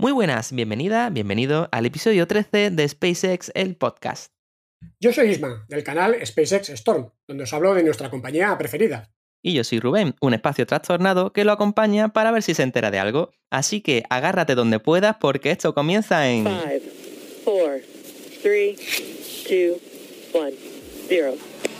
Muy 0.00 0.12
buenas, 0.12 0.50
bienvenida, 0.52 1.10
bienvenido 1.10 1.68
al 1.72 1.84
episodio 1.84 2.26
13 2.26 2.70
de 2.70 2.88
SpaceX, 2.88 3.52
el 3.54 3.76
podcast. 3.76 4.32
Yo 4.98 5.12
soy 5.12 5.28
Isma, 5.28 5.66
del 5.68 5.84
canal 5.84 6.16
SpaceX 6.24 6.70
Storm, 6.70 7.10
donde 7.28 7.44
os 7.44 7.52
hablo 7.52 7.74
de 7.74 7.82
nuestra 7.82 8.08
compañía 8.08 8.56
preferida. 8.56 9.10
Y 9.42 9.52
yo 9.52 9.62
soy 9.62 9.78
Rubén, 9.78 10.14
un 10.22 10.32
espacio 10.32 10.66
trastornado 10.66 11.34
que 11.34 11.44
lo 11.44 11.52
acompaña 11.52 12.14
para 12.14 12.30
ver 12.30 12.42
si 12.42 12.54
se 12.54 12.62
entera 12.62 12.90
de 12.90 12.98
algo. 12.98 13.32
Así 13.50 13.82
que 13.82 14.04
agárrate 14.08 14.54
donde 14.54 14.80
puedas 14.80 15.16
porque 15.20 15.50
esto 15.50 15.74
comienza 15.74 16.30
en... 16.30 16.44
5, 16.44 16.58
4, 17.44 17.80
3, 18.40 18.76
2, 19.50 19.78
1, 20.32 20.50
0. 21.08 21.34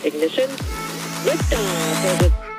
Ignition. 0.04 0.50
Liftoff. 1.24 2.49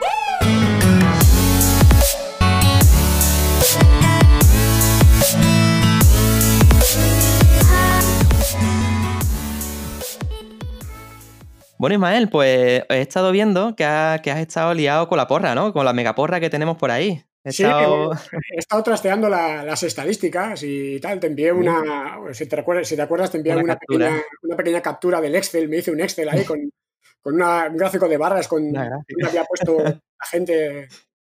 Bueno, 11.81 11.95
Ismael, 11.95 12.29
pues 12.29 12.83
he 12.89 13.01
estado 13.01 13.31
viendo 13.31 13.75
que, 13.75 13.83
ha- 13.85 14.19
que 14.21 14.29
has 14.29 14.39
estado 14.39 14.71
liado 14.75 15.07
con 15.07 15.17
la 15.17 15.27
porra, 15.27 15.55
¿no? 15.55 15.73
Con 15.73 15.83
la 15.83 15.93
megaporra 15.93 16.39
que 16.39 16.51
tenemos 16.51 16.77
por 16.77 16.91
ahí. 16.91 17.23
He 17.43 17.51
Sí, 17.51 17.63
estado- 17.63 18.13
he 18.13 18.59
estado 18.59 18.83
trasteando 18.83 19.27
la- 19.27 19.63
las 19.65 19.81
estadísticas 19.81 20.61
y 20.61 20.99
tal. 20.99 21.19
Te 21.19 21.25
envié 21.25 21.51
una, 21.51 22.19
si 22.33 22.45
te 22.45 22.55
recuerdas, 22.55 22.87
si 22.87 22.95
te 22.95 23.01
acuerdas 23.01 23.31
te 23.31 23.37
envié 23.37 23.55
Una 23.55 23.79
pequeña, 23.79 24.21
una 24.43 24.55
pequeña 24.55 24.79
captura 24.79 25.19
del 25.19 25.33
Excel. 25.33 25.67
Me 25.69 25.77
hice 25.77 25.89
un 25.89 25.99
Excel 26.01 26.29
ahí 26.29 26.43
con, 26.45 26.69
con 27.19 27.33
una- 27.33 27.65
un 27.67 27.77
gráfico 27.77 28.07
de 28.07 28.17
barras 28.17 28.47
con 28.47 28.71
dónde 28.71 29.27
había 29.27 29.43
puesto 29.45 29.83
la 29.83 30.25
gente 30.29 30.87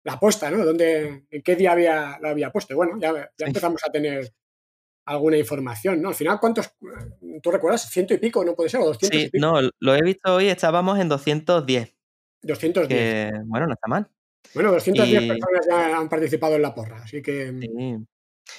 la 0.04 0.14
apuesta, 0.16 0.52
¿no? 0.52 0.66
Dónde, 0.66 1.24
en 1.32 1.42
qué 1.42 1.56
día 1.56 1.72
había, 1.72 2.18
la 2.22 2.32
había 2.32 2.52
puesto. 2.52 2.74
Y 2.74 2.76
bueno, 2.76 2.98
ya, 3.00 3.30
empezamos 3.38 3.82
a 3.88 3.90
tener 3.90 4.30
alguna 5.06 5.38
información, 5.38 6.02
¿no? 6.02 6.10
Al 6.10 6.16
final, 6.16 6.40
¿cuántos? 6.40 6.72
¿Tú 7.42 7.52
recuerdas? 7.52 7.90
¿Ciento 7.90 8.14
y 8.14 8.18
pico? 8.18 8.44
¿No 8.46 8.56
puede 8.56 8.70
ser? 8.70 8.80
¿O 8.82 8.86
doscientos 8.86 9.20
Sí, 9.20 9.26
y 9.26 9.30
pico? 9.30 9.46
no, 9.46 9.70
lo 9.80 9.96
he 9.96 10.02
visto 10.02 10.36
hoy, 10.36 10.48
estábamos 10.48 11.00
en 11.00 11.10
210, 11.10 11.96
210. 12.42 12.88
que 12.88 13.32
bueno, 13.46 13.68
no 13.68 13.74
está 13.74 13.88
mal. 13.88 14.08
Bueno, 14.54 14.72
210 14.72 15.24
Y- 15.24 15.28
personas 15.28 15.66
ya 15.70 15.98
han 15.98 16.10
participado 16.10 16.56
en 16.56 16.62
la 16.62 16.74
porra, 16.76 16.98
así 17.04 17.22
que 17.22 17.54
Sí. 17.62 17.98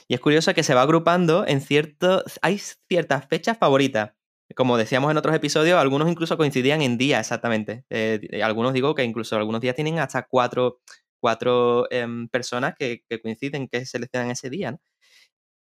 Y 0.08 0.14
es 0.14 0.20
curioso 0.20 0.54
que 0.54 0.62
se 0.62 0.74
va 0.74 0.82
agrupando 0.82 1.46
en 1.46 1.60
ciertos. 1.60 2.38
Hay 2.42 2.58
ciertas 2.58 3.26
fechas 3.28 3.58
favoritas. 3.58 4.12
Como 4.56 4.76
decíamos 4.76 5.10
en 5.10 5.16
otros 5.18 5.34
episodios, 5.34 5.78
algunos 5.78 6.10
incluso 6.10 6.36
coincidían 6.36 6.80
en 6.82 6.96
día 6.98 7.20
exactamente. 7.20 7.84
Eh, 7.90 8.20
eh, 8.30 8.42
algunos 8.42 8.72
digo 8.72 8.94
que 8.94 9.04
incluso 9.04 9.36
algunos 9.36 9.60
días 9.60 9.74
tienen 9.74 9.98
hasta 9.98 10.26
cuatro, 10.26 10.80
cuatro 11.20 11.86
em, 11.90 12.28
personas 12.28 12.74
que, 12.78 13.02
que 13.08 13.20
coinciden, 13.20 13.68
que 13.68 13.84
seleccionan 13.86 14.30
ese 14.30 14.48
día. 14.50 14.72
¿no? 14.72 14.78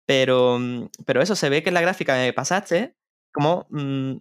Pero, 0.06 0.58
mm, 0.58 0.88
pero 1.06 1.22
eso 1.22 1.36
se 1.36 1.48
ve 1.48 1.62
que 1.62 1.70
en 1.70 1.74
la 1.74 1.80
gráfica 1.80 2.14
me 2.14 2.32
pasaste, 2.32 2.94
como 3.32 3.66
mm, 3.70 4.16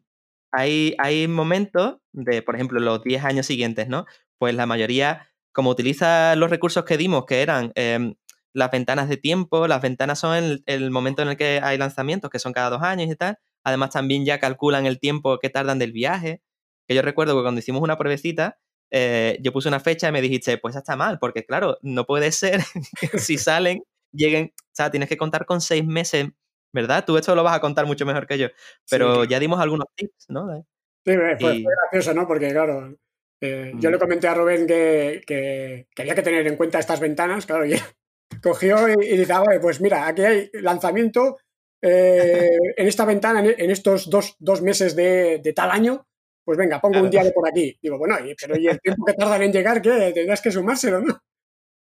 hay, 0.52 0.96
hay 1.00 1.28
momentos 1.28 1.98
de, 2.14 2.42
por 2.42 2.56
ejemplo, 2.56 2.80
los 2.80 3.04
10 3.04 3.24
años 3.24 3.46
siguientes, 3.46 3.88
¿no? 3.88 4.06
Pues 4.38 4.56
la 4.56 4.66
mayoría, 4.66 5.30
como 5.54 5.70
utiliza 5.72 6.36
los 6.36 6.50
recursos 6.50 6.86
que 6.86 6.98
dimos, 6.98 7.26
que 7.26 7.42
eran 7.42 7.72
em, 7.76 8.16
las 8.54 8.72
ventanas 8.72 9.10
de 9.10 9.18
tiempo, 9.18 9.68
las 9.68 9.82
ventanas 9.82 10.20
son 10.20 10.36
el, 10.36 10.64
el 10.68 10.92
momento 10.92 11.22
en 11.24 11.30
el 11.30 11.38
que 11.38 11.60
hay 11.64 11.78
lanzamientos, 11.78 12.30
que 12.30 12.40
son 12.40 12.54
cada 12.54 12.70
dos 12.70 12.84
años 12.84 13.10
y 13.12 13.16
tal. 13.16 13.38
Además, 13.64 13.92
también 13.92 14.26
ya 14.26 14.40
calculan 14.40 14.86
el 14.86 15.00
tiempo 15.00 15.40
que 15.40 15.50
tardan 15.50 15.80
del 15.80 15.92
viaje. 15.92 16.42
Que 16.88 16.96
yo 16.96 17.02
recuerdo 17.02 17.36
que 17.36 17.44
cuando 17.44 17.60
hicimos 17.60 17.82
una 17.82 17.98
pruebecita, 17.98 18.60
eh, 18.96 19.40
yo 19.42 19.52
puse 19.52 19.70
una 19.70 19.80
fecha 19.80 20.10
y 20.10 20.12
me 20.12 20.22
dijiste, 20.22 20.58
pues 20.60 20.76
está 20.76 20.96
mal, 20.96 21.18
porque 21.20 21.46
claro, 21.46 21.80
no 21.82 22.06
puede 22.06 22.32
ser 22.32 22.62
que 23.00 23.08
si 23.20 23.40
salen, 23.40 23.84
lleguen, 24.14 24.54
o 24.58 24.72
sea, 24.72 24.90
tienes 24.92 25.10
que 25.10 25.18
contar 25.18 25.46
con 25.46 25.60
seis 25.62 25.86
meses, 25.86 26.28
¿verdad? 26.74 27.04
Tú 27.06 27.18
esto 27.18 27.36
lo 27.36 27.44
vas 27.44 27.56
a 27.58 27.62
contar 27.62 27.86
mucho 27.86 28.06
mejor 28.06 28.26
que 28.28 28.38
yo. 28.38 28.48
Pero 28.90 29.24
Sí, 29.24 29.30
ya 29.30 29.40
dimos 29.40 29.60
algunos 29.60 29.88
tips, 29.96 30.26
¿no? 30.30 30.66
Sí, 31.06 31.12
fue, 31.14 31.38
fue 31.38 31.74
gracioso, 31.82 32.14
¿no? 32.14 32.26
Porque, 32.28 32.50
claro, 32.52 32.96
eh, 33.42 33.74
yo 33.76 33.90
Mm. 33.90 33.94
le 33.94 34.00
comenté 34.00 34.28
a 34.28 34.34
Rubén 34.34 34.66
que, 34.66 35.22
que- 35.28 35.88
que 35.94 36.02
había 36.02 36.16
que 36.16 36.22
tener 36.22 36.48
en 36.48 36.56
cuenta 36.56 36.80
estas 36.80 37.00
ventanas, 37.02 37.46
claro, 37.46 37.66
y 37.66 37.72
cogió 38.44 38.88
y, 38.90 39.06
y 39.14 39.18
dice, 39.18 39.34
"Ah, 39.34 39.42
vale, 39.42 39.60
pues 39.60 39.82
mira, 39.82 40.08
aquí 40.08 40.22
hay 40.24 40.50
lanzamiento 40.54 41.38
eh, 41.86 42.48
en 42.78 42.88
esta 42.88 43.04
ventana, 43.04 43.42
en, 43.42 43.56
en 43.60 43.70
estos 43.70 44.10
dos, 44.10 44.38
dos 44.40 44.62
meses 44.62 44.96
de, 44.96 45.40
de 45.40 45.52
tal 45.54 45.70
año, 45.70 46.08
pues 46.46 46.58
venga, 46.58 46.80
pongo 46.80 47.02
un 47.02 47.10
día 47.10 47.24
de 47.26 47.32
por 47.34 47.46
aquí. 47.48 47.78
Digo, 47.82 47.98
bueno, 47.98 48.16
pero 48.40 48.58
¿y 48.58 48.68
el 48.68 48.80
tiempo 48.80 49.04
que 49.06 49.14
tardan 49.14 49.44
en 49.44 49.52
llegar? 49.52 49.82
¿Qué? 49.82 50.12
Tendrás 50.14 50.42
que 50.42 50.52
sumárselo, 50.52 51.02
¿no? 51.02 51.20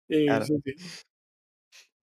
Y, 0.09 0.25
Claro. 0.25 0.45
sí, 0.45 0.53
sí. 0.65 0.75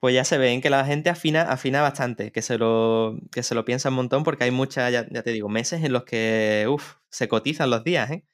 Pues 0.02 0.16
ya 0.16 0.24
se 0.24 0.36
ven 0.36 0.60
que 0.60 0.68
la 0.68 0.84
gente 0.84 1.10
afina, 1.10 1.42
afina 1.42 1.80
bastante, 1.80 2.32
que 2.32 2.42
se 2.42 2.58
lo, 2.58 3.16
que 3.30 3.44
se 3.44 3.54
lo 3.54 3.64
piensa 3.64 3.88
un 3.90 3.94
montón, 3.94 4.24
porque 4.24 4.42
hay 4.44 4.50
muchas, 4.50 4.90
ya, 4.92 5.06
ya 5.08 5.22
te 5.22 5.30
digo, 5.30 5.48
meses 5.48 5.84
en 5.84 5.92
los 5.92 6.02
que 6.04 6.66
uf, 6.68 6.94
se 7.08 7.28
cotizan 7.28 7.70
los 7.70 7.84
días, 7.84 8.10
¿eh? 8.10 8.24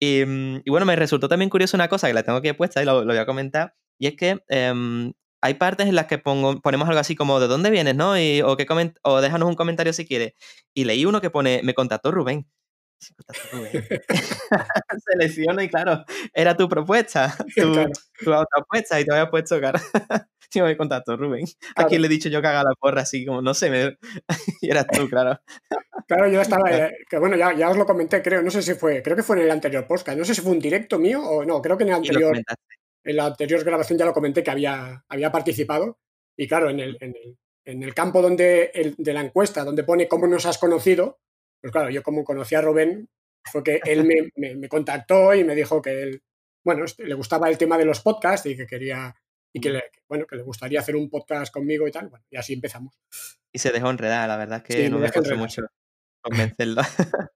Y, 0.00 0.24
mm, 0.26 0.62
y 0.64 0.70
bueno, 0.70 0.86
me 0.86 0.96
resultó 0.96 1.28
también 1.28 1.50
curioso 1.50 1.76
una 1.76 1.88
cosa 1.88 2.08
que 2.08 2.14
la 2.14 2.22
tengo 2.24 2.38
aquí 2.38 2.52
puesta 2.54 2.82
y 2.82 2.86
lo, 2.86 3.04
voy 3.06 3.16
a 3.18 3.26
comentar, 3.26 3.74
y 3.98 4.08
es 4.08 4.16
que 4.16 4.40
em, 4.48 5.12
hay 5.42 5.54
partes 5.54 5.86
en 5.88 5.96
las 5.96 6.06
que 6.06 6.18
pongo, 6.18 6.60
ponemos 6.62 6.88
algo 6.88 7.00
así 7.00 7.16
como 7.16 7.40
¿de 7.40 7.48
dónde 7.48 7.70
vienes? 7.70 7.96
¿no? 7.96 8.12
O, 8.12 8.56
qué 8.56 8.66
coment- 8.66 8.98
o 9.02 9.20
déjanos 9.20 9.48
un 9.48 9.56
comentario 9.56 9.92
si 9.92 10.06
quieres. 10.06 10.34
Y 10.74 10.84
leí 10.84 11.04
uno 11.06 11.20
que 11.20 11.30
pone, 11.30 11.62
me 11.64 11.74
contactó 11.74 12.10
Rubén. 12.12 12.46
Selecciono 15.06 15.62
y 15.62 15.68
claro, 15.68 16.04
era 16.32 16.56
tu 16.56 16.68
propuesta, 16.68 17.34
tu, 17.56 17.72
Claro. 17.72 17.90
tu 18.22 18.32
autoapuesta 18.32 19.00
y 19.00 19.04
te 19.04 19.12
había 19.12 19.30
puesto 19.30 19.60
cara. 19.60 19.80
Sí, 20.50 20.60
me 20.60 20.76
contactó 20.76 21.16
Rubén. 21.16 21.44
¿A 21.70 21.74
Claro. 21.74 21.88
quién 21.88 22.02
le 22.02 22.06
he 22.06 22.10
dicho 22.10 22.28
yo 22.28 22.42
que 22.42 22.46
haga 22.48 22.62
la 22.62 22.74
porra 22.78 23.02
así 23.02 23.24
como, 23.24 23.40
no 23.40 23.54
sé, 23.54 23.70
me... 23.70 23.96
y 24.60 24.70
eras 24.70 24.86
tú, 24.86 25.08
claro. 25.08 25.40
Claro, 26.06 26.28
yo 26.28 26.40
estaba, 26.42 26.70
eh, 26.70 26.92
que 27.08 27.18
bueno, 27.18 27.36
ya, 27.36 27.54
ya 27.56 27.70
os 27.70 27.76
lo 27.76 27.86
comenté, 27.86 28.20
creo, 28.22 28.42
no 28.42 28.50
sé 28.50 28.60
si 28.60 28.74
fue, 28.74 29.02
creo 29.02 29.16
que 29.16 29.22
fue 29.22 29.36
en 29.38 29.44
el 29.44 29.50
anterior 29.50 29.86
podcast, 29.86 30.18
no 30.18 30.24
sé 30.24 30.34
si 30.34 30.42
fue 30.42 30.52
un 30.52 30.58
directo 30.58 30.98
mío 30.98 31.22
o 31.22 31.44
no, 31.44 31.62
creo 31.62 31.78
que 31.78 31.84
en 31.84 31.88
el 31.90 31.94
anterior, 31.96 32.36
en 33.04 33.16
la 33.16 33.26
anterior 33.26 33.64
grabación 33.64 33.98
ya 33.98 34.04
lo 34.04 34.12
comenté 34.12 34.42
que 34.42 34.50
había, 34.50 35.02
había 35.08 35.32
participado. 35.32 35.98
Y 36.36 36.46
claro, 36.46 36.68
en 36.70 36.80
el, 36.80 36.96
en 37.00 37.14
el, 37.16 37.38
en 37.64 37.82
el 37.82 37.94
campo 37.94 38.20
donde, 38.20 38.70
el- 38.74 38.94
de 38.98 39.12
la 39.14 39.22
encuesta, 39.22 39.64
donde 39.64 39.84
pone 39.84 40.06
cómo 40.08 40.26
nos 40.26 40.44
has 40.44 40.58
conocido, 40.58 41.18
pues 41.62 41.72
claro, 41.72 41.88
yo 41.90 42.02
como 42.02 42.24
conocí 42.24 42.54
a 42.54 42.60
Rubén, 42.60 43.08
fue 43.50 43.62
que 43.62 43.80
él 43.86 44.04
me, 44.04 44.14
me- 44.36 44.56
me 44.56 44.68
contactó 44.68 45.32
y 45.34 45.44
me 45.44 45.54
dijo 45.54 45.80
que 45.80 46.02
él, 46.02 46.22
bueno, 46.64 46.84
este, 46.84 47.06
le 47.06 47.14
gustaba 47.14 47.48
el 47.48 47.56
tema 47.58 47.78
de 47.78 47.86
los 47.86 48.00
podcasts 48.00 48.46
y 48.46 48.56
que 48.56 48.66
quería, 48.66 49.14
y 49.54 49.60
que, 49.60 49.70
le, 49.70 49.82
bueno, 50.08 50.26
que 50.26 50.36
le 50.36 50.42
gustaría 50.42 50.80
hacer 50.80 50.96
un 50.96 51.08
podcast 51.08 51.52
conmigo 51.52 51.88
y 51.88 51.90
tal. 51.92 52.08
Bueno, 52.08 52.24
y 52.30 52.36
así 52.36 52.52
empezamos. 52.54 52.98
Y 53.52 53.58
se 53.58 53.72
dejó 53.72 53.90
enredar, 53.90 54.28
la 54.28 54.36
verdad 54.36 54.58
es 54.58 54.64
que 54.64 54.84
Sí, 54.84 54.90
no 54.90 54.98
me 54.98 55.06
me 55.06 55.12
costó 55.12 55.36
mucho 55.36 55.62
convencerlo. 56.22 56.82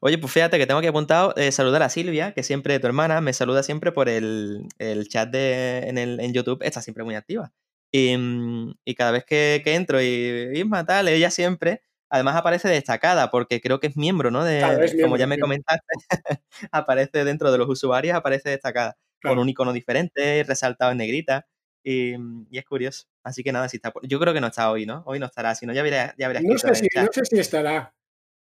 Oye, 0.00 0.18
pues 0.18 0.32
fíjate 0.32 0.58
que 0.58 0.66
tengo 0.66 0.78
aquí 0.78 0.86
apuntado 0.88 1.34
eh, 1.36 1.52
saludar 1.52 1.82
a 1.82 1.88
Silvia, 1.90 2.32
que 2.32 2.42
siempre, 2.42 2.78
tu 2.78 2.86
hermana, 2.86 3.20
me 3.20 3.32
saluda 3.32 3.62
siempre 3.62 3.92
por 3.92 4.08
el, 4.08 4.66
el 4.78 5.08
chat 5.08 5.28
de, 5.30 5.80
en, 5.86 5.98
el, 5.98 6.20
en 6.20 6.32
YouTube, 6.32 6.62
está 6.62 6.80
siempre 6.80 7.04
muy 7.04 7.14
activa. 7.14 7.52
Y, 7.92 8.16
mm, 8.16 8.74
y 8.84 8.94
cada 8.94 9.10
vez 9.10 9.24
que, 9.24 9.60
que 9.62 9.74
entro 9.74 10.00
y 10.00 10.50
Isma 10.54 10.86
tal, 10.86 11.08
ella 11.08 11.30
siempre, 11.30 11.82
además 12.10 12.36
aparece 12.36 12.68
destacada, 12.68 13.30
porque 13.30 13.60
creo 13.60 13.80
que 13.80 13.86
es 13.88 13.96
miembro, 13.96 14.30
¿no? 14.30 14.44
De, 14.44 14.58
Claro, 14.58 14.82
es 14.84 14.94
como 15.00 15.16
ya 15.16 15.26
me 15.26 15.38
comentaste, 15.38 15.86
aparece 16.72 17.24
dentro 17.24 17.50
de 17.52 17.58
los 17.58 17.68
usuarios, 17.68 18.14
aparece 18.16 18.50
destacada, 18.50 18.96
con 19.22 19.38
un 19.38 19.48
icono 19.48 19.72
diferente, 19.72 20.44
resaltado 20.46 20.92
en 20.92 20.98
negrita. 20.98 21.46
Y, 21.82 22.12
y 22.50 22.58
es 22.58 22.64
curioso. 22.66 23.06
Así 23.24 23.42
que 23.42 23.52
nada, 23.52 23.66
si 23.70 23.78
está 23.78 23.90
yo 24.02 24.20
creo 24.20 24.34
que 24.34 24.40
no 24.42 24.48
está 24.48 24.70
hoy, 24.70 24.84
¿no? 24.84 25.02
Hoy 25.06 25.18
no 25.18 25.24
estará, 25.26 25.54
si 25.54 25.64
no 25.64 25.72
ya 25.72 25.80
habría, 25.80 26.14
ya 26.18 26.26
habría 26.26 26.42
No 26.42 26.58
sé, 26.58 26.74
si, 26.74 26.86
no 26.94 27.08
sé 27.10 27.24
si 27.24 27.38
estará. 27.38 27.94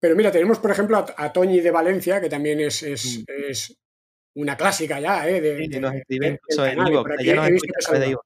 Pero 0.02 0.16
mira, 0.16 0.32
tenemos, 0.32 0.58
por 0.60 0.72
ejemplo, 0.72 0.98
a, 0.98 1.14
a 1.26 1.32
Toñi 1.32 1.60
de 1.60 1.70
Valencia, 1.72 2.20
que 2.22 2.30
también 2.30 2.60
es, 2.60 2.82
es, 2.82 3.20
Mm. 3.20 3.24
es 3.50 3.78
una 4.36 4.56
clásica 4.58 5.00
ya, 5.00 5.28
¿eh? 5.30 5.42
De, 5.42 5.58
Sí, 5.58 5.68
de- 5.68 5.80
nos 5.80 5.94
escribe 5.94 6.26
del- 6.26 6.34
incluso 6.36 6.62
del 6.64 6.72
en 6.72 6.78
canal, 6.86 7.06
aquí 7.14 7.26
ya 7.26 7.36
nos 7.36 7.48
escucha 7.50 8.00
de. 8.00 8.18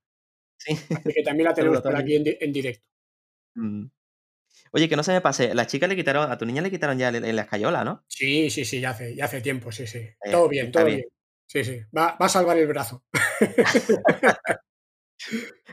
Sí. 0.57 0.73
Así 0.95 1.13
que 1.13 1.23
también 1.23 1.45
la 1.49 1.53
tenemos 1.79 1.81
por 1.81 1.95
aquí 1.97 2.15
en 2.15 2.53
directo. 2.53 2.85
Mm. 3.55 3.85
Oye, 4.75 4.89
que 4.89 4.95
no 4.95 5.03
se 5.03 5.13
me 5.13 5.21
pase, 5.21 5.53
la 5.53 5.67
chica 5.67 5.87
le 5.87 5.95
quitaron, 5.95 6.31
a 6.31 6.37
tu 6.37 6.45
niña 6.45 6.61
le 6.63 6.71
quitaron 6.71 6.97
ya 6.97 7.09
en 7.09 7.35
la 7.35 7.43
escayola, 7.43 7.83
¿no? 7.83 8.03
Sí, 8.07 8.49
sí, 8.49 8.65
sí, 8.65 8.79
ya 8.81 8.89
hace, 8.89 9.15
ya 9.15 9.25
hace 9.25 9.39
tiempo, 9.41 9.71
sí, 9.71 9.85
sí. 9.85 9.99
Eh, 9.99 10.31
todo 10.31 10.49
bien, 10.49 10.71
todo 10.71 10.85
bien. 10.85 10.97
bien. 10.97 11.09
Sí, 11.47 11.63
sí. 11.63 11.79
Va, 11.95 12.17
va 12.19 12.25
a 12.25 12.29
salvar 12.29 12.57
el 12.57 12.67
brazo. 12.67 13.03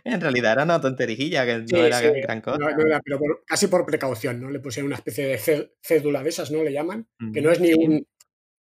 En 0.05 0.21
realidad 0.21 0.53
era 0.53 0.63
una 0.65 0.81
tonterijilla, 0.81 1.45
que 1.45 1.67
Sí, 1.67 1.75
no 1.75 1.85
era 1.85 1.99
sí, 1.99 2.07
gran 2.23 2.41
cosa. 2.41 2.59
no- 2.59 2.71
no 2.71 2.87
era, 2.87 3.01
pero 3.05 3.19
por- 3.19 3.45
casi 3.45 3.67
por 3.67 3.85
precaución, 3.85 4.41
¿no? 4.41 4.51
Le 4.51 4.61
pusieron 4.61 4.87
una 4.87 4.97
especie 4.97 5.27
de 5.27 5.39
cé- 5.39 5.73
cédula 5.83 6.23
de 6.23 6.29
esas, 6.31 6.51
¿no? 6.51 6.63
Le 6.63 6.73
llaman. 6.73 7.07
Que 7.35 7.41
no 7.41 7.51
es 7.51 7.61
ni 7.61 7.69
sí. 7.69 7.75
un. 7.75 8.07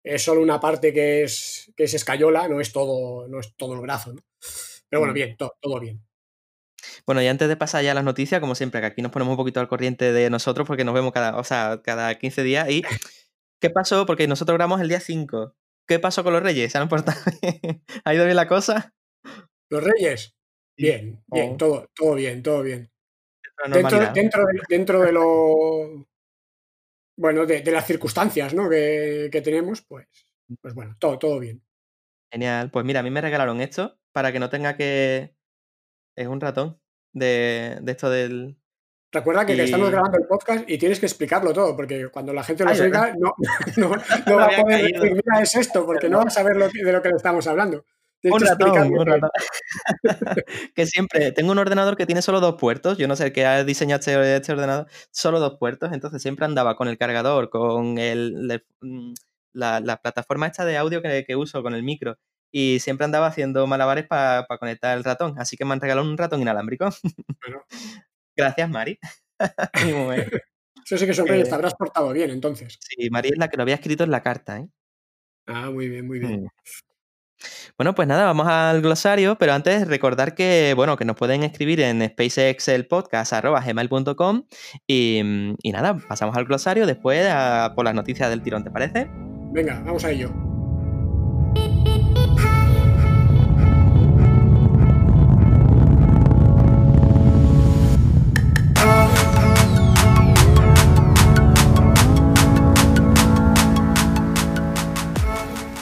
Es 0.03 0.23
solo 0.23 0.41
una 0.41 0.59
parte 0.59 0.91
que 0.93 1.23
es, 1.23 1.71
que 1.77 1.83
es 1.83 1.93
escayola, 1.93 2.47
no 2.47 2.59
es 2.59 2.71
todo, 2.71 3.27
no 3.27 3.39
es 3.39 3.55
todo 3.55 3.75
el 3.75 3.81
brazo, 3.81 4.13
¿no? 4.13 4.21
Pero 4.89 5.01
bueno, 5.01 5.11
Mm. 5.11 5.15
bien, 5.15 5.37
to- 5.37 5.55
todo 5.61 5.79
bien. 5.79 6.01
Bueno, 7.09 7.23
y 7.23 7.27
antes 7.27 7.47
de 7.47 7.57
pasar 7.57 7.83
ya 7.83 7.93
a 7.93 7.95
las 7.95 8.03
noticias, 8.03 8.39
como 8.39 8.53
siempre, 8.53 8.81
que 8.81 8.85
aquí 8.85 9.01
nos 9.01 9.11
ponemos 9.11 9.31
un 9.31 9.37
poquito 9.37 9.59
al 9.59 9.67
corriente 9.67 10.13
de 10.13 10.29
nosotros 10.29 10.67
porque 10.67 10.83
nos 10.83 10.93
vemos 10.93 11.11
cada, 11.11 11.39
o 11.39 11.43
sea, 11.43 11.81
cada 11.83 12.13
15 12.19 12.43
días. 12.43 12.69
¿Y 12.69 12.83
qué 13.59 13.71
pasó? 13.71 14.05
Porque 14.05 14.27
nosotros 14.27 14.53
grabamos 14.55 14.79
el 14.79 14.89
día 14.89 14.99
5. 14.99 15.55
¿Qué 15.87 15.97
pasó 15.97 16.23
con 16.23 16.33
los 16.33 16.43
reyes? 16.43 16.71
¿Se 16.71 16.77
han 16.77 16.87
portado 16.87 17.19
bien? 17.41 17.83
¿Ha 18.05 18.13
ido 18.13 18.25
bien 18.25 18.35
la 18.35 18.47
cosa? 18.47 18.93
Los 19.71 19.83
Reyes, 19.83 20.35
bien, 20.77 21.23
bien, 21.25 21.53
Oh. 21.53 21.57
todo, 21.57 21.87
todo 21.95 22.13
bien, 22.13 22.43
todo 22.43 22.61
bien. 22.61 22.91
dentro, 23.73 24.13
dentro, 24.13 24.45
de, 24.45 24.61
dentro 24.69 25.01
de 25.01 25.11
lo. 25.11 26.07
Bueno, 27.17 27.47
de, 27.47 27.63
de 27.63 27.71
las 27.71 27.87
circunstancias 27.87 28.53
¿no? 28.53 28.69
que, 28.69 29.29
que, 29.31 29.41
tenemos, 29.41 29.81
pues, 29.81 30.07
pues 30.61 30.75
bueno, 30.75 30.95
todo, 30.99 31.17
todo 31.17 31.39
bien. 31.39 31.63
Genial. 32.31 32.69
Pues 32.69 32.85
mira, 32.85 32.99
a 32.99 33.03
mí 33.03 33.09
me 33.09 33.21
regalaron 33.21 33.61
esto 33.61 33.99
para 34.11 34.31
que 34.31 34.37
no 34.39 34.51
tenga 34.51 34.77
que. 34.77 35.33
Es 36.15 36.27
un 36.27 36.39
ratón 36.39 36.78
de, 37.13 37.79
de 37.81 37.91
esto 37.91 38.09
del, 38.09 38.57
Recuerda 39.11 39.45
que, 39.45 39.55
y... 39.55 39.59
estamos 39.61 39.89
grabando 39.89 40.17
el 40.19 40.27
podcast 40.27 40.69
y 40.69 40.77
tienes 40.77 40.99
que 40.99 41.07
explicarlo 41.07 41.51
todo, 41.51 41.75
porque 41.75 42.09
cuando 42.09 42.31
la 42.31 42.43
gente 42.43 42.63
lo 42.63 42.71
oiga, 42.71 43.15
no, 43.17 43.33
no, 43.77 43.91
no, 44.27 44.35
va 44.35 44.45
a 44.45 44.61
poder 44.61 44.93
decir, 44.93 45.13
mira, 45.13 45.41
es 45.41 45.55
esto, 45.55 45.85
porque 45.85 46.09
no 46.09 46.19
va 46.19 46.25
a 46.25 46.29
saber 46.29 46.55
lo 46.55 46.69
que, 46.69 46.83
de 46.83 46.91
lo 46.91 47.01
que 47.01 47.09
le 47.09 47.15
estamos 47.15 47.47
hablando. 47.47 47.83
Un 48.21 48.41
ratón, 48.41 48.91
un 48.91 49.05
ratón. 49.05 49.29
que 50.75 50.85
siempre 50.85 51.31
tengo 51.31 51.53
un 51.53 51.57
ordenador 51.57 51.95
que 51.95 52.05
tiene 52.05 52.21
solo 52.21 52.41
dos 52.41 52.55
puertos. 52.55 52.97
Yo 52.97 53.07
no 53.07 53.15
sé 53.15 53.31
qué 53.31 53.45
ha 53.45 53.63
diseñado 53.63 53.99
este, 53.99 54.35
este, 54.35 54.51
ordenador, 54.51 54.87
solo 55.09 55.39
dos 55.39 55.57
puertos. 55.57 55.93
Entonces 55.93 56.21
siempre 56.21 56.45
andaba 56.45 56.75
con 56.75 56.89
el 56.89 56.97
cargador, 56.97 57.49
con 57.49 57.97
el, 57.97 58.61
mm, 58.81 59.13
la, 59.53 59.79
la 59.79 60.01
plataforma 60.01 60.47
esta 60.47 60.65
de 60.65 60.75
audio 60.75 61.01
que, 61.01 61.23
que, 61.25 61.35
uso, 61.37 61.63
con 61.63 61.73
el 61.73 61.83
micro. 61.83 62.17
Y 62.51 62.79
siempre 62.79 63.05
andaba 63.05 63.27
haciendo 63.27 63.67
malabares 63.67 64.07
para 64.07 64.45
pa 64.47 64.57
conectar 64.57 64.97
el 64.97 65.03
ratón. 65.03 65.35
Así 65.37 65.57
que 65.57 65.65
me 65.65 65.73
han 65.73 65.81
regalado 65.81 66.07
un 66.07 66.17
ratón 66.17 66.41
inalámbrico. 66.41 66.89
Bueno. 67.41 67.63
Gracias, 68.35 68.69
Mari. 68.69 68.99
Eso 70.85 70.97
sí 70.97 71.05
que 71.05 71.13
sonríe, 71.13 71.43
te 71.43 71.53
habrás 71.53 71.75
portado 71.75 72.11
bien 72.13 72.31
entonces. 72.31 72.79
Sí, 72.79 73.09
Mari 73.09 73.29
es 73.29 73.37
la 73.37 73.49
que 73.49 73.57
lo 73.57 73.63
había 73.63 73.75
escrito 73.75 74.03
en 74.03 74.11
la 74.11 74.23
carta, 74.23 74.59
¿eh? 74.59 74.69
Ah, 75.45 75.69
muy 75.69 75.89
bien, 75.89 76.07
muy 76.07 76.19
bien. 76.19 76.43
Mm. 76.43 76.47
Bueno, 77.77 77.95
pues 77.95 78.07
nada, 78.07 78.25
vamos 78.25 78.47
al 78.47 78.81
glosario, 78.81 79.37
pero 79.37 79.53
antes 79.53 79.87
recordar 79.87 80.35
que, 80.35 80.73
bueno, 80.75 80.97
que 80.97 81.05
nos 81.05 81.15
pueden 81.15 81.43
escribir 81.43 81.79
en 81.81 82.05
spacexelpodcast.gmail.com 82.05 84.43
y, 84.85 85.21
y 85.61 85.71
nada, 85.71 85.97
pasamos 86.07 86.35
al 86.35 86.43
glosario 86.45 86.85
después 86.85 87.25
a, 87.31 87.71
por 87.75 87.85
las 87.85 87.95
noticias 87.95 88.29
del 88.29 88.41
tirón, 88.41 88.65
¿te 88.65 88.71
parece? 88.71 89.07
Venga, 89.51 89.81
vamos 89.85 90.03
a 90.03 90.11
ello. 90.11 90.48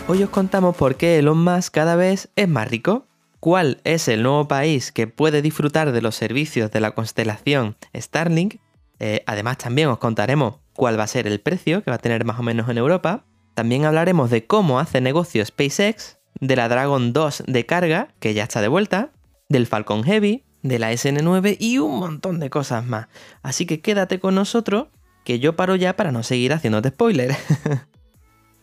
Hoy 0.09 0.24
os 0.24 0.30
contamos 0.30 0.74
por 0.77 0.95
qué 0.95 1.19
Elon 1.19 1.44
Musk 1.44 1.74
cada 1.74 1.98
vez 1.98 2.30
es 2.38 2.48
más 2.48 2.69
rico, 2.69 3.07
cuál 3.42 3.81
es 3.83 4.07
el 4.07 4.24
nuevo 4.24 4.48
país 4.48 4.94
que 4.94 5.06
puede 5.06 5.42
disfrutar 5.42 5.92
de 5.92 6.01
los 6.01 6.15
servicios 6.15 6.71
de 6.71 6.80
la 6.80 6.92
constelación 6.92 7.75
Starlink. 7.94 8.56
Eh, 9.00 9.24
además 9.27 9.57
también 9.57 9.89
os 9.89 9.98
contaremos 9.98 10.59
cuál 10.71 10.98
va 10.98 11.04
a 11.04 11.07
ser 11.07 11.27
el 11.27 11.42
precio 11.42 11.83
que 11.83 11.92
va 11.92 11.95
a 11.95 12.00
tener 12.00 12.24
más 12.24 12.39
o 12.39 12.44
menos 12.44 12.69
en 12.69 12.77
Europa. 12.77 13.25
También 13.54 13.83
hablaremos 13.83 14.30
de 14.30 14.48
cómo 14.48 14.80
hace 14.80 15.01
negocio 15.01 15.45
SpaceX, 15.45 16.19
de 16.39 16.56
la 16.56 16.69
Dragon 16.69 17.12
2 17.12 17.44
de 17.45 17.65
carga, 17.65 18.07
que 18.21 18.33
ya 18.33 18.44
está 18.44 18.62
de 18.62 18.69
vuelta, 18.69 19.12
del 19.50 19.68
Falcon 19.68 20.03
Heavy, 20.03 20.45
de 20.63 20.80
la 20.80 20.94
SN9 20.94 21.57
y 21.60 21.80
un 21.80 22.00
montón 22.00 22.39
de 22.39 22.50
cosas 22.50 22.86
más. 22.86 23.07
Así 23.42 23.65
que 23.65 23.81
quédate 23.81 24.21
con 24.21 24.36
nosotros, 24.36 24.88
que 25.25 25.39
yo 25.39 25.57
paro 25.57 25.75
ya 25.75 25.98
para 25.98 26.13
no 26.13 26.24
seguir 26.24 26.53
haciéndote 26.53 26.89
spoiler. 26.89 27.36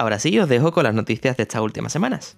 Ahora 0.04 0.18
sí, 0.18 0.38
os 0.38 0.50
dejo 0.50 0.70
con 0.70 0.84
las 0.84 0.92
noticias 0.92 1.34
de 1.38 1.44
estas 1.44 1.62
últimas 1.62 1.90
semanas. 1.90 2.36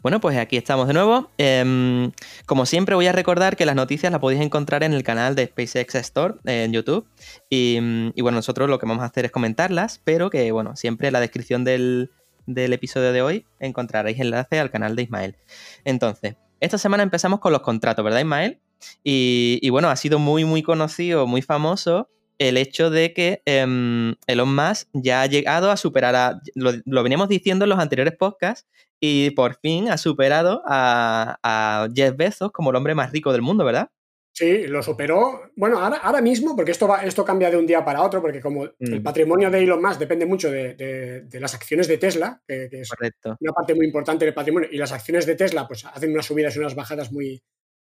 Bueno, 0.00 0.20
pues 0.20 0.38
aquí 0.38 0.56
estamos 0.56 0.88
de 0.88 0.94
nuevo. 0.94 1.30
Eh, 1.36 2.10
como 2.46 2.64
siempre, 2.64 2.94
voy 2.94 3.08
a 3.08 3.12
recordar 3.12 3.58
que 3.58 3.66
las 3.66 3.76
noticias 3.76 4.10
las 4.10 4.22
podéis 4.22 4.40
encontrar 4.40 4.84
en 4.84 4.94
el 4.94 5.02
canal 5.02 5.34
de 5.34 5.48
SpaceX 5.48 5.94
Store 5.96 6.36
en 6.46 6.72
YouTube. 6.72 7.06
Y, 7.50 7.78
y, 8.14 8.22
bueno, 8.22 8.36
nosotros 8.36 8.70
lo 8.70 8.78
que 8.78 8.86
vamos 8.86 9.02
a 9.02 9.08
hacer 9.08 9.26
es 9.26 9.30
comentarlas, 9.30 10.00
pero 10.02 10.30
que 10.30 10.50
bueno, 10.50 10.76
siempre 10.76 11.08
en 11.08 11.12
la 11.12 11.20
descripción 11.20 11.62
del, 11.62 12.10
del 12.46 12.72
episodio 12.72 13.12
de 13.12 13.20
hoy 13.20 13.46
encontraréis 13.60 14.18
enlace 14.18 14.58
al 14.60 14.70
canal 14.70 14.96
de 14.96 15.02
Ismael. 15.02 15.36
Entonces, 15.84 16.36
esta 16.62 16.78
semana 16.78 17.02
empezamos 17.02 17.40
con 17.40 17.52
los 17.52 17.62
contratos, 17.62 18.04
¿verdad, 18.04 18.20
Ismael? 18.20 18.60
Y, 19.04 19.58
y 19.62 19.70
bueno, 19.70 19.88
ha 19.90 19.96
sido 19.96 20.18
muy, 20.18 20.44
muy 20.44 20.62
conocido, 20.62 21.26
muy 21.26 21.42
famoso 21.42 22.08
el 22.38 22.56
hecho 22.56 22.90
de 22.90 23.12
que 23.12 23.42
eh, 23.46 24.14
Elon 24.26 24.54
Musk 24.54 24.88
ya 24.92 25.22
ha 25.22 25.26
llegado 25.26 25.70
a 25.70 25.76
superar 25.76 26.14
a. 26.16 26.40
Lo, 26.54 26.72
lo, 26.84 27.02
veníamos 27.02 27.28
diciendo 27.28 27.64
en 27.64 27.70
los 27.70 27.78
anteriores 27.78 28.16
podcasts 28.16 28.66
y 29.00 29.30
por 29.30 29.56
fin 29.60 29.90
ha 29.90 29.98
superado 29.98 30.62
a, 30.66 31.38
a, 31.42 31.88
Jeff 31.94 32.16
Bezos 32.16 32.52
como 32.52 32.70
el 32.70 32.76
hombre 32.76 32.94
más 32.94 33.12
rico 33.12 33.32
del 33.32 33.42
mundo, 33.42 33.64
¿verdad? 33.64 33.90
Sí, 34.34 34.66
lo 34.66 34.82
superó. 34.82 35.50
Bueno, 35.56 35.78
ahora, 35.78 35.98
ahora 35.98 36.22
mismo, 36.22 36.56
porque 36.56 36.70
esto, 36.70 36.88
va, 36.88 37.04
esto 37.04 37.22
cambia 37.22 37.50
de 37.50 37.58
un 37.58 37.66
día 37.66 37.84
para 37.84 38.02
otro, 38.02 38.22
porque 38.22 38.40
como 38.40 38.64
mm. 38.64 38.92
el 38.92 39.02
patrimonio 39.02 39.50
de 39.50 39.58
Elon 39.62 39.82
Musk 39.82 39.98
depende 39.98 40.24
mucho 40.24 40.50
de, 40.50 40.74
de, 40.74 41.20
de 41.22 41.40
las 41.40 41.54
acciones 41.54 41.86
de 41.86 41.98
Tesla, 41.98 42.40
que, 42.46 42.68
que, 42.70 42.80
es 42.80 42.88
Correcto. 42.88 43.36
una 43.38 43.52
parte 43.52 43.74
muy 43.74 43.84
importante 43.84 44.24
del 44.24 44.32
patrimonio, 44.32 44.70
y 44.72 44.78
las 44.78 44.92
acciones 44.92 45.26
de 45.26 45.34
Tesla 45.34 45.68
pues 45.68 45.84
hacen 45.84 46.12
unas 46.12 46.24
subidas 46.24 46.56
y 46.56 46.60
unas 46.60 46.74
bajadas 46.74 47.12
muy, 47.12 47.42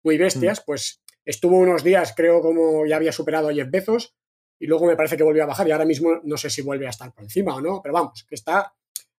muy 0.03 0.17
bestias, 0.17 0.59
mm. 0.59 0.63
pues 0.65 1.01
estuvo 1.23 1.57
unos 1.57 1.85
días, 1.85 2.13
creo, 2.15 2.41
como 2.41 2.85
ya 2.85 2.97
había 2.97 3.13
superado 3.13 3.47
a 3.47 3.53
Jeff 3.53 3.69
Bezos, 3.71 4.13
y 4.59 4.67
luego 4.67 4.87
me 4.87 4.97
parece 4.97 5.15
que 5.15 5.23
volvió 5.23 5.43
a 5.43 5.47
bajar, 5.47 5.67
y 5.69 5.71
ahora 5.71 5.85
mismo 5.85 6.19
no 6.23 6.35
sé 6.35 6.49
si 6.49 6.61
vuelve 6.61 6.87
a 6.87 6.89
estar 6.89 7.13
por 7.13 7.23
encima 7.23 7.55
o 7.55 7.61
no, 7.61 7.81
pero 7.81 7.93
vamos, 7.93 8.25
que 8.27 8.35
está 8.35 8.73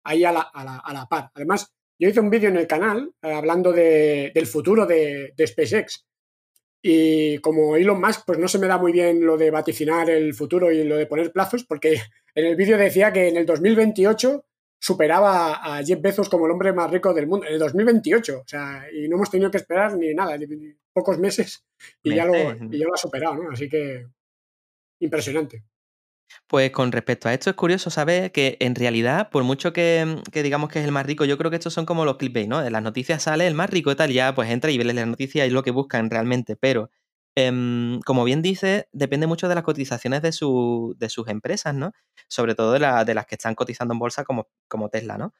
ahí 0.03 0.25
a 0.25 0.33
la, 0.33 0.41
a 0.41 0.65
la, 0.65 0.77
a 0.79 0.93
la 0.93 1.05
par. 1.05 1.31
Además, 1.33 1.73
yo 1.97 2.09
hice 2.09 2.19
un 2.19 2.29
vídeo 2.29 2.49
en 2.49 2.57
el 2.57 2.67
canal 2.67 3.13
eh, 3.21 3.31
hablando 3.31 3.71
de, 3.71 4.33
del 4.35 4.47
futuro 4.47 4.85
de, 4.85 5.33
de 5.35 5.47
SpaceX 5.47 6.05
y 6.87 7.39
como 7.39 7.75
Elon 7.77 7.99
Musk, 7.99 8.25
pues 8.27 8.37
no 8.37 8.47
se 8.47 8.59
me 8.59 8.67
da 8.67 8.77
muy 8.77 8.91
bien 8.91 9.25
lo 9.25 9.37
de 9.37 9.49
vaticinar 9.49 10.07
el 10.07 10.35
futuro 10.35 10.71
y 10.71 10.83
lo 10.83 10.97
de 10.97 11.07
poner 11.07 11.31
plazos, 11.31 11.63
porque 11.63 11.99
en 12.35 12.45
el 12.45 12.55
vídeo 12.55 12.77
decía 12.77 13.11
que 13.11 13.27
en 13.27 13.37
el 13.37 13.45
2028 13.47 14.45
superaba 14.77 15.55
a 15.55 15.83
Jeff 15.83 15.99
Bezos 15.99 16.29
como 16.29 16.45
el 16.45 16.51
hombre 16.51 16.73
más 16.73 16.91
rico 16.91 17.11
del 17.11 17.25
mundo. 17.25 17.47
En 17.47 17.53
el 17.53 17.59
2028, 17.59 18.39
o 18.39 18.47
sea, 18.47 18.85
y 18.93 19.07
no 19.07 19.15
hemos 19.15 19.31
tenido 19.31 19.49
que 19.49 19.57
esperar 19.57 19.97
ni 19.97 20.13
nada, 20.13 20.37
ni 20.37 20.45
pocos 20.93 21.17
meses 21.17 21.65
y, 22.03 22.13
ya 22.13 22.25
lo, 22.25 22.35
y 22.35 22.77
ya 22.77 22.85
lo 22.85 22.93
ha 22.93 22.97
superado, 22.97 23.33
¿no? 23.33 23.49
Así 23.49 23.67
que 23.67 24.05
impresionante. 24.99 25.63
Pues 26.47 26.71
con 26.71 26.91
respecto 26.91 27.27
a 27.27 27.33
esto 27.33 27.49
es 27.49 27.55
curioso 27.55 27.89
saber 27.89 28.31
que 28.31 28.57
en 28.59 28.75
realidad, 28.75 29.29
por 29.29 29.43
mucho 29.43 29.73
que, 29.73 30.21
que, 30.31 30.43
digamos 30.43 30.69
que 30.69 30.79
es 30.79 30.85
el 30.85 30.91
más 30.91 31.05
rico, 31.05 31.25
yo 31.25 31.37
creo 31.37 31.49
que 31.51 31.57
estos 31.57 31.73
son 31.73 31.85
como 31.85 32.05
los 32.05 32.17
clickbait, 32.17 32.47
¿no? 32.47 32.63
En 32.63 32.73
las 32.73 32.83
noticias 32.83 33.23
sale 33.23 33.47
el 33.47 33.53
más 33.55 33.69
rico 33.69 33.91
y 33.91 33.95
tal, 33.95 34.11
ya 34.11 34.33
pues 34.35 34.49
entra 34.49 34.71
y 34.71 34.77
ve 34.77 34.83
la 34.85 35.05
noticia 35.05 35.45
y 35.45 35.49
lo 35.49 35.63
que 35.63 35.71
buscan 35.71 36.09
realmente, 36.09 36.55
pero 36.55 36.89
eh, 37.35 37.99
como 38.05 38.23
bien 38.23 38.41
dice, 38.41 38.87
depende 38.93 39.27
mucho 39.27 39.49
de 39.49 39.55
las 39.55 39.63
cotizaciones 39.63 40.21
de, 40.21 40.31
su, 40.31 40.95
de 40.97 41.09
sus 41.09 41.27
empresas, 41.27 41.75
¿no? 41.75 41.91
Sobre 42.29 42.55
todo 42.55 42.71
de, 42.73 42.79
la, 42.79 43.03
de, 43.05 43.13
las 43.13 43.25
que 43.25 43.35
están 43.35 43.55
cotizando 43.55 43.93
en 43.93 43.99
bolsa 43.99 44.23
como, 44.23 44.47
como 44.67 44.89
Tesla, 44.89 45.17
¿no? 45.17 45.33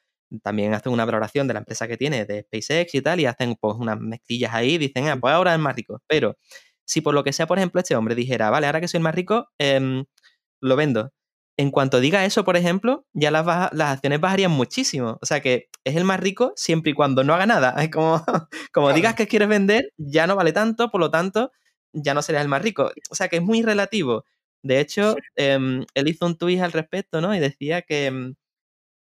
También 0.44 0.74
hacen 0.74 0.92
una 0.92 1.06
valoración 1.06 1.48
de 1.48 1.54
la 1.54 1.60
empresa 1.60 1.88
que 1.88 1.98
tiene, 1.98 2.26
de 2.26 2.42
SpaceX 2.44 2.96
y 2.96 3.02
tal, 3.02 3.20
y 3.20 3.26
hacen 3.26 3.56
pues 3.60 3.76
unas 3.78 4.00
mezclillas 4.00 4.54
ahí 4.54 4.78
dicen, 4.78 5.08
ah, 5.08 5.18
pues 5.20 5.34
ahora 5.34 5.54
es 5.54 5.60
más 5.60 5.76
rico. 5.76 6.02
Pero 6.08 6.38
si 6.86 7.02
por 7.02 7.14
lo 7.14 7.24
que 7.24 7.32
sea, 7.34 7.48
por 7.48 7.58
ejemplo, 7.60 7.80
este 7.80 7.96
hombre 7.96 8.16
dijera, 8.16 8.50
vale, 8.50 8.68
ahora 8.68 8.82
que 8.82 8.88
soy 8.88 8.98
el 9.00 9.04
más 9.04 9.16
rico, 9.16 9.48
eh, 9.60 10.04
lo 10.62 10.76
vendo. 10.76 11.12
En 11.58 11.72
cuanto 11.72 12.00
diga 12.00 12.26
eso, 12.26 12.44
por 12.44 12.58
ejemplo, 12.58 13.06
ya 13.14 13.32
las, 13.32 13.46
baja, 13.46 13.70
las, 13.74 13.94
acciones 13.94 14.20
bajarían 14.20 14.52
muchísimo. 14.52 15.18
O 15.22 15.26
sea 15.26 15.42
que 15.42 15.70
es 15.86 15.96
el 15.96 16.04
más 16.04 16.20
rico 16.20 16.54
siempre 16.56 16.92
y 16.92 16.94
cuando 16.94 17.24
no 17.24 17.34
haga 17.34 17.46
nada. 17.46 17.76
Es 17.84 17.90
como, 17.92 18.24
como 18.74 18.88
claro. 18.88 18.96
digas 18.96 19.16
que 19.16 19.28
quieres 19.28 19.48
vender, 19.48 19.92
ya 19.98 20.28
no 20.28 20.36
vale 20.36 20.52
tanto, 20.54 20.90
por 20.90 21.00
lo 21.02 21.12
tanto, 21.12 21.52
ya 21.94 22.14
no 22.14 22.22
serías 22.22 22.44
el 22.44 22.50
más 22.50 22.62
rico. 22.62 22.92
O 23.10 23.16
sea 23.16 23.30
que 23.30 23.38
es 23.38 23.44
muy 23.44 23.62
relativo. 23.64 24.26
De 24.64 24.80
hecho, 24.80 25.14
sí. 25.14 25.20
eh, 25.38 25.86
él 25.94 26.08
hizo 26.08 26.26
un 26.26 26.38
tweet 26.38 26.62
al 26.62 26.72
respecto, 26.74 27.22
¿no? 27.22 27.36
Y 27.36 27.40
decía 27.40 27.84
que, 27.84 28.34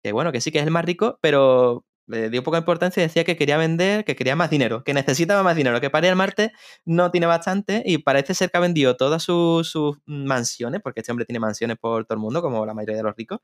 que, 0.04 0.12
bueno, 0.12 0.32
que 0.32 0.42
sí 0.42 0.52
que 0.52 0.60
es 0.60 0.66
el 0.66 0.72
más 0.72 0.86
rico, 0.86 1.20
pero 1.22 1.86
le 2.10 2.30
dio 2.30 2.44
poca 2.44 2.58
importancia 2.58 3.02
y 3.02 3.08
decía 3.08 3.24
que 3.24 3.38
quería 3.38 3.58
vender, 3.58 4.04
que 4.04 4.16
quería 4.16 4.36
más 4.36 4.50
dinero, 4.50 4.84
que 4.84 4.94
necesitaba 4.94 5.44
más 5.44 5.56
dinero, 5.56 5.80
que 5.80 5.90
para 5.90 6.08
ir 6.08 6.12
al 6.12 6.18
Marte 6.18 6.52
no 6.86 7.12
tiene 7.12 7.28
bastante 7.28 7.84
y 7.86 8.00
parece 8.00 8.34
ser 8.34 8.50
que 8.50 8.58
ha 8.58 8.62
vendido 8.62 8.98
todas 8.98 9.24
sus, 9.24 9.70
sus 9.70 9.98
mansiones, 10.06 10.82
porque 10.84 11.02
este 11.02 11.12
hombre 11.12 11.26
tiene 11.26 11.40
mansiones 11.40 11.78
por 11.78 12.06
todo 12.06 12.16
el 12.16 12.22
mundo, 12.22 12.42
como 12.42 12.66
la 12.66 12.74
mayoría 12.74 12.98
de 12.98 13.04
los 13.04 13.16
ricos, 13.16 13.40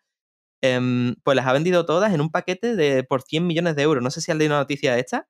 eh, 0.61 1.13
pues 1.23 1.35
las 1.35 1.45
ha 1.45 1.53
vendido 1.53 1.85
todas 1.85 2.13
en 2.13 2.21
un 2.21 2.31
paquete 2.31 2.75
de 2.75 3.03
por 3.03 3.21
100 3.21 3.45
millones 3.45 3.75
de 3.75 3.83
euros. 3.83 4.03
No 4.03 4.09
sé 4.09 4.21
si 4.21 4.31
has 4.31 4.37
leído 4.37 4.53
una 4.53 4.61
noticia 4.61 4.93
de 4.93 5.01
esta. 5.01 5.27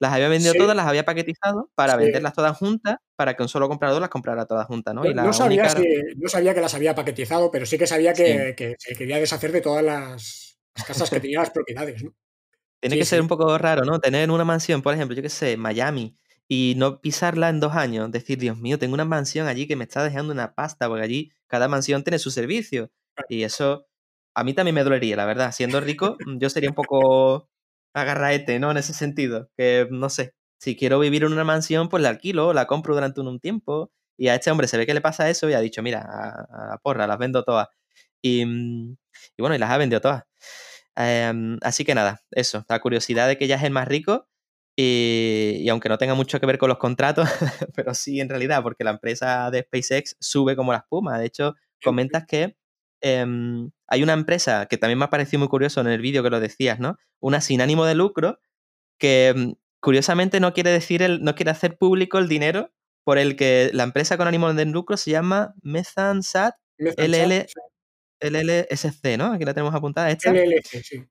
Las 0.00 0.12
había 0.12 0.28
vendido 0.28 0.52
sí. 0.52 0.58
todas, 0.58 0.74
las 0.76 0.86
había 0.86 1.04
paquetizado 1.04 1.70
para 1.76 1.92
sí. 1.92 2.00
venderlas 2.00 2.32
todas 2.32 2.58
juntas, 2.58 2.96
para 3.16 3.34
que 3.34 3.44
un 3.44 3.48
solo 3.48 3.68
comprador 3.68 4.00
las 4.00 4.10
comprara 4.10 4.44
todas 4.44 4.66
juntas, 4.66 4.92
¿no? 4.92 5.06
Y 5.06 5.14
no, 5.14 5.32
sabía 5.32 5.62
única... 5.62 5.80
si, 5.80 5.86
no, 6.16 6.28
sabía 6.28 6.52
que 6.52 6.60
las 6.60 6.74
había 6.74 6.96
paquetizado, 6.96 7.50
pero 7.52 7.64
sí 7.64 7.78
que 7.78 7.86
sabía 7.86 8.12
que, 8.12 8.48
sí. 8.48 8.54
que 8.56 8.74
se 8.78 8.96
quería 8.96 9.18
deshacer 9.18 9.52
de 9.52 9.60
todas 9.60 9.84
las, 9.84 10.58
las 10.74 10.84
casas 10.84 11.10
que 11.10 11.20
tenía 11.20 11.38
las 11.38 11.50
propiedades, 11.50 12.02
¿no? 12.02 12.12
Tiene 12.84 12.96
sí, 12.96 13.00
que 13.00 13.06
ser 13.06 13.22
un 13.22 13.28
poco 13.28 13.56
raro, 13.56 13.86
¿no? 13.86 13.98
Tener 13.98 14.30
una 14.30 14.44
mansión, 14.44 14.82
por 14.82 14.92
ejemplo, 14.92 15.16
yo 15.16 15.22
qué 15.22 15.30
sé, 15.30 15.56
Miami, 15.56 16.18
y 16.46 16.74
no 16.76 17.00
pisarla 17.00 17.48
en 17.48 17.58
dos 17.58 17.72
años. 17.72 18.12
Decir, 18.12 18.36
Dios 18.36 18.58
mío, 18.58 18.78
tengo 18.78 18.92
una 18.92 19.06
mansión 19.06 19.46
allí 19.46 19.66
que 19.66 19.74
me 19.74 19.84
está 19.84 20.04
dejando 20.04 20.34
una 20.34 20.54
pasta, 20.54 20.86
porque 20.86 21.02
allí 21.02 21.32
cada 21.46 21.66
mansión 21.66 22.04
tiene 22.04 22.18
su 22.18 22.30
servicio. 22.30 22.90
Y 23.30 23.44
eso, 23.44 23.86
a 24.34 24.44
mí 24.44 24.52
también 24.52 24.74
me 24.74 24.84
dolería, 24.84 25.16
la 25.16 25.24
verdad. 25.24 25.50
Siendo 25.52 25.80
rico, 25.80 26.18
yo 26.38 26.50
sería 26.50 26.68
un 26.68 26.74
poco 26.74 27.48
agarraete, 27.94 28.58
¿no? 28.58 28.70
En 28.70 28.76
ese 28.76 28.92
sentido. 28.92 29.48
Que, 29.56 29.88
no 29.90 30.10
sé, 30.10 30.34
si 30.58 30.76
quiero 30.76 30.98
vivir 30.98 31.24
en 31.24 31.32
una 31.32 31.44
mansión, 31.44 31.88
pues 31.88 32.02
la 32.02 32.10
alquilo, 32.10 32.52
la 32.52 32.66
compro 32.66 32.92
durante 32.92 33.22
un, 33.22 33.40
tiempo. 33.40 33.92
Y 34.18 34.28
a 34.28 34.34
este 34.34 34.50
hombre 34.50 34.68
se 34.68 34.76
ve 34.76 34.84
que 34.84 34.92
le 34.92 35.00
pasa 35.00 35.30
eso 35.30 35.48
y 35.48 35.54
ha 35.54 35.60
dicho, 35.60 35.82
mira, 35.82 36.02
a, 36.02 36.68
la 36.68 36.78
porra, 36.82 37.06
las 37.06 37.16
vendo 37.16 37.44
todas. 37.44 37.68
Y, 38.20 38.44
mm, 38.44 38.96
y, 39.38 39.42
bueno, 39.42 39.56
y 39.56 39.58
las 39.58 39.70
ha 39.70 39.78
vendido 39.78 40.02
todas. 40.02 40.24
Em, 40.96 41.58
así 41.62 41.84
que 41.84 41.94
nada, 41.94 42.22
eso, 42.30 42.64
la 42.68 42.80
curiosidad 42.80 43.26
de 43.28 43.36
que 43.36 43.46
ella 43.46 43.56
es 43.56 43.62
el 43.64 43.72
más 43.72 43.88
rico 43.88 44.28
y, 44.76 45.68
aunque 45.68 45.88
no 45.88 45.98
tenga 45.98 46.14
mucho 46.14 46.40
que 46.40 46.46
ver 46.46 46.58
con 46.58 46.68
los 46.68 46.78
contratos, 46.78 47.28
pero 47.74 47.94
sí 47.94 48.20
en 48.20 48.28
realidad, 48.28 48.62
porque 48.62 48.84
la 48.84 48.90
empresa 48.90 49.50
de 49.50 49.62
SpaceX 49.62 50.16
sube 50.20 50.56
como 50.56 50.72
la 50.72 50.78
espuma. 50.78 51.18
De 51.18 51.26
hecho, 51.26 51.54
comentas 51.82 52.24
que 52.26 52.56
em, 53.00 53.70
hay 53.86 54.02
una 54.02 54.14
empresa 54.14 54.66
que 54.66 54.78
también 54.78 54.98
me 54.98 55.04
ha 55.04 55.10
parecido 55.10 55.40
muy 55.40 55.48
curioso 55.48 55.80
en 55.80 55.88
el 55.88 56.00
vídeo 56.00 56.22
que 56.22 56.30
lo 56.30 56.40
decías, 56.40 56.80
¿no? 56.80 56.96
Una 57.20 57.40
sin 57.40 57.60
ánimo 57.60 57.84
de 57.84 57.94
lucro 57.94 58.40
que 58.98 59.28
em, 59.28 59.54
curiosamente 59.80 60.40
no 60.40 60.54
quiere 60.54 60.70
decir, 60.70 61.02
el, 61.02 61.22
no 61.22 61.34
quiere 61.34 61.50
hacer 61.50 61.76
público 61.76 62.18
el 62.18 62.28
dinero 62.28 62.72
por 63.04 63.18
el 63.18 63.36
que 63.36 63.70
la 63.72 63.84
empresa 63.84 64.16
con 64.16 64.26
ánimo 64.26 64.52
de 64.54 64.64
lucro 64.64 64.96
se 64.96 65.10
llama 65.10 65.54
Methansat 65.62 66.54
LL, 66.78 67.46
LLSC, 68.20 69.16
¿no? 69.18 69.32
Aquí 69.32 69.44
la 69.44 69.54
tenemos 69.54 69.74
apuntada. 69.74 70.10
Esta. 70.10 70.32
LLC, 70.32 70.82
sí. 70.82 71.04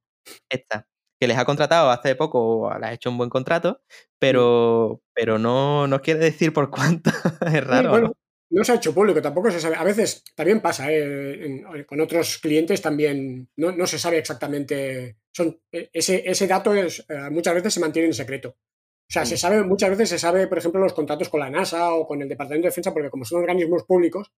Esta 0.50 0.88
que 1.24 1.28
les 1.30 1.38
ha 1.38 1.46
contratado 1.46 1.90
hace 1.90 2.16
poco, 2.16 2.70
les 2.82 2.90
ha 2.90 2.94
hecho 2.94 3.10
un 3.10 3.18
buen 3.18 3.30
contrato, 3.30 3.82
pero, 4.20 5.02
pero 5.14 5.40
no, 5.40 5.88
no 5.88 6.02
quiere 6.02 6.20
decir 6.20 6.52
por 6.52 6.70
cuánto. 6.70 7.12
es 7.48 7.66
raro. 7.66 7.98
¿no? 7.98 8.14
¿no? 8.50 8.64
se 8.66 8.74
ha 8.74 8.76
hecho 8.76 8.94
público, 8.94 9.22
tampoco 9.22 9.50
se 9.50 9.62
sabe. 9.62 9.78
A 9.78 9.86
veces 9.86 10.26
también 10.36 10.60
pasa, 10.60 10.88
¿eh? 10.90 11.64
con 11.88 12.02
otros 12.02 12.40
clientes 12.40 12.82
también 12.82 13.48
no, 13.56 13.72
no, 13.72 13.88
se 13.88 14.00
sabe 14.00 14.18
exactamente. 14.18 15.16
Son, 15.32 15.58
e, 15.72 15.90
ese, 15.94 16.30
ese 16.30 16.46
dato 16.46 16.74
es, 16.76 17.06
eh, 17.08 17.30
muchas 17.32 17.54
veces 17.54 17.74
se 17.74 17.80
mantiene 17.80 18.10
en 18.10 18.14
secreto. 18.14 18.50
O 18.50 19.14
sea, 19.14 19.26
se 19.26 19.38
sabe, 19.38 19.64
muchas 19.64 19.92
veces 19.92 20.10
se 20.10 20.20
sabe, 20.20 20.48
por 20.48 20.58
ejemplo, 20.58 20.82
los 20.82 20.92
contratos 20.92 21.30
con 21.30 21.40
la 21.40 21.50
NASA 21.50 21.94
o 21.94 22.06
con 22.06 22.22
el 22.22 22.28
Departamento 22.28 22.66
de 22.66 22.72
Defensa, 22.72 22.92
porque 22.92 23.10
como 23.10 23.24
son 23.24 23.40
organismos 23.40 23.86
públicos, 23.86 24.30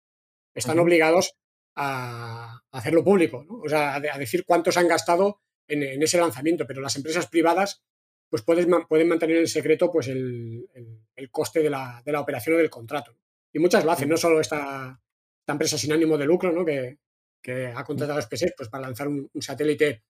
están 0.53 0.77
obligados 0.77 1.35
a 1.75 2.61
hacerlo 2.71 3.03
público, 3.03 3.43
¿no? 3.43 3.59
o 3.59 3.69
sea, 3.69 3.95
a, 3.95 4.17
decir 4.17 4.45
cuántos 4.45 4.77
han 4.77 4.87
gastado 4.87 5.41
en, 5.67 6.01
ese 6.01 6.17
lanzamiento, 6.17 6.65
pero 6.65 6.81
las 6.81 6.95
empresas 6.95 7.27
privadas 7.27 7.83
pues 8.29 8.43
pueden, 8.43 8.69
pueden 8.87 9.07
mantener 9.07 9.37
en 9.37 9.47
secreto 9.47 9.91
pues 9.91 10.07
el, 10.07 10.67
el, 11.15 11.31
coste 11.31 11.61
de 11.61 11.69
la, 11.69 12.01
de 12.05 12.11
la, 12.11 12.21
operación 12.21 12.55
o 12.55 12.57
del 12.59 12.69
contrato. 12.69 13.17
Y 13.53 13.59
muchas 13.59 13.85
lo 13.85 13.91
hacen, 13.91 14.09
no 14.09 14.17
solo 14.17 14.39
esta, 14.39 14.99
esta 15.39 15.51
empresa 15.51 15.77
sin 15.77 15.91
ánimo 15.91 16.17
de 16.17 16.25
lucro 16.25 16.51
¿no? 16.51 16.65
que, 16.65 16.97
que 17.41 17.67
ha 17.67 17.83
contratado 17.83 18.19
a 18.19 18.21
SpaceX 18.21 18.53
pues, 18.57 18.69
para 18.69 18.87
lanzar 18.87 19.07
un, 19.07 19.29
satélite 19.39 20.03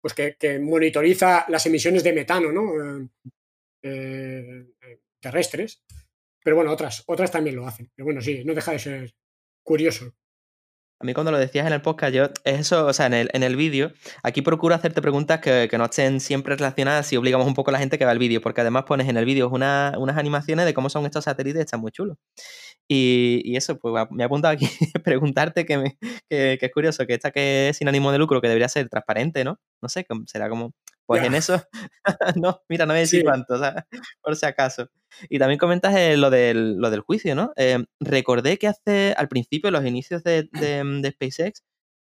pues, 0.00 0.14
que, 0.14 0.36
que, 0.36 0.58
monitoriza 0.58 1.46
las 1.48 1.66
emisiones 1.66 2.02
de 2.02 2.12
metano 2.12 2.52
¿no? 2.52 3.08
Eh, 3.82 4.66
eh, 4.80 5.00
terrestres. 5.20 5.82
Pero 6.42 6.56
bueno, 6.56 6.72
otras, 6.72 7.04
otras 7.06 7.30
también 7.30 7.56
lo 7.56 7.66
hacen. 7.66 7.90
Pero 7.94 8.06
bueno, 8.06 8.20
sí, 8.20 8.44
no 8.44 8.54
deja 8.54 8.72
de 8.72 8.78
ser 8.78 9.14
curioso. 9.62 10.14
A 11.00 11.04
mí 11.04 11.14
cuando 11.14 11.30
lo 11.30 11.38
decías 11.38 11.64
en 11.64 11.72
el 11.72 11.80
podcast, 11.80 12.12
yo, 12.12 12.24
es 12.42 12.60
eso, 12.60 12.86
o 12.86 12.92
sea, 12.92 13.06
en 13.06 13.14
el, 13.14 13.30
en 13.32 13.44
el 13.44 13.54
vídeo, 13.54 13.92
aquí 14.24 14.42
procuro 14.42 14.74
hacerte 14.74 15.00
preguntas 15.00 15.38
que, 15.38 15.68
que, 15.70 15.78
no 15.78 15.84
estén 15.84 16.18
siempre 16.18 16.56
relacionadas 16.56 17.12
y 17.12 17.16
obligamos 17.16 17.46
un 17.46 17.54
poco 17.54 17.70
a 17.70 17.72
la 17.72 17.78
gente 17.78 17.98
que 17.98 18.04
va 18.04 18.10
al 18.10 18.18
vídeo, 18.18 18.40
porque 18.40 18.62
además 18.62 18.82
pones 18.82 19.08
en 19.08 19.16
el 19.16 19.24
vídeo 19.24 19.48
una, 19.48 19.92
unas 19.96 20.16
animaciones 20.16 20.66
de 20.66 20.74
cómo 20.74 20.90
son 20.90 21.06
estos 21.06 21.24
satélites, 21.24 21.60
están 21.60 21.80
muy 21.80 21.92
chulos. 21.92 22.16
Y, 22.88 23.42
y 23.44 23.56
eso, 23.56 23.78
pues 23.78 24.06
me 24.10 24.24
ha 24.24 24.26
apuntado 24.26 24.54
aquí 24.54 24.66
preguntarte 25.04 25.64
que, 25.64 25.78
me, 25.78 25.98
que, 26.28 26.56
que, 26.58 26.66
es 26.66 26.72
curioso, 26.72 27.06
que 27.06 27.14
esta 27.14 27.30
que 27.30 27.68
es 27.68 27.76
sin 27.76 27.86
ánimo 27.88 28.10
de 28.10 28.18
lucro, 28.18 28.40
que 28.40 28.48
debería 28.48 28.68
ser 28.68 28.88
transparente, 28.88 29.44
¿no? 29.44 29.60
No 29.80 29.88
sé, 29.88 30.04
será 30.26 30.48
como 30.48 30.72
pues 31.08 31.24
en 31.24 31.34
eso, 31.34 31.58
no, 32.36 32.60
mira, 32.68 32.84
no 32.84 32.92
voy 32.92 32.98
a 32.98 33.00
decir 33.00 33.24
cuánto, 33.24 33.54
o 33.54 33.58
sea, 33.58 33.86
por 34.20 34.36
si 34.36 34.44
acaso. 34.44 34.90
Y 35.30 35.38
también 35.38 35.58
comentas 35.58 35.96
eh, 35.96 36.18
lo, 36.18 36.28
del, 36.28 36.76
lo 36.76 36.90
del 36.90 37.00
juicio, 37.00 37.34
¿no? 37.34 37.50
Eh, 37.56 37.82
recordé 37.98 38.58
que 38.58 38.68
hace, 38.68 39.14
al 39.16 39.26
principio, 39.28 39.70
los 39.70 39.86
inicios 39.86 40.22
de, 40.22 40.50
de, 40.52 41.10
SpaceX, 41.10 41.64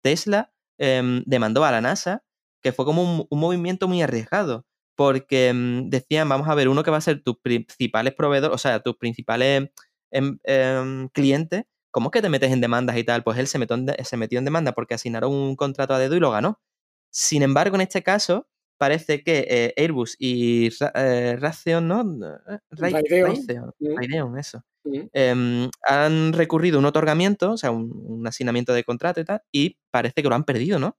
Tesla 0.02 0.50
eh, 0.78 1.22
demandó 1.26 1.66
a 1.66 1.72
la 1.72 1.82
NASA, 1.82 2.24
que 2.62 2.72
fue 2.72 2.86
como 2.86 3.02
un, 3.02 3.26
un 3.28 3.38
movimiento 3.38 3.86
muy 3.86 4.00
arriesgado, 4.00 4.64
porque 4.94 5.52
mm, 5.52 5.90
decían, 5.90 6.26
vamos 6.30 6.48
a 6.48 6.54
ver, 6.54 6.70
uno 6.70 6.82
que 6.82 6.90
va 6.90 6.96
a 6.96 7.02
ser 7.02 7.22
tus 7.22 7.36
principales 7.40 8.14
proveedores, 8.14 8.54
o 8.54 8.58
sea, 8.58 8.80
tus 8.80 8.96
principales 8.96 9.68
em, 10.10 10.38
em, 10.44 11.08
clientes, 11.10 11.64
¿cómo 11.90 12.08
es 12.08 12.12
que 12.12 12.22
te 12.22 12.30
metes 12.30 12.50
en 12.50 12.62
demandas 12.62 12.96
y 12.96 13.04
tal? 13.04 13.22
Pues 13.22 13.38
él 13.38 13.46
se 13.46 13.58
metió 13.58 13.76
en, 13.76 13.88
se 14.02 14.16
metió 14.16 14.38
en 14.38 14.46
demanda 14.46 14.72
porque 14.72 14.94
asignaron 14.94 15.34
un 15.34 15.54
contrato 15.54 15.92
a 15.92 15.98
dedo 15.98 16.16
y 16.16 16.20
lo 16.20 16.30
ganó. 16.30 16.62
Sin 17.10 17.42
embargo, 17.42 17.76
en 17.76 17.82
este 17.82 18.02
caso, 18.02 18.48
parece 18.78 19.22
que 19.22 19.46
eh, 19.48 19.74
Airbus 19.76 20.16
y 20.18 20.68
eh, 20.94 21.36
Raytheon, 21.38 21.88
¿no? 21.88 22.00
Eh, 22.48 22.58
Raytheon, 22.70 23.72
Raytheon 23.80 24.38
eso. 24.38 24.64
Eh, 25.12 25.68
han 25.82 26.32
recurrido 26.32 26.78
un 26.78 26.84
otorgamiento, 26.84 27.52
o 27.52 27.56
sea, 27.56 27.70
un, 27.70 27.90
un, 27.92 28.26
asignamiento 28.26 28.72
de 28.72 28.84
contrato 28.84 29.20
y 29.20 29.24
tal, 29.24 29.42
y 29.50 29.78
parece 29.90 30.22
que 30.22 30.28
lo 30.28 30.34
han 30.34 30.44
perdido, 30.44 30.78
¿no? 30.78 30.96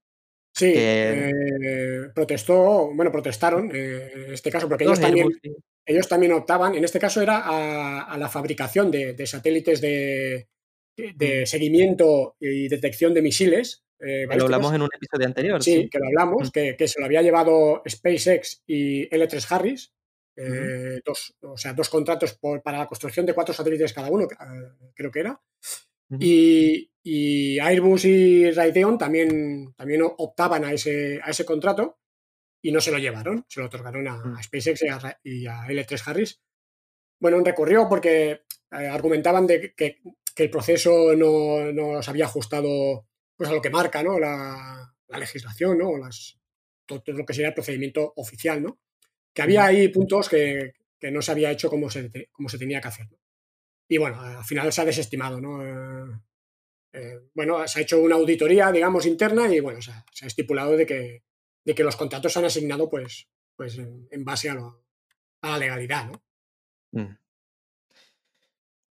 Sí, 0.54 0.74
que... 0.74 1.30
eh, 1.30 2.10
protestó, 2.14 2.92
bueno, 2.94 3.12
protestaron 3.12 3.74
en 3.74 4.34
este 4.34 4.52
caso, 4.52 4.68
porque 4.68 4.84
ellos 4.84 5.00
también, 5.00 5.28
Airbus, 5.28 5.40
sí. 5.42 5.56
ellos 5.86 6.08
también 6.10 6.32
optaban, 6.34 6.76
en 6.76 6.84
este 6.84 7.00
caso 7.00 7.22
era 7.22 7.38
a, 7.38 8.02
a 8.02 8.18
la 8.18 8.28
fabricación 8.28 8.92
de, 8.92 9.14
de 9.14 9.28
satélites 9.28 9.80
de, 9.82 10.48
de, 10.98 11.46
seguimiento 11.46 12.36
y 12.40 12.68
detección 12.68 13.14
de 13.14 13.22
misiles, 13.22 13.86
eh, 14.00 14.28
lo 14.36 14.44
hablamos 14.44 14.74
en 14.74 14.82
un 14.82 14.90
episodio 14.94 15.26
anterior. 15.26 15.64
Sí, 15.64 15.82
sí. 15.82 15.90
que 15.90 16.00
lo 16.00 16.08
hablamos, 16.08 16.52
que, 16.52 16.76
que, 16.76 16.88
se 16.88 17.00
lo 17.00 17.06
había 17.06 17.22
llevado 17.22 17.82
SpaceX 17.88 18.64
y 18.68 19.10
L3 19.10 19.46
Harris, 19.50 19.94
eh, 20.36 20.42
uh 20.42 20.46
-huh. 20.46 21.02
dos, 21.04 21.36
o 21.42 21.58
sea, 21.58 21.74
dos 21.74 21.90
contratos 21.90 22.34
por, 22.36 22.62
para 22.62 22.78
la 22.80 22.88
construcción 22.88 23.26
de 23.26 23.34
cuatro 23.34 23.54
satélites 23.54 23.94
cada 23.94 24.10
uno, 24.10 24.28
creo 24.94 25.12
que 25.12 25.20
era. 25.20 25.42
Uh 26.10 26.16
-huh. 26.16 26.18
y, 26.22 26.92
y, 27.04 27.60
Airbus 27.60 28.06
y 28.06 28.52
Raytheon 28.52 28.98
también, 28.98 29.74
también 29.76 30.02
optaban 30.04 30.64
a 30.64 30.74
ese, 30.74 31.20
a 31.24 31.32
ese 31.32 31.44
contrato 31.44 32.00
y 32.62 32.72
no 32.72 32.82
se 32.82 32.92
lo 32.92 33.00
llevaron, 33.00 33.46
se 33.48 33.60
lo 33.60 33.66
otorgaron 33.66 34.08
a, 34.08 34.38
a 34.38 34.44
SpaceX 34.44 34.84
y 34.84 34.88
a, 34.88 35.20
y 35.24 35.48
a, 35.48 35.66
L3 35.68 36.02
Harris. 36.06 36.42
Bueno, 37.20 37.38
un 37.38 37.46
recorrido 37.46 37.90
porque 37.90 38.42
eh, 38.72 38.88
argumentaban 38.88 39.48
de 39.48 39.74
que, 39.76 39.98
que, 40.36 40.44
el 40.44 40.50
proceso 40.52 41.16
no, 41.16 41.72
no 41.74 42.04
se 42.04 42.12
había 42.12 42.26
ajustado 42.26 43.08
pues 43.38 43.50
a 43.50 43.54
lo 43.54 43.62
que 43.62 43.70
marca 43.70 44.04
¿no? 44.04 44.20
la, 44.20 44.94
la 45.08 45.18
legislación, 45.18 45.78
¿no? 45.78 45.98
Las, 45.98 46.38
todo, 46.86 47.02
todo, 47.02 47.18
lo 47.18 47.26
que 47.26 47.34
sería 47.34 47.50
el 47.50 47.54
procedimiento 47.54 48.14
oficial, 48.18 48.62
¿no? 48.62 48.80
Que 49.34 49.44
había 49.44 49.66
ahí 49.66 49.88
puntos 49.90 50.28
que, 50.28 50.74
que 51.00 51.12
no 51.12 51.22
se 51.22 51.32
había 51.32 51.52
hecho 51.52 51.70
como 51.70 51.90
se, 51.90 52.30
como 52.32 52.50
se 52.50 52.58
tenía 52.58 52.82
que 52.82 52.88
hacer. 52.88 53.10
¿no? 53.10 53.18
Y 53.88 53.98
bueno, 53.98 54.20
al 54.20 54.44
final 54.44 54.72
se 54.74 54.82
ha 54.82 54.86
desestimado, 54.86 55.40
¿no? 55.40 55.64
Eh, 55.66 56.20
eh, 56.94 57.20
bueno, 57.34 57.66
se 57.68 57.80
ha 57.80 57.82
hecho 57.84 58.02
una 58.02 58.16
auditoría, 58.16 58.72
digamos, 58.72 59.06
interna 59.06 59.54
y 59.54 59.60
bueno, 59.60 59.82
se 59.82 59.92
ha, 59.92 60.06
se 60.12 60.26
ha 60.26 60.28
estipulado 60.28 60.76
de 60.76 60.86
que, 60.86 61.24
de 61.64 61.76
que, 61.76 61.84
los 61.84 61.96
contratos 61.96 62.34
se 62.34 62.40
han 62.40 62.46
asignado 62.46 62.90
pues, 62.90 63.30
pues 63.56 63.78
en, 63.78 64.08
en 64.10 64.26
base 64.26 64.50
a, 64.50 64.56
lo, 64.56 64.84
a, 65.42 65.52
la 65.52 65.58
legalidad, 65.58 66.10
¿no? 66.10 66.24
Mm. 66.92 67.18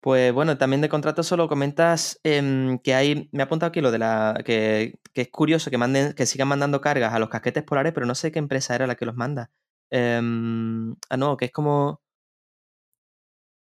Pues 0.02 0.34
bueno, 0.34 0.58
también 0.58 0.82
de 0.82 0.90
contrato 0.90 1.22
solo 1.22 1.48
comentas 1.48 2.20
eh, 2.24 2.80
que 2.84 2.96
hay, 2.96 3.30
me 3.32 3.44
ha 3.44 3.46
apuntado 3.46 3.70
aquí 3.70 3.82
lo 3.82 3.92
de 3.92 4.00
la, 4.00 4.42
que, 4.44 5.00
que, 5.14 5.22
es 5.22 5.30
curioso 5.30 5.70
que 5.70 5.78
manden, 5.78 6.14
que 6.14 6.26
sigan 6.26 6.48
mandando 6.48 6.82
cargas 6.82 7.14
a 7.14 7.20
los 7.20 7.30
casquetes 7.30 7.64
polares, 7.64 7.94
pero 7.94 8.08
no 8.08 8.16
sé 8.16 8.32
qué 8.32 8.40
empresa 8.40 8.74
era 8.76 8.88
la 8.88 8.96
que 8.96 9.06
los 9.06 9.16
manda. 9.16 9.52
Eh, 9.92 10.20
ah, 11.10 11.18
no, 11.18 11.38
que 11.38 11.46
es 11.46 11.52
como 11.52 12.02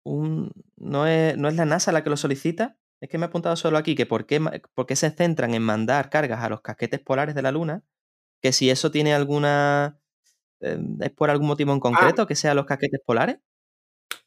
un, 0.05 0.51
no 0.77 1.07
es, 1.07 1.37
no 1.37 1.47
es 1.47 1.55
la 1.55 1.65
NASA 1.65 1.91
la 1.91 2.03
que 2.03 2.09
lo 2.09 2.17
solicita. 2.17 2.77
Es 3.01 3.09
que 3.09 3.17
me 3.17 3.25
ha 3.25 3.27
apuntado 3.27 3.55
solo 3.55 3.77
aquí 3.77 3.95
que 3.95 4.05
por 4.05 4.25
qué, 4.25 4.39
por 4.73 4.85
qué 4.85 4.95
se 4.95 5.11
centran 5.11 5.53
en 5.53 5.61
mandar 5.61 6.09
cargas 6.09 6.41
a 6.41 6.49
los 6.49 6.61
casquetes 6.61 7.01
polares 7.01 7.35
de 7.35 7.41
la 7.41 7.51
Luna, 7.51 7.83
que 8.41 8.53
si 8.53 8.69
eso 8.69 8.91
tiene 8.91 9.13
alguna, 9.13 9.99
eh, 10.61 10.79
es 11.01 11.11
por 11.11 11.29
algún 11.29 11.47
motivo 11.47 11.73
en 11.73 11.79
concreto 11.81 12.23
ah. 12.23 12.27
que 12.27 12.35
sea 12.35 12.53
los 12.55 12.65
casquetes 12.65 13.01
polares. 13.05 13.39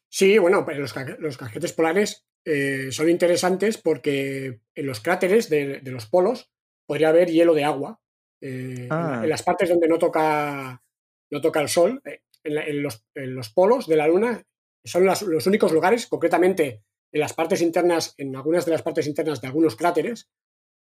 Sí, 0.09 0.37
bueno, 0.37 0.65
pero 0.65 0.79
los, 0.79 0.95
los 1.19 1.37
casquetes 1.37 1.73
polares 1.73 2.25
eh, 2.45 2.91
son 2.91 3.09
interesantes 3.09 3.77
porque 3.77 4.61
en 4.73 4.85
los 4.85 5.01
cráteres 5.01 5.49
de, 5.49 5.81
de, 5.81 5.91
los 5.91 6.05
polos 6.05 6.49
podría 6.85 7.09
haber 7.09 7.29
hielo 7.29 7.53
de 7.53 7.65
agua. 7.65 7.99
Eh, 8.39 8.87
ah. 8.89 9.19
en, 9.21 9.29
las 9.29 9.43
partes 9.43 9.67
donde 9.67 9.87
no 9.87 9.97
toca, 9.97 10.81
no 11.29 11.41
toca 11.41 11.59
el 11.59 11.67
sol, 11.67 12.01
eh, 12.05 12.21
en, 12.43 12.55
la, 12.55 12.65
en, 12.65 12.83
los, 12.83 13.05
en, 13.15 13.35
los, 13.35 13.49
polos 13.49 13.87
de 13.87 13.97
la 13.97 14.07
Luna, 14.07 14.43
son 14.85 15.05
las, 15.05 15.23
los 15.23 15.45
únicos 15.45 15.73
lugares, 15.73 16.07
concretamente 16.07 16.83
en 17.11 17.19
las 17.19 17.33
partes 17.33 17.61
internas, 17.61 18.13
en 18.17 18.33
algunas 18.33 18.65
de 18.65 18.71
las 18.71 18.81
partes 18.81 19.07
internas 19.07 19.41
de 19.41 19.47
algunos 19.47 19.75
cráteres, 19.75 20.29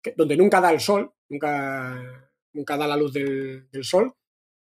que, 0.00 0.14
donde 0.16 0.36
nunca 0.36 0.60
da 0.60 0.70
el 0.70 0.80
sol, 0.80 1.12
nunca, 1.28 2.30
nunca 2.52 2.76
da 2.76 2.86
la 2.86 2.96
luz 2.96 3.12
del, 3.12 3.68
del 3.70 3.84
sol. 3.84 4.14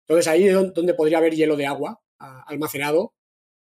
Entonces 0.08 0.28
ahí 0.28 0.48
es 0.48 0.74
donde 0.74 0.94
podría 0.94 1.18
haber 1.18 1.34
hielo 1.34 1.58
de 1.58 1.66
agua 1.66 2.02
almacenado 2.18 3.14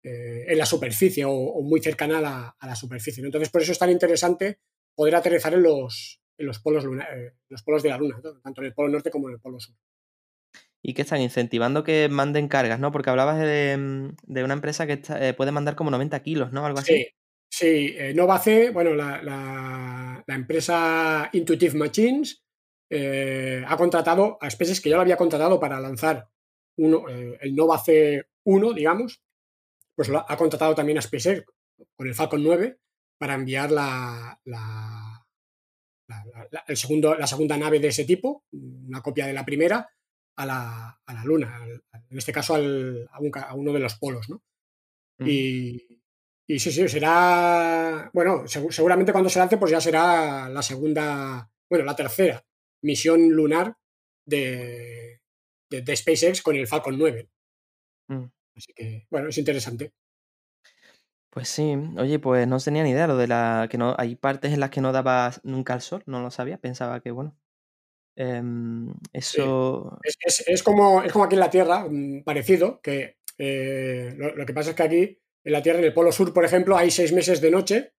eh, 0.02 0.44
en 0.48 0.58
la 0.58 0.66
superficie 0.66 1.24
o, 1.24 1.32
o 1.32 1.62
muy 1.62 1.80
cercana 1.80 2.18
a 2.18 2.20
la, 2.20 2.56
a 2.58 2.66
la 2.66 2.76
superficie. 2.76 3.22
¿no? 3.22 3.28
Entonces, 3.28 3.50
por 3.50 3.62
eso 3.62 3.72
es 3.72 3.78
tan 3.78 3.90
interesante 3.90 4.58
poder 4.94 5.14
aterrizar 5.16 5.54
en 5.54 5.62
los, 5.62 6.20
en 6.38 6.46
los 6.46 6.58
polos, 6.60 6.84
luna- 6.84 7.08
eh, 7.14 7.32
los 7.48 7.62
polos 7.62 7.82
de 7.82 7.88
la 7.90 7.98
Luna, 7.98 8.20
¿no? 8.22 8.40
tanto 8.40 8.60
en 8.60 8.66
el 8.68 8.74
polo 8.74 8.88
norte 8.88 9.10
como 9.10 9.28
en 9.28 9.34
el 9.34 9.40
polo 9.40 9.58
sur. 9.60 9.74
Y 10.82 10.94
que 10.94 11.02
están 11.02 11.20
incentivando 11.20 11.82
que 11.82 12.08
manden 12.08 12.46
cargas, 12.48 12.78
¿no? 12.78 12.92
Porque 12.92 13.10
hablabas 13.10 13.38
de, 13.40 13.76
mm, 13.76 14.16
de 14.22 14.44
una 14.44 14.54
empresa 14.54 14.86
que 14.86 14.92
está- 14.94 15.26
eh, 15.26 15.34
puede 15.34 15.50
mandar 15.52 15.74
como 15.74 15.90
90 15.90 16.20
kilos, 16.22 16.52
¿no? 16.52 16.64
Algo 16.64 16.78
así. 16.78 16.94
Sí, 16.94 17.06
sí. 17.50 17.94
eh, 17.98 18.12
Nova 18.14 18.38
C, 18.38 18.70
bueno, 18.70 18.94
la, 18.94 19.20
la- 19.22 20.22
la 20.26 20.34
empresa 20.34 21.28
Intuitive 21.32 21.74
Machines 21.76 22.44
ha 23.66 23.76
contratado 23.76 24.38
a 24.40 24.48
SpaceX, 24.48 24.80
que 24.80 24.88
ya 24.90 24.96
lo 24.96 25.02
había 25.02 25.16
contratado 25.16 25.58
para 25.60 25.78
lanzar 25.80 26.28
uno, 26.78 27.04
el 27.08 27.54
Nova 27.54 27.78
C1, 27.78 28.72
digamos, 28.74 29.22
pues 29.98 30.08
ha, 30.10 30.36
contratado 30.36 30.76
también 30.76 30.98
a 30.98 31.02
SpaceX 31.02 31.44
con 31.96 32.06
el 32.06 32.14
Falcon 32.14 32.40
9 32.40 32.78
para 33.18 33.34
enviar 33.34 33.72
la, 33.72 34.40
la, 34.44 35.26
el 36.68 36.76
segundo, 36.76 37.16
la 37.16 37.26
segunda 37.26 37.56
nave 37.56 37.80
de 37.80 37.88
ese 37.88 38.04
tipo, 38.04 38.44
una 38.52 39.02
copia 39.02 39.26
de 39.26 39.32
la 39.32 39.44
primera, 39.44 39.90
a 40.36 40.46
la, 40.46 41.00
a 41.04 41.14
la 41.14 41.24
Luna, 41.24 41.56
al- 41.56 41.82
en 42.10 42.16
este 42.16 42.30
caso 42.32 42.54
al- 42.54 43.08
a, 43.10 43.18
un 43.20 43.30
ca- 43.32 43.42
a 43.48 43.54
uno 43.54 43.72
de 43.72 43.80
los 43.80 43.96
polos, 43.96 44.28
¿no? 44.30 44.40
Y, 45.26 46.00
y 46.48 46.58
sí, 46.60 46.70
sí, 46.70 46.88
será. 46.88 48.08
Bueno, 48.14 48.44
segu- 48.44 48.70
seguramente 48.70 49.10
cuando 49.10 49.28
se 49.30 49.40
lance, 49.40 49.56
pues 49.58 49.72
ya 49.72 49.80
será 49.80 50.48
la 50.48 50.62
segunda, 50.62 51.50
bueno, 51.68 51.84
la 51.84 51.96
tercera 51.96 52.40
misión 52.84 53.28
lunar 53.30 53.74
de, 54.24 55.20
de, 55.68 55.82
de 55.82 55.96
SpaceX 55.96 56.40
con 56.40 56.54
el 56.54 56.68
Falcon 56.68 56.96
9. 56.96 57.28
Mm. 58.10 58.24
Así 58.58 58.72
que, 58.74 59.06
bueno, 59.10 59.28
es 59.30 59.38
interesante. 59.38 59.92
Pues 61.30 61.48
sí, 61.48 61.74
oye, 61.98 62.18
pues 62.18 62.48
no 62.48 62.58
tenía 62.58 62.82
ni 62.82 62.90
idea 62.90 63.06
lo 63.06 63.16
de 63.16 63.26
la 63.28 63.68
que 63.70 63.76
no 63.78 63.94
hay 63.98 64.16
partes 64.16 64.52
en 64.52 64.60
las 64.60 64.70
que 64.70 64.80
no 64.80 64.92
daba 64.92 65.30
nunca 65.42 65.74
al 65.74 65.82
sol, 65.82 66.02
no 66.06 66.20
lo 66.22 66.30
sabía, 66.30 66.58
pensaba 66.58 67.00
que 67.00 67.10
bueno. 67.10 67.38
em, 68.16 68.94
eso 69.12 69.98
Es, 70.02 70.16
es- 70.24 70.44
es 70.48 70.62
como, 70.62 71.02
es 71.02 71.12
como 71.12 71.24
aquí 71.24 71.34
en 71.36 71.40
la 71.40 71.50
Tierra, 71.50 71.86
mm, 71.88 72.24
parecido, 72.24 72.80
que 72.82 73.18
eh, 73.38 74.14
lo, 74.16 74.34
lo 74.36 74.46
que 74.46 74.54
pasa 74.54 74.70
es 74.70 74.76
que 74.76 74.82
aquí 74.82 75.20
en 75.44 75.52
la 75.52 75.62
Tierra, 75.62 75.78
en 75.80 75.84
el 75.86 75.94
Polo 75.94 76.12
Sur, 76.12 76.32
por 76.34 76.44
ejemplo, 76.44 76.76
hay 76.76 76.90
seis 76.90 77.12
meses 77.12 77.40
de 77.40 77.50
noche 77.50 77.94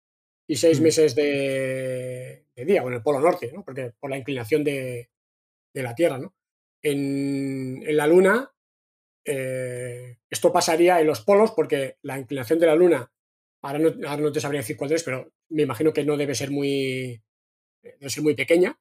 y 0.48 0.56
seis 0.58 0.80
Mm. 0.80 0.84
meses 0.84 1.16
de, 1.16 2.48
de 2.56 2.66
día, 2.66 2.84
o 2.84 2.88
en 2.90 2.96
el 2.96 3.04
Polo 3.04 3.20
Norte, 3.22 3.52
¿no? 3.54 3.64
Porque 3.64 3.94
por 4.00 4.10
la 4.10 4.18
inclinación 4.18 4.64
de, 4.64 5.10
de 5.74 5.84
la 5.84 5.96
Tierra, 5.96 6.18
¿no? 6.20 6.36
En, 6.84 7.84
en 7.86 7.98
la 7.98 8.08
Luna, 8.08 8.52
eh, 9.32 10.18
esto 10.30 10.52
pasaría 10.52 11.00
en 11.00 11.08
los 11.08 11.22
polos 11.22 11.52
porque 11.52 11.98
la 12.02 12.18
inclinación 12.18 12.58
de 12.58 12.66
la 12.66 12.76
Luna, 12.76 13.12
ahora 13.62 13.78
no, 13.78 13.90
ahora 14.08 14.24
no 14.24 14.32
te 14.32 14.42
sabría 14.42 14.62
decir 14.62 14.76
cuál 14.76 14.92
es, 14.92 15.04
pero 15.04 15.32
me 15.50 15.64
imagino 15.64 15.94
que 15.94 16.04
no 16.04 16.18
debe 16.18 16.34
ser 16.34 16.50
muy, 16.50 17.22
debe 17.84 18.10
ser 18.10 18.24
muy 18.24 18.34
pequeña. 18.34 18.80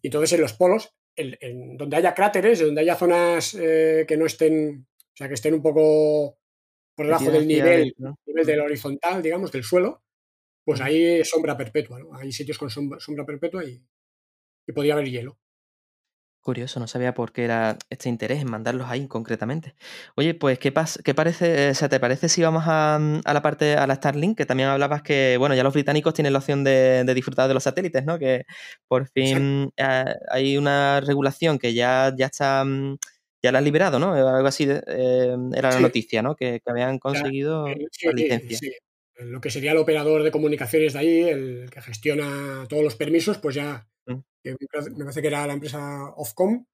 Y 0.00 0.08
entonces 0.08 0.32
en 0.32 0.40
los 0.40 0.54
polos, 0.54 0.94
en, 1.16 1.36
en 1.40 1.76
donde 1.76 1.96
haya 1.96 2.14
cráteres, 2.14 2.60
donde 2.60 2.80
haya 2.80 2.96
zonas 2.96 3.54
eh, 3.54 4.04
que 4.08 4.16
no 4.16 4.26
estén, 4.26 4.86
o 4.98 5.16
sea, 5.16 5.28
que 5.28 5.34
estén 5.34 5.54
un 5.54 5.62
poco 5.62 6.38
por 6.94 7.06
debajo 7.06 7.30
del 7.30 7.46
nivel, 7.46 7.94
nivel 8.26 8.46
del 8.46 8.60
horizontal, 8.60 9.22
digamos, 9.22 9.52
del 9.52 9.64
suelo, 9.64 10.02
pues 10.64 10.80
ahí 10.80 11.20
es 11.20 11.28
sombra 11.28 11.56
perpetua, 11.56 11.98
¿no? 11.98 12.14
Hay 12.14 12.32
sitios 12.32 12.58
con 12.58 12.70
sombra, 12.70 13.00
sombra 13.00 13.26
perpetua 13.26 13.64
y, 13.64 13.82
y 14.66 14.72
podría 14.72 14.94
haber 14.94 15.10
hielo. 15.10 15.38
Curioso, 16.44 16.78
no 16.78 16.86
sabía 16.86 17.14
por 17.14 17.32
qué 17.32 17.44
era 17.44 17.78
este 17.88 18.10
interés 18.10 18.42
en 18.42 18.50
mandarlos 18.50 18.90
ahí 18.90 19.08
concretamente. 19.08 19.74
Oye, 20.14 20.34
pues, 20.34 20.58
¿qué, 20.58 20.74
pas- 20.74 21.02
qué 21.02 21.14
parece, 21.14 21.70
o 21.70 21.74
sea, 21.74 21.88
te 21.88 21.98
parece 21.98 22.28
si 22.28 22.42
vamos 22.42 22.64
a, 22.66 22.98
mm, 23.00 23.20
a 23.24 23.32
la 23.32 23.40
parte, 23.40 23.76
a 23.76 23.86
la 23.86 23.94
Starlink? 23.94 24.36
Que 24.36 24.44
también 24.44 24.68
hablabas 24.68 25.00
que, 25.00 25.36
bueno, 25.38 25.54
ya 25.54 25.62
los 25.62 25.72
británicos 25.72 26.12
tienen 26.12 26.34
la 26.34 26.40
opción 26.40 26.62
de, 26.62 27.02
de 27.04 27.14
disfrutar 27.14 27.48
de 27.48 27.54
los 27.54 27.62
satélites, 27.62 28.04
¿no? 28.04 28.18
Que 28.18 28.44
por 28.86 29.08
fin 29.08 29.72
eh, 29.78 30.04
hay 30.28 30.58
una 30.58 31.00
regulación 31.00 31.58
que 31.58 31.72
ya, 31.72 32.12
ya 32.14 32.26
está, 32.26 32.62
mm, 32.62 32.98
ya 33.42 33.50
la 33.50 33.58
han 33.60 33.64
liberado, 33.64 33.98
¿no? 33.98 34.12
Algo 34.12 34.46
así 34.46 34.66
de- 34.66 34.82
eh, 34.86 35.34
era 35.56 35.70
la 35.70 35.80
noticia, 35.80 36.20
¿no? 36.20 36.36
Que, 36.36 36.60
que 36.62 36.70
habían 36.70 36.98
conseguido 36.98 37.68
Eh, 37.68 37.86
sí, 37.90 38.06
la 38.06 38.12
licencia. 38.12 38.58
sí. 38.58 38.70
Lo 39.16 39.40
que 39.40 39.50
sería 39.50 39.72
el 39.72 39.78
operador 39.78 40.22
de 40.22 40.30
comunicaciones 40.30 40.92
de 40.92 40.98
ahí, 40.98 41.20
el 41.22 41.70
que 41.70 41.80
gestiona 41.80 42.66
todos 42.68 42.84
los 42.84 42.96
permisos, 42.96 43.38
pues 43.38 43.54
ya. 43.54 43.86
Que 44.44 44.52
me 44.60 44.66
parece- 44.70 44.90
me 44.90 45.22
que 45.22 45.26
era 45.26 45.46
la 45.46 45.54
empresa 45.54 46.12
Ofcom, 46.16 46.64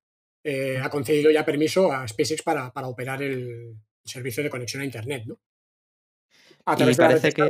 eh, 0.42 0.78
ha 0.82 0.90
concedido 0.90 1.30
ya 1.30 1.44
permiso 1.44 1.92
a 1.92 2.06
SpaceX 2.06 2.42
para, 2.42 2.72
para 2.72 2.88
operar 2.88 3.22
el 3.22 3.76
servicio 4.04 4.42
de 4.42 4.50
conexión 4.50 4.82
a 4.82 4.84
Internet, 4.84 5.24
¿no? 5.26 5.38
A 6.66 6.74
Y 6.78 6.94
parece 6.94 7.32
que, 7.32 7.48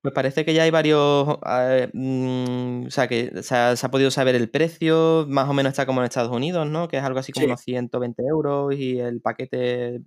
pues 0.00 0.14
parece 0.14 0.44
que 0.44 0.54
ya 0.54 0.62
hay 0.62 0.70
varios, 0.70 1.38
eh, 1.46 1.90
mm, 1.92 2.86
o 2.86 2.90
sea, 2.90 3.06
que 3.06 3.42
se 3.42 3.54
ha, 3.54 3.76
se 3.76 3.86
ha 3.86 3.90
podido 3.90 4.10
saber 4.10 4.34
el 4.34 4.50
precio, 4.50 5.26
más 5.28 5.48
o 5.48 5.52
menos 5.52 5.70
está 5.72 5.86
como 5.86 6.00
en 6.00 6.06
Estados 6.06 6.32
Unidos, 6.34 6.66
¿no? 6.66 6.88
Que 6.88 6.96
es 6.98 7.02
algo 7.02 7.18
así 7.18 7.32
como 7.32 7.44
Sí. 7.44 7.50
unos 7.50 7.60
120 7.60 8.22
euros 8.22 8.74
y 8.74 8.98
el 8.98 9.20
paquete, 9.20 10.00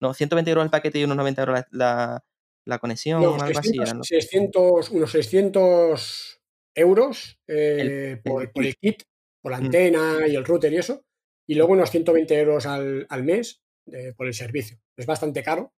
no, 0.00 0.14
120 0.14 0.50
euros 0.50 0.64
el 0.64 0.70
paquete 0.70 0.98
y 0.98 1.04
unos 1.04 1.16
90 1.16 1.42
euros 1.42 1.60
la, 1.60 1.66
la, 1.70 2.24
la 2.64 2.78
conexión, 2.78 3.22
No, 3.22 3.34
algo 3.34 3.58
así 3.58 3.70
600, 3.70 3.88
era, 3.88 3.94
¿no? 3.98 4.04
600, 4.04 4.90
unos 4.90 5.10
600 5.12 6.39
euros 6.74 7.38
eh, 7.48 8.12
El- 8.12 8.20
por, 8.22 8.42
el 8.42 8.50
por 8.50 8.64
el 8.66 8.76
kit, 8.76 9.02
por 9.42 9.52
la 9.52 9.60
Mm. 9.60 9.64
antena 9.64 10.26
y 10.28 10.36
el 10.36 10.44
router 10.44 10.72
y 10.72 10.76
eso, 10.78 11.04
y 11.48 11.54
luego 11.54 11.72
unos 11.72 11.90
120 11.90 12.38
euros 12.38 12.66
al, 12.66 13.06
al 13.08 13.24
mes 13.24 13.62
eh, 13.92 14.12
por 14.16 14.26
el 14.26 14.34
servicio. 14.34 14.78
Es 14.96 15.06
bastante 15.06 15.42
caro. 15.42 15.72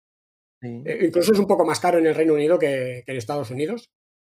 Sí. 0.61 0.83
Eh, 0.85 0.99
incluso 1.05 1.33
es 1.33 1.39
un 1.39 1.47
poco 1.47 1.65
más 1.65 1.79
caro 1.79 1.97
en 1.99 2.05
el 2.07 2.15
Reino 2.15 2.33
Unido 2.33 2.59
que, 2.59 3.03
que 3.05 3.11
en 3.11 3.17
Estados 3.17 3.49
Unidos. 3.51 3.89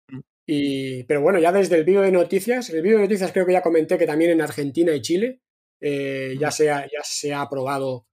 Mm. 0.09 0.19
Y, 0.47 1.03
pero 1.05 1.21
bueno, 1.21 1.39
ya 1.39 1.51
desde 1.51 1.75
el 1.77 1.83
vídeo 1.85 2.01
de 2.01 2.11
noticias, 2.11 2.69
el 2.69 2.81
vídeo 2.81 2.97
de 2.97 3.03
noticias 3.03 3.31
creo 3.31 3.45
que 3.45 3.53
ya 3.53 3.61
comenté 3.61 3.97
que 3.97 4.05
también 4.07 4.31
en 4.31 4.41
Argentina 4.41 4.93
y 4.93 5.01
Chile 5.01 5.41
eh, 5.81 6.35
ya, 6.39 6.49
Mm. 6.49 6.51
se 6.51 6.69
ha, 6.71 6.83
ya 6.85 6.99
se 7.03 7.33
ha 7.33 7.41
aprobado, 7.41 8.05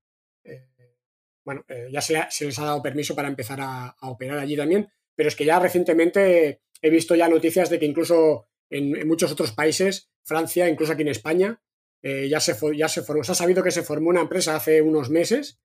bueno, 1.45 1.65
ya 1.91 2.01
se, 2.01 2.17
ha- 2.17 2.31
se 2.31 2.45
les 2.45 2.59
ha 2.59 2.65
dado 2.65 2.83
permiso 2.83 3.15
para 3.15 3.29
empezar 3.29 3.59
a, 3.61 3.89
a 3.89 4.11
operar 4.11 4.39
allí 4.39 4.57
también, 4.57 4.89
pero 5.15 5.29
es 5.29 5.37
que 5.37 5.45
ya 5.47 5.59
recientemente 5.59 6.61
he 6.83 6.91
visto 6.91 7.15
ya 7.15 7.29
noticias 7.29 7.71
de 7.71 7.79
que 7.79 7.87
incluso 7.87 8.49
en, 8.71 8.97
en 8.97 9.09
muchos 9.09 9.33
otros 9.33 9.53
países, 9.53 10.11
Francia, 10.25 10.69
incluso 10.69 10.93
aquí 10.93 11.03
en 11.03 11.09
España, 11.09 11.63
eh, 12.03 12.29
ya, 12.29 12.41
se, 12.41 12.55
ya 12.77 12.89
se 12.89 13.03
formó, 13.03 13.25
se 13.25 13.33
ha 13.33 13.35
sabido 13.35 13.63
que 13.63 13.71
se 13.71 13.83
formó 13.83 14.11
una 14.11 14.21
empresa 14.21 14.55
hace 14.57 14.83
unos 14.83 15.11
meses, 15.11 15.61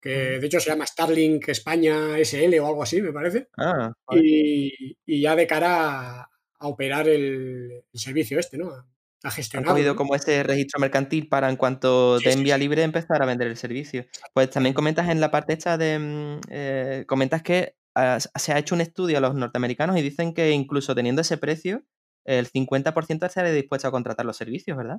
que 0.00 0.32
Ujú. 0.32 0.40
de 0.40 0.46
hecho 0.46 0.60
se 0.60 0.70
llama 0.70 0.86
Starlink 0.86 1.48
España 1.48 2.18
SL 2.18 2.58
o 2.60 2.66
algo 2.66 2.82
así, 2.82 3.00
me 3.02 3.12
parece, 3.12 3.48
Ah, 3.56 3.92
y, 4.12 4.96
y 5.06 5.20
ya 5.22 5.34
de 5.34 5.46
cara 5.46 6.20
a, 6.20 6.30
a 6.58 6.68
operar 6.68 7.08
el, 7.08 7.84
el 7.92 8.00
servicio 8.00 8.38
este, 8.38 8.58
¿no? 8.58 8.70
A, 8.70 8.86
a 9.24 9.30
Han 9.54 9.64
cogido 9.64 9.96
como 9.96 10.14
ese 10.14 10.42
registro 10.44 10.78
mercantil 10.80 11.28
para 11.28 11.48
en 11.50 11.56
cuanto 11.56 12.18
Sí, 12.20 12.26
de 12.26 12.32
sí, 12.34 12.42
vía 12.44 12.54
sí. 12.54 12.60
libre 12.60 12.82
empezar 12.84 13.20
a 13.20 13.26
vender 13.26 13.48
el 13.48 13.56
servicio. 13.56 14.06
Pues 14.32 14.50
también 14.50 14.74
comentas 14.74 15.08
en 15.08 15.20
la 15.20 15.30
parte 15.32 15.54
esta 15.54 15.76
de... 15.76 15.98
mm, 15.98 16.40
eh, 16.50 17.04
comentas 17.08 17.42
que 17.42 17.74
se 18.18 18.52
ha 18.52 18.58
hecho 18.58 18.74
un 18.74 18.80
estudio 18.80 19.18
a 19.18 19.20
los 19.20 19.34
norteamericanos 19.34 19.96
y 19.98 20.02
dicen 20.02 20.34
que 20.34 20.50
incluso 20.50 20.94
teniendo 20.94 21.22
ese 21.22 21.36
precio, 21.38 21.82
el 22.24 22.46
50% 22.46 23.26
estaría 23.26 23.52
dispuesto 23.52 23.88
a 23.88 23.90
contratar 23.90 24.26
los 24.26 24.36
servicios, 24.36 24.76
¿verdad? 24.76 24.98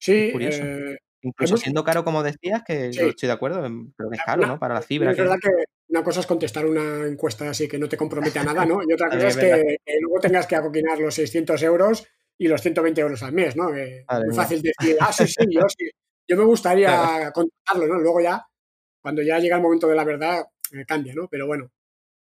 Sí, 0.00 0.30
curioso. 0.32 0.62
eh, 0.62 0.98
Incluso 1.20 1.54
Hemos- 1.54 1.60
siendo 1.62 1.82
caro, 1.82 2.04
como 2.04 2.22
decías, 2.22 2.62
que 2.64 2.92
Sí. 2.92 3.00
yo 3.00 3.08
estoy 3.08 3.26
de 3.26 3.32
acuerdo, 3.32 3.64
em, 3.66 3.90
creo 3.96 4.08
que 4.08 4.16
es 4.16 4.22
caro, 4.24 4.38
una- 4.42 4.52
¿no? 4.52 4.58
Para 4.60 4.74
la 4.74 4.80
es 4.80 4.86
fibra. 4.86 5.12
que- 5.12 5.22
verdad 5.22 5.36
que 5.42 5.50
una 5.88 6.04
cosa 6.04 6.20
es 6.20 6.26
contestar 6.28 6.64
una 6.64 7.06
encuesta 7.08 7.50
así 7.50 7.66
que 7.66 7.76
no 7.76 7.88
te 7.88 7.96
compromete 7.96 8.38
a 8.38 8.44
nada, 8.44 8.64
¿no? 8.64 8.78
Y 8.88 8.92
otra 8.92 9.08
cosa 9.26 9.26
es 9.28 9.36
es 9.36 9.42
que, 9.42 9.76
que 9.84 9.98
luego 10.00 10.20
tengas 10.20 10.46
que 10.46 10.54
acoquinar 10.54 11.00
los 11.00 11.12
600 11.16 11.60
euros 11.64 12.06
y 12.38 12.46
los 12.46 12.62
120 12.62 13.00
euros 13.00 13.20
al 13.24 13.32
mes, 13.32 13.56
¿no? 13.56 13.72
Que 13.72 14.04
Madre 14.08 14.26
muy 14.26 14.34
fácil 14.36 14.62
decir, 14.62 14.96
ah, 15.00 15.12
sí, 15.12 15.26
sí, 15.26 15.44
yo 15.50 15.62
sí. 15.76 15.90
Yo 16.28 16.36
me 16.36 16.44
gustaría 17.24 17.32
contratarlo, 17.32 17.88
¿no? 17.88 17.98
Luego 18.00 18.20
ya, 18.20 18.46
cuando 19.02 19.20
ya 19.22 19.40
llega 19.40 19.56
el 19.56 19.62
momento 19.62 19.88
de 19.88 19.96
la 19.96 20.04
verdad, 20.04 20.46
eh, 20.72 20.84
cambia, 20.86 21.14
¿no? 21.16 21.26
Pero 21.28 21.48
bueno, 21.48 21.68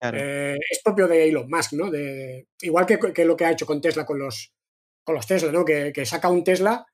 Claro. 0.03 0.17
Eh, 0.19 0.57
es 0.69 0.81
propio 0.83 1.07
de 1.07 1.29
Elon 1.29 1.49
Musk, 1.49 1.73
¿no? 1.73 1.89
De, 1.89 2.49
igual 2.59 2.85
que, 2.85 2.99
que 2.99 3.23
lo 3.23 3.37
que 3.37 3.45
ha 3.45 3.51
hecho 3.51 3.65
con 3.65 3.79
Tesla, 3.79 4.05
con 4.05 4.19
los, 4.19 4.53
con 5.01 5.15
los 5.15 5.25
Tesla, 5.25 5.49
¿no? 5.49 5.63
Que, 5.63 5.93
que 5.93 6.05
saca 6.05 6.27
un 6.27 6.43
Tesla, 6.43 6.85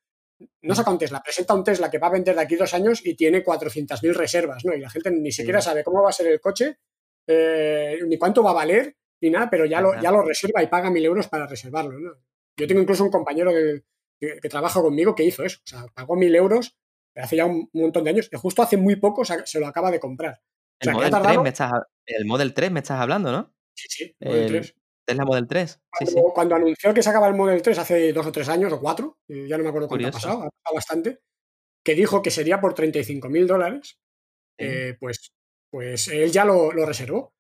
no 0.62 0.76
saca 0.76 0.92
un 0.92 1.00
Tesla, 1.00 1.20
presenta 1.24 1.56
un 1.56 1.64
Tesla 1.64 1.90
que 1.90 1.98
va 1.98 2.06
a 2.06 2.12
vender 2.12 2.36
de 2.36 2.42
aquí 2.42 2.56
dos 2.56 2.72
años 2.76 3.04
y 3.04 3.16
tiene 3.16 3.44
400.000 3.44 4.14
reservas, 4.14 4.64
¿no? 4.64 4.76
Y 4.76 4.80
la 4.80 4.92
gente 4.92 5.10
ni 5.10 5.32
siquiera 5.32 5.60
sabe 5.60 5.84
cómo 5.84 6.04
va 6.04 6.10
a 6.10 6.14
ser 6.14 6.28
el 6.28 6.40
coche, 6.40 6.78
eh, 7.26 7.98
ni 8.08 8.20
cuánto 8.20 8.44
va 8.44 8.52
a 8.52 8.54
valer, 8.54 8.96
ni 9.22 9.32
nada, 9.32 9.50
pero 9.50 9.66
ya 9.66 9.82
lo, 9.82 10.00
ya 10.00 10.12
lo 10.12 10.22
reserva 10.22 10.62
y 10.62 10.68
paga 10.68 10.92
mil 10.92 11.04
euros 11.04 11.28
para 11.30 11.48
reservarlo, 11.48 11.98
¿no? 11.98 12.12
Yo 12.58 12.68
tengo 12.68 12.82
incluso 12.82 13.04
un 13.04 13.10
compañero 13.10 13.52
que, 13.52 14.40
que 14.40 14.50
trabaja 14.50 14.82
conmigo 14.82 15.16
que 15.16 15.24
hizo 15.24 15.44
eso, 15.44 15.58
o 15.64 15.68
sea, 15.68 15.86
pagó 15.96 16.16
mil 16.16 16.36
euros 16.36 16.78
hace 17.16 17.38
ya 17.38 17.46
un, 17.46 17.70
montón 17.74 18.04
de 18.04 18.12
años, 18.12 18.30
y 18.32 18.38
justo 18.38 18.62
hace 18.62 18.78
muy 18.78 18.98
poco 18.98 19.26
se, 19.26 19.60
lo 19.60 19.66
acaba 19.66 19.90
de 19.90 20.00
comprar. 20.00 20.42
O 20.82 20.84
sea, 20.84 20.92
El 20.92 20.98
Model 20.98 21.10
3 21.10 21.24
tardado... 21.24 21.44
me 21.44 21.50
estás, 21.50 21.72
el 22.18 22.26
Model 22.26 22.54
3 22.54 22.72
me 22.72 22.80
estás 22.80 23.00
hablando, 23.00 23.32
¿no? 23.32 23.54
Sí, 23.76 23.88
sí, 23.90 24.16
Model 24.20 24.44
El 24.44 24.50
3. 24.50 24.76
Tesla 25.06 25.26
Model 25.26 25.48
3. 25.48 25.72
Sí, 25.72 25.78
Cuando, 25.90 26.12
sí. 26.12 26.28
cuando 26.36 26.56
anunció 26.56 26.94
que 26.94 27.04
sacaba 27.04 27.28
el 27.28 27.36
Model 27.36 27.62
3 27.62 27.78
hace 27.80 28.14
dos 28.14 28.26
o 28.28 28.32
tres 28.32 28.48
años 28.50 28.72
o 28.74 28.80
cuatro, 28.80 29.18
eh, 29.28 29.46
ya 29.48 29.58
no 29.58 29.64
me 29.64 29.70
acuerdo 29.70 29.88
cuánto 29.88 30.08
ha 30.08 30.12
pasado, 30.12 30.34
ha 30.44 30.50
pasado 30.50 30.76
bastante, 30.76 31.20
que 31.84 31.96
dijo 31.96 32.22
que 32.22 32.30
sería 32.32 32.60
por 32.62 32.74
35 32.74 33.30
mil 33.30 33.48
dólares, 33.48 33.98
Sí. 34.60 34.66
eh, 34.66 34.98
pues, 35.00 35.32
pues 35.72 36.08
él 36.10 36.32
ya 36.32 36.46
lo, 36.46 36.72
lo 36.74 36.86
reservó. 36.86 37.34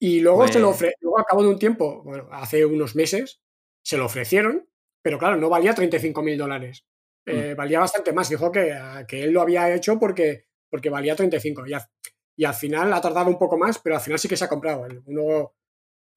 Y 0.00 0.20
luego, 0.20 0.46
se 0.48 0.58
lo 0.60 0.68
Pues- 0.68 0.80
ofre- 0.82 0.94
luego, 1.00 1.18
al 1.18 1.24
cabo 1.24 1.42
de 1.42 1.48
un 1.50 1.58
tiempo, 1.58 2.02
bueno, 2.02 2.28
hace 2.32 2.64
unos 2.64 2.94
meses, 2.96 3.40
se 3.84 3.96
lo 3.98 4.06
ofrecieron 4.06 4.68
pero 5.04 5.18
claro, 5.18 5.36
no 5.36 5.48
valía 5.48 5.74
35 5.74 6.22
mil 6.22 6.38
dólares. 6.38 6.86
Eh, 7.26 7.54
valía 7.56 7.80
bastante 7.80 8.12
más. 8.12 8.28
Dijo 8.28 8.52
que, 8.52 8.72
que, 9.08 9.24
él 9.24 9.32
lo 9.32 9.42
había 9.42 9.74
hecho 9.74 9.98
porque, 9.98 10.44
porque 10.70 10.90
valía 10.90 11.16
35. 11.16 11.66
Y, 11.66 11.72
y 12.36 12.44
al 12.44 12.54
final 12.54 12.92
ha 12.92 13.00
tardado 13.00 13.28
un 13.28 13.38
poco 13.38 13.56
más, 13.56 13.78
pero 13.78 13.96
al 13.96 14.00
final 14.00 14.18
sí 14.18 14.28
que 14.28 14.36
se 14.36 14.44
ha 14.44 14.48
comprado. 14.48 14.86
Uno, 15.06 15.52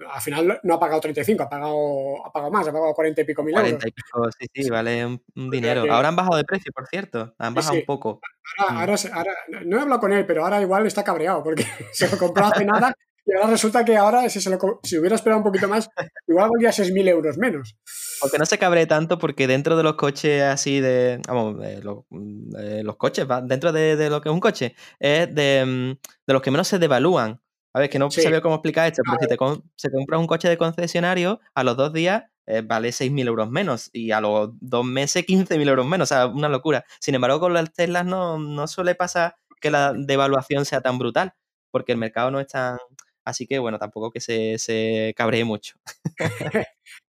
al 0.10 0.22
final 0.22 0.60
no 0.64 0.74
ha 0.74 0.80
pagado 0.80 1.02
35, 1.02 1.44
ha 1.44 1.50
pagado, 1.50 2.26
ha 2.26 2.32
pagado 2.32 2.52
más, 2.52 2.68
ha 2.68 2.72
pagado 2.72 2.94
40 2.94 3.22
y 3.22 3.26
pico 3.26 3.44
mil 3.44 3.54
40 3.54 3.88
y 3.88 3.92
pico, 3.92 4.30
sí, 4.38 4.48
sí, 4.54 4.70
vale 4.70 5.06
un, 5.06 5.50
dinero. 5.50 5.92
Ahora 5.92 6.10
han 6.10 6.16
bajado 6.16 6.38
de 6.38 6.44
precio, 6.44 6.72
por 6.74 6.88
cierto. 6.88 7.34
Han 7.38 7.54
bajado 7.54 7.78
un 7.78 7.86
poco. 7.86 8.22
Mm. 8.60 8.78
Ahora, 8.78 8.96
ahora, 9.14 9.34
no 9.66 9.78
he 9.78 9.82
hablado 9.82 10.02
con 10.02 10.14
él, 10.14 10.26
pero 10.26 10.44
ahora 10.44 10.62
igual 10.62 10.86
está 10.86 11.04
cabreado 11.04 11.44
porque 11.44 11.66
se 11.92 12.10
lo 12.10 12.18
compró 12.18 12.46
hace 12.46 12.66
nada 12.66 12.96
y 13.26 13.34
ahora 13.34 13.50
resulta 13.50 13.84
que 13.84 13.98
ahora, 13.98 14.30
si, 14.30 14.40
se 14.40 14.50
lo, 14.52 14.80
si 14.84 14.98
hubiera 15.00 15.16
esperado 15.16 15.40
un 15.40 15.44
poquito 15.44 15.68
más, 15.68 15.90
igual 16.28 16.52
valía 16.52 16.70
6.000 16.70 17.10
euros 17.10 17.38
menos. 17.38 17.76
Aunque 18.22 18.38
no 18.38 18.46
se 18.46 18.58
cabre 18.58 18.86
tanto 18.86 19.18
porque 19.18 19.48
dentro 19.48 19.76
de 19.78 19.84
los 19.84 19.96
coches 19.96 20.44
así 20.44 20.80
de... 20.80 21.22
Vamos, 21.28 21.58
los, 21.84 22.96
coches, 22.98 23.28
dentro 23.44 23.72
de, 23.72 24.10
lo 24.10 24.22
que 24.22 24.30
es 24.30 24.34
un 24.34 24.40
coche, 24.40 24.76
es 25.00 25.34
de, 25.34 25.64
mm, 25.66 25.92
de 26.28 26.34
los 26.34 26.42
que 26.42 26.52
menos 26.52 26.68
se 26.68 26.80
devalúan. 26.80 27.42
A 27.74 27.80
ver, 27.80 27.90
que 27.90 28.00
no 28.00 28.10
sabía 28.10 28.42
cómo 28.42 28.56
explicar 28.56 28.88
esto, 28.88 29.02
pero 29.04 29.18
si 29.20 29.28
te, 29.28 29.66
se 29.76 29.92
compras 29.92 30.20
un 30.20 30.28
coche 30.28 30.48
de 30.48 30.58
concesionario, 30.58 31.42
a 31.54 31.64
los 31.64 31.76
dos 31.76 31.92
días 31.92 32.24
eh, 32.48 32.62
vale 32.64 32.90
6.000 32.90 33.28
euros 33.28 33.50
menos 33.50 33.90
y 33.92 34.12
a 34.12 34.22
los 34.22 34.52
dos 34.62 34.86
meses 34.86 35.26
15.000 35.26 35.68
euros 35.68 35.86
menos, 35.86 36.12
o 36.12 36.14
sea, 36.14 36.28
una 36.28 36.48
locura. 36.48 36.86
Sin 37.00 37.16
embargo, 37.16 37.40
con 37.40 37.54
las 37.54 37.74
Teslas 37.74 38.06
no, 38.06 38.38
no 38.38 38.68
suele 38.68 38.96
pasar 38.96 39.36
que 39.60 39.72
la 39.72 39.94
devaluación 39.94 40.64
sea 40.66 40.82
tan 40.82 40.98
brutal, 40.98 41.34
porque 41.72 41.92
el 41.94 41.98
mercado 41.98 42.32
no 42.32 42.40
es 42.40 42.48
tan... 42.48 42.78
Así 43.26 43.48
que, 43.48 43.58
bueno, 43.60 43.80
tampoco 43.80 44.12
que 44.12 44.22
se, 44.22 44.60
se 44.60 45.14
cabree 45.18 45.44
mucho. 45.44 45.76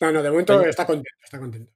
no, 0.00 0.12
no, 0.12 0.22
de 0.22 0.30
momento 0.30 0.60
está 0.62 0.86
contento, 0.86 1.10
está 1.24 1.38
contento. 1.38 1.72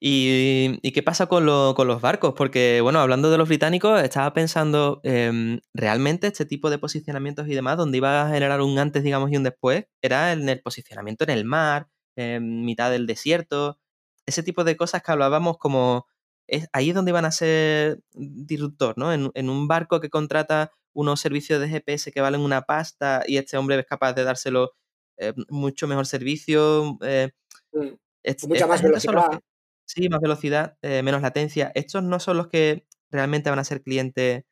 ¿Y, 0.00 0.90
qué 0.92 1.02
pasa 1.02 1.26
con, 1.26 1.46
los 1.46 2.00
barcos? 2.00 2.34
Porque, 2.36 2.80
bueno, 2.82 2.98
hablando 2.98 3.30
de 3.30 3.38
los 3.38 3.48
británicos, 3.48 4.02
estaba 4.02 4.32
pensando, 4.32 5.00
em, 5.04 5.60
¿realmente 5.74 6.26
este 6.26 6.44
tipo 6.44 6.70
de 6.70 6.78
posicionamientos 6.78 7.46
y 7.46 7.54
demás, 7.54 7.76
donde 7.76 7.98
iba 7.98 8.22
a 8.22 8.30
generar 8.30 8.60
un 8.62 8.78
antes, 8.78 9.04
digamos, 9.04 9.30
y 9.30 9.36
un 9.36 9.44
después, 9.44 9.86
era 10.00 10.32
en 10.32 10.48
el 10.48 10.60
posicionamiento 10.60 11.24
en 11.24 11.30
el 11.30 11.44
mar, 11.44 11.88
en 12.16 12.64
mitad 12.64 12.90
del 12.90 13.06
desierto, 13.06 13.78
ese 14.26 14.42
tipo 14.42 14.64
de 14.64 14.76
cosas 14.76 15.02
que 15.02 15.12
hablábamos 15.12 15.58
como... 15.58 16.06
Es, 16.48 16.68
ahí 16.72 16.90
es 16.90 16.94
donde 16.94 17.12
iban 17.12 17.24
a 17.24 17.30
ser 17.30 18.00
disruptor, 18.12 18.98
¿no? 18.98 19.12
En, 19.12 19.50
un 19.50 19.68
barco 19.68 20.00
que 20.00 20.10
contrata 20.10 20.72
unos 20.92 21.20
servicios 21.20 21.60
de 21.60 21.68
GPS 21.68 22.12
que 22.12 22.20
valen 22.20 22.40
una 22.40 22.62
pasta 22.62 23.22
y 23.26 23.36
este 23.38 23.56
hombre 23.56 23.78
es 23.78 23.86
capaz 23.86 24.12
de 24.14 24.24
dárselo 24.24 24.72
eh, 25.18 25.32
mucho 25.48 25.86
mejor 25.86 26.06
servicio. 26.06 26.98
Eh, 27.02 27.30
mm, 27.72 28.48
mucha 28.48 28.66
más 28.66 28.82
velocidad. 28.82 29.40
Sí, 29.84 30.08
más 30.08 30.20
velocidad, 30.20 30.76
eh, 30.82 31.02
menos 31.02 31.22
latencia. 31.22 31.72
Estos 31.74 32.02
no 32.02 32.18
son 32.20 32.36
los 32.36 32.48
que 32.48 32.86
realmente 33.10 33.50
van 33.50 33.58
a 33.58 33.64
ser 33.64 33.82
clientes. 33.82 34.44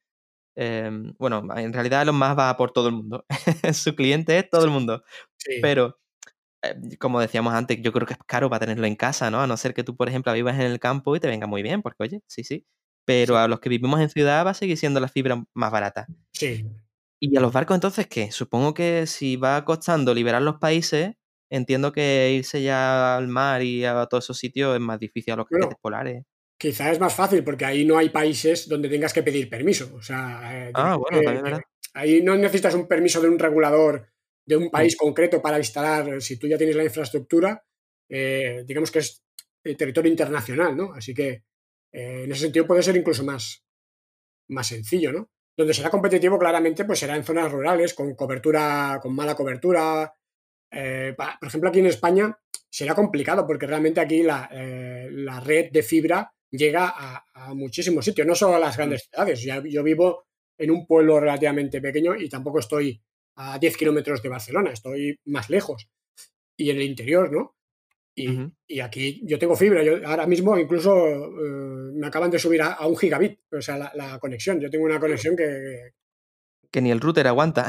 Bueno, 1.19 1.43
en 1.57 1.73
realidad 1.73 2.05
los 2.05 2.15
más 2.15 2.39
va 2.39 2.55
por 2.57 2.73
todo 2.73 2.89
el 2.89 2.95
mundo. 2.95 3.25
Su 3.73 3.95
cliente 3.95 4.39
es 4.39 4.51
todo 4.51 4.65
el 4.65 4.71
mundo. 4.71 5.03
Pero, 5.63 5.99
como 6.99 7.21
decíamos 7.21 7.55
antes, 7.55 7.81
yo 7.81 7.93
creo 7.93 8.07
que 8.07 8.13
es 8.13 8.19
caro 8.27 8.51
para 8.51 8.61
tenerlo 8.67 8.87
en 8.87 8.97
casa, 8.97 9.31
¿no? 9.31 9.41
A 9.41 9.47
no 9.47 9.57
ser 9.57 9.73
que 9.73 9.85
tú, 9.85 9.97
por 9.97 10.09
ejemplo, 10.09 10.33
vivas 10.35 10.57
en 10.57 10.67
el 10.67 10.79
campo 10.79 11.17
y 11.17 11.21
te 11.21 11.29
venga 11.29 11.47
muy 11.47 11.63
bien, 11.63 11.81
porque 11.81 12.03
oye, 12.03 12.21
sí, 12.27 12.45
sí. 12.45 12.67
Pero 13.07 13.39
a 13.39 13.49
los 13.49 13.61
que 13.61 13.71
vivimos 13.71 14.01
en 14.01 14.11
ciudad 14.11 14.45
va 14.45 14.51
a 14.51 14.55
seguir 14.55 14.77
siendo 14.77 15.01
la 15.01 15.09
fibra 15.09 15.43
más 15.55 15.73
barata. 15.73 16.07
Sí. 16.33 16.67
¿Y 17.23 17.37
a 17.37 17.41
los 17.41 17.53
barcos 17.53 17.75
entonces 17.75 18.07
qué? 18.07 18.33
Supongo 18.33 18.73
que 18.73 19.07
si 19.07 19.37
va 19.37 19.63
costando 19.67 20.15
liberar 20.15 20.41
los 20.41 20.57
países, 20.57 21.17
entiendo 21.51 21.93
que 21.93 22.33
irse 22.33 22.63
ya 22.63 23.17
al 23.17 23.29
mar 23.29 23.63
y 23.63 23.85
a 23.85 24.07
todos 24.07 24.25
esos 24.25 24.39
sitios 24.39 24.75
es 24.75 24.81
más 24.81 24.99
difícil 24.99 25.35
a 25.35 25.37
los 25.37 25.47
bueno, 25.51 25.69
polares. 25.83 26.25
Quizá 26.59 26.91
es 26.91 26.99
más 26.99 27.15
fácil 27.15 27.45
porque 27.45 27.67
ahí 27.67 27.85
no 27.85 27.99
hay 27.99 28.09
países 28.09 28.69
donde 28.69 28.89
tengas 28.89 29.13
que 29.13 29.23
pedir 29.23 29.51
permiso. 29.51 29.95
O 29.95 30.03
sea, 30.03 30.69
eh, 30.69 30.73
ah, 30.75 30.97
bueno, 30.97 31.23
también 31.23 31.45
verdad. 31.45 31.61
Ahí 31.93 32.23
no 32.23 32.37
necesitas 32.37 32.75
un 32.75 32.89
permiso 32.89 33.21
de 33.21 33.29
un 33.29 33.39
regulador 33.39 34.09
de 34.47 34.57
un 34.57 34.71
país 34.71 34.97
concreto 34.97 35.43
para 35.43 35.59
instalar, 35.59 36.23
si 36.23 36.39
tú 36.39 36.49
ya 36.49 36.57
tienes 36.57 36.75
la 36.75 36.85
infraestructura, 36.85 37.63
eh, 38.09 38.65
digamos 38.67 38.91
que 38.91 39.01
es 39.01 39.23
eh, 39.63 39.77
territorio 39.77 40.11
internacional, 40.11 40.77
¿no? 40.77 40.93
Así 40.95 41.13
que 41.13 41.45
en 41.93 42.31
ese 42.31 42.43
sentido 42.43 42.67
puede 42.67 42.83
ser 42.83 42.97
incluso 42.97 43.25
más, 43.25 43.65
más 44.49 44.69
sencillo, 44.69 45.13
¿no? 45.13 45.31
Donde 45.61 45.75
será 45.75 45.91
competitivo 45.91 46.39
claramente 46.39 46.87
pues 46.87 47.01
será 47.01 47.15
en 47.17 47.23
zonas 47.23 47.53
rurales, 47.53 47.93
con 47.93 48.15
cobertura, 48.15 48.99
con 49.03 49.15
mala 49.15 49.35
cobertura, 49.35 50.11
eh, 50.71 51.15
por 51.15 51.49
ejemplo, 51.49 51.69
aquí 51.69 51.81
en 51.81 51.87
España 51.87 52.35
será 52.71 52.95
complicado 52.95 53.47
porque 53.47 53.67
realmente 53.67 54.01
aquí 54.01 54.23
la, 54.23 54.49
eh, 54.51 55.11
red 55.45 55.71
de 55.71 55.83
fibra 55.83 56.33
llega 56.51 56.95
a, 56.97 57.53
muchísimos 57.53 58.07
sitios, 58.07 58.27
no 58.27 58.35
solo 58.35 58.57
a 58.57 58.59
las 58.59 58.79
grandes 58.79 59.03
mm. 59.03 59.11
ciudades. 59.11 59.43
yo 59.71 59.83
vivo 59.83 60.25
en 60.57 60.71
un 60.71 60.87
pueblo 60.87 61.21
relativamente 61.21 61.83
pequeño 61.83 62.17
y 62.17 62.31
tampoco 62.31 62.61
estoy 62.61 62.99
a 63.37 63.59
10 63.59 63.77
kilómetros 63.77 64.23
de 64.23 64.31
Barcelona, 64.31 64.71
estoy 64.71 65.21
más 65.27 65.51
lejos 65.51 65.91
y 66.57 66.71
en 66.71 66.79
el 66.79 66.85
interior, 66.85 67.31
¿no? 67.31 67.55
Y, 68.67 68.81
aquí 68.81 69.21
yo 69.25 69.39
tengo 69.39 69.57
fibra, 69.57 69.83
yo 69.83 70.07
ahora 70.07 70.27
mismo 70.27 70.59
incluso 70.59 70.95
eh, 70.97 71.93
me 71.95 72.07
acaban 72.07 72.31
de 72.31 72.39
subir 72.39 72.63
a, 72.63 72.87
un 72.87 72.97
gigabit, 72.97 73.41
o 73.53 73.61
sea, 73.61 73.79
la, 73.79 73.93
la, 73.95 74.19
conexión. 74.19 74.61
Yo 74.61 74.71
tengo 74.71 74.85
una 74.85 75.01
conexión 75.01 75.37
que, 75.37 75.93
que 76.71 76.81
ni 76.81 76.91
el 76.91 77.01
router 77.01 77.27
aguanta. 77.27 77.67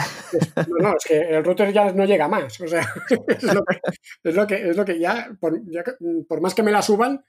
No, 0.68 0.78
no, 0.80 0.98
es 0.98 1.06
que 1.06 1.20
el 1.20 1.44
router 1.44 1.74
ya 1.74 1.92
no 1.92 2.06
llega 2.06 2.28
más. 2.28 2.60
O 2.62 2.68
sea, 2.68 2.88
es 4.24 4.36
lo 4.36 4.46
que, 4.46 4.70
es 4.70 4.78
lo 4.78 4.86
que, 4.86 5.00
ya, 5.00 5.36
por, 5.40 6.42
más 6.42 6.54
que 6.54 6.64
me 6.64 6.72
la 6.72 6.82
suban, 6.82 7.24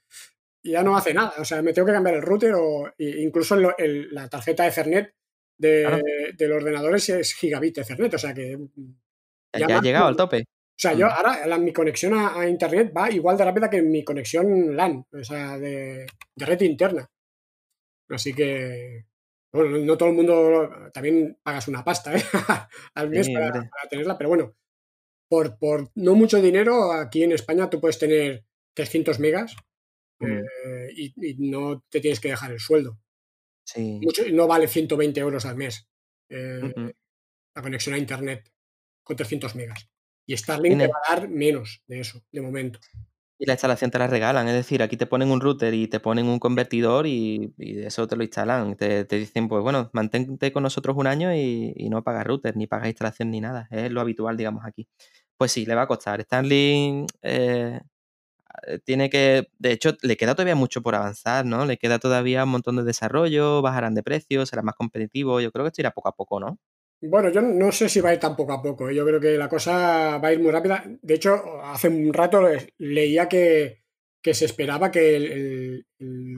ya 0.63 0.83
no 0.83 0.97
hace 0.97 1.15
nada. 1.15 1.33
O 1.39 1.45
sea, 1.45 1.63
me 1.63 1.73
tengo 1.73 1.87
que 1.87 1.95
cambiar 1.95 2.17
el 2.17 2.23
router 2.23 2.53
o 2.55 2.93
incluso 2.99 3.57
la 3.57 4.29
tarjeta 4.29 4.67
Ethernet 4.67 5.15
de, 5.57 6.33
del 6.37 6.53
ordenador 6.53 6.95
es 6.97 7.35
gigabit 7.35 7.79
Ethernet. 7.79 8.15
O 8.15 8.19
sea 8.19 8.35
que. 8.35 8.59
Ya, 9.59 9.79
ha 9.79 9.81
llegado 9.81 10.07
al 10.07 10.17
tope. 10.17 10.45
O 10.75 10.83
sea, 10.83 10.95
yo 10.95 11.07
mm. 11.07 11.11
ahora 11.11 11.59
mi 11.59 11.73
conexión 11.73 12.15
a, 12.15 12.49
internet 12.49 12.93
va 12.97 13.11
igual 13.11 13.37
de 13.37 13.45
rápida 13.45 13.71
que 13.71 13.83
mi 13.83 14.03
conexión 14.05 14.77
LAN, 14.77 15.07
o 15.13 15.25
sea, 15.25 15.59
de 15.59 16.07
red 16.37 16.61
interna. 16.63 17.09
Para 18.07 18.37
que, 18.37 19.07
bueno, 19.53 19.79
no 19.79 19.97
todo 19.97 20.11
el 20.11 20.15
mundo, 20.15 20.71
también 20.93 21.39
pagas 21.43 21.69
una 21.69 21.85
pasta 21.85 22.15
¿eh? 22.17 22.23
al 22.95 23.11
mes 23.11 23.29
para, 23.31 23.71
tenerla, 23.89 24.19
pero 24.19 24.29
bueno, 24.29 24.55
por, 25.29 25.59
por 25.59 25.91
no 25.95 26.15
mucho 26.15 26.41
dinero, 26.41 26.93
aquí 26.93 27.23
en 27.23 27.33
España 27.33 27.71
tú 27.71 27.81
puedes 27.81 27.99
tener 27.99 28.45
300 28.75 29.19
megas 29.19 29.57
mm. 30.21 30.27
eh, 30.27 30.89
y, 30.97 31.37
no 31.39 31.83
te 31.91 32.01
tienes 32.01 32.21
que 32.21 32.29
dejar 32.29 32.53
el 32.53 32.61
sueldo. 32.61 32.99
Sí. 33.65 34.01
no 34.33 34.49
vale 34.49 34.67
120 34.67 35.21
euros 35.21 35.47
al 35.47 35.57
mes 35.57 35.89
eh, 36.29 36.75
la 37.55 37.63
conexión 37.63 37.95
a 37.95 37.99
internet 37.99 38.51
con 39.03 39.17
300 39.17 39.55
megas. 39.55 39.89
Y 40.27 40.37
Starlink 40.37 40.79
te 40.79 40.87
va 40.87 40.95
a 41.07 41.15
dar 41.17 41.29
menos 41.29 41.83
de 41.87 42.01
eso, 42.01 42.23
de 42.31 42.41
momento. 42.41 42.79
Y 43.39 43.47
la 43.47 43.55
instalación 43.55 43.91
te 43.91 43.99
la 43.99 44.07
regalan, 44.07 44.47
es 44.47 44.55
decir, 44.55 44.85
aquí 44.85 44.97
te 44.97 45.07
ponen 45.07 45.33
un 45.33 45.41
router 45.41 45.75
y 45.75 45.89
te 45.89 45.99
ponen 45.99 46.27
un 46.27 46.39
convertidor 46.39 47.09
y, 47.09 47.53
eso 47.59 48.07
te 48.07 48.15
lo 48.15 48.23
instalan. 48.23 48.77
Te, 48.77 49.05
dicen, 49.05 49.49
pues 49.49 49.65
bueno, 49.65 49.91
mantente 49.93 50.53
con 50.53 50.63
nosotros 50.63 50.97
un 50.97 51.09
año 51.09 51.35
y, 51.35 51.89
no 51.91 52.05
pagas 52.05 52.25
router, 52.25 52.57
ni 52.57 52.69
pagas 52.69 52.87
instalación 52.87 53.33
ni 53.33 53.41
nada. 53.41 53.67
Es 53.73 53.91
lo 53.91 54.01
habitual, 54.01 54.37
digamos, 54.37 54.65
aquí. 54.65 54.87
Pues 55.37 55.51
sí, 55.51 55.67
le 55.67 55.75
va 55.75 55.83
a 55.83 55.87
costar. 55.89 56.23
Starlink 56.23 57.11
eh, 57.23 57.81
tiene 58.85 59.11
que, 59.11 59.49
de 59.59 59.73
hecho, 59.73 59.97
le 60.03 60.17
queda 60.17 60.35
todavía 60.35 60.55
mucho 60.55 60.83
por 60.83 60.95
avanzar, 60.95 61.45
¿no? 61.45 61.67
Le 61.67 61.79
queda 61.79 61.99
todavía 61.99 62.45
un 62.45 62.51
montón 62.51 62.77
de 62.77 62.85
desarrollo, 62.85 63.61
bajarán 63.61 63.95
de 63.95 64.05
precio, 64.05 64.47
será 64.47 64.63
más 64.63 64.77
competitivo. 64.77 65.41
Yo 65.41 65.51
creo 65.51 65.65
que 65.65 65.69
esto 65.71 65.83
irá 65.83 65.91
poco 65.91 66.09
a 66.09 66.15
poco, 66.15 66.39
¿no? 66.39 66.59
Bueno, 67.05 67.31
yo 67.31 67.43
no 67.43 67.73
sé 67.73 67.89
si 67.89 68.01
va 68.01 68.11
a 68.11 68.15
ir 68.15 68.21
tan 68.21 68.37
poco 68.37 68.53
a 68.53 68.63
poco. 68.63 68.89
¿eh? 68.89 68.95
Yo 68.95 69.05
creo 69.05 69.21
que 69.21 69.37
la 69.37 69.49
cosa 69.49 70.19
va 70.19 70.29
a 70.29 70.33
ir 70.33 70.39
muy 70.39 70.53
rápida. 70.53 70.85
De 71.03 71.15
hecho, 71.15 71.61
hace 71.61 71.89
un 71.89 72.13
rato 72.13 72.43
leía 72.79 73.29
que, 73.29 73.83
se 74.23 74.45
esperaba 74.45 74.91
que 74.93 75.17
el, 75.17 75.85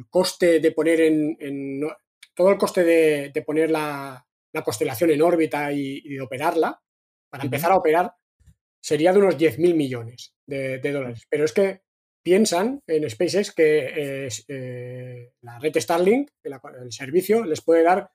coste 0.09 0.61
de 0.61 0.73
poner 0.73 1.03
en, 1.03 1.83
todo 2.35 2.51
el 2.51 2.57
coste 2.57 2.83
de, 2.83 3.43
poner 3.43 3.71
la, 3.71 4.27
constelación 4.65 5.11
en 5.11 5.21
órbita 5.21 5.71
y, 5.71 6.01
de 6.01 6.21
operarla, 6.23 6.81
para 7.29 7.45
empezar 7.45 7.71
a 7.73 7.77
operar, 7.77 8.15
sería 8.81 9.13
de 9.13 9.19
unos 9.19 9.37
10.000 9.37 9.75
millones 9.75 10.35
de, 10.47 10.79
dólares. 10.79 11.27
Pero 11.29 11.45
es 11.45 11.53
que 11.53 11.83
piensan 12.23 12.81
en 12.87 13.11
SpaceX 13.11 13.53
que 13.53 14.29
eh, 14.49 15.33
la 15.43 15.59
red 15.59 15.79
Starlink, 15.79 16.31
el 16.43 16.91
servicio, 16.91 17.45
les 17.45 17.61
puede 17.61 17.83
dar 17.83 18.11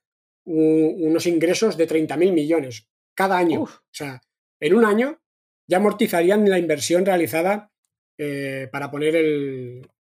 unos 0.52 1.26
ingresos 1.28 1.78
de 1.78 1.88
30.000 1.88 2.32
millones 2.34 2.88
cada 3.16 3.38
año. 3.38 3.64
O 3.64 3.70
sea, 3.92 4.22
en 4.60 4.74
un 4.76 4.86
año 4.86 5.22
ya 5.70 5.78
amortizarían 5.78 6.50
la 6.50 6.58
inversión 6.58 7.06
realizada 7.06 7.72
eh, 8.18 8.68
para 8.72 8.90
poner 8.90 9.14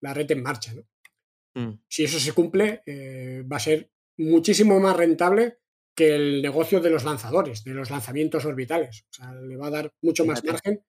la 0.01 0.13
red 0.13 0.31
en 0.31 0.41
marcha. 0.43 0.73
Mm. 1.55 1.73
Si 1.88 2.03
eso 2.03 2.19
se 2.19 2.33
cumple, 2.33 2.81
eh, 2.85 3.43
va 3.51 3.57
a 3.57 3.59
ser 3.62 3.91
muchísimo 4.17 4.79
más 4.79 4.97
rentable 4.97 5.57
que 5.95 6.15
el 6.15 6.41
negocio 6.41 6.79
de 6.79 6.89
los 6.89 7.03
lanzadores, 7.03 7.63
de 7.63 7.73
los 7.73 7.89
lanzamientos 7.91 8.45
orbitales. 8.45 9.05
O 9.09 9.13
sea, 9.13 9.33
le 9.33 9.55
va 9.57 9.67
a 9.67 9.71
dar 9.71 9.93
mucho 10.01 10.25
más 10.25 10.43
margen. 10.43 10.83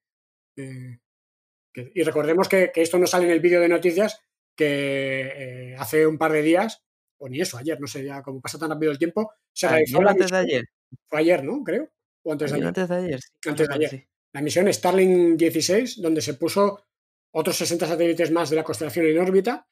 Eh, 0.56 0.98
Que- 1.72 1.92
y 1.94 2.02
recordemos 2.02 2.48
que, 2.48 2.72
que 2.74 2.82
esto 2.82 2.98
no 2.98 3.06
sale 3.06 3.26
en 3.26 3.30
el 3.32 3.40
vídeo 3.40 3.60
de 3.60 3.68
noticias 3.68 4.20
que 4.56 5.76
hace 5.78 6.04
un 6.06 6.18
par 6.18 6.32
de 6.32 6.42
días, 6.42 6.82
o 7.20 7.28
ni 7.28 7.40
eso, 7.40 7.56
ayer, 7.58 7.78
no 7.80 7.86
sé, 7.86 8.04
ya 8.04 8.22
como 8.22 8.40
pasa 8.40 8.58
tan 8.58 8.70
rápido 8.70 8.92
el 8.92 8.98
tiempo, 8.98 9.32
se 9.52 9.68
realizó 9.68 9.96
Ayer 9.98 10.00
o 10.00 10.04
la 10.04 10.10
antes 10.12 10.30
de 10.30 10.36
ayer. 10.38 10.64
Fue 11.08 11.20
ayer, 11.20 11.44
¿no? 11.44 11.62
Creo. 11.62 11.88
O 12.24 12.32
antes 12.32 12.50
de 12.50 12.56
Ayer 12.56 12.66
antes 12.68 12.88
de 12.88 12.94
ayer. 12.96 13.20
sí, 13.20 13.48
Antes 13.48 13.68
de 13.68 13.74
ayer. 13.74 14.08
La 14.32 14.42
misión 14.42 14.72
Starlink 14.72 15.36
16, 15.38 16.00
donde 16.02 16.20
se 16.22 16.34
puso 16.34 16.82
otros 17.32 17.56
60 17.56 17.86
satélites 17.86 18.30
más 18.30 18.50
de 18.50 18.56
la 18.56 18.64
constelación 18.64 19.06
en 19.06 19.18
órbita 19.18 19.66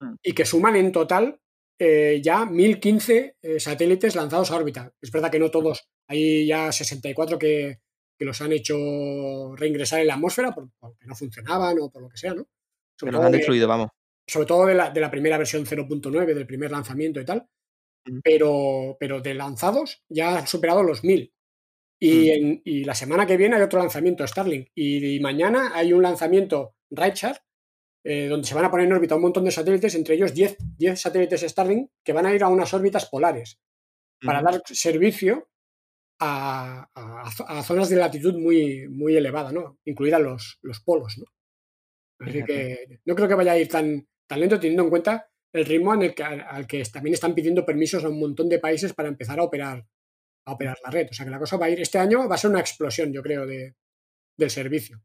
Mm. 0.00 0.14
y 0.24 0.32
que 0.32 0.44
suman 0.44 0.74
en 0.74 0.90
total 0.90 1.38
eh, 1.78 2.20
ya 2.22 2.44
1015 2.44 3.36
eh, 3.40 3.60
satélites 3.60 4.16
lanzados 4.16 4.50
a 4.50 4.56
órbita. 4.56 4.92
Es 5.00 5.10
verdad 5.12 5.30
que 5.30 5.38
no 5.38 5.50
todos, 5.52 5.88
hay 6.08 6.46
ya 6.46 6.72
64 6.72 7.38
que, 7.38 7.78
que 8.18 8.24
los 8.24 8.40
han 8.40 8.52
hecho 8.52 9.54
reingresar 9.56 10.00
en 10.00 10.08
la 10.08 10.14
atmósfera 10.14 10.52
por- 10.52 10.68
porque 10.80 11.06
no 11.06 11.14
funcionaban 11.14 11.76
o 11.80 11.90
por 11.90 12.02
lo 12.02 12.08
que 12.08 12.16
sea, 12.16 12.34
¿no? 12.34 12.44
Que 12.44 12.50
Sobre 12.98 13.12
los 13.12 13.24
han 13.24 13.32
de- 13.32 13.38
destruido, 13.38 13.68
vamos. 13.68 13.90
Sobre 14.26 14.46
todo 14.46 14.66
de 14.66 14.74
la, 14.74 14.90
de 14.90 15.00
la 15.00 15.10
primera 15.10 15.38
versión 15.38 15.64
0.9, 15.66 16.34
del 16.34 16.46
primer 16.46 16.70
lanzamiento 16.70 17.20
y 17.20 17.24
tal, 17.24 17.46
Mm. 18.06 18.20
pero, 18.22 18.96
pero 19.00 19.22
de 19.22 19.32
lanzados 19.32 20.04
ya 20.10 20.36
han 20.38 20.46
superado 20.46 20.82
los 20.82 21.04
1000. 21.04 21.32
Y, 21.98 22.28
en- 22.30 22.60
y 22.64 22.84
la 22.84 22.94
semana 22.94 23.26
que 23.26 23.38
viene 23.38 23.56
hay 23.56 23.62
otro 23.62 23.78
lanzamiento 23.78 24.26
Starlink. 24.26 24.68
Y, 24.74 25.16
y 25.16 25.20
mañana 25.20 25.72
hay 25.74 25.94
un 25.94 26.02
lanzamiento 26.02 26.74
Rideshare, 26.90 27.38
eh, 28.04 28.26
donde 28.28 28.46
se 28.46 28.54
van 28.54 28.66
a 28.66 28.70
poner 28.70 28.86
en 28.86 28.92
órbita 28.92 29.14
un 29.16 29.22
montón 29.22 29.44
de 29.46 29.50
satélites, 29.52 29.94
entre 29.94 30.16
ellos 30.16 30.34
10, 30.34 30.58
10 30.76 31.00
satélites 31.00 31.40
Starlink, 31.42 31.90
que 32.04 32.12
van 32.12 32.26
a 32.26 32.34
ir 32.34 32.42
a 32.44 32.48
unas 32.48 32.74
órbitas 32.74 33.06
polares 33.08 33.58
para 34.20 34.42
dar 34.42 34.60
servicio 34.66 35.48
a, 36.20 36.88
a- 36.94 37.58
a 37.58 37.62
zonas 37.62 37.88
de 37.88 37.96
latitud 37.96 38.34
muy, 38.38 38.86
muy 38.88 39.16
elevada, 39.16 39.50
¿no? 39.52 39.78
incluidas 39.86 40.20
los, 40.20 40.58
los 40.62 40.80
polos. 40.80 41.16
¿no? 41.16 41.24
Así 42.20 42.44
que 42.44 43.00
no 43.06 43.14
creo 43.14 43.28
que 43.28 43.34
vaya 43.34 43.52
a 43.52 43.58
ir 43.58 43.68
tan, 43.68 44.06
tan 44.26 44.40
lento 44.40 44.58
teniendo 44.58 44.84
en 44.84 44.90
cuenta 44.90 45.28
el 45.52 45.64
ritmo 45.64 45.94
en 45.94 46.02
el 46.02 46.14
que, 46.14 46.24
al 46.24 46.66
que 46.66 46.82
también 46.84 47.14
están 47.14 47.34
pidiendo 47.34 47.64
permisos 47.64 48.04
a 48.04 48.08
un 48.08 48.18
montón 48.18 48.48
de 48.48 48.58
países 48.58 48.92
para 48.92 49.08
empezar 49.08 49.38
a 49.38 49.44
operar, 49.44 49.86
a 50.46 50.52
operar 50.52 50.76
la 50.84 50.90
red. 50.90 51.08
O 51.10 51.14
sea 51.14 51.24
que 51.24 51.30
la 51.30 51.38
cosa 51.38 51.56
va 51.56 51.66
a 51.66 51.70
ir, 51.70 51.80
este 51.80 51.98
año 51.98 52.28
va 52.28 52.34
a 52.34 52.38
ser 52.38 52.50
una 52.50 52.60
explosión, 52.60 53.12
yo 53.12 53.22
creo, 53.22 53.46
de, 53.46 53.76
del 54.36 54.50
servicio. 54.50 55.00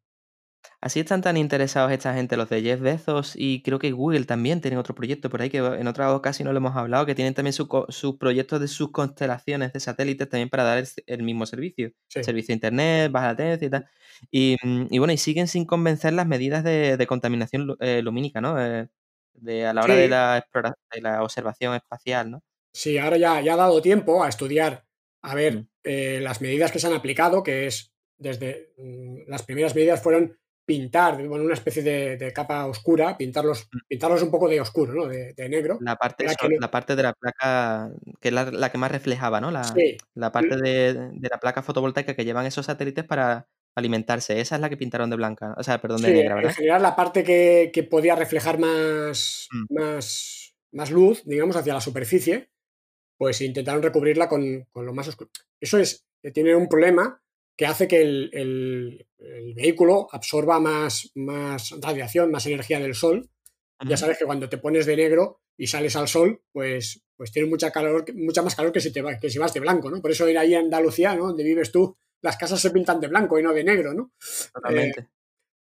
Así 0.82 1.00
están 1.00 1.22
tan 1.22 1.38
interesados 1.38 1.92
esta 1.92 2.14
gente, 2.14 2.36
los 2.36 2.50
de 2.50 2.62
Jeff 2.62 2.82
Bezos 2.82 3.34
y 3.36 3.62
creo 3.64 3.80
que 3.80 3.92
Google 3.92 4.26
también 4.26 4.60
tienen 4.60 4.78
otro 4.78 4.94
proyecto 4.96 5.30
por 5.30 5.42
ahí 5.42 5.50
que 5.50 5.60
en 5.60 5.88
otra 5.88 6.14
ocasión 6.14 6.48
no 6.48 6.54
lo 6.54 6.58
hemos 6.58 6.76
hablado, 6.76 7.06
que 7.06 7.16
tienen 7.16 7.34
también 7.34 7.54
su 7.54 7.68
sus 7.90 8.18
proyectos 8.18 8.60
de 8.60 8.68
sus 8.68 8.92
constelaciones 8.92 9.72
de 9.72 9.80
satélites 9.80 10.28
también 10.28 10.50
para 10.50 10.64
dar 10.64 10.78
el, 10.78 10.88
el 11.06 11.24
mismo 11.24 11.46
servicio. 11.46 11.92
Sí. 12.10 12.24
Servicio 12.24 12.48
de 12.48 12.54
internet, 12.56 13.12
baja 13.12 13.28
latencia 13.28 13.68
y 13.68 13.70
tal. 13.70 13.90
Y, 14.32 14.58
y 14.90 14.98
bueno, 15.00 15.14
y 15.14 15.18
siguen 15.18 15.48
sin 15.48 15.66
convencer 15.66 16.12
las 16.14 16.28
medidas 16.28 16.64
de, 16.64 16.98
de 16.98 17.08
contaminación 17.08 17.78
eh, 17.80 18.02
lumínica, 18.02 18.42
¿no? 18.42 18.62
Eh, 18.62 18.90
de, 19.34 19.66
a 19.66 19.74
la 19.74 19.84
hora 19.84 19.96
Sí. 19.96 20.02
de 20.02 20.08
la, 20.10 20.46
de 20.94 21.02
la 21.02 21.24
observación 21.24 21.76
espacial, 21.76 22.32
¿no? 22.32 22.42
Sí, 22.74 22.98
ahora 22.98 23.18
ya, 23.18 23.42
ya 23.42 23.54
ha 23.54 23.58
dado 23.58 23.82
tiempo 23.82 24.24
a 24.24 24.30
estudiar, 24.30 24.86
a 25.24 25.36
ver 25.36 25.54
Mm. 25.56 25.68
eh, 25.84 26.20
las 26.22 26.42
medidas 26.42 26.72
que 26.72 26.80
se 26.80 26.88
han 26.88 26.94
aplicado, 26.94 27.42
que 27.44 27.68
es 27.68 27.94
desde 28.18 28.74
mm, 28.78 29.30
las 29.30 29.44
primeras 29.44 29.74
medidas 29.76 30.02
fueron 30.04 30.38
pintar 30.66 31.26
bueno, 31.28 31.46
una 31.46 31.56
especie 31.56 31.82
de, 31.82 32.16
de 32.18 32.32
capa 32.32 32.68
oscura, 32.68 33.18
pintarlos, 33.18 33.68
pintarlos 33.88 34.22
un 34.22 34.30
poco 34.30 34.48
de 34.48 34.62
oscuro, 34.62 34.94
¿no? 34.94 35.08
de, 35.08 35.34
de 35.34 35.50
negro. 35.50 35.80
La 35.82 35.96
parte, 35.96 36.28
que 36.28 36.58
la 36.60 36.70
parte 36.70 36.96
de 36.96 37.02
la 37.02 37.14
placa, 37.14 37.90
que 38.20 38.28
es 38.28 38.34
la, 38.34 38.46
la 38.52 38.72
que 38.72 38.78
más 38.78 38.92
reflejaba, 38.92 39.42
¿no? 39.42 39.50
La, 39.50 39.64
Sí, 39.64 39.98
la 40.14 40.32
parte 40.32 40.58
de, 40.58 40.94
de 40.94 41.28
la 41.30 41.40
placa 41.40 41.64
fotovoltaica 41.64 42.14
que 42.16 42.24
llevan 42.24 42.46
esos 42.46 42.68
satélites 42.68 43.04
para 43.04 43.48
alimentarse. 43.80 44.40
Esa 44.40 44.56
es 44.56 44.62
la 44.62 44.70
que 44.70 44.78
pintaron 44.78 45.10
de 45.10 45.16
blanca, 45.16 45.54
o 45.58 45.64
sea, 45.64 45.82
perdón, 45.82 46.02
de 46.02 46.10
Sí, 46.10 46.14
negra, 46.14 46.42
en 46.42 46.50
general 46.54 46.82
la 46.82 46.96
parte 46.96 47.24
que, 47.24 47.72
que 47.74 47.84
podía 47.84 48.16
reflejar 48.16 48.60
más, 48.60 49.48
Mm. 49.52 49.74
más, 49.74 50.56
más 50.72 50.92
luz, 50.92 51.24
digamos, 51.26 51.56
hacia 51.56 51.74
la 51.74 51.82
superficie, 51.82 52.50
pues 53.18 53.42
intentaron 53.42 53.82
recubrirla 53.84 54.30
con, 54.30 54.66
con 54.72 54.86
lo 54.86 54.94
más 54.94 55.08
oscuro. 55.08 55.30
Eso 55.60 55.78
es, 55.78 56.06
que 56.22 56.32
tiene 56.32 56.56
un 56.56 56.68
problema 56.70 57.22
que 57.58 57.66
hace 57.66 57.88
que 57.88 58.02
el, 58.02 58.30
el- 58.34 59.08
el 59.20 59.54
vehículo 59.54 60.08
absorba 60.12 60.60
más, 60.60 61.12
más 61.16 61.72
radiación, 61.82 62.32
más 62.32 62.46
energía 62.46 62.80
del 62.80 62.96
sol. 62.96 63.30
Ya 63.88 63.96
sabes 63.98 64.18
que 64.18 64.26
cuando 64.26 64.48
te 64.50 64.58
pones 64.58 64.86
de 64.86 64.96
negro 64.98 65.42
y 65.58 65.68
sales 65.68 65.96
al 65.96 66.08
sol, 66.10 66.42
pues, 66.52 67.02
pues 67.16 67.32
tiene 67.32 67.50
mucha 67.50 67.72
calor, 67.72 68.06
mucha 68.14 68.42
más 68.42 68.56
calor 68.56 68.72
que 68.74 68.80
si, 68.82 68.92
te 68.92 69.02
que 69.22 69.30
si 69.30 69.38
vas 69.40 69.54
de 69.54 69.60
blanco, 69.62 69.90
¿no? 69.90 70.02
Por 70.02 70.12
eso 70.12 70.28
ir 70.30 70.38
ahí 70.38 70.54
a 70.56 70.60
Andalucía, 70.60 71.16
¿no? 71.16 71.28
Donde 71.28 71.44
vives 71.44 71.72
tú, 71.72 71.98
las 72.22 72.38
casas 72.38 72.60
se 72.60 72.72
pintan 72.72 73.00
de 73.00 73.08
blanco 73.08 73.40
y 73.40 73.44
no 73.44 73.54
de 73.54 73.64
negro, 73.64 73.94
¿no? 73.94 74.12
Totalmente. 74.54 75.08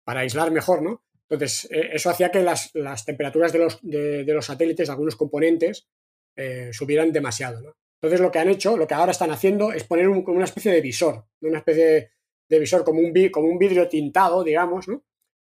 para 0.05 0.21
aislar 0.21 0.51
mejor, 0.51 0.83
¿no? 0.83 1.05
Entonces, 1.29 1.69
eh, 1.71 1.91
eso 1.93 2.11
hacía 2.11 2.31
que 2.31 2.43
las, 2.43 2.71
las 2.75 3.05
temperaturas 3.05 3.53
de 3.53 3.59
los, 3.61 3.79
de, 3.83 4.25
de 4.25 4.35
los 4.35 4.47
satélites, 4.47 4.89
de 4.89 4.93
algunos 4.93 5.17
componentes, 5.17 5.89
eh, 6.37 6.71
subieran 6.73 7.13
demasiado, 7.13 7.61
¿no? 7.63 7.77
Entonces, 8.01 8.21
lo 8.21 8.31
que 8.33 8.39
han 8.41 8.49
hecho, 8.49 8.77
lo 8.77 8.87
que 8.87 8.95
ahora 8.95 9.13
están 9.13 9.31
haciendo 9.31 9.73
es 9.73 9.85
poner 9.85 10.09
un- 10.09 10.25
una 10.29 10.45
especie 10.45 10.73
de 10.73 10.81
visor, 10.81 11.25
una 11.41 11.59
especie 11.59 11.85
de, 11.85 12.11
de 12.49 12.59
visor 12.59 12.85
como 12.85 13.01
un, 13.01 13.13
vi- 13.13 13.31
como 13.31 13.47
un 13.49 13.59
vidrio 13.59 13.89
tintado, 13.89 14.43
digamos, 14.45 14.89
¿no? 14.89 15.05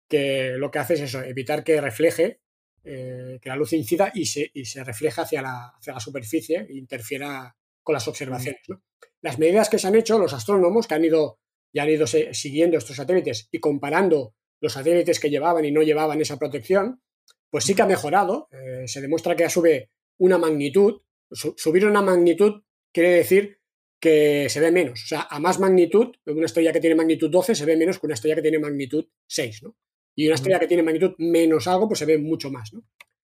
Que 0.08 0.52
lo 0.56 0.70
que 0.70 0.78
hace 0.78 0.94
es 0.94 1.00
eso, 1.02 1.22
evitar 1.22 1.62
que 1.62 1.80
refleje, 1.80 2.40
eh, 2.84 3.38
que 3.42 3.48
la 3.50 3.56
luz 3.56 3.74
incida 3.74 4.10
y 4.14 4.24
se, 4.26 4.50
y 4.54 4.64
se 4.64 4.82
refleja 4.82 5.22
hacia 5.22 5.42
la, 5.42 5.68
hacia 5.76 5.92
la 5.92 6.00
superficie 6.00 6.66
e 6.68 6.74
interfiera 6.76 7.54
con 7.82 7.94
las 7.94 8.06
observaciones, 8.08 8.60
¿no? 8.68 8.82
Las 9.22 9.38
medidas 9.38 9.68
que 9.68 9.78
se 9.78 9.86
han 9.88 9.94
hecho, 9.96 10.18
los 10.18 10.32
astrónomos 10.32 10.86
que 10.86 10.94
han 10.94 11.04
ido 11.04 11.38
ya 11.74 11.82
han 11.82 11.90
ido 11.90 12.06
siguiendo 12.06 12.78
estos 12.78 12.96
satélites 12.96 13.48
y 13.52 13.58
comparando 13.60 14.34
los 14.60 14.72
satélites 14.72 15.20
que 15.20 15.30
llevaban 15.30 15.64
y 15.64 15.70
no 15.72 15.82
llevaban 15.82 16.20
esa 16.20 16.38
protección, 16.38 17.02
pues 17.50 17.64
sí 17.64 17.74
que 17.74 17.82
ha 17.82 17.86
mejorado. 17.86 18.48
Eh, 18.52 18.86
se 18.88 19.00
demuestra 19.00 19.36
que 19.36 19.48
sube 19.50 19.90
una 20.18 20.38
magnitud. 20.38 21.02
Su- 21.30 21.54
subir 21.56 21.84
una 21.86 22.00
magnitud 22.02 22.62
quiere 22.92 23.10
decir 23.10 23.58
que 24.00 24.48
se 24.48 24.60
ve 24.60 24.70
menos. 24.72 25.02
O 25.04 25.06
sea, 25.06 25.26
a 25.28 25.40
más 25.40 25.58
magnitud, 25.58 26.14
una 26.26 26.46
estrella 26.46 26.72
que 26.72 26.80
tiene 26.80 26.96
magnitud 26.96 27.30
12 27.30 27.54
se 27.54 27.64
ve 27.66 27.76
menos 27.76 27.98
que 27.98 28.06
una 28.06 28.14
estrella 28.14 28.36
que 28.36 28.42
tiene 28.42 28.58
magnitud 28.58 29.06
6, 29.28 29.62
¿no? 29.64 29.76
Y 30.16 30.26
una 30.26 30.36
estrella 30.36 30.58
que 30.58 30.66
tiene 30.68 30.82
magnitud 30.82 31.14
menos 31.18 31.66
algo, 31.68 31.86
pues 31.88 31.98
se 31.98 32.06
ve 32.06 32.18
mucho 32.18 32.50
más, 32.50 32.72
¿no? 32.72 32.82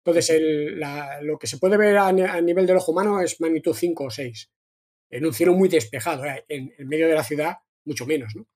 Entonces, 0.03 0.29
el- 0.31 0.79
la- 0.79 1.21
lo 1.21 1.37
que 1.37 1.47
se 1.47 1.57
puede 1.57 1.77
ver 1.77 1.97
a, 1.97 2.11
ni- 2.11 2.21
a 2.21 2.41
nivel 2.41 2.65
del 2.65 2.77
ojo 2.77 2.91
humano 2.91 3.21
es 3.21 3.39
magnitud 3.41 3.73
5 3.75 4.05
o 4.05 4.09
6. 4.09 4.49
En 5.11 5.25
un 5.25 5.33
cielo 5.33 5.53
muy 5.53 5.69
despejado, 5.69 6.25
¿eh? 6.25 6.45
en, 6.47 6.73
en 6.77 6.87
medio 6.87 7.07
de 7.07 7.15
la 7.15 7.23
ciudad, 7.23 7.57
mucho 7.85 8.05
menos, 8.05 8.35
¿no? 8.35 8.47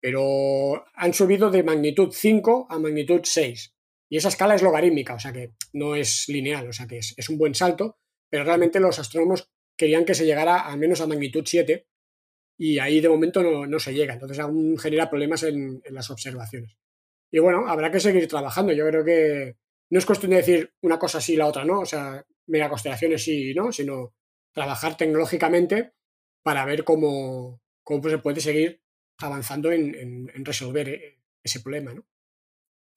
Pero 0.00 0.84
han 0.94 1.14
subido 1.14 1.50
de 1.50 1.62
magnitud 1.62 2.10
5 2.12 2.66
a 2.70 2.78
magnitud 2.78 3.20
6. 3.24 3.74
Y 4.10 4.16
esa 4.16 4.28
escala 4.28 4.54
es 4.54 4.62
logarítmica, 4.62 5.14
o 5.14 5.20
sea 5.20 5.32
que 5.32 5.52
no 5.74 5.94
es 5.94 6.28
lineal, 6.28 6.68
o 6.68 6.72
sea 6.72 6.86
que 6.86 6.98
es, 6.98 7.14
es 7.16 7.28
un 7.28 7.36
buen 7.38 7.54
salto, 7.54 7.98
pero 8.30 8.44
realmente 8.44 8.80
los 8.80 8.98
astrónomos 8.98 9.50
querían 9.76 10.04
que 10.04 10.14
se 10.14 10.24
llegara 10.24 10.60
al 10.60 10.78
menos 10.78 11.00
a 11.00 11.06
magnitud 11.06 11.44
7 11.46 11.86
y 12.58 12.78
ahí 12.78 13.00
de 13.00 13.08
momento 13.08 13.42
no, 13.42 13.66
no 13.66 13.78
se 13.78 13.92
llega, 13.94 14.14
entonces 14.14 14.38
aún 14.40 14.78
genera 14.78 15.10
problemas 15.10 15.42
en, 15.44 15.80
en 15.84 15.94
las 15.94 16.10
observaciones. 16.10 16.76
Y 17.30 17.38
bueno, 17.40 17.68
habrá 17.68 17.92
que 17.92 18.00
seguir 18.00 18.26
trabajando, 18.26 18.72
yo 18.72 18.86
creo 18.88 19.04
que 19.04 19.56
no 19.90 19.98
es 19.98 20.06
cuestión 20.06 20.30
de 20.30 20.38
decir 20.38 20.74
una 20.82 20.98
cosa 20.98 21.20
sí 21.20 21.34
y 21.34 21.36
la 21.36 21.46
otra 21.46 21.64
no, 21.64 21.80
o 21.80 21.86
sea, 21.86 22.24
megaconstelaciones 22.46 23.22
sí 23.24 23.50
y 23.50 23.54
no, 23.54 23.72
sino 23.72 24.14
trabajar 24.52 24.96
tecnológicamente 24.96 25.94
para 26.42 26.64
ver 26.64 26.84
cómo, 26.84 27.60
cómo 27.84 28.08
se 28.08 28.18
puede 28.18 28.40
seguir 28.40 28.82
avanzando 29.18 29.70
en, 29.72 29.94
en- 29.94 30.30
en 30.34 30.44
resolver 30.44 30.88
eh, 30.88 31.20
ese 31.42 31.60
problema, 31.60 31.92
¿no? 31.94 32.06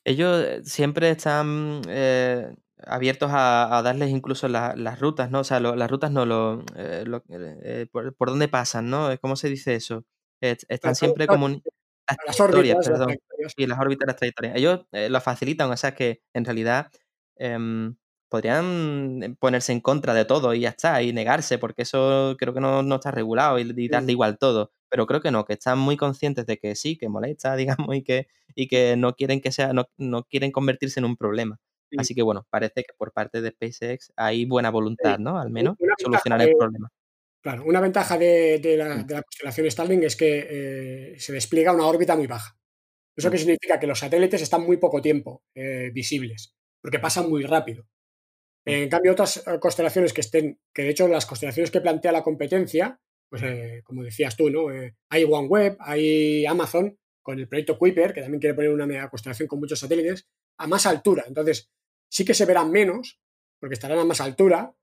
Ellos 0.04 0.44
eh, 0.46 0.62
siempre 0.64 1.10
están 1.12 1.82
eh, 1.88 2.56
abiertos 2.78 3.30
a, 3.32 3.78
a 3.78 3.82
darles 3.84 4.10
incluso 4.10 4.48
la- 4.48 4.74
las 4.76 5.00
rutas, 5.00 5.30
¿no? 5.32 5.40
O 5.42 5.44
sea, 5.44 5.60
lo- 5.60 5.76
las 5.76 5.90
rutas 5.92 6.12
no, 6.12 6.26
lo, 6.26 6.64
eh, 6.76 7.04
lo- 7.06 7.24
eh, 7.30 7.88
por, 7.92 8.16
por 8.16 8.30
dónde 8.30 8.48
pasan, 8.48 8.90
¿no? 8.90 9.10
¿Cómo 9.22 9.36
se 9.36 9.50
dice 9.50 9.76
eso? 9.76 10.06
Están 10.42 10.96
siempre 10.96 11.28
como... 11.28 11.48
Las 12.26 12.38
Las 12.38 12.38
trayectorias, 12.38 12.76
órbitas, 12.76 12.76
las 12.78 12.88
perdón. 12.88 13.08
trayectorias. 13.08 13.54
Y 13.58 13.68
las 13.68 13.80
órbitas, 13.80 14.08
las 14.08 14.16
trayectorias. 14.18 14.56
Ellos 14.58 14.82
eh, 14.92 15.10
lo 15.10 15.22
facilitan, 15.22 15.72
o 15.72 15.78
sea 15.78 15.94
que 15.96 16.22
en 16.34 16.46
realidad 16.46 16.88
em, 17.38 17.96
podrían 18.30 19.38
ponerse 19.40 19.72
en 19.74 19.82
contra 19.82 20.14
de 20.14 20.26
todo 20.26 20.54
y 20.54 20.62
ya 20.62 20.70
está, 20.70 21.02
y 21.04 21.14
negarse, 21.14 21.58
porque 21.58 21.84
eso 21.84 22.36
creo 22.40 22.54
que 22.54 22.62
no, 22.62 22.84
no 22.84 22.96
está 22.96 23.12
regulado 23.12 23.60
y, 23.60 23.74
y 23.76 23.88
darle 23.90 24.14
igual 24.14 24.38
todo. 24.38 24.72
Pero 24.90 25.08
creo 25.08 25.22
que 25.22 25.32
no, 25.32 25.46
que 25.46 25.54
están 25.54 25.80
muy 25.80 25.98
conscientes 25.98 26.46
de 26.46 26.58
que 26.58 26.76
sí, 26.76 26.98
que 26.98 27.10
molesta, 27.10 27.56
digamos, 27.88 27.96
y 27.96 28.04
que, 28.04 28.28
y 28.56 28.68
que 28.68 28.96
no 28.98 29.16
quieren 29.16 29.42
que 29.42 29.52
sea, 29.52 29.74
no, 29.74 29.86
no 29.98 30.24
quieren 30.24 30.52
convertirse 30.52 31.00
en 31.00 31.06
un 31.06 31.18
problema. 31.18 31.60
Así 31.98 32.16
que 32.16 32.22
bueno, 32.22 32.46
parece 32.50 32.84
que 32.84 32.94
por 32.98 33.12
parte 33.12 33.42
de 33.42 33.52
SpaceX 33.52 34.14
hay 34.16 34.46
buena 34.46 34.70
voluntad, 34.70 35.20
¿no? 35.20 35.38
Al 35.38 35.50
menos 35.50 35.76
solucionar 36.02 36.42
el 36.42 36.56
problema. 36.58 36.90
Claro, 37.42 37.64
una 37.66 37.80
ventaja 37.82 38.18
de, 38.18 38.60
de 38.60 38.78
la, 38.78 38.96
Mm. 38.98 39.08
de 39.08 39.14
la 39.16 39.24
constelación 39.24 39.72
Starlink 39.72 40.04
es 40.04 40.16
que 40.16 40.48
eh, 41.14 41.20
se 41.20 41.34
despliega 41.34 41.74
una 41.74 41.88
órbita 41.88 42.16
muy 42.16 42.28
baja. 42.28 42.56
¿Eso 43.18 43.30
Mm. 43.30 43.32
qué 43.32 43.38
significa? 43.40 43.80
Que 43.80 43.88
los 43.88 44.00
satélites 44.00 44.42
están 44.42 44.62
muy 44.62 44.78
poco 44.78 45.02
tiempo 45.02 45.44
eh, 45.56 45.90
visibles, 45.94 46.54
porque 46.82 47.00
pasan 47.00 47.30
muy 47.30 47.44
rápido. 47.44 47.88
En 48.64 48.90
cambio, 48.90 49.14
otras 49.14 49.38
eh, 49.48 49.60
constelaciones 49.60 50.14
que 50.14 50.22
estén, 50.22 50.60
que 50.74 50.84
de 50.84 50.90
hecho 50.90 51.08
las 51.08 51.26
constelaciones 51.26 51.72
que 51.72 51.82
plantea 51.82 52.12
la 52.12 52.22
competencia, 52.22 53.00
pues 53.28 53.42
eh, 53.44 53.82
como 53.84 54.04
decías 54.04 54.38
tú, 54.38 54.50
¿no? 54.52 54.72
Eh, 54.72 54.96
hay 55.10 55.24
OneWeb, 55.24 55.78
hay 55.80 56.46
Amazon, 56.46 56.96
con 57.24 57.40
el 57.40 57.48
proyecto 57.48 57.78
Kuiper, 57.80 58.14
que 58.14 58.22
también 58.22 58.40
quiere 58.40 58.54
poner 58.56 58.72
una 58.72 58.86
mega 58.86 59.10
constelación 59.10 59.48
con 59.48 59.60
muchos 59.60 59.80
satélites, 59.80 60.28
a 60.60 60.68
más 60.68 60.86
altura. 60.86 61.24
Entonces, 61.28 61.72
sí 62.12 62.24
que 62.24 62.34
se 62.36 62.46
verán 62.46 62.72
menos, 62.72 63.20
porque 63.60 63.74
estarán 63.74 63.98
a 64.00 64.06
más 64.06 64.22
altura, 64.22 64.76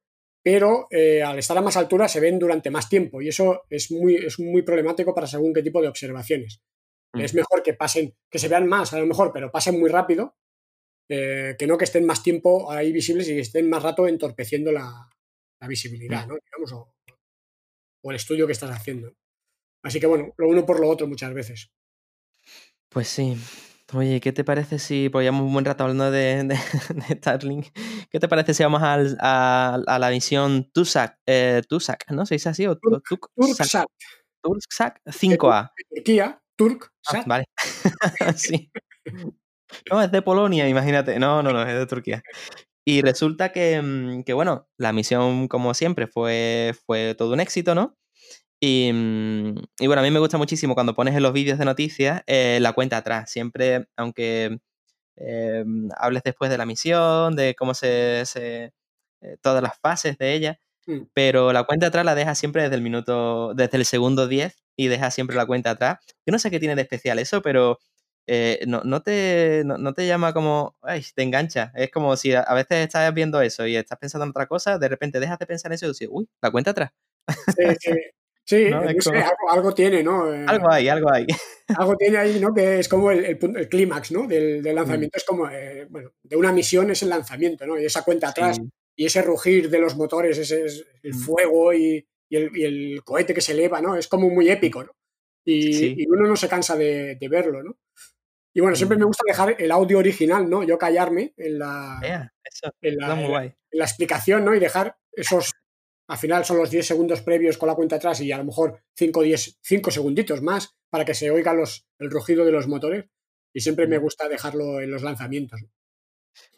pero 0.43 0.87
eh, 0.91 1.23
al 1.23 1.39
estar 1.39 1.57
a 1.59 1.63
más 1.63 1.77
altura 1.77 2.09
se 2.09 2.21
ven 2.21 2.39
durante 2.39 2.71
más 2.71 2.89
tiempo 2.89 3.21
y 3.21 3.29
eso 3.29 3.65
es 3.69 3.91
muy, 3.91 4.17
es 4.17 4.39
muy 4.39 4.63
problemático 4.63 5.15
para 5.15 5.27
según 5.27 5.53
qué 5.53 5.63
tipo 5.63 5.83
de 5.83 5.89
observaciones. 5.89 6.63
Mm. 7.15 7.21
Es 7.21 7.35
mejor 7.35 7.63
que 7.63 7.75
pasen, 7.75 8.15
que 8.31 8.39
se 8.39 8.49
vean 8.49 8.67
más 8.67 8.93
a 8.93 8.99
lo 8.99 9.07
mejor, 9.07 9.33
pero 9.33 9.51
pasen 9.51 9.79
muy 9.79 9.89
rápido, 9.89 10.37
eh, 11.11 11.57
que 11.59 11.67
no 11.67 11.79
que 11.79 11.85
estén 11.85 12.07
más 12.07 12.23
tiempo 12.23 12.71
ahí 12.71 12.93
visibles 12.93 13.29
y 13.29 13.35
que 13.35 13.41
estén 13.41 13.69
más 13.69 13.83
rato 13.83 14.07
entorpeciendo 14.07 14.73
la, 14.73 15.09
la 15.61 15.69
visibilidad, 15.69 16.27
¿no? 16.27 16.37
Digamos, 16.37 16.73
o, 16.73 16.95
o 18.05 18.11
el 18.11 18.17
estudio 18.17 18.47
que 18.47 18.53
estás 18.53 18.71
haciendo. 18.71 19.15
Así 19.83 20.01
que 20.01 20.07
bueno, 20.07 20.35
lo 20.37 20.49
uno 20.49 20.67
por 20.67 20.81
lo 20.81 20.89
otro 20.89 21.07
muchas 21.07 21.33
veces. 21.33 21.71
Pues 22.89 23.09
sí. 23.09 23.37
Oye, 23.95 24.21
¿qué 24.21 24.33
te 24.33 24.45
parece 24.45 24.79
si, 24.79 25.09
pues 25.09 25.25
llevamos 25.25 25.47
un 25.47 25.53
buen 25.55 25.65
rato 25.65 25.85
hablando 25.85 26.11
de, 26.11 26.45
de- 26.45 26.59
de 27.09 27.15
Starlink, 27.17 27.67
¿qué 28.11 28.21
te 28.21 28.29
parece 28.29 28.53
si 28.53 28.63
vamos 28.63 28.83
al- 28.83 29.17
a, 29.21 29.81
a 29.87 29.99
la 29.99 30.11
misión 30.11 30.71
TUSAC, 30.73 31.19
eh, 31.27 31.63
TUSAC, 31.67 32.11
¿no? 32.11 32.27
¿Se 32.27 32.35
dice 32.35 32.51
así? 32.51 32.67
¿O 32.67 32.77
tu- 32.77 32.91
tuc- 33.01 33.31
sac- 33.55 33.57
Turksat, 33.57 33.87
TURSAC 34.43 35.01
5A? 35.07 35.73
de 35.77 35.97
Turquía, 35.97 36.41
Turk, 36.57 36.91
Ah, 37.09 37.23
vale. 37.27 37.45
sí. 38.37 38.71
No, 39.91 40.01
es 40.01 40.11
de 40.11 40.23
Polonia, 40.23 40.67
imagínate. 40.67 41.19
No, 41.19 41.43
no, 41.43 41.53
no, 41.53 41.61
es 41.63 41.75
de 41.75 41.87
Turquía. 41.87 42.23
Y 42.87 43.03
resulta 43.03 43.53
que, 43.53 43.81
mm, 43.83 44.23
que, 44.23 44.33
bueno, 44.33 44.67
la 44.79 44.95
misión, 44.95 45.47
como 45.47 45.75
siempre, 45.75 46.07
fue, 46.07 46.75
fue 46.87 47.15
todo 47.15 47.35
un 47.35 47.41
éxito, 47.41 47.75
¿no? 47.75 47.95
Y, 48.61 48.91
mm, 48.93 49.55
y 49.81 49.87
bueno, 49.87 50.01
a 50.01 50.05
mí 50.05 50.11
me 50.11 50.19
gusta 50.19 50.39
muchísimo 50.39 50.75
cuando 50.75 50.95
pones 50.95 51.15
en 51.15 51.23
los 51.23 51.33
vídeos 51.33 51.59
de 51.59 51.65
noticias 51.65 52.23
eh, 52.27 52.59
la 52.61 52.73
cuenta 52.73 52.97
atrás. 52.99 53.31
Siempre, 53.31 53.87
aunque 53.97 54.59
eh, 55.17 55.65
hables 55.99 56.23
después 56.25 56.51
de 56.51 56.59
la 56.59 56.67
misión, 56.67 57.37
de 57.37 57.55
cómo 57.57 57.75
se, 57.75 58.25
se- 58.27 58.73
eh, 59.23 59.37
todas 59.43 59.63
las 59.63 59.79
fases 59.81 60.19
de 60.19 60.35
ella, 60.35 60.61
Mm. 60.87 61.03
pero 61.15 61.53
la 61.53 61.65
cuenta 61.65 61.89
atrás 61.89 62.05
la 62.05 62.15
deja 62.15 62.35
siempre 62.35 62.63
desde 62.63 62.77
el 62.77 62.83
minuto, 62.83 63.55
desde 63.55 63.77
el 63.79 63.85
segundo 63.87 64.27
10 64.29 64.57
y 64.77 64.89
deja 64.89 65.11
siempre 65.11 65.37
la 65.37 65.47
cuenta 65.47 65.71
atrás. 65.73 65.99
Yo 66.27 66.33
no 66.33 66.39
sé 66.39 66.51
qué 66.51 66.59
tiene 66.61 66.77
de 66.77 66.83
especial 66.83 67.19
eso, 67.19 67.43
pero 67.43 67.79
eh, 68.27 68.65
no, 68.67 68.83
no 68.85 69.03
te, 69.03 69.63
no, 69.67 69.79
no 69.79 69.93
te 69.95 70.07
llama 70.07 70.33
como, 70.35 70.77
ay, 70.83 71.05
te 71.15 71.23
engancha. 71.25 71.73
Es 71.75 71.91
como 71.91 72.17
si 72.17 72.35
a, 72.35 72.41
a 72.41 72.55
veces 72.55 72.79
estás 72.87 73.13
viendo 73.15 73.41
eso 73.43 73.67
y 73.67 73.77
estás 73.77 73.99
pensando 73.99 74.25
en 74.25 74.31
otra 74.31 74.47
cosa, 74.47 74.79
de 74.79 74.89
repente 74.89 75.21
dejas 75.21 75.39
de 75.39 75.47
pensar 75.47 75.71
en 75.73 75.77
eso 75.77 75.87
y 75.87 75.89
dices, 75.91 76.09
uy, 76.11 76.29
la 76.43 76.51
cuenta 76.51 76.71
atrás. 76.73 76.93
Sí, 77.57 77.65
sí. 77.81 77.91
Sí, 78.49 78.71
No, 78.71 78.81
no 78.83 78.89
es 78.89 79.05
sé, 79.05 79.11
como- 79.11 79.21
algo, 79.23 79.51
algo 79.51 79.75
tiene, 79.75 80.03
¿no? 80.03 80.33
Eh, 80.33 80.45
Algo 80.49 80.71
hay, 80.73 80.89
algo 80.89 81.13
hay. 81.13 81.27
algo 81.77 81.97
tiene 81.97 82.17
ahí, 82.17 82.41
¿no? 82.41 82.55
Que 82.55 82.79
es 82.79 82.89
como 82.89 83.11
el, 83.11 83.25
el, 83.27 83.39
el 83.57 83.69
clímax, 83.69 84.11
¿no? 84.11 84.27
Del, 84.27 84.61
Mm. 84.61 84.63
del 84.63 84.75
lanzamiento. 84.75 85.19
Es 85.19 85.25
como, 85.25 85.51
eh, 85.51 85.87
bueno, 85.91 86.13
de 86.23 86.37
una 86.37 86.51
misión 86.51 86.91
es 86.91 87.03
el 87.03 87.11
lanzamiento, 87.11 87.67
¿no? 87.67 87.79
Y 87.79 87.85
esa 87.85 88.03
cuenta 88.05 88.29
atrás 88.31 88.57
Sí. 88.57 88.63
y 88.97 89.05
ese 89.05 89.21
rugir 89.21 89.69
de 89.69 89.79
los 89.79 89.97
motores, 89.97 90.39
ese 90.39 90.65
es 90.65 90.87
el 91.03 91.13
Mm. 91.13 91.19
fuego 91.19 91.75
y, 91.75 92.07
y 92.31 92.37
el, 92.37 92.57
y 92.57 92.65
el 92.65 93.03
cohete 93.05 93.35
que 93.35 93.43
se 93.43 93.53
eleva, 93.53 93.83
¿no? 93.83 93.97
Es 93.97 94.09
como 94.09 94.31
muy 94.31 94.49
épico, 94.49 94.83
¿no? 94.83 94.93
Y, 95.45 95.73
Sí. 95.75 95.95
y 95.99 96.07
uno 96.09 96.27
no 96.27 96.37
se 96.37 96.49
cansa 96.49 96.75
de, 96.75 97.17
de 97.17 97.29
verlo, 97.29 97.63
¿no? 97.63 97.77
Y 98.55 98.61
bueno, 98.61 98.77
siempre 98.77 98.97
Mm. 98.97 99.01
me 99.01 99.07
gusta 99.07 99.25
dejar 99.27 99.57
el 99.59 99.71
audio 99.73 99.99
original, 99.99 100.49
¿no? 100.49 100.63
Yo 100.63 100.79
callarme 100.79 101.35
en 101.37 101.59
la, 101.59 102.01
Ea, 102.03 102.33
eso, 102.43 102.73
en 102.81 102.97
la, 102.97 103.45
en 103.45 103.79
la 103.79 103.85
explicación, 103.85 104.43
¿no? 104.47 104.55
Y 104.55 104.59
dejar 104.59 104.97
esos, 105.13 105.53
al 106.09 106.19
final 106.19 106.45
son 106.45 106.57
los 106.57 106.71
10 106.71 106.87
segundos 106.87 107.21
previos 107.21 107.59
con 107.59 107.69
la 107.69 107.75
cuenta 107.75 107.97
atrás 107.97 108.21
y 108.21 108.33
a 108.33 108.39
lo 108.39 108.45
mejor 108.45 108.83
5 108.97 109.23
10, 109.23 109.59
5 109.63 109.91
segunditos 109.91 110.43
más 110.43 110.75
para 110.91 111.05
que 111.05 111.15
se 111.15 111.31
oiga 111.31 111.53
los, 111.53 111.87
el 111.99 112.11
rugido 112.11 112.45
de 112.45 112.53
los 112.53 112.67
motores. 112.67 113.05
Y 113.53 113.61
siempre 113.61 113.87
me 113.87 113.99
gusta 113.99 114.29
dejarlo 114.29 114.81
en 114.81 114.91
los 114.91 115.03
lanzamientos. 115.03 115.61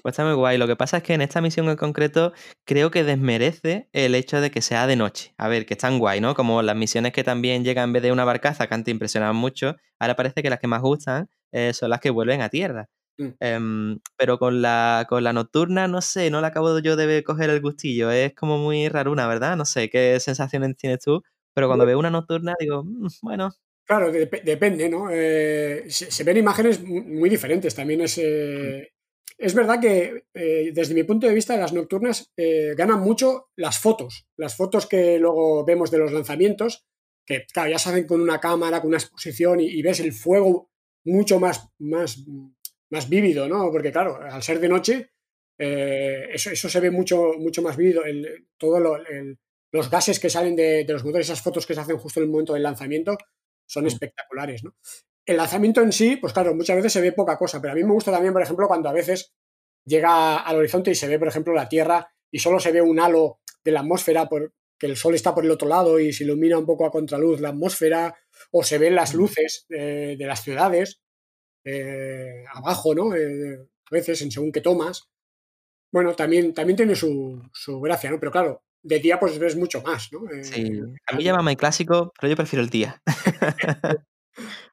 Pues 0.03 0.13
está 0.13 0.25
muy 0.25 0.35
guay. 0.35 0.59
Lo 0.59 0.67
que 0.67 0.77
pasa 0.77 0.99
es 0.99 1.03
que 1.03 1.15
en 1.15 1.23
esta 1.23 1.41
misión 1.41 1.69
en 1.69 1.77
concreto 1.77 2.33
creo 2.65 2.91
que 2.91 3.05
desmerece 3.05 3.89
el 3.93 4.15
hecho 4.15 4.41
de 4.41 4.51
que 4.51 4.63
sea 4.63 4.87
de 4.87 4.97
noche. 4.97 5.35
A 5.37 5.49
ver, 5.49 5.67
que 5.67 5.75
están 5.75 5.99
guay, 5.99 6.21
¿no? 6.21 6.35
Como 6.35 6.63
las 6.63 6.77
misiones 6.77 7.13
que 7.13 7.25
también 7.25 7.65
llegan 7.65 7.89
en 7.89 7.93
vez 7.95 8.03
de 8.03 8.13
una 8.13 8.25
barcaza, 8.25 8.67
que 8.67 8.75
antes 8.75 8.93
impresionaban 8.93 9.37
mucho, 9.37 9.77
ahora 9.99 10.17
parece 10.17 10.43
que 10.43 10.51
las 10.51 10.61
que 10.61 10.67
más 10.67 10.83
gustan 10.83 11.29
eh, 11.53 11.73
son 11.73 11.91
las 11.91 12.01
que 12.01 12.11
vuelven 12.11 12.43
a 12.43 12.49
tierra. 12.49 12.89
Mm. 13.21 13.29
Em, 13.41 13.99
pero 14.17 14.39
con 14.39 14.63
la, 14.63 15.07
con 15.09 15.23
la 15.25 15.33
nocturna, 15.33 15.89
no 15.89 16.01
sé, 16.01 16.31
no 16.31 16.41
la 16.41 16.49
acabo 16.49 16.79
yo 16.81 16.97
de 16.97 17.23
coger 17.25 17.51
el 17.51 17.61
gustillo. 17.61 18.11
Es 18.11 18.35
como 18.35 18.59
muy 18.59 18.89
raruna, 18.89 19.27
¿verdad? 19.29 19.57
No 19.57 19.65
sé 19.67 19.91
qué 19.91 20.19
sensaciones 20.21 20.77
tienes 20.77 21.01
tú. 21.01 21.23
Pero 21.55 21.67
cuando 21.69 21.85
veo 21.87 21.99
una 21.99 22.11
nocturna 22.11 22.55
digo, 22.59 22.85
"Mm, 22.85 23.09
bueno, 23.23 23.51
Claro, 23.87 24.13
dep- 24.13 24.43
depende, 24.45 24.89
¿no? 24.89 25.09
Eh, 25.11 25.85
se, 25.89 26.11
se 26.13 26.25
ven 26.25 26.37
imágenes 26.37 26.81
mu- 26.83 27.03
muy 27.03 27.29
diferentes. 27.29 27.75
También 27.75 28.01
es. 28.03 28.19
eh, 28.19 28.93
es 29.37 29.55
verdad 29.55 29.81
que 29.81 30.25
eh, 30.35 30.71
desde 30.73 30.95
mi 30.95 31.03
punto 31.03 31.27
de 31.27 31.35
vista, 31.35 31.57
las 31.57 31.73
nocturnas 31.73 32.31
ganan 32.77 33.01
mucho 33.01 33.49
las 33.57 33.79
fotos. 33.81 34.27
Las 34.37 34.57
fotos 34.57 34.87
que 34.87 35.19
luego 35.19 35.65
vemos 35.65 35.91
de 35.91 35.99
los 35.99 36.13
lanzamientos, 36.13 36.85
que 37.27 37.47
claro, 37.53 37.71
ya 37.71 37.79
se 37.79 37.89
hacen 37.91 38.07
con 38.07 38.21
una 38.21 38.39
cámara, 38.39 38.81
con 38.81 38.89
una 38.89 38.99
exposición 38.99 39.61
y, 39.61 39.67
y 39.67 39.83
ves 39.83 39.99
el 40.01 40.13
fuego 40.13 40.71
mucho 41.05 41.41
más, 41.41 41.69
más, 41.79 42.19
más 42.91 43.09
vívido, 43.09 43.49
¿no? 43.49 43.71
Porque 43.71 43.93
claro, 43.93 44.17
al 44.21 44.43
ser 44.43 44.61
de 44.61 44.69
noche, 44.69 45.11
eh, 45.59 46.29
eso, 46.33 46.51
eso 46.51 46.69
se 46.69 46.81
ve 46.81 46.91
mucho, 46.91 47.35
mucho 47.39 47.63
más 47.63 47.77
vívido. 47.77 48.05
El, 48.05 48.49
todo 48.59 48.81
lo- 48.81 48.99
los 49.73 49.89
gases 49.91 50.19
que 50.19 50.31
salen 50.31 50.57
de, 50.57 50.85
de 50.85 50.93
los 50.93 51.05
motores, 51.05 51.27
esas 51.29 51.43
fotos 51.43 51.67
que 51.67 51.75
se 51.75 51.81
hacen 51.81 51.99
justo 51.99 52.19
en 52.21 52.25
el 52.25 52.31
momento 52.31 52.55
del 52.55 52.63
lanzamiento, 52.65 53.17
son 53.67 53.85
Mm. 53.85 53.89
espectaculares, 53.89 54.65
¿no? 54.65 54.75
El 55.25 55.37
lanzamiento 55.37 55.81
en 55.81 55.93
sí, 55.93 56.17
pues 56.17 56.33
claro, 56.33 56.55
muchas 56.57 56.77
veces 56.77 56.93
se 56.93 57.01
ve 57.01 57.13
poca 57.13 57.39
cosa, 57.39 57.61
pero 57.61 57.73
a 57.73 57.77
mí 57.77 57.85
me 57.85 57.93
gusta 57.93 58.11
también, 58.11 58.33
por 58.33 58.43
ejemplo, 58.43 58.67
cuando 58.67 58.89
a 58.89 58.93
veces 58.93 59.33
llega 59.85 60.39
al 60.39 60.57
horizonte 60.57 60.91
y 60.91 60.95
se 60.97 61.07
ve, 61.07 61.19
por 61.19 61.29
ejemplo, 61.29 61.53
la 61.55 61.69
Tierra 61.69 62.09
y 62.33 62.39
solo 62.41 62.59
se 62.59 62.73
ve 62.73 62.83
un 62.83 62.99
halo 62.99 63.39
de 63.65 63.71
la 63.73 63.81
atmósfera 63.81 64.29
porque 64.29 64.51
el 64.81 64.97
sol 64.97 65.15
está 65.15 65.35
por 65.35 65.45
el 65.45 65.51
otro 65.53 65.69
lado 65.69 66.01
y 66.01 66.13
se 66.13 66.25
ilumina 66.25 66.59
un 66.59 66.67
poco 66.67 66.85
a 66.87 66.91
contraluz 66.91 67.41
la 67.41 67.51
atmósfera, 67.51 68.17
o 68.51 68.65
se 68.65 68.79
ven 68.79 68.95
las 68.97 69.15
Mm. 69.15 69.19
luces 69.19 69.67
eh, 69.71 70.17
de 70.19 70.27
las 70.27 70.43
ciudades 70.43 71.01
eh, 71.65 72.45
abajo, 72.53 72.95
¿no? 72.95 73.15
Eh, 73.15 73.59
a 73.61 73.91
veces 73.95 74.21
en 74.23 74.31
según 74.31 74.53
qué 74.53 74.61
tomas. 74.61 75.09
Bueno, 75.93 76.15
también, 76.15 76.55
también 76.55 76.77
tiene 76.77 76.95
su, 76.95 77.43
su 77.53 77.81
gracia, 77.81 78.11
¿no? 78.11 78.21
Pero 78.21 78.31
claro, 78.33 78.63
de 78.83 78.99
día 79.01 79.19
pues 79.19 79.39
ves 79.39 79.57
mucho 79.57 79.83
más, 79.83 80.13
¿no? 80.13 80.21
Eh, 80.31 80.45
Sí, 80.45 80.81
a 81.07 81.17
mí 81.17 81.25
llámame 81.25 81.57
clásico, 81.57 82.13
pero 82.21 82.31
yo 82.31 82.37
prefiero 82.37 82.63
el 82.63 82.71
día. 82.71 83.03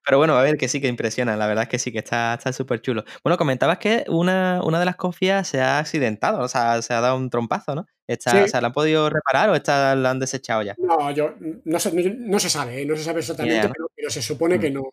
Pero 0.06 0.20
bueno, 0.20 0.38
a 0.38 0.42
ver, 0.44 0.56
que 0.56 0.70
sí 0.70 0.80
que 0.80 0.88
impresiona, 0.88 1.36
la 1.36 1.48
verdad 1.48 1.64
es 1.64 1.70
que 1.70 1.80
sí, 1.80 1.92
que 1.92 1.98
está 1.98 2.36
está 2.36 2.54
súper 2.54 2.80
chulo. 2.82 3.04
Bueno, 3.24 3.38
comentabas 3.38 3.80
que 3.80 4.06
una, 4.08 4.62
una 4.64 4.80
de 4.80 4.86
las 4.86 4.96
confias 4.96 5.46
se 5.50 5.60
ha 5.60 5.80
accidentado, 5.80 6.40
o 6.40 6.48
sea, 6.48 6.82
se 6.82 6.94
ha 6.94 7.02
dado 7.02 7.18
un 7.18 7.30
trompazo, 7.30 7.76
¿no? 7.76 7.86
Está, 8.08 8.32
Sí. 8.32 8.38
O 8.38 8.48
sea, 8.48 8.62
¿la 8.62 8.68
han 8.68 8.74
podido 8.74 9.10
reparar 9.10 9.50
o 9.50 9.56
está, 9.56 9.94
la 9.96 10.12
han 10.12 10.20
desechado 10.20 10.62
ya? 10.62 10.76
No, 10.78 11.12
yo 11.12 11.34
no 11.66 11.80
se, 11.80 11.92
no, 11.92 12.16
no 12.18 12.40
se 12.40 12.50
sabe, 12.50 12.82
¿eh? 12.82 12.86
no 12.86 12.96
se 12.96 13.04
sabe 13.04 13.20
exactamente, 13.20 13.68
¿no? 13.68 13.74
pero, 13.74 13.92
pero 13.94 14.10
se 14.10 14.22
supone 14.22 14.58
Mm. 14.58 14.62
que 14.62 14.72
no, 14.72 14.84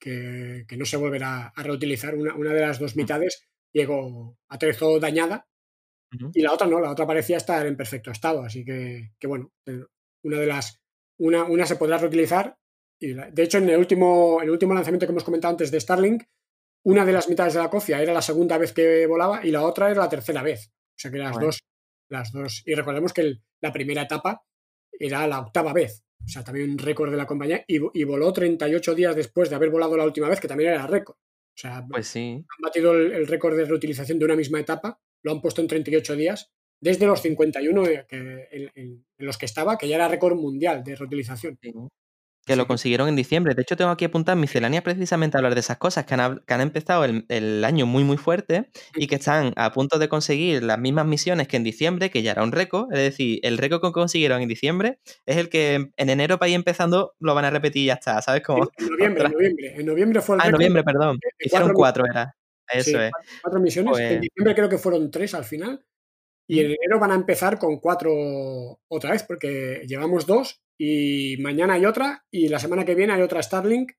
que, 0.00 0.64
que 0.66 0.76
no 0.76 0.84
se 0.86 0.96
volverá 0.96 1.52
a 1.54 1.62
reutilizar. 1.62 2.14
Una, 2.14 2.34
una 2.34 2.52
de 2.52 2.60
las 2.62 2.78
dos 2.78 2.96
mitades 2.96 3.46
llegó, 3.72 4.36
aterrizó 4.48 4.98
dañada 4.98 5.46
Ujú. 6.14 6.32
y 6.34 6.42
la 6.42 6.52
otra 6.52 6.66
no, 6.66 6.80
la 6.80 6.90
otra 6.90 7.06
parecía 7.06 7.36
estar 7.36 7.64
en 7.66 7.76
perfecto 7.76 8.10
estado, 8.10 8.42
así 8.42 8.64
que, 8.64 9.12
que 9.18 9.26
bueno, 9.28 9.52
eh, 9.66 9.84
una 10.24 10.38
de 10.38 10.46
las, 10.46 10.80
una, 11.18 11.44
una 11.44 11.66
se 11.66 11.76
podrá 11.76 11.98
reutilizar. 11.98 12.56
Y 12.98 13.14
la- 13.14 13.30
de 13.30 13.42
hecho, 13.44 13.58
en 13.58 13.68
el 13.70 13.78
último, 13.78 14.40
el 14.42 14.50
último 14.50 14.74
lanzamiento 14.74 15.06
que 15.06 15.12
hemos 15.12 15.24
comentado 15.24 15.52
antes 15.52 15.70
de 15.70 15.80
Starlink, 15.80 16.24
una 16.84 17.04
de 17.04 17.12
las 17.12 17.28
mitades 17.28 17.54
de 17.54 17.60
la 17.60 17.70
cofia 17.70 18.02
era 18.02 18.12
la 18.14 18.22
segunda 18.22 18.56
vez 18.58 18.72
que 18.72 19.06
volaba 19.06 19.44
y 19.44 19.50
la 19.50 19.62
otra 19.62 19.90
era 19.90 20.00
la 20.00 20.08
tercera 20.08 20.42
vez. 20.42 20.70
O 20.72 20.98
sea 20.98 21.10
que 21.10 21.18
las 21.18 21.32
Bueno. 21.32 21.46
dos, 21.46 21.60
las 22.10 22.32
dos. 22.32 22.62
Y 22.66 22.74
recordemos 22.74 23.12
que 23.12 23.20
el- 23.22 23.42
la 23.62 23.72
primera 23.72 24.02
etapa 24.02 24.42
era 24.98 25.26
la 25.26 25.40
octava 25.40 25.72
vez. 25.72 26.02
O 26.24 26.28
sea, 26.28 26.44
también 26.44 26.70
un 26.70 26.78
récord 26.78 27.10
de 27.10 27.16
la 27.16 27.26
compañía. 27.26 27.64
Y, 27.66 27.78
y 27.94 28.04
voló 28.04 28.32
38 28.32 28.94
días 28.94 29.16
después 29.16 29.48
de 29.50 29.56
haber 29.56 29.70
volado 29.70 29.96
la 29.96 30.04
última 30.04 30.28
vez, 30.28 30.40
que 30.40 30.48
también 30.48 30.70
era 30.70 30.86
récord. 30.86 31.16
O 31.16 31.56
sea, 31.60 31.84
Pues 31.88 32.06
sí. 32.06 32.44
han 32.48 32.62
batido 32.62 32.94
el, 32.94 33.12
el 33.12 33.26
récord 33.26 33.56
de 33.56 33.64
reutilización 33.64 34.18
de 34.18 34.24
una 34.24 34.36
misma 34.36 34.60
etapa, 34.60 35.00
lo 35.22 35.32
han 35.32 35.40
puesto 35.42 35.60
en 35.60 35.68
38 35.68 36.16
días, 36.16 36.50
desde 36.80 37.06
los 37.06 37.20
51 37.20 37.82
que- 37.84 38.06
en, 38.10 38.70
en- 38.74 39.04
en 39.18 39.26
los 39.26 39.36
que 39.36 39.46
estaba, 39.46 39.76
que 39.76 39.88
ya 39.88 39.96
era 39.96 40.08
récord 40.08 40.36
mundial 40.36 40.82
de 40.84 40.96
reutilización. 40.96 41.58
sí. 41.60 41.72
Que 42.50 42.56
lo 42.56 42.66
consiguieron 42.66 43.08
en 43.08 43.16
diciembre. 43.16 43.54
De 43.54 43.62
hecho, 43.62 43.76
tengo 43.76 43.90
aquí 43.90 44.04
apuntado 44.04 44.34
en 44.34 44.40
miscelánea 44.40 44.82
precisamente 44.82 45.36
a 45.36 45.38
hablar 45.38 45.54
de 45.54 45.60
esas 45.60 45.78
cosas, 45.78 46.04
que 46.04 46.14
han, 46.14 46.40
que 46.46 46.54
han 46.54 46.60
empezado 46.60 47.04
el, 47.04 47.24
el 47.28 47.64
año 47.64 47.86
muy, 47.86 48.02
muy 48.04 48.16
fuerte 48.16 48.70
y 48.96 49.06
que 49.06 49.14
están 49.16 49.52
a 49.56 49.72
punto 49.72 49.98
de 49.98 50.08
conseguir 50.08 50.62
las 50.62 50.78
mismas 50.78 51.06
misiones 51.06 51.48
que 51.48 51.56
en 51.56 51.64
diciembre, 51.64 52.10
que 52.10 52.22
ya 52.22 52.32
era 52.32 52.42
un 52.42 52.52
récord. 52.52 52.92
Es 52.92 52.98
decir, 52.98 53.40
el 53.42 53.56
récord 53.58 53.80
que 53.82 53.92
consiguieron 53.92 54.42
en 54.42 54.48
diciembre 54.48 54.98
es 55.26 55.36
el 55.36 55.48
que 55.48 55.74
en- 55.74 55.92
en 55.96 56.10
enero 56.10 56.38
para 56.38 56.48
ir 56.48 56.56
empezando 56.56 57.14
lo 57.20 57.34
van 57.34 57.44
a 57.44 57.50
repetir 57.50 57.82
y 57.82 57.86
ya 57.86 57.94
está, 57.94 58.20
¿sabes? 58.22 58.40
En, 58.40 58.44
Como, 58.44 58.64
en 58.78 58.88
noviembre, 58.90 59.24
en 59.26 59.32
noviembre. 59.32 59.74
En 59.80 59.86
noviembre 59.86 60.20
fue 60.20 60.34
el 60.36 60.40
ah, 60.40 60.44
en 60.44 60.48
récord 60.52 60.60
noviembre, 60.60 60.82
perdón. 60.84 61.18
de- 61.22 61.28
de 61.38 61.46
Hicieron 61.46 61.72
cuatro 61.72 62.02
cuatro, 62.04 62.20
era. 62.22 62.36
Eso 62.72 62.84
Sí, 62.90 62.96
es. 62.96 63.10
cuatro, 63.10 63.32
cuatro 63.42 63.60
misiones. 63.60 63.90
Pues- 63.92 64.10
En 64.12 64.20
diciembre 64.20 64.54
creo 64.54 64.68
que 64.68 64.78
fueron 64.78 65.10
tres 65.10 65.34
al 65.34 65.44
final. 65.44 65.84
Y 66.48 66.58
en 66.60 66.66
enero 66.66 66.98
van 66.98 67.12
a 67.12 67.14
empezar 67.14 67.60
con 67.60 67.78
cuatro 67.78 68.12
otra 68.88 69.12
vez, 69.12 69.22
porque 69.22 69.82
llevamos 69.86 70.26
dos 70.26 70.60
y 70.82 71.36
mañana 71.40 71.74
hay 71.74 71.84
otra 71.84 72.24
y 72.30 72.48
la 72.48 72.58
semana 72.58 72.84
que 72.86 72.94
viene 72.94 73.12
hay 73.12 73.20
otra 73.22 73.42
Starlink 73.42 73.92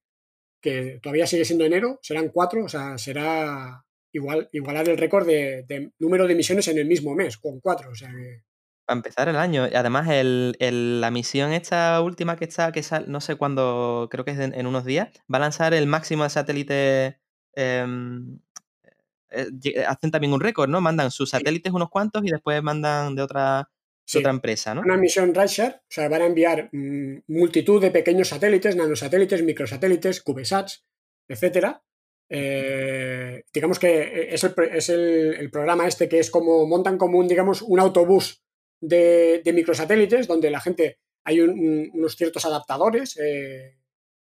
que 0.61 0.99
todavía 1.01 1.27
sigue 1.27 1.45
siendo 1.45 1.65
enero, 1.65 1.99
serán 2.01 2.29
cuatro, 2.29 2.65
o 2.65 2.69
sea, 2.69 2.97
será 2.97 3.83
igual, 4.13 4.49
igualar 4.51 4.89
el 4.89 4.97
récord 4.97 5.25
de, 5.27 5.63
de 5.67 5.91
número 5.99 6.27
de 6.27 6.35
misiones 6.35 6.67
en 6.69 6.77
el 6.79 6.87
mismo 6.87 7.15
mes, 7.15 7.37
con 7.37 7.59
cuatro. 7.59 7.91
O 7.91 7.95
sea 7.95 8.09
que 8.11 8.43
Para 8.85 8.97
empezar 8.97 9.29
el 9.29 9.37
año. 9.37 9.67
Y 9.71 9.75
además, 9.75 10.09
el, 10.09 10.55
el- 10.59 11.01
la 11.01 11.11
misión 11.11 11.51
esta 11.53 12.01
última 12.01 12.35
que 12.37 12.45
está, 12.45 12.71
que 12.71 12.83
sal- 12.83 13.05
no 13.09 13.21
sé 13.21 13.35
cuándo, 13.35 14.07
creo 14.11 14.25
que 14.25 14.31
es 14.31 14.39
en, 14.39 14.53
en 14.53 14.67
unos 14.67 14.85
días, 14.85 15.09
va 15.33 15.37
a 15.37 15.41
lanzar 15.41 15.73
el 15.73 15.87
máximo 15.87 16.23
de 16.23 16.29
satélites. 16.31 17.15
em, 17.55 18.39
eh, 19.29 19.85
hacen 19.87 20.11
también 20.11 20.33
un 20.33 20.41
récord, 20.41 20.69
¿no? 20.69 20.81
Mandan 20.81 21.11
sus 21.11 21.29
satélites 21.31 21.71
unos 21.73 21.89
cuantos 21.89 22.23
y 22.25 22.31
después 22.31 22.61
mandan 22.63 23.15
de 23.15 23.21
otra, 23.23 23.69
Sí. 24.05 24.17
otra 24.19 24.31
empresa, 24.31 24.73
¿no? 24.75 24.81
una 24.81 24.97
misión 24.97 25.33
Rideshare, 25.33 25.75
o 25.75 25.81
sea, 25.89 26.09
van 26.09 26.21
a 26.23 26.25
enviar 26.25 26.69
mm, 26.71 27.19
multitud 27.27 27.81
de 27.81 27.91
pequeños 27.91 28.29
satélites, 28.29 28.75
nanosatélites, 28.75 29.43
microsatélites, 29.43 30.21
CubeSats, 30.21 30.85
etcétera. 31.29 31.83
Eh, 32.29 33.43
digamos 33.53 33.77
que 33.77 34.33
es, 34.33 34.43
el, 34.43 34.53
es 34.73 34.89
el, 34.89 35.35
el 35.37 35.51
programa 35.51 35.87
este 35.87 36.07
que 36.09 36.19
es 36.19 36.31
como 36.31 36.65
montan 36.65 36.97
como 36.97 37.19
un, 37.19 37.27
digamos, 37.27 37.61
un 37.61 37.79
autobús 37.79 38.41
de, 38.81 39.41
de 39.43 39.53
microsatélites 39.53 40.27
donde 40.27 40.49
la 40.49 40.59
gente 40.61 40.97
hay 41.23 41.41
un- 41.41 41.51
un- 41.59 41.89
unos 41.93 42.15
ciertos 42.15 42.45
adaptadores, 42.45 43.17
eh, 43.17 43.77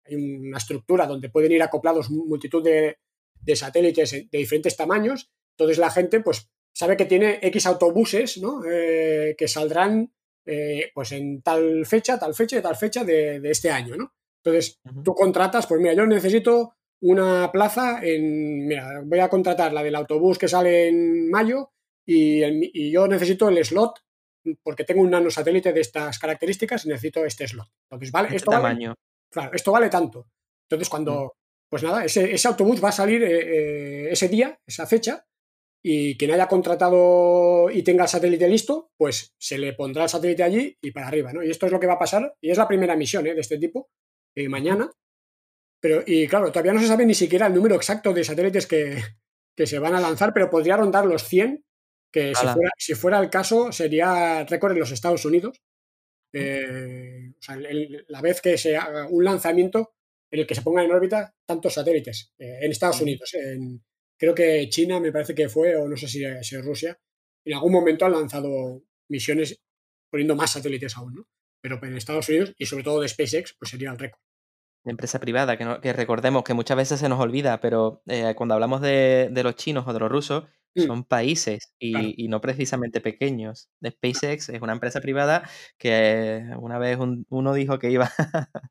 hay 0.05 0.15
una 0.15 0.57
estructura 0.57 1.07
donde 1.07 1.29
pueden 1.29 1.51
ir 1.53 1.63
acoplados 1.63 2.09
multitud 2.09 2.63
de, 2.63 2.97
de 3.41 3.55
satélites 3.55 4.11
de 4.11 4.37
diferentes 4.37 4.75
tamaños. 4.77 5.31
Entonces 5.57 5.77
la 5.77 5.89
gente, 5.89 6.19
pues, 6.19 6.49
sabe 6.73 6.97
que 6.97 7.05
tiene 7.05 7.39
X 7.41 7.65
autobuses, 7.67 8.37
¿no? 8.39 8.61
Eh, 8.69 9.35
que 9.37 9.47
saldrán 9.47 10.11
eh, 10.45 10.91
pues 10.93 11.11
en 11.13 11.41
tal 11.41 11.85
fecha, 11.85 12.19
tal 12.19 12.33
fecha 12.33 12.57
y 12.57 12.61
tal 12.61 12.75
fecha 12.75 13.03
de, 13.03 13.39
de 13.39 13.51
este 13.51 13.69
año, 13.71 13.95
¿no? 13.95 14.13
Entonces, 14.43 14.81
tú 15.05 15.13
contratas, 15.15 15.67
pues 15.67 15.79
mira, 15.79 15.93
yo 15.93 16.05
necesito 16.05 16.75
una 17.01 17.49
plaza 17.51 17.99
en, 18.03 18.65
mira, 18.67 19.01
voy 19.05 19.19
a 19.19 19.29
contratar 19.29 19.71
la 19.71 19.83
del 19.83 19.95
autobús 19.95 20.37
que 20.37 20.47
sale 20.49 20.87
en 20.89 21.29
mayo 21.29 21.71
y, 22.05 22.41
el- 22.41 22.69
y 22.73 22.91
yo 22.91 23.07
necesito 23.07 23.47
el 23.49 23.63
slot 23.63 23.99
porque 24.61 24.83
tengo 24.83 25.01
un 25.01 25.11
nanosatélite 25.11 25.71
de 25.71 25.79
estas 25.79 26.19
características 26.19 26.85
y 26.85 26.89
necesito 26.89 27.23
este 27.23 27.47
slot. 27.47 27.67
Entonces, 27.89 28.11
vale, 28.11 28.27
Este 28.27 28.37
esto 28.37 28.51
vale, 28.51 28.63
tamaño. 28.63 28.95
claro, 29.31 29.51
esto 29.53 29.71
vale 29.71 29.89
tanto. 29.89 30.27
Entonces, 30.67 30.89
cuando, 30.89 31.35
pues 31.69 31.83
nada, 31.83 32.03
ese, 32.03 32.33
ese 32.33 32.47
autobús 32.49 32.83
va 32.83 32.89
a 32.89 32.93
salir 32.93 33.23
eh, 33.23 33.27
eh, 34.07 34.07
ese 34.11 34.27
día, 34.27 34.59
esa 34.67 34.85
fecha, 34.85 35.25
y 35.85 36.17
quien 36.17 36.31
haya 36.31 36.47
contratado 36.47 37.69
y 37.69 37.83
tenga 37.83 38.03
el 38.03 38.09
satélite 38.09 38.47
listo, 38.47 38.91
pues 38.97 39.35
se 39.37 39.57
le 39.57 39.73
pondrá 39.73 40.03
el 40.03 40.09
satélite 40.09 40.43
allí 40.43 40.77
y 40.81 40.91
para 40.91 41.07
arriba, 41.07 41.33
¿no? 41.33 41.43
Y 41.43 41.49
esto 41.51 41.65
es 41.65 41.71
lo 41.71 41.79
que 41.79 41.87
va 41.87 41.93
a 41.93 41.99
pasar, 41.99 42.35
y 42.41 42.49
es 42.51 42.57
la 42.57 42.67
primera 42.67 42.95
misión 42.95 43.27
¿eh? 43.27 43.33
de 43.35 43.41
este 43.41 43.57
tipo, 43.57 43.89
eh, 44.35 44.47
mañana. 44.49 44.89
Pero, 45.81 46.01
y 46.07 46.27
claro, 46.27 46.49
todavía 46.51 46.71
no 46.73 46.79
se 46.79 46.87
sabe 46.87 47.05
ni 47.05 47.13
siquiera 47.13 47.47
el 47.47 47.53
número 47.53 47.75
exacto 47.75 48.13
de 48.13 48.23
satélites 48.23 48.65
que, 48.67 48.97
que 49.57 49.67
se 49.67 49.79
van 49.79 49.93
a 49.95 49.99
lanzar, 49.99 50.33
pero 50.33 50.49
podría 50.49 50.77
rondar 50.77 51.05
los 51.05 51.23
100, 51.23 51.65
que 52.13 52.33
si 52.33 52.45
fuera, 52.53 52.69
si 52.77 52.95
fuera 52.95 53.19
el 53.19 53.29
caso 53.29 53.71
sería 53.73 54.45
récord 54.45 54.71
en 54.71 54.79
los 54.79 54.91
Estados 54.91 55.25
Unidos. 55.25 55.61
Eh, 56.33 57.31
o 57.37 57.41
sea, 57.41 57.55
el- 57.55 57.65
el- 57.65 58.05
la 58.07 58.21
vez 58.21 58.39
que 58.41 58.57
se 58.57 58.75
haga 58.77 59.07
un 59.07 59.23
lanzamiento 59.23 59.93
en 60.31 60.39
el 60.39 60.47
que 60.47 60.55
se 60.55 60.61
pongan 60.61 60.85
en 60.85 60.91
órbita 60.91 61.35
tantos 61.45 61.73
satélites 61.73 62.33
en 62.37 62.71
Estados. 62.71 63.01
Unidos. 63.01 63.33
En, 63.35 63.83
creo 64.23 64.35
que 64.35 64.69
China 64.69 65.01
me 65.01 65.11
parece 65.11 65.35
que 65.35 65.49
fue, 65.49 65.75
o 65.75 65.85
no 65.89 65.97
sé 65.97 66.07
si, 66.07 66.23
es 66.23 66.63
Rusia, 66.63 66.97
en 67.45 67.55
algún 67.55 67.73
momento 67.73 68.05
han 68.05 68.13
lanzado 68.13 68.81
misiones 69.09 69.59
poniendo 70.09 70.33
más 70.35 70.53
satélites 70.53 70.95
aún, 70.95 71.15
¿no? 71.15 71.27
Pero 71.61 71.77
en 71.83 71.97
Estados 71.97 72.29
Unidos 72.29 72.53
y 72.57 72.65
sobre 72.65 72.83
todo 72.85 73.01
de 73.01 73.09
SpaceX, 73.09 73.53
pues 73.59 73.71
sería 73.71 73.91
el 73.91 73.99
récord. 73.99 74.21
de 74.85 74.91
empresa 74.91 75.19
privada, 75.19 75.57
que, 75.57 75.63
no- 75.65 75.79
que 75.81 75.93
recordemos 75.93 76.43
que 76.43 76.53
muchas 76.53 76.75
veces 76.77 76.99
se 76.99 77.07
nos 77.09 77.19
olvida, 77.19 77.59
pero 77.61 78.01
eh, 78.05 78.33
cuando 78.35 78.53
hablamos 78.53 78.81
de, 78.81 79.29
de 79.31 79.43
los 79.43 79.55
chinos 79.55 79.85
o 79.87 79.93
de 79.93 79.99
los 79.99 80.09
rusos, 80.11 80.43
Mm. 80.75 80.81
son 80.87 81.03
países 81.03 81.73
y, 81.79 81.91
Claro. 81.91 82.07
y 82.17 82.27
no 82.29 82.41
precisamente 82.41 82.99
pequeños. 82.99 83.69
SpaceX 83.85 84.49
es 84.49 84.61
una 84.61 84.73
empresa 84.73 85.01
privada 85.01 85.47
que 85.77 86.43
una 86.59 86.79
vez 86.79 86.97
un- 86.97 87.25
uno 87.29 87.53
dijo 87.53 87.77
que 87.77 87.91
iba, 87.91 88.09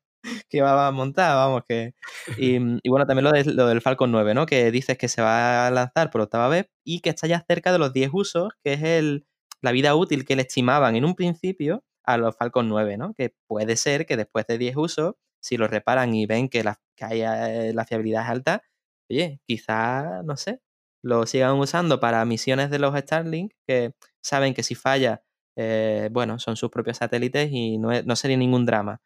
que 0.53 0.57
iba 0.59 0.87
a 0.87 0.91
montar, 0.91 1.35
vamos, 1.35 1.63
que... 1.67 1.93
Y, 2.37 2.57
y 2.83 2.89
bueno, 2.89 3.05
también 3.05 3.25
lo, 3.25 3.31
de- 3.31 3.45
lo 3.53 3.67
del 3.67 3.81
Falcon 3.81 4.11
9, 4.11 4.33
¿no? 4.33 4.45
Que 4.45 4.71
dices 4.71 4.97
que 4.97 5.07
se 5.09 5.21
va 5.21 5.67
a 5.67 5.71
lanzar 5.71 6.09
por 6.11 6.21
octava 6.21 6.47
vez 6.49 6.67
y 6.85 7.01
que 7.01 7.09
está 7.09 7.27
ya 7.27 7.43
cerca 7.47 7.71
de 7.71 7.79
los 7.79 7.93
10 7.93 8.09
usos, 8.13 8.53
que 8.63 8.73
es 8.73 8.83
el, 8.83 9.25
la 9.61 9.71
vida 9.71 9.95
útil 9.95 10.25
que 10.25 10.35
le 10.35 10.43
estimaban 10.43 10.95
en 10.95 11.05
un 11.05 11.15
principio 11.15 11.83
a 12.05 12.17
los 12.17 12.35
Falcon 12.37 12.67
9, 12.69 12.97
¿no? 12.97 13.13
Que 13.13 13.33
puede 13.47 13.75
ser 13.77 14.05
que 14.05 14.17
después 14.17 14.45
de 14.47 14.57
10 14.57 14.75
usos, 14.77 15.15
si 15.41 15.57
los 15.57 15.69
reparan 15.69 16.13
y 16.15 16.25
ven 16.25 16.49
que 16.49 16.63
la, 16.63 16.79
que 16.97 17.05
hay, 17.05 17.21
eh, 17.23 17.73
la 17.73 17.85
fiabilidad 17.85 18.23
es 18.23 18.29
alta, 18.29 18.63
oye, 19.09 19.39
quizá, 19.47 20.21
no 20.23 20.37
sé, 20.37 20.59
lo 21.03 21.25
sigan 21.25 21.55
usando 21.57 21.99
para 21.99 22.23
misiones 22.25 22.69
de 22.69 22.79
los 22.79 22.97
Starlink, 22.97 23.51
que 23.67 23.93
saben 24.23 24.53
que 24.53 24.63
si 24.63 24.75
falla, 24.75 25.23
eh, 25.57 26.09
bueno, 26.11 26.39
son 26.39 26.55
sus 26.55 26.69
propios 26.69 26.97
satélites 26.97 27.49
y 27.51 27.77
no, 27.77 27.91
es- 27.91 28.05
no 28.05 28.15
sería 28.15 28.37
ningún 28.37 28.65
drama. 28.65 29.01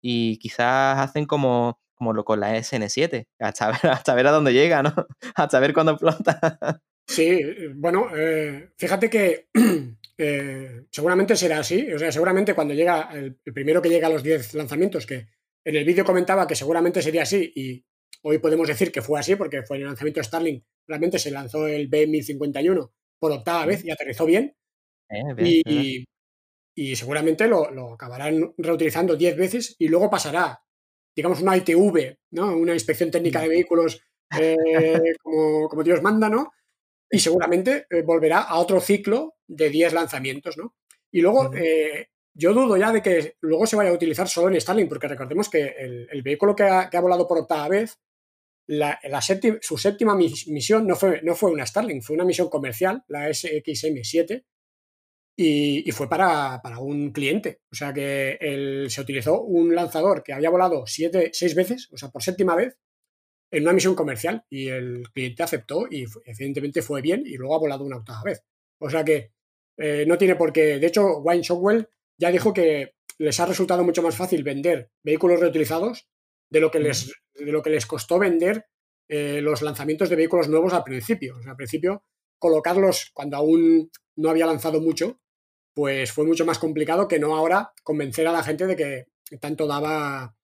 Y 0.00 0.38
quizás 0.38 0.98
hacen 0.98 1.26
como, 1.26 1.80
como 1.94 2.12
lo 2.12 2.24
con 2.24 2.40
la 2.40 2.56
SN7, 2.56 3.26
hasta 3.38 3.68
ver, 3.68 3.90
hasta 3.90 4.14
ver 4.14 4.26
a 4.26 4.32
dónde 4.32 4.52
llega, 4.52 4.82
¿no? 4.82 4.94
Hasta 5.34 5.60
ver 5.60 5.74
cuándo 5.74 5.92
explota. 5.92 6.80
Sí, 7.06 7.24
eh, 7.24 7.72
bueno, 7.74 8.06
eh, 8.16 8.70
fíjate 8.76 9.10
que 9.10 9.48
eh, 10.16 10.82
seguramente 10.92 11.34
será 11.34 11.58
así. 11.58 11.92
O 11.92 11.98
sea, 11.98 12.12
seguramente 12.12 12.54
cuando 12.54 12.72
llega 12.72 13.10
el, 13.12 13.36
el 13.44 13.52
primero 13.52 13.82
que 13.82 13.88
llega 13.88 14.06
a 14.06 14.10
los 14.10 14.22
10 14.22 14.54
lanzamientos, 14.54 15.06
que 15.06 15.26
en 15.64 15.74
el 15.74 15.84
vídeo 15.84 16.04
comentaba 16.04 16.46
que 16.46 16.54
seguramente 16.54 17.02
sería 17.02 17.22
así, 17.22 17.52
y 17.56 17.84
hoy 18.22 18.38
podemos 18.38 18.68
decir 18.68 18.92
que 18.92 19.02
fue 19.02 19.18
así, 19.18 19.34
porque 19.34 19.62
fue 19.62 19.78
en 19.78 19.82
el 19.82 19.88
lanzamiento 19.88 20.20
de 20.20 20.24
Starlink, 20.24 20.64
realmente 20.86 21.18
se 21.18 21.30
lanzó 21.30 21.66
el 21.66 21.90
B1051 21.90 22.90
por 23.18 23.32
octava 23.32 23.66
vez 23.66 23.84
y 23.84 23.90
aterrizó 23.90 24.26
bien. 24.26 24.56
Eh. 25.08 25.62
Y, 25.66 26.04
y 26.82 26.96
seguramente 26.96 27.46
lo, 27.46 27.70
lo 27.70 27.92
acabarán 27.94 28.54
reutilizando 28.56 29.16
10 29.16 29.36
veces 29.36 29.76
y 29.78 29.88
luego 29.88 30.08
pasará, 30.08 30.62
digamos, 31.14 31.40
una 31.42 31.56
ITV, 31.56 32.16
¿no? 32.32 32.56
Una 32.56 32.72
inspección 32.74 33.10
técnica 33.10 33.40
de 33.42 33.48
vehículos 33.48 34.00
eh, 34.38 35.14
como, 35.22 35.68
como 35.68 35.82
Dios 35.82 36.00
manda, 36.02 36.28
¿no? 36.28 36.52
Y 37.10 37.18
seguramente 37.18 37.86
eh, 37.90 38.02
volverá 38.02 38.40
a 38.42 38.58
otro 38.58 38.80
ciclo 38.80 39.34
de 39.46 39.68
10 39.68 39.92
lanzamientos, 39.92 40.56
¿no? 40.56 40.74
Y 41.12 41.20
luego, 41.20 41.52
eh, 41.54 42.08
yo 42.34 42.54
dudo 42.54 42.76
ya 42.76 42.92
de 42.92 43.02
que 43.02 43.34
luego 43.40 43.66
se 43.66 43.76
vaya 43.76 43.90
a 43.90 43.94
utilizar 43.94 44.28
solo 44.28 44.48
en 44.54 44.60
Starlink, 44.60 44.88
porque 44.88 45.08
recordemos 45.08 45.48
que 45.50 45.74
el, 45.78 46.08
el 46.10 46.22
vehículo 46.22 46.54
que 46.54 46.62
ha, 46.62 46.88
que 46.88 46.96
ha 46.96 47.00
volado 47.00 47.26
por 47.26 47.38
octava 47.38 47.68
vez, 47.68 47.98
la, 48.68 48.98
la 49.04 49.20
séptima- 49.20 49.58
su 49.60 49.76
séptima 49.76 50.14
mis- 50.14 50.46
misión 50.48 50.86
no 50.86 50.94
fue, 50.96 51.20
no 51.22 51.34
fue 51.34 51.50
una 51.50 51.66
Starlink, 51.66 52.02
fue 52.02 52.14
una 52.14 52.24
misión 52.24 52.48
comercial, 52.48 53.02
la 53.08 53.28
SXM7, 53.28 54.44
y, 55.40 55.88
y 55.88 55.92
fue 55.92 56.08
para, 56.08 56.60
para 56.62 56.78
un 56.78 57.12
cliente. 57.12 57.60
O 57.72 57.74
sea 57.74 57.92
que 57.92 58.36
el- 58.40 58.90
se 58.90 59.00
utilizó 59.00 59.42
un 59.42 59.74
lanzador 59.74 60.22
que 60.22 60.32
había 60.32 60.50
volado 60.50 60.84
siete, 60.86 61.30
seis 61.32 61.54
veces, 61.54 61.88
o 61.92 61.96
sea, 61.96 62.10
por 62.10 62.22
séptima 62.22 62.54
vez, 62.56 62.76
en 63.50 63.62
una 63.64 63.72
misión 63.72 63.94
comercial. 63.94 64.44
Y 64.50 64.68
el 64.68 65.02
cliente 65.12 65.42
aceptó 65.42 65.86
y 65.90 66.04
evidentemente 66.26 66.82
fue 66.82 67.00
bien 67.02 67.22
y 67.26 67.36
luego 67.36 67.54
ha 67.54 67.58
volado 67.58 67.84
una 67.84 67.96
octava 67.98 68.22
vez. 68.24 68.42
O 68.80 68.90
sea 68.90 69.04
que 69.04 69.32
eh, 69.78 70.04
no 70.06 70.18
tiene 70.18 70.36
por 70.36 70.52
qué. 70.52 70.78
De 70.78 70.86
hecho, 70.86 71.18
Wayne 71.18 71.42
Shockwell 71.42 71.88
ya 72.18 72.30
dijo 72.30 72.52
que 72.52 72.92
les 73.18 73.38
ha 73.40 73.46
resultado 73.46 73.84
mucho 73.84 74.02
más 74.02 74.16
fácil 74.16 74.42
vender 74.44 74.90
vehículos 75.04 75.40
reutilizados 75.40 76.08
de 76.50 76.60
lo 76.60 76.70
que 76.70 76.80
les, 76.80 77.12
de 77.34 77.52
lo 77.52 77.62
que 77.62 77.70
les 77.70 77.86
costó 77.86 78.18
vender 78.18 78.66
eh, 79.08 79.40
los 79.42 79.62
lanzamientos 79.62 80.08
de 80.10 80.16
vehículos 80.16 80.48
nuevos 80.48 80.72
al 80.72 80.84
principio. 80.84 81.36
O 81.38 81.42
sea, 81.42 81.52
al 81.52 81.56
principio, 81.56 82.04
colocarlos 82.38 83.10
cuando 83.14 83.36
aún 83.36 83.90
no 84.16 84.30
había 84.30 84.46
lanzado 84.46 84.80
mucho, 84.80 85.20
pues 85.74 86.12
fue 86.12 86.26
mucho 86.26 86.44
más 86.44 86.58
complicado 86.58 87.08
que 87.08 87.18
no 87.18 87.36
ahora 87.36 87.72
convencer 87.82 88.26
a 88.26 88.32
la 88.32 88.42
gente 88.42 88.66
de 88.66 88.76
que 88.76 89.38
tanto 89.38 89.66
daba 89.66 90.34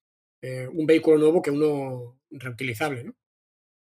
eh, 0.43 0.69
un 0.73 0.87
vehículo 0.87 1.19
nuevo 1.19 1.43
que 1.43 1.51
uno 1.51 2.19
reutilizable, 2.31 3.05
¿no? 3.05 3.15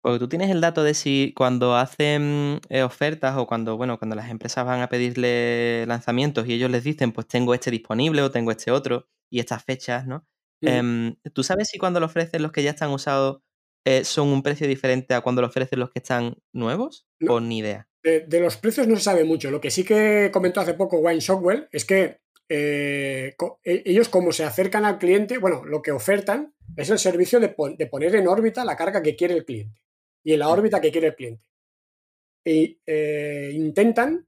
Porque 0.07 0.20
tú 0.20 0.28
tienes 0.28 0.51
el 0.51 0.61
dato 0.61 0.84
de 0.84 0.95
si 0.95 1.32
cuando 1.37 1.74
hacen 1.74 2.61
eh, 2.68 2.82
ofertas 2.82 3.37
o 3.37 3.47
cuando, 3.49 3.76
bueno, 3.76 3.99
cuando 3.99 4.14
las 4.14 4.30
empresas 4.30 4.64
van 4.64 4.80
a 4.80 4.89
pedirle 4.89 5.84
lanzamientos 5.87 6.47
y 6.47 6.53
ellos 6.53 6.70
les 6.70 6.84
dicen, 6.84 7.11
pues 7.11 7.26
tengo 7.26 7.55
este 7.55 7.72
disponible 7.72 8.22
o 8.22 8.30
tengo 8.30 8.53
este 8.53 8.70
otro 8.70 9.09
y 9.28 9.41
estas 9.41 9.64
fechas, 9.64 10.07
¿no? 10.07 10.24
Em, 10.62 11.16
¿Tú 11.34 11.43
sabes 11.43 11.68
si 11.68 11.78
cuando 11.78 11.99
lo 11.99 12.07
ofrecen 12.07 12.43
los 12.43 12.53
que 12.53 12.62
ya 12.62 12.70
están 12.70 12.91
usados 12.91 13.43
eh, 13.84 14.05
son 14.05 14.28
un 14.28 14.43
precio 14.43 14.66
diferente 14.66 15.12
a 15.12 15.20
cuando 15.20 15.43
lo 15.43 15.49
ofrecen 15.49 15.80
los 15.80 15.91
que 15.91 15.99
están 15.99 16.37
nuevos? 16.53 17.07
No. 17.18 17.34
¿O 17.34 17.41
ni 17.41 17.59
idea? 17.59 17.89
De, 18.07 18.21
de 18.21 18.41
los 18.41 18.57
precios 18.57 18.87
no 18.87 18.97
se 18.97 19.03
sabe 19.03 19.25
mucho. 19.25 19.51
Lo 19.51 19.61
que 19.61 19.71
sí 19.77 19.83
que 19.85 20.31
comentó 20.33 20.61
hace 20.61 20.75
poco 20.75 20.99
Wayne 20.99 21.21
Shockwell 21.21 21.69
es 21.73 21.85
que 21.85 22.21
eh, 22.49 23.35
co- 23.37 23.59
e- 23.65 23.83
ellos 23.85 24.09
como 24.09 24.31
se 24.33 24.45
acercan 24.45 24.85
al 24.85 24.99
cliente, 24.99 25.39
bueno, 25.39 25.65
lo 25.65 25.83
que 25.83 25.91
ofertan 25.93 26.55
es 26.77 26.89
el 26.91 26.99
servicio 26.99 27.41
de, 27.41 27.49
pon- 27.49 27.77
de 27.77 27.87
poner 27.89 28.15
en 28.15 28.29
órbita 28.29 28.65
la 28.65 28.77
carga 28.77 29.03
que 29.03 29.17
quiere 29.17 29.35
el 29.35 29.45
cliente 29.45 29.81
y 30.25 30.33
en 30.35 30.39
la 30.41 30.49
órbita 30.49 30.81
que 30.81 30.93
quiere 30.93 31.09
el 31.09 31.17
cliente. 31.17 31.47
Y 32.45 32.81
eh, 32.87 33.51
intentan 33.55 34.27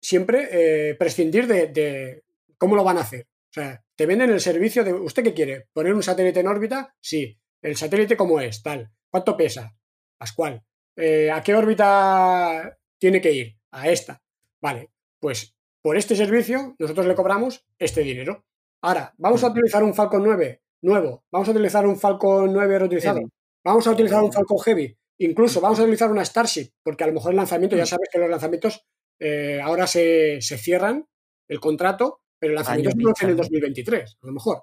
siempre 0.00 0.48
eh, 0.90 0.94
prescindir 0.96 1.46
de, 1.46 1.68
de 1.68 2.24
cómo 2.58 2.76
lo 2.76 2.84
van 2.84 2.98
a 2.98 3.02
hacer. 3.02 3.26
O 3.50 3.54
sea, 3.54 3.84
te 3.96 4.06
venden 4.06 4.30
el 4.30 4.40
servicio 4.40 4.84
de, 4.84 4.92
¿usted 4.92 5.22
qué 5.24 5.34
quiere? 5.34 5.68
¿Poner 5.72 5.94
un 5.94 6.02
satélite 6.02 6.40
en 6.40 6.48
órbita? 6.48 6.94
Sí. 7.00 7.38
el 7.62 7.76
satélite 7.76 8.16
cómo 8.16 8.40
es, 8.40 8.62
tal, 8.62 8.90
cuánto 9.10 9.36
pesa, 9.36 9.76
Pascual, 10.18 10.62
eh, 10.96 11.30
a 11.30 11.42
qué 11.42 11.54
órbita 11.54 12.76
tiene 12.98 13.20
que 13.20 13.32
ir, 13.32 13.56
a 13.70 13.88
esta. 13.88 14.22
Vale, 14.60 14.90
pues 15.20 15.54
por 15.82 15.96
este 15.96 16.16
servicio 16.16 16.74
nosotros 16.78 17.06
le 17.06 17.14
cobramos 17.14 17.66
este 17.78 18.02
dinero. 18.02 18.44
Ahora, 18.82 19.14
vamos 19.18 19.42
a 19.44 19.48
utilizar 19.48 19.82
un 19.82 19.94
Falcon 19.94 20.22
9 20.22 20.62
nuevo, 20.82 21.24
vamos 21.30 21.48
a 21.48 21.50
utilizar 21.52 21.86
un 21.86 21.98
Falcon 21.98 22.52
9 22.52 22.78
reutilizado, 22.78 23.18
Heavy. 23.18 23.30
vamos 23.64 23.86
a 23.86 23.90
utilizar 23.90 24.22
un 24.22 24.32
Falcon 24.32 24.58
Heavy, 24.58 24.96
incluso 25.18 25.60
vamos 25.60 25.78
a 25.78 25.82
utilizar 25.82 26.10
una 26.10 26.24
Starship, 26.24 26.70
porque 26.82 27.04
a 27.04 27.06
lo 27.06 27.14
mejor 27.14 27.30
el 27.30 27.36
lanzamiento, 27.36 27.76
ya 27.76 27.86
sabes 27.86 28.08
que 28.12 28.18
los 28.18 28.28
lanzamientos 28.28 28.86
eh, 29.18 29.60
ahora 29.62 29.86
se, 29.86 30.40
se 30.40 30.58
cierran 30.58 31.06
el 31.48 31.60
contrato, 31.60 32.22
pero 32.38 32.52
el 32.52 32.56
lanzamiento 32.56 32.90
se 32.90 32.96
produce 32.96 33.24
en 33.24 33.30
el 33.30 33.36
vista, 33.36 33.50
¿no? 33.50 33.58
2023, 33.58 34.18
a 34.22 34.26
lo 34.26 34.32
mejor. 34.32 34.62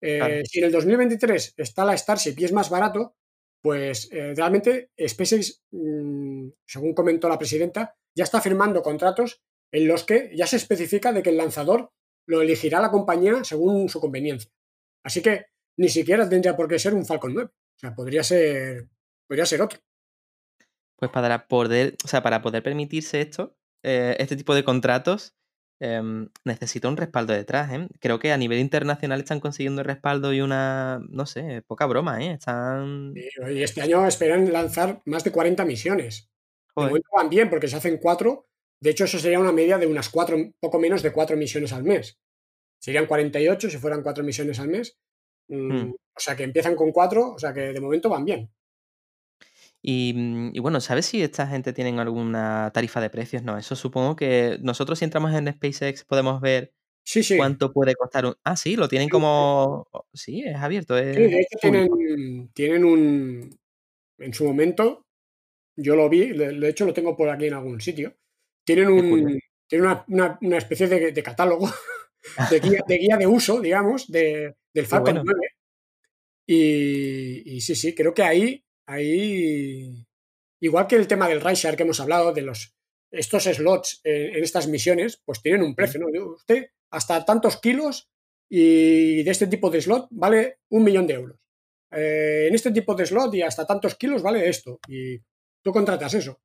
Eh, 0.00 0.18
claro. 0.18 0.34
Si 0.44 0.58
en 0.60 0.64
el 0.64 0.72
2023 0.72 1.54
está 1.56 1.84
la 1.84 1.96
Starship 1.96 2.34
y 2.38 2.44
es 2.44 2.52
más 2.52 2.70
barato, 2.70 3.16
pues 3.62 4.08
eh, 4.12 4.34
realmente 4.36 4.90
SpaceX, 4.98 5.62
mm, 5.70 6.48
según 6.66 6.94
comentó 6.94 7.28
la 7.28 7.38
presidenta, 7.38 7.96
ya 8.16 8.24
está 8.24 8.40
firmando 8.40 8.82
contratos 8.82 9.42
en 9.72 9.88
los 9.88 10.04
que 10.04 10.30
ya 10.34 10.46
se 10.46 10.56
especifica 10.56 11.12
de 11.12 11.22
que 11.22 11.30
el 11.30 11.36
lanzador 11.36 11.90
lo 12.26 12.42
elegirá 12.42 12.80
la 12.80 12.90
compañía 12.90 13.42
según 13.44 13.88
su 13.88 14.00
conveniencia. 14.00 14.50
Así 15.04 15.22
que 15.22 15.46
ni 15.78 15.88
siquiera 15.88 16.28
tendría 16.28 16.56
por 16.56 16.68
qué 16.68 16.78
ser 16.78 16.94
un 16.94 17.06
Falcon 17.06 17.34
9. 17.34 17.50
O 17.50 17.78
sea, 17.78 17.94
podría 17.94 18.22
ser, 18.22 18.88
podría 19.26 19.46
ser 19.46 19.62
otro. 19.62 19.78
Pues 20.96 21.10
para 21.10 21.46
poder, 21.46 21.96
o 22.04 22.08
sea, 22.08 22.22
para 22.22 22.42
poder 22.42 22.62
permitirse 22.62 23.20
esto, 23.20 23.56
eh, 23.84 24.16
este 24.18 24.36
tipo 24.36 24.54
de 24.54 24.64
contratos, 24.64 25.36
em, 25.80 26.28
necesita 26.44 26.88
un 26.88 26.96
respaldo 26.96 27.32
detrás, 27.32 27.72
¿eh? 27.72 27.88
Creo 28.00 28.18
que 28.18 28.32
a 28.32 28.36
nivel 28.36 28.58
internacional 28.58 29.20
están 29.20 29.40
consiguiendo 29.40 29.82
respaldo 29.82 30.32
y 30.32 30.40
una, 30.40 31.00
no 31.08 31.26
sé, 31.26 31.62
poca 31.66 31.86
broma, 31.86 32.22
¿eh? 32.22 32.32
Están... 32.32 33.14
Y, 33.14 33.62
este 33.62 33.80
año 33.80 34.06
esperan 34.06 34.52
lanzar 34.52 35.02
más 35.04 35.24
de 35.24 35.32
40 35.32 35.64
misiones. 35.64 36.30
De 36.76 36.84
momento 36.84 37.08
van 37.14 37.28
bien 37.28 37.50
porque 37.50 37.68
se 37.68 37.76
hacen 37.76 37.98
cuatro. 37.98 38.46
De 38.80 38.90
hecho, 38.90 39.04
eso 39.04 39.18
sería 39.18 39.40
una 39.40 39.52
media 39.52 39.78
de 39.78 39.86
unas 39.86 40.08
cuatro, 40.08 40.36
poco 40.60 40.78
menos 40.78 41.02
de 41.02 41.12
cuatro 41.12 41.36
misiones 41.36 41.72
al 41.72 41.82
mes. 41.82 42.18
Serían 42.80 43.06
48 43.06 43.70
si 43.70 43.78
fueran 43.78 44.02
cuatro 44.02 44.22
misiones 44.22 44.60
al 44.60 44.68
mes. 44.68 44.96
Mm, 45.48 45.72
Hmm. 45.72 45.90
O 45.90 46.20
sea 46.20 46.36
que 46.36 46.42
empiezan 46.42 46.74
con 46.74 46.92
cuatro, 46.92 47.32
o 47.32 47.38
sea 47.38 47.52
que 47.52 47.72
de 47.72 47.80
momento 47.80 48.08
van 48.08 48.24
bien. 48.24 48.50
Y, 49.82 50.12
mm, 50.14 50.50
y 50.54 50.58
bueno, 50.60 50.80
¿sabes 50.80 51.06
si 51.06 51.22
esta 51.22 51.46
gente 51.46 51.72
tiene 51.72 51.98
alguna 52.00 52.70
tarifa 52.74 53.00
de 53.00 53.10
precios? 53.10 53.42
No, 53.42 53.56
eso 53.58 53.76
supongo 53.76 54.16
que 54.16 54.58
nosotros 54.62 54.98
si 54.98 55.04
entramos 55.04 55.32
en 55.34 55.52
SpaceX 55.52 56.04
podemos 56.04 56.40
ver 56.40 56.72
Sí, 57.04 57.22
sí. 57.22 57.36
cuánto 57.38 57.72
puede 57.72 57.94
costar 57.94 58.26
un... 58.26 58.34
Ah, 58.44 58.56
sí, 58.56 58.76
lo 58.76 58.86
tienen 58.88 59.06
Sí, 59.06 59.10
como... 59.12 59.88
Sí, 60.12 60.42
es 60.44 60.56
abierto, 60.56 60.98
Sí, 60.98 61.04
de 61.04 61.40
hecho 61.40 61.58
tienen, 61.60 62.50
tienen 62.52 62.84
un. 62.84 63.58
En 64.18 64.34
su 64.34 64.44
momento, 64.44 65.06
yo 65.76 65.94
lo 65.96 66.08
vi, 66.10 66.32
de, 66.36 66.68
hecho 66.68 66.84
lo 66.84 66.92
tengo 66.92 67.16
por 67.16 67.30
aquí 67.30 67.46
en 67.46 67.54
algún 67.54 67.80
sitio. 67.80 68.14
Tienen 68.64 68.88
curioso. 68.90 69.14
un. 69.14 69.40
Tienen 69.68 69.86
una, 69.86 70.04
una- 70.08 70.38
una 70.42 70.58
especie 70.58 70.86
de, 70.88 71.12
de 71.12 71.22
catálogo, 71.22 71.70
de 72.50 72.60
guía, 72.60 72.80
de 72.86 72.98
guía 72.98 73.16
de 73.16 73.26
uso, 73.26 73.60
digamos, 73.60 74.06
de, 74.10 74.56
del 74.74 74.86
Falcon 74.86 75.14
bueno. 75.14 75.22
9. 75.24 75.48
Y, 76.46 77.56
y 77.56 77.60
sí, 77.60 77.74
sí, 77.74 77.94
creo 77.94 78.12
que 78.14 78.22
ahí, 78.22 78.64
ahí. 78.88 80.04
Igual 80.60 80.86
que 80.88 80.96
el 80.96 81.06
tema 81.06 81.28
del 81.28 81.40
Rideshare 81.40 81.76
que 81.76 81.84
hemos 81.84 82.00
hablado, 82.00 82.32
de 82.32 82.42
los 82.42 82.74
estos 83.10 83.44
slots 83.44 84.00
en, 84.04 84.36
en 84.36 84.44
estas 84.44 84.66
misiones, 84.66 85.22
pues 85.24 85.40
tienen 85.40 85.62
un 85.62 85.74
precio, 85.74 86.00
¿no? 86.00 86.08
Usted, 86.32 86.70
hasta 86.90 87.24
tantos 87.24 87.60
kilos 87.60 88.10
y 88.50 89.22
de 89.22 89.30
este 89.30 89.46
tipo 89.46 89.70
de 89.70 89.80
slot 89.80 90.08
vale 90.10 90.58
un 90.70 90.84
millón 90.84 91.06
de 91.06 91.14
euros. 91.14 91.38
Eh, 91.90 92.46
en 92.48 92.54
este 92.54 92.70
tipo 92.70 92.94
de 92.94 93.06
slot 93.06 93.34
y 93.34 93.42
hasta 93.42 93.66
tantos 93.66 93.94
kilos 93.94 94.22
vale 94.22 94.48
esto. 94.48 94.80
Y 94.88 95.18
tú 95.62 95.72
contratas 95.72 96.14
eso. 96.14 96.40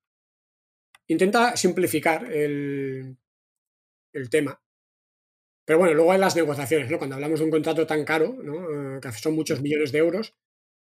Intenta 1.08 1.56
simplificar 1.58 2.32
el, 2.32 3.18
el 4.14 4.30
tema. 4.30 4.60
Pero 5.66 5.80
bueno, 5.80 5.94
luego 5.94 6.12
hay 6.12 6.20
las 6.20 6.36
negociaciones, 6.36 6.90
¿no? 6.90 6.98
Cuando 6.98 7.16
hablamos 7.16 7.40
de 7.40 7.46
un 7.46 7.52
contrato 7.52 7.88
tan 7.88 8.04
caro, 8.04 8.38
¿no? 8.42 8.96
Eh, 8.96 9.00
que 9.02 9.12
son 9.14 9.34
muchos 9.34 9.62
millones 9.62 9.92
de 9.92 10.00
euros, 10.00 10.36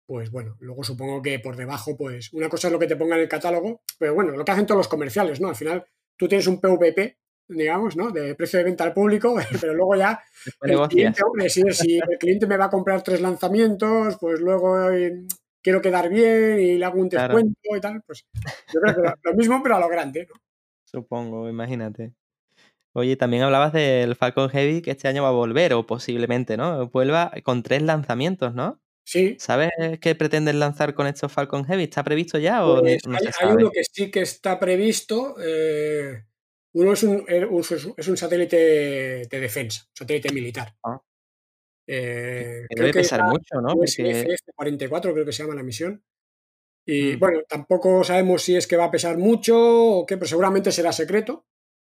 pues 0.06 0.32
bueno, 0.32 0.56
luego 0.60 0.84
supongo 0.84 1.22
que 1.22 1.40
por 1.40 1.56
debajo, 1.56 1.98
pues 1.98 2.32
una 2.34 2.50
cosa 2.50 2.68
es 2.68 2.74
lo 2.74 2.80
que 2.80 2.88
te 2.88 2.96
ponga 2.96 3.16
en 3.16 3.22
el 3.22 3.28
catálogo, 3.30 3.82
pero 3.98 4.14
bueno, 4.14 4.32
lo 4.36 4.46
que 4.46 4.52
hacen 4.52 4.66
todos 4.66 4.78
los 4.80 4.88
comerciales, 4.88 5.42
¿no? 5.42 5.50
Al 5.50 5.56
final 5.56 5.86
tú 6.18 6.28
tienes 6.28 6.48
un 6.48 6.60
PVP, 6.62 7.18
digamos, 7.48 7.96
¿no? 7.96 8.12
De 8.12 8.36
precio 8.36 8.60
de 8.60 8.66
venta 8.66 8.84
al 8.84 8.94
público, 8.94 9.36
pero 9.62 9.74
luego 9.74 9.96
ya 9.96 10.22
el 10.62 10.80
cliente, 10.88 11.22
hombre, 11.24 11.50
si, 11.50 11.62
si 11.72 11.98
el 11.98 12.18
cliente 12.20 12.48
me 12.48 12.58
va 12.58 12.66
a 12.66 12.70
comprar 12.70 13.02
tres 13.04 13.22
lanzamientos, 13.22 14.18
pues 14.20 14.40
luego 14.40 14.92
eh, 14.92 15.26
quiero 15.64 15.82
quedar 15.82 16.10
bien 16.10 16.60
y 16.60 16.78
le 16.78 16.86
hago 16.86 17.00
un 17.00 17.10
Claro. 17.10 17.36
descuento 17.36 17.76
y 17.76 17.82
tal, 17.82 18.02
pues 18.06 18.26
yo 18.74 18.80
creo 18.82 18.96
que 18.96 19.02
lo, 19.02 19.14
lo 19.24 19.34
mismo, 19.34 19.62
pero 19.64 19.76
a 19.76 19.80
lo 19.80 19.90
grande, 19.90 20.28
¿no? 20.32 20.40
Supongo, 20.86 21.50
imagínate. 21.50 22.14
Oye, 22.94 23.18
también 23.18 23.44
hablabas 23.44 23.74
del 23.74 24.16
Falcon 24.16 24.50
Heavy 24.50 24.82
que 24.82 24.92
este 24.92 25.10
año 25.10 25.24
va 25.24 25.30
a 25.30 25.34
volver, 25.34 25.74
o 25.74 25.86
posiblemente, 25.86 26.56
¿no? 26.56 26.88
Vuelva 26.88 27.32
con 27.44 27.62
tres 27.62 27.82
lanzamientos, 27.82 28.54
¿no? 28.54 28.80
Sí, 29.08 29.36
¿Sabes 29.40 29.70
qué 30.02 30.16
pretenden 30.16 30.60
lanzar 30.60 30.96
con 30.96 31.06
estos 31.06 31.32
Falcon 31.32 31.64
Heavy? 31.66 31.84
¿Está 31.84 32.04
previsto 32.04 32.40
ya 32.40 32.66
o 32.66 32.80
pues 32.82 33.06
no 33.08 33.16
hay, 33.16 33.26
hay 33.40 33.54
uno 33.54 33.70
que 33.70 33.84
sí 33.84 34.10
que 34.10 34.22
está 34.22 34.60
previsto, 34.60 35.36
eh, 35.40 36.26
uno 36.74 36.94
es 36.94 37.04
un, 37.04 37.24
er- 37.28 37.94
es 37.98 38.08
un 38.08 38.18
satélite 38.18 38.58
de 39.30 39.40
defensa, 39.40 39.84
un 39.92 39.96
satélite 39.96 40.34
militar. 40.34 40.76
Ah. 40.84 41.00
Eh, 41.88 42.66
debe 42.76 42.92
pesar 42.94 43.20
era 43.20 43.30
mucho, 43.30 43.62
¿no? 43.62 43.76
Porque 43.76 43.86
USF-44 44.58 45.14
creo 45.14 45.26
que 45.26 45.32
se 45.32 45.44
llama 45.44 45.54
la 45.56 45.62
misión. 45.64 46.04
Y 46.88 47.16
Mm. 47.16 47.20
bueno, 47.20 47.40
tampoco 47.48 48.04
sabemos 48.04 48.42
si 48.42 48.56
es 48.56 48.66
que 48.66 48.76
va 48.78 48.86
a 48.86 48.92
pesar 48.92 49.18
mucho 49.20 49.56
o 49.56 50.06
qué, 50.08 50.18
pero 50.18 50.28
seguramente 50.28 50.72
será 50.72 50.92
secreto. 50.92 51.46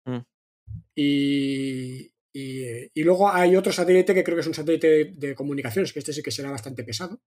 Mm. 0.06 0.18
Y, 0.94 2.11
y, 2.32 2.62
eh, 2.64 2.90
y 2.94 3.02
luego 3.02 3.30
hay 3.30 3.56
otro 3.56 3.72
satélite 3.72 4.14
que 4.14 4.24
creo 4.24 4.36
que 4.36 4.40
es 4.40 4.46
un 4.46 4.54
satélite 4.54 4.88
de, 4.88 5.04
de 5.16 5.34
comunicaciones, 5.34 5.92
que 5.92 5.98
este 5.98 6.12
sí 6.12 6.22
que 6.22 6.30
será 6.30 6.50
bastante 6.50 6.84
pesado. 6.84 7.20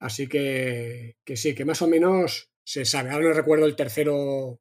Así 0.00 0.26
que, 0.26 1.16
que 1.24 1.36
sí, 1.36 1.54
que 1.54 1.64
más 1.64 1.80
o 1.82 1.88
menos 1.88 2.50
se 2.64 2.84
sabe. 2.84 3.10
Ahora 3.10 3.28
no 3.28 3.32
recuerdo 3.34 3.66
el 3.66 3.76
tercero 3.76 4.60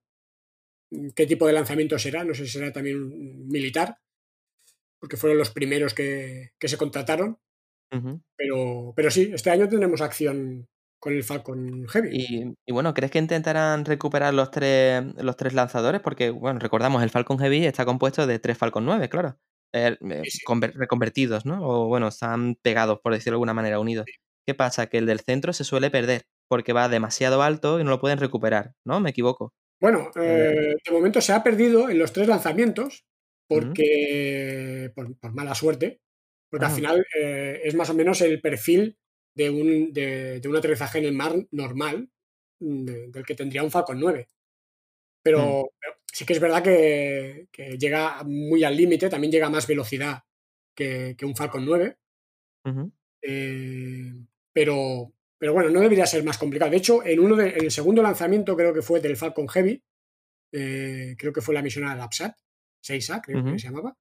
mm, 0.92 1.10
qué 1.16 1.26
tipo 1.26 1.48
de 1.48 1.54
lanzamiento 1.54 1.98
será, 1.98 2.24
no 2.24 2.34
sé 2.34 2.46
si 2.46 2.52
será 2.52 2.72
también 2.72 2.98
un 2.98 3.48
militar, 3.48 3.98
porque 5.00 5.18
fueron 5.18 5.38
los 5.38 5.52
primeros 5.52 5.94
que, 5.94 6.52
que 6.60 6.68
se 6.68 6.78
contrataron. 6.78 7.40
Pero, 8.36 8.92
pero 8.96 9.12
sí, 9.12 9.30
este 9.32 9.52
año 9.52 9.70
tendremos 9.70 10.02
acción 10.02 10.68
con 11.04 11.14
el 11.14 11.24
Falcon 11.26 11.86
Heavy. 11.90 12.10
Y, 12.14 12.54
y 12.66 12.72
bueno, 12.72 12.94
¿crees 12.94 13.12
que 13.12 13.20
intentarán 13.20 13.84
recuperar 13.84 14.34
los 14.34 14.50
tres, 14.52 15.04
los 15.18 15.36
tres 15.36 15.54
lanzadores? 15.54 16.00
Porque, 16.00 16.30
bueno, 16.30 16.60
recordamos, 16.60 17.04
el 17.04 17.10
Falcon 17.10 17.38
Heavy 17.40 17.66
está 17.66 17.84
compuesto 17.84 18.26
de 18.26 18.40
tres 18.40 18.58
Falcon 18.58 18.86
9, 18.86 19.10
claro. 19.10 19.38
Eh, 19.74 19.98
eh, 20.00 20.22
Sí, 20.24 20.32
sí. 20.38 20.40
conver- 20.48 20.72
reconvertidos, 20.76 21.46
¿no? 21.46 21.60
O 21.68 21.88
bueno, 21.90 22.08
están 22.08 22.56
pegados, 22.62 23.00
por 23.04 23.12
decirlo 23.14 23.32
de 23.34 23.36
alguna 23.36 23.54
manera, 23.54 23.82
unidos. 23.82 24.06
¿Qué 24.48 24.54
pasa? 24.54 24.88
Que 24.88 25.00
el 25.00 25.06
del 25.06 25.20
centro 25.20 25.52
se 25.52 25.66
suele 25.66 25.90
perder 25.92 26.22
porque 26.50 26.72
va 26.72 26.88
demasiado 26.88 27.42
alto 27.44 27.82
y 27.82 27.84
no 27.84 27.90
lo 27.90 28.00
pueden 28.00 28.20
recuperar, 28.20 28.72
¿no? 28.86 29.02
¿Me 29.02 29.10
equivoco? 29.10 29.52
Bueno, 29.82 30.10
eh, 30.16 30.76
de 30.86 30.92
momento 30.94 31.20
se 31.20 31.34
ha 31.34 31.44
perdido 31.44 31.90
en 31.90 32.00
los 32.00 32.14
tres 32.14 32.30
lanzamientos 32.30 33.04
porque 33.50 34.92
por, 34.96 35.18
por 35.20 35.34
mala 35.34 35.54
suerte, 35.56 36.00
porque 36.50 36.66
al 36.66 36.72
final 36.72 37.06
eh, 37.20 37.60
es 37.66 37.76
más 37.76 37.90
o 37.90 37.94
menos 37.94 38.22
el 38.22 38.40
perfil 38.40 38.98
de 39.36 39.50
un, 39.50 39.92
de, 39.94 40.40
de 40.40 40.48
un 40.50 40.56
aterrizaje 40.56 41.00
en 41.00 41.06
el 41.06 41.14
mar 41.14 41.36
normal 41.52 42.10
mm, 42.60 42.84
de- 42.86 43.08
del 43.10 43.26
que 43.26 43.36
tendría 43.36 43.64
un 43.64 43.72
Falcon 43.72 44.00
9. 44.00 44.28
Pero, 45.24 45.40
Mm. 45.40 45.70
pero 45.80 45.94
sí 46.12 46.26
que 46.26 46.34
es 46.34 46.40
verdad 46.40 46.62
que, 46.64 47.48
que 47.52 47.78
llega 47.78 48.24
muy 48.24 48.64
al 48.64 48.76
límite, 48.76 49.10
también 49.10 49.32
llega 49.32 49.48
a 49.48 49.50
más 49.50 49.66
velocidad 49.68 50.24
que, 50.76 51.16
que 51.18 51.26
un 51.26 51.36
Falcon 51.36 51.66
9. 51.66 51.98
Ujú. 52.66 52.92
Eh, 53.22 54.12
pero, 54.54 55.14
pero 55.38 55.54
bueno, 55.54 55.70
no 55.70 55.80
debería 55.80 56.06
ser 56.06 56.24
más 56.24 56.38
complicado. 56.38 56.72
De 56.72 56.78
hecho, 56.78 57.06
en, 57.06 57.20
uno 57.20 57.36
de- 57.36 57.50
en 57.50 57.64
el 57.66 57.72
segundo 57.72 58.02
lanzamiento, 58.04 58.56
creo 58.56 58.74
que 58.74 58.82
fue 58.82 59.00
del 59.00 59.18
Falcon 59.18 59.48
Heavy, 59.48 59.82
eh, 60.52 61.16
creo 61.18 61.34
que 61.34 61.42
fue 61.42 61.56
la 61.56 61.62
misión 61.62 61.86
al 61.86 62.00
APSAT, 62.02 62.38
6A, 62.86 63.22
creo 63.22 63.44
que 63.44 63.58
se 63.58 63.66
llamaba, 63.68 63.98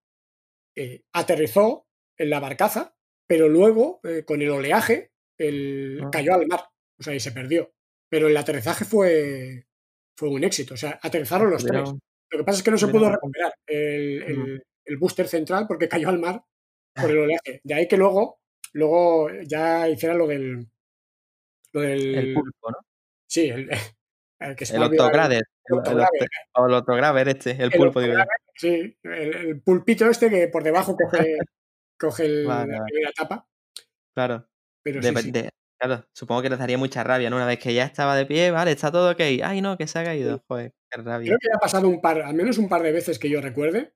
eh, 0.77 1.03
aterrizó 1.13 1.87
en 2.19 2.31
la 2.31 2.41
barcaza, 2.41 2.95
pero 3.27 3.49
luego, 3.49 4.01
eh, 4.03 4.25
con 4.25 4.43
el 4.43 4.51
oleaje, 4.51 5.12
el, 5.49 6.01
Ah. 6.05 6.09
cayó 6.13 6.35
al 6.35 6.47
mar, 6.47 6.61
o 6.99 7.03
sea, 7.03 7.15
y 7.15 7.21
se 7.21 7.33
perdió. 7.33 7.73
Pero 8.11 8.29
el 8.29 8.37
aterrizaje 8.37 8.85
fue, 8.85 9.67
fue 10.17 10.29
un 10.29 10.45
éxito, 10.45 10.75
o 10.75 10.77
sea, 10.77 10.99
aterrizaron 11.03 11.51
los 11.51 11.65
tres. 11.65 11.83
Lo 12.31 12.39
que 12.39 12.45
pasa 12.45 12.59
es 12.59 12.65
que 12.65 12.71
no 12.71 12.79
se 12.79 12.89
pudo 12.89 13.11
recuperar 13.11 13.55
el, 13.67 14.23
el- 14.23 14.63
el 14.85 14.97
booster 14.97 15.29
central 15.29 15.67
porque 15.69 15.89
cayó 15.89 16.09
al 16.09 16.19
mar 16.19 16.43
por 16.95 17.11
el 17.11 17.19
oleaje. 17.19 17.61
De 17.63 17.75
ahí 17.75 17.87
que 17.89 17.97
luego, 17.97 18.41
luego 18.73 19.29
ya 19.47 19.89
hiciera 19.89 20.15
lo 20.15 20.27
del. 20.27 20.67
Lo 21.73 21.83
El 21.83 22.13
del. 22.15 22.35
pulpo, 22.35 22.71
¿no? 22.71 22.77
Sí, 23.27 23.49
el, 23.49 23.69
el 24.41 24.57
que 24.57 24.67
se 24.67 24.77
El 24.77 24.83
el- 24.83 24.89
octograder. 24.91 25.39
el 25.39 25.45
El, 25.45 25.73
el 25.75 25.79
octograder. 25.79 26.29
o 26.55 26.67
el 26.67 26.75
octograder 26.75 27.29
este, 27.29 27.51
el 27.53 27.61
El 27.63 27.71
pulpo, 27.71 28.01
digo 28.01 28.15
Sí, 28.57 28.99
el, 29.05 29.35
el 29.37 29.63
pulpito 29.63 30.07
este 30.11 30.29
que 30.29 30.49
por 30.49 30.63
debajo 30.65 30.97
coge, 30.97 31.37
coge 31.99 32.25
el- 32.27 32.47
Vale, 32.47 32.73
la 32.73 32.79
vale. 32.81 32.91
primera 32.93 33.13
tapa. 33.17 33.49
Claro. 34.15 34.47
Pero 34.83 35.01
De- 35.01 35.09
sí, 35.11 35.23
sí. 35.23 35.31
de- 35.31 35.51
claro, 35.79 36.05
supongo 36.13 36.43
que 36.43 36.51
les 36.51 36.59
daría 36.59 36.79
mucha 36.79 37.03
rabia, 37.05 37.31
¿no? 37.31 37.37
Una 37.37 37.47
vez 37.47 37.59
que 37.59 37.73
ya 37.75 37.85
estaba 37.85 38.15
de 38.17 38.27
pie, 38.27 38.51
vale, 38.51 38.73
está 38.73 38.91
todo 38.93 39.11
ok. 39.13 39.21
Ay, 39.45 39.61
no, 39.61 39.77
que 39.77 39.87
se 39.87 39.99
ha 39.99 40.05
caído. 40.05 40.43
Joder, 40.49 40.73
qué 40.91 41.01
rabia. 41.03 41.27
Creo 41.29 41.39
que 41.39 41.49
ya 41.49 41.57
ha 41.57 41.61
pasado 41.61 41.89
un 41.89 42.01
par, 42.01 42.21
al 42.23 42.35
menos 42.35 42.59
un 42.59 42.69
par 42.69 42.83
de 42.83 42.93
veces 42.93 43.19
que 43.19 43.29
yo 43.31 43.41
recuerde. 43.41 43.95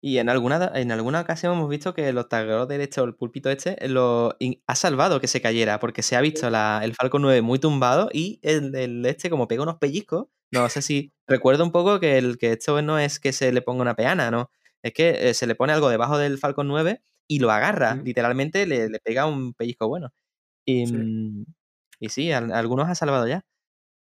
Y 0.00 0.18
en 0.18 0.28
alguna, 0.28 0.70
en 0.76 0.92
alguna 0.92 1.20
ocasión 1.20 1.54
hemos 1.54 1.68
visto 1.68 1.92
que 1.92 2.08
el 2.08 2.18
octagonal 2.18 2.68
derecho, 2.68 3.02
el 3.02 3.16
pulpito 3.16 3.50
este, 3.50 3.84
eh, 3.84 3.88
lo 3.88 4.36
in- 4.38 4.62
ha 4.68 4.76
salvado 4.76 5.20
que 5.20 5.26
se 5.26 5.40
cayera, 5.40 5.80
porque 5.80 6.02
se 6.02 6.14
ha 6.14 6.20
visto 6.20 6.48
la- 6.50 6.80
el 6.84 6.94
Falcon 6.94 7.22
9 7.22 7.42
muy 7.42 7.58
tumbado 7.58 8.08
y 8.12 8.38
el, 8.42 8.74
el 8.76 9.04
este 9.06 9.28
como 9.28 9.48
pega 9.48 9.62
unos 9.64 9.78
pellizcos. 9.78 10.26
No 10.52 10.68
sé 10.68 10.82
si 10.82 11.12
recuerdo 11.26 11.64
un 11.64 11.72
poco 11.72 11.98
que, 12.00 12.16
el, 12.16 12.38
que 12.38 12.52
esto 12.52 12.80
no 12.80 12.98
es 12.98 13.18
que 13.18 13.32
se 13.32 13.52
le 13.52 13.60
ponga 13.60 13.82
una 13.82 13.96
peana, 13.96 14.30
¿no? 14.30 14.50
Es 14.82 14.92
que 14.92 15.30
eh, 15.30 15.34
se 15.34 15.46
le 15.48 15.56
pone 15.56 15.72
algo 15.72 15.88
debajo 15.90 16.16
del 16.16 16.38
Falcon 16.38 16.68
9 16.68 17.02
y 17.28 17.38
lo 17.40 17.50
agarra, 17.52 17.94
literalmente 17.96 18.66
le, 18.66 18.88
le 18.88 18.98
pega 19.00 19.26
un 19.26 19.54
pellizco 19.54 19.86
bueno. 19.88 20.12
Y 20.66 20.86
Sí. 20.86 20.94
mm, 20.94 21.44
y 22.00 22.08
sí, 22.10 22.32
al- 22.32 22.52
algunos 22.52 22.88
ha 22.88 22.94
salvado 22.96 23.26
ya. 23.28 23.42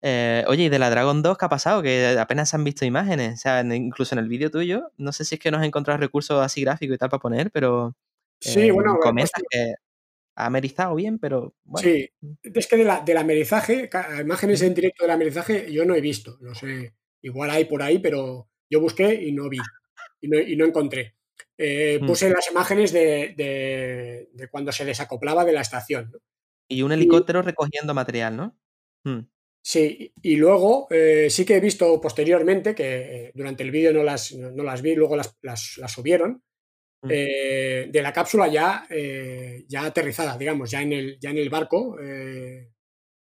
Eh, 0.03 0.45
oye, 0.49 0.65
¿y 0.65 0.69
de 0.69 0.79
la 0.81 0.91
Dragon 0.91 1.23
2 1.23 1.39
qué 1.39 1.45
ha 1.47 1.49
pasado? 1.49 1.83
Que 1.83 2.17
apenas 2.19 2.51
se 2.51 2.57
han 2.57 2.65
visto 2.65 2.85
imágenes. 2.85 3.35
O 3.35 3.37
sea, 3.43 3.61
en- 3.61 3.73
incluso 3.73 4.15
en 4.15 4.19
el 4.21 4.29
vídeo 4.29 4.51
tuyo, 4.51 4.91
no 4.99 5.13
sé 5.13 5.25
si 5.25 5.37
es 5.37 5.41
que 5.41 5.51
no 5.53 5.59
has 5.59 5.65
encontrado 5.67 5.99
recursos 6.01 6.45
así 6.45 6.63
gráficos 6.63 6.97
y 6.97 6.99
tal 6.99 7.11
para 7.11 7.21
poner, 7.21 7.51
pero 7.53 7.97
Sí, 8.41 8.61
eh, 8.63 8.73
bueno, 8.73 8.97
he 8.97 9.01
comentas 9.01 9.43
que 9.51 9.75
ha 10.37 10.47
amerizado 10.47 10.95
bien, 10.97 11.19
pero 11.21 11.55
bueno. 11.65 11.89
Sí, 11.89 12.09
es 12.43 12.67
que 12.67 12.77
de 12.79 12.85
la, 12.85 13.01
del 13.03 13.19
amerizaje, 13.19 13.89
imágenes 14.21 14.63
en 14.63 14.75
directo 14.75 15.05
del 15.05 15.13
amerizaje, 15.13 15.73
yo 15.73 15.85
no 15.85 15.95
he 15.95 16.01
visto. 16.01 16.39
No 16.41 16.55
sé, 16.55 16.95
igual 17.23 17.51
hay 17.51 17.67
por 17.67 17.83
ahí, 17.83 17.99
pero 18.01 18.49
yo 18.71 18.81
busqué 18.81 19.15
y 19.15 19.33
no 19.33 19.49
vi. 19.49 19.59
Y 20.21 20.29
no, 20.29 20.39
y 20.41 20.57
no 20.57 20.65
encontré. 20.65 21.15
Eh, 21.59 21.99
Mm. 22.01 22.07
puse 22.07 22.31
las 22.31 22.51
imágenes 22.51 22.93
de, 22.93 23.35
de- 23.37 24.29
de 24.33 24.49
cuando 24.49 24.73
se 24.73 24.85
desacoplaba 24.85 25.45
de 25.45 25.53
la 25.53 25.61
estación. 25.61 26.11
¿no? 26.13 26.19
Y 26.69 26.83
un 26.83 26.93
helicóptero 26.93 27.43
recogiendo 27.43 27.95
material, 27.95 28.37
¿no? 28.37 28.59
Mm, 29.05 29.21
Sí, 29.65 30.13
y 30.23 30.35
luego 30.37 30.89
eh, 30.91 31.29
sí 31.31 31.45
que 31.45 31.57
he 31.57 31.61
visto 31.61 32.01
posteriormente, 32.01 32.75
que 32.75 33.27
eh, 33.27 33.33
durante 33.35 33.63
el 33.63 33.71
vídeo 33.71 33.93
no 33.93 34.03
las, 34.03 34.33
no, 34.33 34.51
no 34.51 34.65
las 34.65 34.83
vi, 34.83 34.97
luego 34.97 35.15
las, 35.17 35.37
las- 35.43 35.77
las 35.79 35.93
subieron, 35.93 36.43
Mm. 37.05 37.09
de 37.09 38.01
la 38.03 38.13
cápsula 38.13 38.47
ya, 38.49 38.87
ya 39.69 39.85
aterrizada, 39.85 40.39
digamos, 40.39 40.71
ya 40.71 40.83
en 40.83 40.93
el, 40.93 41.19
ya 41.21 41.31
en 41.31 41.39
el 41.39 41.51
barco. 41.51 41.97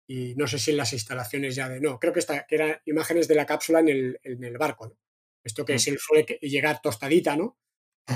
y 0.07 0.33
no 0.35 0.47
sé 0.47 0.57
si 0.57 0.71
en 0.71 0.77
las 0.77 0.91
instalaciones 0.93 1.55
ya 1.55 1.69
de. 1.69 1.79
No, 1.79 1.99
creo 1.99 2.11
que, 2.13 2.19
esta, 2.19 2.45
que 2.47 2.55
eran 2.55 2.77
imágenes 2.85 3.27
de 3.27 3.35
la 3.35 3.45
cápsula 3.45 3.79
en 3.79 3.89
el, 3.89 4.19
en 4.23 4.43
el 4.43 4.57
barco. 4.57 4.87
¿no? 4.87 4.97
Esto 5.43 5.63
que 5.65 5.77
se 5.79 5.91
le 5.91 5.97
suele 5.99 6.23
llegar 6.41 6.81
tostadita, 6.81 7.35
¿no? 7.35 7.57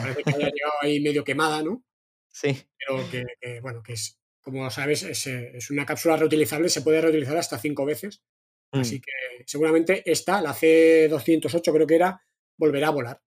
Parece 0.01 0.23
que 0.23 0.29
haya 0.29 0.49
llegado 0.49 0.73
ahí 0.81 0.99
medio 0.99 1.23
quemada, 1.23 1.61
¿no? 1.63 1.83
Sí. 2.29 2.57
Pero 2.77 3.09
que, 3.09 3.23
que, 3.39 3.59
bueno, 3.61 3.81
que 3.83 3.93
es, 3.93 4.19
como 4.41 4.69
sabes, 4.69 5.03
es, 5.03 5.27
eh, 5.27 5.51
es 5.55 5.69
una 5.69 5.85
cápsula 5.85 6.17
reutilizable, 6.17 6.69
se 6.69 6.81
puede 6.81 7.01
reutilizar 7.01 7.37
hasta 7.37 7.59
cinco 7.59 7.85
veces. 7.85 8.21
Mm. 8.71 8.79
Así 8.79 8.99
que 8.99 9.11
seguramente 9.45 10.09
esta, 10.09 10.41
la 10.41 10.53
C208 10.53 11.73
creo 11.73 11.87
que 11.87 11.95
era, 11.95 12.21
volverá 12.57 12.87
a 12.87 12.91
volar. 12.91 13.21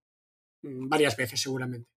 Mm, 0.62 0.88
Varias 0.88 1.16
veces 1.16 1.40
seguramente. 1.40 1.95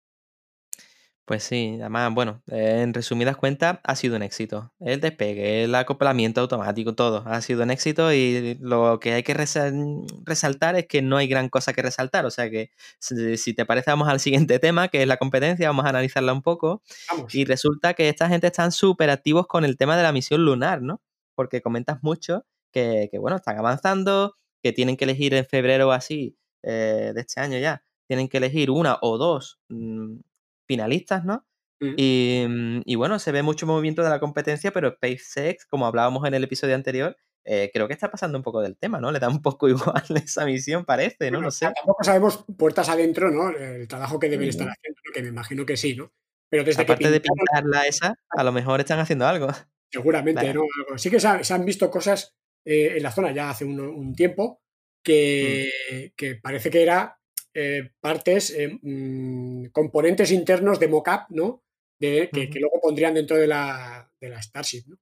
Pues 1.26 1.42
sí, 1.42 1.76
además, 1.80 2.14
bueno, 2.14 2.40
eh, 2.52 2.82
en 2.82 2.94
resumidas 2.94 3.36
cuentas, 3.36 3.80
ha 3.82 3.96
sido 3.96 4.14
un 4.14 4.22
éxito. 4.22 4.72
El 4.78 5.00
despegue, 5.00 5.64
el 5.64 5.74
acoplamiento 5.74 6.40
automático, 6.40 6.94
todo 6.94 7.24
ha 7.26 7.40
sido 7.40 7.64
un 7.64 7.72
éxito 7.72 8.12
y 8.12 8.56
lo 8.60 9.00
que 9.00 9.12
hay 9.14 9.24
que 9.24 9.34
resal- 9.34 10.06
resaltar 10.24 10.76
es 10.76 10.86
que 10.86 11.02
no 11.02 11.16
hay 11.16 11.26
gran 11.26 11.48
cosa 11.48 11.72
que 11.72 11.82
resaltar. 11.82 12.26
O 12.26 12.30
sea 12.30 12.48
que 12.48 12.70
si, 13.00 13.54
te 13.54 13.66
parece, 13.66 13.90
vamos 13.90 14.08
al 14.08 14.20
siguiente 14.20 14.60
tema, 14.60 14.86
que 14.86 15.02
es 15.02 15.08
la 15.08 15.16
competencia, 15.16 15.66
vamos 15.68 15.84
a 15.86 15.88
analizarla 15.88 16.32
un 16.32 16.42
poco. 16.42 16.82
Vamos. 17.10 17.34
Y 17.34 17.44
resulta 17.44 17.94
que 17.94 18.08
esta 18.08 18.28
gente 18.28 18.46
están 18.46 18.70
súper 18.70 19.10
activos 19.10 19.48
con 19.48 19.64
el 19.64 19.76
tema 19.76 19.96
de 19.96 20.04
la 20.04 20.12
misión 20.12 20.44
lunar, 20.44 20.80
¿no? 20.80 21.02
Porque 21.34 21.60
comentas 21.60 21.98
mucho 22.02 22.46
que, 22.72 23.08
que, 23.10 23.18
bueno, 23.18 23.36
están 23.38 23.58
avanzando, 23.58 24.36
que 24.62 24.72
tienen 24.72 24.96
que 24.96 25.04
elegir 25.04 25.34
en 25.34 25.44
febrero 25.44 25.88
o 25.88 25.90
así 25.90 26.36
eh, 26.62 27.10
de 27.12 27.20
este 27.20 27.40
año 27.40 27.58
ya, 27.58 27.82
tienen 28.06 28.28
que 28.28 28.36
elegir 28.38 28.70
una 28.70 28.98
o 29.02 29.18
dos 29.18 29.58
mm, 29.68 30.18
finalistas, 30.66 31.24
¿no? 31.24 31.46
Mm. 31.80 31.94
Y, 31.96 32.46
mm, 32.48 32.80
y 32.84 32.94
bueno, 32.94 33.18
se 33.18 33.32
ve 33.32 33.42
mucho 33.42 33.66
movimiento 33.66 34.02
de 34.02 34.10
la 34.10 34.20
competencia, 34.20 34.72
pero 34.72 34.92
SpaceX, 34.92 35.66
como 35.66 35.86
hablábamos 35.86 36.26
en 36.26 36.34
el 36.34 36.44
episodio 36.44 36.74
anterior, 36.74 37.16
eh, 37.44 37.70
creo 37.72 37.86
que 37.86 37.94
está 37.94 38.10
pasando 38.10 38.38
un 38.38 38.42
poco 38.44 38.60
del 38.60 38.76
tema, 38.76 38.98
¿no? 39.00 39.10
Le 39.16 39.20
da 39.20 39.28
un 39.28 39.42
poco 39.42 39.68
igual 39.68 40.02
esa 40.24 40.44
misión, 40.46 40.84
parece, 40.84 41.30
¿no? 41.30 41.38
Bueno, 41.38 41.46
No 41.48 41.50
sé. 41.50 41.66
Tampoco 41.74 42.02
sabemos 42.04 42.44
puertas 42.58 42.88
adentro, 42.88 43.30
¿no? 43.30 43.50
El 43.50 43.86
trabajo 43.88 44.18
que 44.18 44.28
deben 44.28 44.46
Mm. 44.46 44.50
estar 44.50 44.68
haciendo, 44.68 45.00
¿no? 45.04 45.12
que 45.12 45.22
me 45.22 45.28
imagino 45.28 45.64
que 45.66 45.76
sí, 45.76 45.94
¿no? 45.94 46.12
Pero 46.48 46.64
desde 46.64 46.82
Aparte 46.82 47.04
que 47.04 47.10
de 47.10 47.20
pintaron, 47.20 47.44
pintarla 47.70 47.86
esa, 47.88 48.14
a 48.30 48.44
lo 48.44 48.52
mejor 48.52 48.80
están 48.80 48.98
haciendo 49.00 49.26
algo. 49.26 49.48
seguramente, 49.92 50.40
Claro. 50.42 50.62
¿no? 50.90 50.98
Sí 50.98 51.10
que 51.10 51.20
se 51.20 51.28
han, 51.28 51.44
se 51.44 51.54
han 51.54 51.64
visto 51.64 51.90
cosas 51.90 52.34
eh, 52.64 52.94
en 52.96 53.02
la 53.02 53.10
zona 53.12 53.32
ya 53.32 53.50
hace 53.50 53.64
un, 53.64 53.78
un 53.80 54.14
tiempo 54.14 54.60
que, 55.04 56.12
que 56.16 56.34
parece 56.36 56.70
que 56.70 56.82
era 56.82 57.15
eh, 57.58 57.90
partes, 58.00 58.50
eh, 58.50 58.78
mm, 58.82 59.68
componentes 59.72 60.30
internos 60.30 60.78
de 60.78 60.88
mockup, 60.88 61.30
¿no? 61.30 61.62
De, 61.98 62.28
que, 62.30 62.60
luego 62.60 62.78
pondrían 62.82 63.14
dentro 63.14 63.38
de 63.38 63.46
la, 63.46 64.12
de 64.20 64.28
la 64.28 64.42
Starship, 64.42 64.84
¿no? 64.88 64.98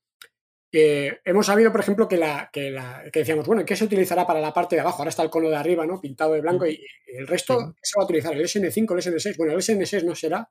Eh, 0.71 1.19
hemos 1.25 1.47
sabido, 1.47 1.73
por 1.73 1.81
ejemplo, 1.81 2.07
que, 2.07 2.17
la, 2.17 2.51
que, 2.53 2.71
la, 2.71 3.03
que 3.13 3.21
decíamos, 3.21 3.45
bueno, 3.49 3.65
¿qué 3.65 3.75
se 3.75 3.85
utilizará 3.85 4.25
para 4.25 4.41
la 4.41 4.55
parte 4.55 4.77
de 4.77 4.83
abajo? 4.83 4.99
Ahora 4.99 5.11
está 5.11 5.25
el 5.25 5.31
cono 5.31 5.51
de 5.51 5.57
arriba, 5.57 5.85
¿no? 5.85 6.01
Pintado 6.01 6.35
de 6.35 6.43
blanco 6.43 6.65
y, 6.65 6.75
y 6.75 7.17
el 7.17 7.27
resto, 7.27 7.59
Ujú. 7.59 7.73
¿qué 7.75 7.81
se 7.83 7.99
va 7.99 8.03
a 8.03 8.05
utilizar? 8.05 8.33
¿El 8.35 8.45
SN5, 8.45 8.93
el 8.93 9.15
SN6? 9.15 9.37
Bueno, 9.37 9.53
el 9.55 9.59
SN6 9.59 10.05
no 10.05 10.15
será 10.15 10.49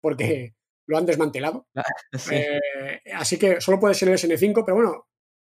porque 0.00 0.54
lo 0.86 0.96
han 0.96 1.04
desmantelado. 1.04 1.68
Sí. 2.18 2.34
Eh, 2.34 3.00
así 3.14 3.38
que 3.38 3.60
solo 3.60 3.78
puede 3.78 3.94
ser 3.94 4.08
el 4.08 4.16
SN5, 4.16 4.62
pero 4.64 4.76
bueno, 4.76 5.06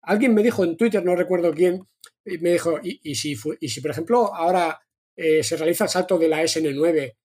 alguien 0.04 0.34
me 0.34 0.44
dijo 0.44 0.64
en 0.64 0.78
Twitter, 0.78 1.04
no 1.04 1.16
recuerdo 1.16 1.54
quién, 1.54 1.86
me 2.24 2.52
dijo, 2.52 2.80
y, 2.82 3.02
y 3.04 3.16
si, 3.16 3.36
y 3.60 3.68
si 3.68 3.82
por 3.82 3.92
ejemplo 3.92 4.34
ahora 4.34 4.80
eh, 5.22 5.44
se 5.44 5.58
realiza 5.58 5.84
el 5.84 5.90
salto 5.90 6.18
de 6.18 6.28
la 6.28 6.42
SN9 6.42 7.16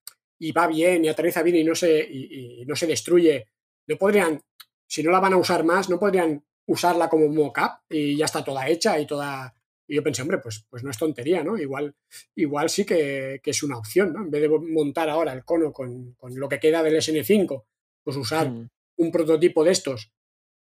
y 0.41 0.53
va 0.53 0.67
bien 0.67 1.05
y 1.05 1.09
aterriza 1.09 1.43
bien 1.43 1.57
y 1.57 1.65
no 1.65 1.75
se, 1.75 2.01
y, 2.11 2.63
y 2.63 2.67
no 2.67 2.75
se 2.75 2.87
destruye, 2.87 3.47
no 3.87 3.97
podrían, 3.97 4.41
si 4.87 5.03
no 5.03 5.11
la 5.11 5.21
van 5.21 5.35
a 5.35 5.37
usar 5.37 5.65
más, 5.65 5.89
no 5.89 5.99
podrían 5.99 6.45
usarla 6.67 7.09
como 7.09 7.29
mock-up 7.29 7.83
y 7.89 8.17
ya 8.17 8.25
está 8.25 8.43
toda 8.43 8.69
hecha 8.69 8.99
y 8.99 9.07
toda... 9.07 9.55
Y 9.87 9.97
yo 9.97 10.03
pensé, 10.03 10.23
hombre, 10.23 10.39
pues, 10.39 10.65
pues 10.71 10.83
no 10.83 10.91
es 10.91 10.97
tontería, 10.97 11.45
¿no? 11.45 11.59
Igual, 11.59 11.95
igual 12.37 12.71
sí 12.71 12.87
que, 12.87 13.39
que 13.43 13.51
es 13.51 13.63
una 13.63 13.77
opción, 13.77 14.15
¿no? 14.15 14.23
En 14.23 14.31
vez 14.31 14.41
de 14.41 14.49
montar 14.49 15.11
ahora 15.11 15.35
el 15.35 15.45
cono 15.45 15.73
con, 15.75 16.15
con 16.15 16.35
lo 16.35 16.49
que 16.49 16.59
queda 16.59 16.83
del 16.83 16.97
SN5, 16.97 17.65
pues 18.03 18.17
usar 18.17 18.49
Mm. 18.49 18.69
un 18.97 19.13
prototipo 19.13 19.63
de 19.63 19.73
estos, 19.73 20.11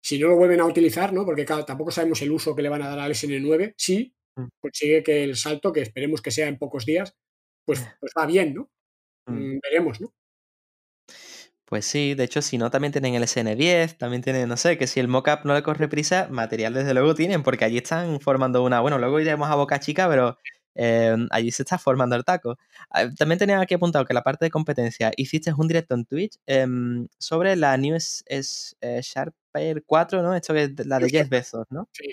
si 0.02 0.18
no 0.18 0.28
lo 0.30 0.36
vuelven 0.36 0.62
a 0.62 0.66
utilizar, 0.66 1.14
¿no? 1.14 1.26
Porque 1.26 1.46
claro, 1.46 1.64
tampoco 1.64 1.92
sabemos 1.92 2.22
el 2.24 2.32
uso 2.32 2.56
que 2.56 2.64
le 2.64 2.70
van 2.70 2.82
a 2.82 2.90
dar 2.90 3.00
al 3.00 3.12
SN9, 3.12 3.76
sí. 3.78 4.14
Consigue 4.60 5.04
que 5.04 5.24
el 5.24 5.36
salto, 5.36 5.72
que 5.72 5.82
esperemos 5.82 6.22
que 6.22 6.32
sea 6.32 6.48
en 6.48 6.58
pocos 6.58 6.86
días, 6.86 7.16
pues, 7.66 7.86
pues 8.00 8.12
va 8.18 8.26
bien, 8.26 8.54
¿no? 8.54 8.70
Mm. 9.28 9.56
Mm, 9.56 9.60
veremos, 9.62 10.02
¿no? 10.02 10.14
Pues 11.66 11.86
sí, 11.86 12.14
de 12.14 12.26
hecho, 12.26 12.42
si 12.42 12.58
no, 12.58 12.70
también 12.70 12.92
tienen 12.92 13.16
el 13.16 13.24
SN10, 13.24 13.98
también 13.98 14.22
tienen, 14.22 14.48
no 14.50 14.58
sé, 14.58 14.78
que 14.78 14.86
si 14.86 15.00
el 15.00 15.08
mockup 15.08 15.46
no 15.46 15.54
le 15.56 15.64
corre 15.64 15.88
prisa, 15.88 16.28
material 16.30 16.74
desde 16.74 16.94
luego 16.94 17.16
tienen, 17.16 17.42
porque 17.42 17.66
allí 17.66 17.78
están 17.78 18.20
formando 18.20 18.64
una. 18.64 18.80
Bueno, 18.82 19.00
luego 19.00 19.20
iremos 19.20 19.50
a 19.50 19.56
Boca 19.56 19.80
Chica, 19.80 20.08
pero 20.10 20.38
eh, 20.76 21.16
allí 21.32 21.52
se 21.52 21.64
está 21.64 21.78
formando 21.80 22.16
el 22.16 22.26
taco. 22.26 22.58
Ah, 22.90 23.10
También 23.18 23.40
tenía 23.40 23.60
aquí 23.60 23.74
apuntado 23.74 24.06
que 24.06 24.14
la 24.14 24.22
parte 24.24 24.46
de 24.46 24.52
competencia 24.52 25.12
hiciste 25.16 25.52
un 25.58 25.68
directo 25.68 25.96
en 25.96 26.06
Twitch 26.06 26.38
em, 26.46 27.08
sobre 27.18 27.56
la 27.56 27.76
New 27.78 27.96
S- 27.96 28.24
S- 28.28 28.76
eh, 28.82 29.00
Sharp 29.02 29.34
Air 29.54 29.84
4, 29.86 30.22
¿no? 30.22 30.36
Esto 30.36 30.54
que 30.54 30.64
es 30.64 30.86
la 30.86 31.00
de 31.00 31.10
Jeff 31.10 31.30
Bezos, 31.30 31.66
¿no? 31.72 31.90
Sí. 31.94 32.12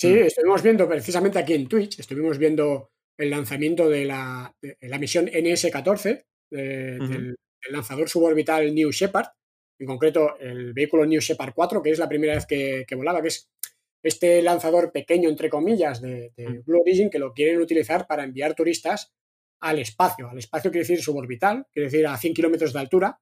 Sí, 0.00 0.08
Mm. 0.14 0.26
estuvimos 0.26 0.62
viendo 0.62 0.88
precisamente 0.88 1.38
aquí 1.38 1.52
en 1.52 1.68
Twitch, 1.68 1.98
estuvimos 2.00 2.38
viendo 2.38 2.90
el 3.18 3.28
lanzamiento 3.28 3.88
de 3.90 4.06
la, 4.06 4.54
de 4.62 4.76
la 4.88 4.98
misión 4.98 5.28
NS-14 5.28 6.24
de- 6.50 6.96
Ujú. 6.98 7.08
del, 7.12 7.24
del 7.62 7.72
lanzador 7.72 8.08
suborbital 8.08 8.74
New 8.74 8.90
Shepard, 8.92 9.26
en 9.78 9.86
concreto 9.86 10.38
el 10.38 10.72
vehículo 10.72 11.04
New 11.04 11.20
Shepard 11.20 11.52
4, 11.54 11.82
que 11.82 11.90
es 11.90 11.98
la 11.98 12.08
primera 12.08 12.34
vez 12.34 12.46
que, 12.46 12.84
que 12.88 12.94
volaba, 12.94 13.20
que 13.20 13.28
es 13.28 13.50
este 14.02 14.40
lanzador 14.40 14.90
pequeño, 14.90 15.28
entre 15.28 15.50
comillas, 15.50 16.00
de, 16.00 16.32
de 16.34 16.48
Mm. 16.48 16.62
Blue 16.64 16.80
Origin, 16.80 17.10
que 17.10 17.18
lo 17.18 17.34
quieren 17.34 17.60
utilizar 17.60 18.06
para 18.06 18.24
enviar 18.24 18.54
turistas 18.54 19.12
al 19.60 19.78
espacio. 19.80 20.30
Al 20.30 20.38
espacio 20.38 20.70
quiere 20.70 20.84
decir 20.88 21.02
suborbital, 21.02 21.66
quiere 21.70 21.90
decir 21.90 22.06
a 22.06 22.16
100 22.16 22.32
kilómetros 22.32 22.72
de 22.72 22.78
altura, 22.80 23.20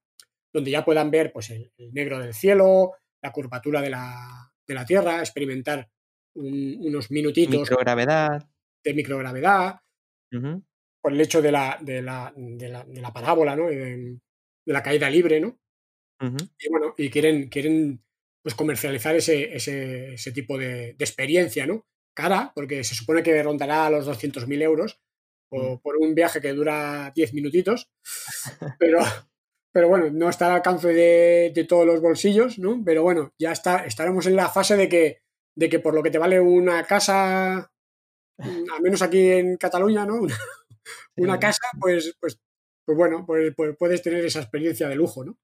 donde 0.55 0.71
ya 0.71 0.85
puedan 0.85 1.11
ver 1.11 1.33
pues, 1.33 1.51
el, 1.51 1.73
el 1.77 1.93
negro 1.93 2.21
del 2.21 2.33
cielo, 2.35 2.93
la 3.21 3.33
curvatura 3.33 3.83
de 3.83 3.91
la, 3.91 4.53
de 4.65 4.75
la 4.75 4.87
Tierra, 4.87 5.19
experimentar 5.19 5.89
un- 6.39 6.79
unos 6.87 7.11
minutitos 7.11 7.61
Microgravedad. 7.61 8.49
de 8.85 8.95
microgravedad, 8.95 9.81
por 11.03 11.13
el 11.13 11.21
hecho 11.21 11.41
de 11.43 11.53
la, 11.53 11.79
de 11.81 12.03
la, 12.03 12.33
de 12.37 12.69
la, 12.69 12.85
de 12.85 13.01
la 13.01 13.13
parábola, 13.13 13.57
¿no? 13.57 13.69
De, 13.69 13.97
de 14.67 14.73
la 14.73 14.83
caída 14.83 15.09
libre, 15.11 15.41
¿no? 15.41 15.59
Y 16.59 16.69
bueno, 16.71 16.95
y 16.97 17.11
quieren, 17.11 17.49
quieren 17.49 18.03
pues 18.43 18.55
comercializar 18.55 19.15
ese, 19.17 19.55
ese, 19.55 20.15
ese 20.15 20.33
tipo 20.33 20.59
de, 20.59 20.95
de 20.95 21.05
experiencia, 21.05 21.67
¿no? 21.67 21.87
Cara, 22.17 22.51
porque 22.55 22.83
se 22.83 22.95
supone 22.95 23.23
que 23.23 23.41
rondará 23.43 23.89
los 23.91 24.07
200.000 24.07 24.63
euros 24.63 25.01
o 25.51 25.77
Mm. 25.77 25.79
por 25.81 25.97
un 25.97 26.15
viaje 26.15 26.41
que 26.41 26.53
dura 26.53 27.11
10 27.15 27.33
minutitos, 27.35 27.89
pero, 28.79 28.99
pero 29.73 29.89
bueno, 29.89 30.11
no 30.11 30.29
está 30.29 30.47
al 30.47 30.53
alcance 30.57 30.89
de, 30.89 31.53
de 31.55 31.65
todos 31.65 31.87
los 31.87 32.01
bolsillos, 32.03 32.59
¿no? 32.59 32.83
Pero 32.85 33.03
bueno, 33.03 33.33
ya 33.39 33.53
está, 33.53 33.87
estaremos 33.87 34.27
en 34.27 34.37
la 34.37 34.49
fase 34.51 34.77
de 34.77 34.89
que, 34.89 35.21
de 35.59 35.69
que 35.69 35.81
por 35.81 35.93
lo 35.93 36.05
que 36.05 36.11
te 36.13 36.19
vale 36.19 36.41
una 36.41 36.85
casa, 36.85 37.57
al 38.39 38.81
menos 38.81 39.03
aquí 39.03 39.29
en 39.29 39.57
Cataluña, 39.57 40.07
¿no? 40.07 40.21
Una, 41.17 41.39
casa, 41.41 41.63
pues, 41.81 42.15
pues, 42.21 42.39
pues 42.85 42.97
bueno, 42.97 43.25
pues, 43.27 43.53
pues 43.57 43.77
puedes 43.77 44.01
tener 44.01 44.25
esa 44.25 44.39
experiencia 44.39 44.89
de 44.89 44.95
lujo, 44.95 45.25
¿no? 45.25 45.37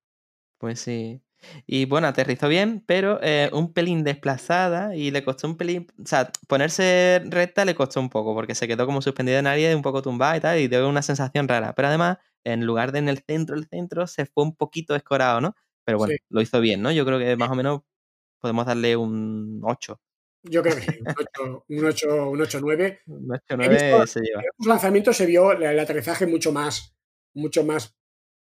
Pues 0.58 0.78
sí. 0.78 1.20
Y 1.66 1.86
bueno, 1.86 2.06
aterrizó 2.06 2.48
bien, 2.48 2.84
pero 2.86 3.18
eh, 3.22 3.50
un 3.52 3.72
pelín 3.72 4.04
desplazada 4.04 4.94
y 4.94 5.10
le 5.10 5.24
costó 5.24 5.48
un 5.48 5.56
pelín, 5.56 5.88
o 6.00 6.06
sea, 6.06 6.30
ponerse 6.46 7.20
recta 7.26 7.64
le 7.64 7.74
costó 7.74 8.00
un 8.00 8.08
poco 8.08 8.34
porque 8.34 8.54
se 8.54 8.68
quedó 8.68 8.86
como 8.86 9.02
suspendida 9.02 9.40
en 9.40 9.48
aire, 9.48 9.74
un 9.74 9.82
poco 9.82 10.00
tumbada 10.00 10.36
y 10.36 10.40
tal, 10.40 10.58
y 10.60 10.68
dio 10.68 10.88
una 10.88 11.02
sensación 11.02 11.48
rara. 11.48 11.74
Pero 11.74 11.88
además, 11.88 12.18
en 12.44 12.64
lugar 12.64 12.92
de 12.92 13.00
en 13.00 13.08
el 13.08 13.18
centro, 13.18 13.56
el 13.56 13.66
centro 13.66 14.06
se 14.06 14.26
fue 14.26 14.44
un 14.44 14.54
poquito 14.54 14.94
escorado, 14.94 15.40
¿no? 15.40 15.56
Pero 15.84 15.98
bueno, 15.98 16.12
Sí. 16.12 16.18
lo 16.30 16.40
hizo 16.40 16.60
bien, 16.60 16.82
¿no? 16.82 16.92
Yo 16.92 17.04
creo 17.04 17.18
que 17.18 17.36
más 17.36 17.50
o 17.50 17.56
menos 17.56 17.82
podemos 18.44 18.66
darle 18.66 18.94
un 18.94 19.62
8. 19.64 19.98
Yo 20.42 20.62
creo 20.62 20.76
que 20.76 20.82
sí, 20.82 20.98
un 21.00 21.06
8, 21.18 21.64
un 21.68 21.84
8, 21.86 22.30
un 22.30 22.40
8 22.42 22.58
9. 22.60 23.00
Un 23.06 23.32
8 23.32 23.42
He 23.48 23.56
9 23.56 23.74
visto- 23.74 24.06
se 24.06 24.20
lleva. 24.20 24.42
En 24.42 24.48
los 24.58 24.66
lanzamientos 24.68 25.16
se 25.16 25.24
vio 25.24 25.52
el, 25.52 25.78
aterrizaje 25.80 26.26
mucho 26.26 26.52
más, 26.52 26.94
mucho 27.34 27.64
más 27.64 27.94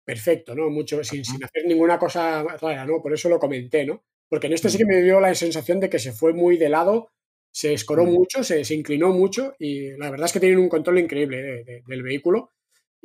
perfecto, 0.06 0.54
¿no? 0.56 0.70
Mucho, 0.70 1.02
sin, 1.06 1.24
sin 1.24 1.42
hacer 1.42 1.64
ninguna 1.66 1.98
cosa 1.98 2.44
rara, 2.44 2.86
¿no? 2.86 3.02
Por 3.02 3.14
eso 3.14 3.30
lo 3.30 3.40
comenté, 3.40 3.86
¿no? 3.86 4.04
Porque 4.28 4.48
en 4.48 4.54
este 4.54 4.70
sí 4.70 4.78
que 4.78 4.86
me 4.86 5.02
dio 5.02 5.22
la 5.22 5.34
sensación 5.36 5.80
de 5.80 5.90
que 5.90 6.00
se 6.00 6.12
fue 6.12 6.34
muy 6.34 6.58
de 6.58 6.68
lado, 6.68 7.10
se 7.54 7.72
escoró 7.74 8.04
mucho, 8.04 8.44
se, 8.44 8.66
se 8.66 8.74
inclinó 8.74 9.14
mucho 9.14 9.54
y 9.60 9.92
la 9.96 10.10
verdad 10.12 10.26
es 10.26 10.34
que 10.34 10.40
tienen 10.42 10.60
un 10.60 10.68
control 10.68 11.00
increíble 11.00 11.42
de- 11.42 11.64
de- 11.64 11.84
del 11.88 12.04
vehículo. 12.04 12.50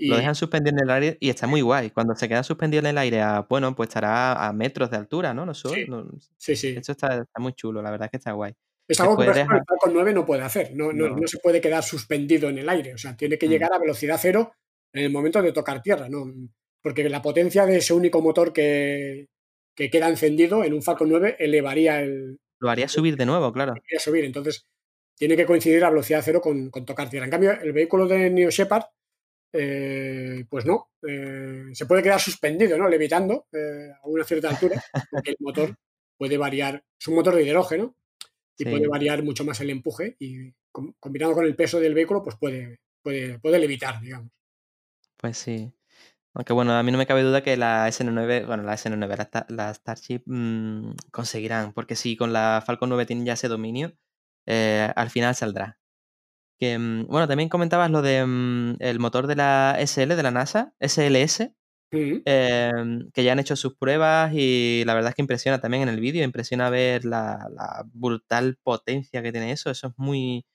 Y 0.00 0.08
Lo 0.10 0.16
dejan 0.16 0.36
suspendido 0.36 0.76
en 0.76 0.84
el 0.84 0.90
aire 0.90 1.16
y 1.20 1.28
está 1.28 1.48
muy 1.48 1.60
guay. 1.60 1.90
Cuando 1.90 2.14
se 2.14 2.28
queda 2.28 2.44
suspendido 2.44 2.78
en 2.80 2.86
el 2.86 2.98
aire, 2.98 3.20
a, 3.20 3.40
bueno, 3.48 3.74
pues 3.74 3.88
estará 3.88 4.46
a 4.46 4.52
metros 4.52 4.90
de 4.92 4.96
altura, 4.96 5.34
¿no? 5.34 5.44
No 5.44 5.54
sé, 5.54 5.68
Sí. 5.70 5.84
no- 5.88 6.08
sí, 6.36 6.54
sí. 6.54 6.68
Esto 6.68 6.92
está, 6.92 7.22
está 7.22 7.40
muy 7.40 7.52
chulo, 7.54 7.82
la 7.82 7.90
verdad 7.90 8.06
es 8.06 8.10
que 8.12 8.16
está 8.18 8.30
guay. 8.32 8.54
Es 8.86 9.00
algo 9.00 9.18
que, 9.18 9.24
por 9.26 9.36
el 9.36 9.44
Falcon 9.46 9.92
9 9.92 10.12
no 10.14 10.24
puede 10.24 10.42
hacer. 10.42 10.70
No, 10.74 10.92
no- 10.92 11.08
No. 11.08 11.26
se 11.26 11.38
puede 11.38 11.60
quedar 11.60 11.82
suspendido 11.82 12.48
en 12.48 12.58
el 12.58 12.68
aire. 12.68 12.94
O 12.94 12.98
sea, 12.98 13.16
tiene 13.16 13.36
que 13.38 13.46
Mm. 13.48 13.50
llegar 13.50 13.72
a 13.72 13.78
velocidad 13.78 14.18
cero 14.22 14.52
en 14.94 15.04
el 15.04 15.10
momento 15.10 15.42
de 15.42 15.52
tocar 15.52 15.82
tierra. 15.82 16.08
¿no? 16.08 16.32
Porque 16.80 17.06
la 17.08 17.20
potencia 17.20 17.66
de 17.66 17.78
ese 17.78 17.92
único 17.92 18.22
motor 18.22 18.52
que, 18.52 19.26
que 19.76 19.90
queda 19.90 20.08
encendido 20.08 20.62
en 20.64 20.74
un 20.74 20.82
Falcon 20.82 21.08
9 21.08 21.34
elevaría 21.40 22.00
el. 22.00 22.38
Lo 22.60 22.70
haría 22.70 22.86
subir 22.88 23.16
de 23.16 23.26
nuevo, 23.26 23.52
claro. 23.52 23.72
elevaría 23.72 23.98
subir. 23.98 24.24
Entonces, 24.24 24.64
tiene 25.16 25.36
que 25.36 25.44
coincidir 25.44 25.84
a 25.84 25.90
velocidad 25.90 26.22
cero 26.24 26.40
con, 26.40 26.70
con 26.70 26.86
tocar 26.86 27.10
tierra. 27.10 27.24
En 27.26 27.30
cambio, 27.32 27.50
el 27.60 27.72
vehículo 27.72 28.06
de 28.06 28.30
Neo 28.30 28.50
Shepard, 28.50 28.84
eh, 29.52 30.44
pues 30.48 30.64
no. 30.66 30.90
eh, 31.08 31.64
se 31.72 31.86
puede 31.86 32.02
quedar 32.02 32.20
suspendido, 32.20 32.76
¿no? 32.78 32.88
Levitando 32.88 33.46
eh, 33.52 33.90
a 34.02 34.06
una 34.08 34.24
cierta 34.24 34.50
altura, 34.50 34.82
porque 35.10 35.30
el 35.30 35.36
motor 35.40 35.76
puede 36.16 36.36
variar. 36.36 36.84
Es 36.98 37.08
un 37.08 37.14
motor 37.14 37.34
de 37.34 37.44
hidrógeno 37.44 37.94
y 38.56 38.64
Sí. 38.64 38.70
puede 38.70 38.88
variar 38.88 39.22
mucho 39.22 39.44
más 39.44 39.60
el 39.60 39.70
empuje 39.70 40.16
y 40.18 40.52
com- 40.72 40.92
combinado 40.98 41.32
con 41.34 41.44
el 41.44 41.54
peso 41.54 41.78
del 41.80 41.94
vehículo 41.94 42.22
pues 42.24 42.36
puede, 42.36 42.80
puede, 43.02 43.38
puede 43.38 43.58
levitar, 43.58 44.00
digamos. 44.00 44.30
Pues 45.16 45.38
sí. 45.38 45.72
Aunque 46.34 46.52
bueno, 46.52 46.72
a 46.76 46.82
mí 46.82 46.92
no 46.92 46.98
me 46.98 47.06
cabe 47.06 47.22
duda 47.22 47.42
que 47.42 47.56
la 47.56 47.88
SN9, 47.88 48.46
bueno, 48.46 48.62
la 48.64 48.74
SN9, 48.74 49.16
la, 49.16 49.24
Sta- 49.24 49.46
la 49.48 49.72
Starship 49.74 50.22
mm, 50.26 50.92
conseguirán, 51.10 51.72
porque 51.72 51.96
si 51.96 52.16
con 52.16 52.32
la 52.32 52.62
Falcon 52.64 52.88
9 52.90 53.06
tienen 53.06 53.24
ya 53.24 53.32
ese 53.32 53.48
dominio, 53.48 53.92
al 54.46 55.10
final 55.10 55.34
saldrá. 55.34 55.78
Que, 56.58 56.78
mm, 56.78 57.06
bueno, 57.08 57.28
también 57.28 57.48
comentabas 57.48 57.90
lo 57.90 58.02
de 58.02 58.24
mm, 58.26 58.76
el 58.80 58.98
motor 59.00 59.26
de 59.26 59.36
la 59.36 59.76
SL 59.78 60.16
de 60.16 60.22
la 60.22 60.30
NASA, 60.30 60.74
SLS, 60.80 61.54
eh, 62.26 62.72
que 63.14 63.24
ya 63.24 63.32
han 63.32 63.38
hecho 63.40 63.56
sus 63.56 63.76
pruebas 63.76 64.32
y 64.34 64.82
la 64.86 64.94
verdad 64.94 65.10
es 65.10 65.14
que 65.16 65.22
impresiona 65.22 65.60
también 65.60 65.84
en 65.84 65.88
el 65.90 66.00
vídeo, 66.00 66.24
impresiona 66.24 66.70
ver 66.70 67.04
la, 67.04 67.48
la 67.54 67.84
brutal 67.92 68.58
potencia 68.62 69.22
que 69.22 69.32
tiene 69.32 69.52
eso, 69.52 69.70
eso 69.70 69.88
es 69.88 69.94
muy, 69.98 70.46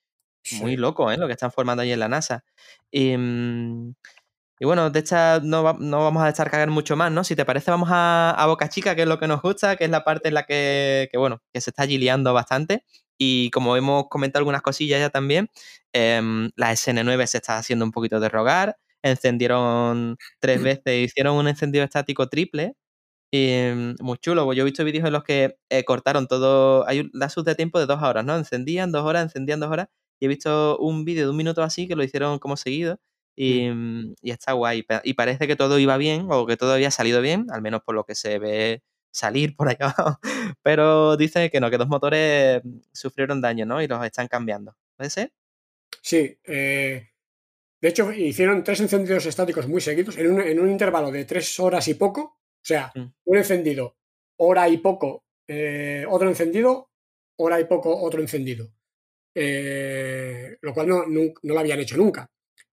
muy 0.50 0.78
loco, 0.78 1.12
¿eh? 1.12 1.18
Lo 1.18 1.28
que 1.28 1.34
están 1.34 1.52
formando 1.52 1.84
ahí 1.84 1.92
en 1.94 2.00
la 2.00 2.10
NASA. 2.10 2.44
Y, 2.92 3.18
mm, 3.18 3.96
y 4.60 4.66
bueno, 4.66 4.90
de 4.92 5.00
esta 5.00 5.40
no, 5.44 5.64
va- 5.64 5.78
no 5.80 6.00
vamos 6.04 6.24
a 6.24 6.28
descargar 6.28 6.70
mucho 6.70 6.96
más, 6.96 7.12
¿no? 7.12 7.24
Si 7.24 7.36
te 7.36 7.46
parece, 7.46 7.72
vamos 7.72 7.90
a, 7.92 8.32
a 8.32 8.46
Boca 8.48 8.70
Chica, 8.70 8.96
que 8.96 9.02
es 9.04 9.08
lo 9.08 9.20
que 9.20 9.28
nos 9.28 9.42
gusta, 9.42 9.76
que 9.76 9.86
es 9.86 9.90
la 9.92 10.04
parte 10.06 10.30
en 10.30 10.36
la 10.36 10.44
que, 10.46 11.10
que, 11.12 11.18
bueno, 11.18 11.42
que 11.54 11.62
se 11.62 11.72
está 11.72 11.86
gileando 11.88 12.34
bastante. 12.34 12.86
Y 13.26 13.50
como 13.52 13.78
hemos 13.78 14.10
comentado 14.10 14.40
algunas 14.42 14.62
cosillas 14.62 15.00
ya 15.00 15.10
también, 15.10 15.50
em, 15.94 16.50
la 16.58 16.72
SN9 16.74 17.26
se 17.28 17.38
está 17.38 17.58
haciendo 17.58 17.86
un 17.86 17.92
poquito 17.92 18.20
de 18.20 18.28
rogar. 18.30 18.78
Encendieron 19.02 20.18
tres 20.40 20.62
veces, 20.62 21.06
hicieron 21.06 21.38
un 21.38 21.48
encendido 21.48 21.86
estático 21.86 22.28
triple. 22.28 22.76
Y 23.32 23.48
mm, 23.76 23.96
muy 24.02 24.18
chulo, 24.20 24.52
yo 24.54 24.64
he 24.64 24.66
visto 24.66 24.84
vídeos 24.86 25.06
en 25.08 25.14
los 25.14 25.24
que 25.24 25.58
eh, 25.70 25.84
cortaron 25.86 26.28
todo. 26.28 26.88
Hay 26.88 27.02
un 27.02 27.12
lapsus 27.14 27.46
de 27.46 27.56
tiempo 27.56 27.80
de 27.80 27.88
dos 27.88 28.02
horas, 28.04 28.26
¿no? 28.26 28.36
Encendían 28.38 28.92
dos 28.92 29.04
horas, 29.06 29.24
encendían 29.24 29.60
dos 29.62 29.72
horas. 29.72 29.88
Y 30.20 30.26
he 30.26 30.30
visto 30.30 30.78
un 30.80 31.06
vídeo 31.06 31.26
de 31.26 31.32
un 31.32 31.38
minuto 31.38 31.64
así 31.64 31.88
que 31.88 31.96
lo 31.96 32.04
hicieron 32.04 32.40
como 32.40 32.58
seguido. 32.58 33.00
Y, 33.38 33.70
mm, 33.70 34.16
y 34.22 34.32
está 34.32 34.54
guay. 34.54 34.86
Y 35.06 35.14
parece 35.16 35.48
que 35.48 35.56
todo 35.56 35.80
iba 35.80 35.98
bien, 35.98 36.28
o 36.32 36.46
que 36.48 36.58
todo 36.58 36.74
había 36.74 36.92
salido 36.92 37.22
bien, 37.22 37.48
al 37.52 37.62
menos 37.62 37.82
por 37.86 37.96
lo 37.96 38.06
que 38.06 38.16
se 38.16 38.40
ve 38.40 38.84
salir 39.14 39.56
por 39.56 39.70
ahí 39.70 39.78
abajo. 39.80 40.20
Pero 40.62 41.16
dice 41.16 41.50
que 41.50 41.60
no, 41.60 41.70
que 41.70 41.78
dos 41.78 41.88
motores 41.88 42.62
mm, 42.64 42.80
sufrieron 42.92 43.40
daño, 43.42 43.66
¿no? 43.66 43.82
Y 43.82 43.88
los 43.88 44.04
están 44.06 44.28
cambiando. 44.28 44.76
¿Puede 44.98 45.10
ser? 45.10 45.32
Sí, 46.02 46.38
eh, 46.44 47.10
de 47.82 47.88
hecho 47.88 48.12
hicieron 48.12 48.64
tres 48.64 48.80
encendidos 48.82 49.26
estáticos 49.26 49.68
muy 49.68 49.80
seguidos 49.82 50.18
en 50.18 50.32
un, 50.32 50.42
en 50.42 50.60
un 50.60 50.70
intervalo 50.70 51.12
de 51.12 51.26
tres 51.26 51.60
horas 51.60 51.88
y 51.88 51.94
poco. 51.94 52.22
O 52.22 52.66
sea, 52.66 52.92
Mm. 52.96 53.14
un 53.26 53.38
encendido, 53.38 53.98
hora 54.38 54.68
y 54.70 54.78
poco, 54.78 55.26
eh, 55.48 56.06
otro 56.10 56.30
encendido, 56.30 56.90
hora 57.38 57.60
y 57.60 57.66
poco, 57.66 57.96
otro 58.02 58.22
encendido. 58.22 58.74
Eh, 59.36 60.58
lo 60.62 60.74
cual 60.74 60.88
no, 60.88 61.06
no 61.08 61.34
lo 61.42 61.60
habían 61.60 61.80
hecho 61.80 61.98
nunca. 61.98 62.30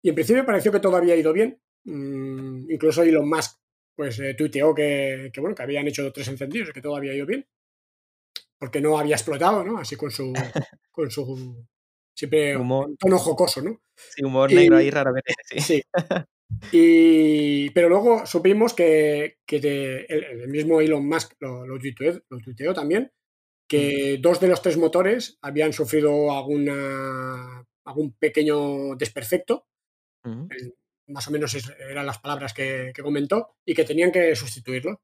Y 0.03 0.09
en 0.11 0.14
principio 0.14 0.47
pareció 0.47 0.70
que 0.72 0.80
todo 0.80 0.97
había 0.97 1.16
ido 1.16 1.32
bien. 1.32 1.61
Mm, 1.85 2.70
incluso 2.70 3.03
Elon 3.03 3.28
Musk 3.28 3.59
pues, 3.95 4.18
eh, 4.20 4.34
tuiteó 4.34 4.74
que, 4.74 5.30
que, 5.32 5.40
bueno, 5.40 5.55
que 5.55 5.62
habían 5.62 5.86
hecho 5.88 6.12
tres 6.12 6.28
encendidos, 6.28 6.70
que 6.72 6.80
todo 6.82 6.97
había 6.97 7.14
ido 7.14 7.26
bien. 7.26 7.47
Porque 8.59 8.80
no 8.80 8.99
había 8.99 9.16
explotado, 9.16 9.64
¿no? 9.64 9.78
Así 9.78 9.97
con 9.97 10.11
su, 10.11 10.32
con 10.90 11.11
su 11.11 11.64
siempre 12.14 12.57
Humor, 12.57 12.90
tono 12.99 13.18
jocoso, 13.18 13.62
¿no? 13.62 13.80
sí, 13.97 14.24
humor 14.24 14.51
Y- 14.51 14.55
negro 14.55 14.76
ahí 14.76 14.90
que 14.90 14.92
tiene, 15.24 15.61
sí. 15.61 15.61
Sí. 15.61 15.82
Y, 16.72 17.70
pero 17.70 17.88
luego 17.88 18.26
supimos 18.26 18.74
que, 18.74 19.38
que 19.47 19.57
el, 19.57 20.24
el 20.24 20.49
mismo 20.49 20.80
Elon 20.80 21.07
Musk 21.07 21.32
lo, 21.40 21.66
lo 21.66 21.78
tuiteó, 21.78 22.20
lo 22.28 22.38
tuiteó 22.38 22.74
también, 22.74 23.11
que 23.68 24.18
dos 24.20 24.40
de 24.40 24.49
los 24.49 24.62
tres 24.62 24.76
motores 24.76 25.38
habían 25.42 25.72
sufrido 25.72 26.30
alguna, 26.36 27.64
algún 27.84 28.12
pequeño 28.12 28.95
desperfecto, 28.97 29.66
Ujú. 30.24 30.49
Más 31.07 31.28
o 31.28 31.30
menos 31.30 31.55
eran 31.78 32.07
las 32.07 32.18
palabras 32.18 32.52
que, 32.52 32.92
que 32.94 33.02
comentó, 33.02 33.57
y 33.64 33.74
que 33.74 33.84
tenían 33.84 34.12
que 34.12 34.34
sustituirlo. 34.34 35.02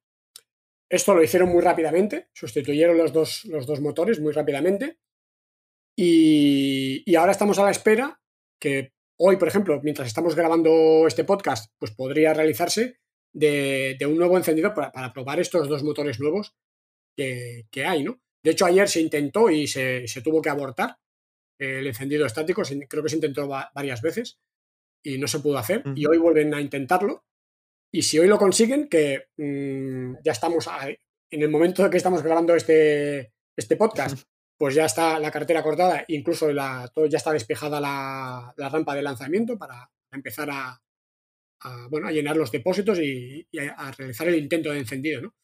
Esto 0.88 1.14
lo 1.14 1.22
hicieron 1.22 1.48
muy 1.48 1.62
rápidamente, 1.62 2.28
sustituyeron 2.32 2.98
los 2.98 3.12
dos, 3.12 3.44
los 3.44 3.66
dos 3.66 3.80
motores 3.80 4.18
muy 4.20 4.32
rápidamente, 4.32 4.98
y, 5.96 7.02
y 7.04 7.14
ahora 7.16 7.32
estamos 7.32 7.58
a 7.58 7.64
la 7.64 7.70
espera 7.70 8.20
que 8.60 8.92
hoy, 9.18 9.36
por 9.36 9.48
ejemplo, 9.48 9.80
mientras 9.82 10.08
estamos 10.08 10.34
grabando 10.34 11.06
este 11.06 11.24
podcast, 11.24 11.72
pues 11.78 11.92
podría 11.92 12.32
realizarse 12.32 12.98
de, 13.32 13.96
de 13.98 14.06
un 14.06 14.16
nuevo 14.16 14.36
encendido 14.36 14.72
para, 14.74 14.90
para 14.92 15.12
probar 15.12 15.38
estos 15.40 15.68
dos 15.68 15.82
motores 15.82 16.18
nuevos 16.18 16.56
que, 17.16 17.66
que 17.70 17.84
hay, 17.84 18.02
¿no? 18.02 18.20
De 18.42 18.52
hecho, 18.52 18.64
ayer 18.64 18.88
se 18.88 19.00
intentó 19.00 19.50
y 19.50 19.66
se, 19.66 20.08
se 20.08 20.22
tuvo 20.22 20.40
que 20.40 20.48
abortar 20.48 20.96
el 21.58 21.86
encendido 21.86 22.24
estático, 22.24 22.62
creo 22.88 23.02
que 23.02 23.10
se 23.10 23.16
intentó 23.16 23.46
va- 23.46 23.70
varias 23.74 24.00
veces 24.00 24.40
y 25.02 25.18
no 25.18 25.26
se 25.28 25.40
pudo 25.40 25.58
hacer, 25.58 25.82
y 25.96 26.06
hoy 26.06 26.18
vuelven 26.18 26.52
a 26.54 26.60
intentarlo. 26.60 27.24
Y 27.92 28.02
si 28.02 28.18
hoy 28.18 28.28
lo 28.28 28.38
consiguen, 28.38 28.88
que 28.88 29.28
mm, 29.36 30.16
ya 30.24 30.32
estamos 30.32 30.68
a- 30.68 30.88
en 30.88 31.42
el 31.42 31.48
momento 31.48 31.88
que 31.90 31.96
estamos 31.96 32.22
grabando 32.22 32.54
este, 32.54 33.32
este 33.56 33.76
podcast, 33.76 34.16
pues 34.58 34.74
ya 34.74 34.84
está 34.84 35.18
la 35.18 35.30
cartera 35.30 35.62
cortada, 35.62 36.04
incluso 36.08 36.52
la, 36.52 36.90
todo, 36.94 37.06
ya 37.06 37.18
está 37.18 37.32
despejada 37.32 37.80
la, 37.80 38.52
la 38.56 38.68
rampa 38.68 38.94
de 38.94 39.02
lanzamiento 39.02 39.56
para 39.58 39.90
empezar 40.12 40.50
a, 40.50 40.80
a, 41.62 41.86
bueno, 41.88 42.08
a 42.08 42.12
llenar 42.12 42.36
los 42.36 42.50
depósitos 42.52 42.98
y, 43.00 43.46
y 43.50 43.58
a, 43.58 43.72
a 43.72 43.92
realizar 43.92 44.28
el 44.28 44.36
intento 44.36 44.70
de 44.70 44.78
encendido. 44.78 45.22
¿no? 45.22 45.34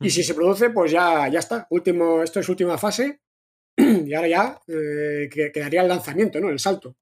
Y 0.00 0.10
si 0.10 0.22
se 0.22 0.34
produce, 0.34 0.70
pues 0.70 0.92
ya, 0.92 1.28
ya 1.28 1.38
está. 1.40 1.66
Último, 1.70 2.22
esto 2.22 2.40
es 2.40 2.48
última 2.48 2.78
fase. 2.78 3.20
Y 3.76 4.12
ahora 4.14 4.28
ya 4.28 4.60
eh, 4.68 5.28
que- 5.30 5.50
quedaría 5.52 5.82
el 5.82 5.88
lanzamiento, 5.88 6.38
¿no? 6.40 6.48
El 6.48 6.58
salto. 6.60 6.96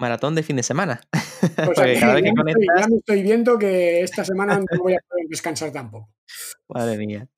Maratón 0.00 0.34
de 0.34 0.42
fin 0.42 0.56
de 0.56 0.62
semana. 0.62 1.00
Cada 1.56 1.84
vez 1.84 2.00
ya, 2.00 2.16
que 2.16 2.22
me 2.22 2.30
estoy, 2.30 2.34
conectas, 2.34 2.80
ya 2.80 2.88
me 2.88 2.96
estoy 2.96 3.22
viendo 3.22 3.58
que 3.58 4.00
esta 4.02 4.24
semana 4.24 4.58
no 4.58 4.82
voy 4.82 4.94
a 4.94 4.98
poder 5.06 5.26
descansar 5.28 5.72
tampoco. 5.72 6.10
Madre 6.68 6.96
mía. 6.96 7.28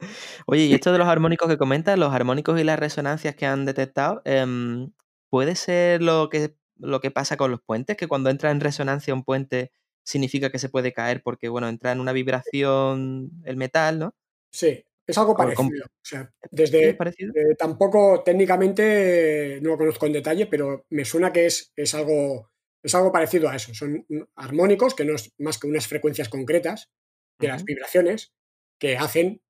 Oye, 0.47 0.67
y 0.67 0.75
esto 0.75 0.93
de 0.93 0.99
los 0.99 1.09
armónicos 1.09 1.49
que 1.49 1.59
comentas, 1.59 1.99
los 1.99 2.15
armónicos 2.15 2.61
y 2.61 2.65
las 2.65 2.79
resonancias 2.79 3.35
que 3.35 3.47
han 3.47 3.65
detectado, 3.65 4.23
em, 4.25 4.93
¿puede 5.29 5.57
ser 5.57 6.03
lo 6.03 6.29
que, 6.31 6.55
lo 6.79 7.01
que 7.01 7.11
pasa 7.11 7.37
con 7.37 7.51
los 7.51 7.61
puentes? 7.61 7.97
Que 7.97 8.07
cuando 8.07 8.31
entra 8.31 8.53
en 8.53 8.61
resonancia 8.61 9.13
un 9.13 9.25
puente 9.25 9.73
significa 10.05 10.51
que 10.51 10.61
se 10.61 10.69
puede 10.69 10.93
caer 10.93 11.21
porque, 11.23 11.49
bueno, 11.49 11.69
entra 11.69 11.91
en 11.91 11.99
una 11.99 12.13
vibración 12.13 13.31
el 13.45 13.57
metal, 13.57 13.99
¿no? 13.99 14.15
Sí, 14.53 14.85
es 15.05 15.19
algo 15.19 15.37
parecido. 15.37 15.85
O 15.85 16.05
sea, 16.05 16.31
¿Es 16.43 16.51
desde, 16.53 16.95
parecido? 16.95 17.33
eh, 17.35 17.57
tampoco 17.59 18.23
técnicamente 18.25 19.59
no 19.63 19.71
lo 19.71 19.79
conozco 19.79 20.07
en 20.07 20.13
detalle, 20.13 20.47
pero 20.47 20.85
me 20.91 21.05
suena 21.05 21.33
que 21.33 21.47
es, 21.47 21.73
es 21.75 21.95
algo 21.95 22.52
es 22.83 22.95
algo 22.95 23.13
parecido 23.13 23.49
a 23.49 23.57
eso. 23.57 23.73
Son 23.75 24.05
armónicos, 24.37 24.95
que 24.95 25.05
no 25.05 25.15
es 25.15 25.33
más 25.39 25.59
que 25.59 25.67
unas 25.67 25.87
frecuencias 25.87 26.29
concretas 26.29 26.91
de 27.39 27.49
las 27.49 27.65
vibraciones 27.65 28.33
que 28.79 28.97
hacen 28.97 29.41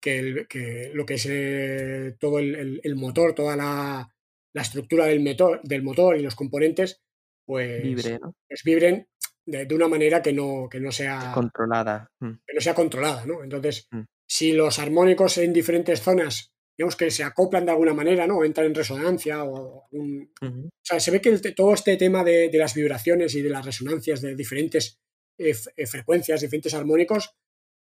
que, 0.00 0.18
el- 0.18 0.46
que 0.48 0.90
lo 0.94 1.06
que 1.06 1.14
es 1.14 1.26
eh, 1.30 2.16
todo 2.18 2.38
el, 2.38 2.54
el- 2.54 2.80
el 2.82 2.96
motor, 2.96 3.34
toda 3.34 3.56
la, 3.56 4.08
la 4.54 4.62
estructura 4.62 5.06
del 5.06 5.20
motor, 5.20 5.60
del 5.62 5.82
motor 5.82 6.16
y 6.16 6.22
los 6.22 6.34
componentes, 6.34 7.00
pues, 7.46 7.82
Vibre, 7.82 8.18
¿no? 8.20 8.34
pues 8.48 8.62
vibren 8.64 9.08
de, 9.46 9.64
de 9.66 9.74
una 9.74 9.88
manera 9.88 10.20
que 10.22 10.32
no, 10.32 10.68
que 10.70 10.80
no 10.80 10.92
sea 10.92 11.32
Controlada. 11.34 12.10
Mm, 12.20 12.32
que 12.46 12.54
no 12.54 12.60
sea 12.60 12.74
controlada, 12.74 13.24
¿no? 13.26 13.42
Entonces, 13.42 13.86
Mm. 13.90 14.02
si 14.28 14.52
los 14.52 14.78
armónicos 14.78 15.38
en 15.38 15.52
diferentes 15.52 16.00
zonas, 16.00 16.52
digamos 16.76 16.96
que 16.96 17.10
se 17.10 17.22
acoplan 17.24 17.64
de 17.66 17.72
alguna 17.72 17.94
manera, 17.94 18.26
¿no? 18.26 18.38
O 18.38 18.44
entran 18.44 18.66
en 18.66 18.74
resonancia 18.74 19.44
o 19.44 19.86
un- 19.92 20.30
o 20.64 20.84
sea, 20.84 20.98
se 21.00 21.10
ve 21.10 21.20
que 21.20 21.28
el 21.28 21.54
todo 21.54 21.74
este 21.74 21.96
tema 21.96 22.24
de, 22.24 22.48
de 22.48 22.58
las 22.58 22.74
vibraciones 22.74 23.34
y 23.34 23.42
de 23.42 23.50
las 23.50 23.64
resonancias 23.64 24.20
de 24.20 24.34
diferentes 24.34 24.98
eh, 25.38 25.54
eh, 25.76 25.86
frecuencias, 25.86 26.40
diferentes 26.40 26.74
armónicos, 26.74 27.34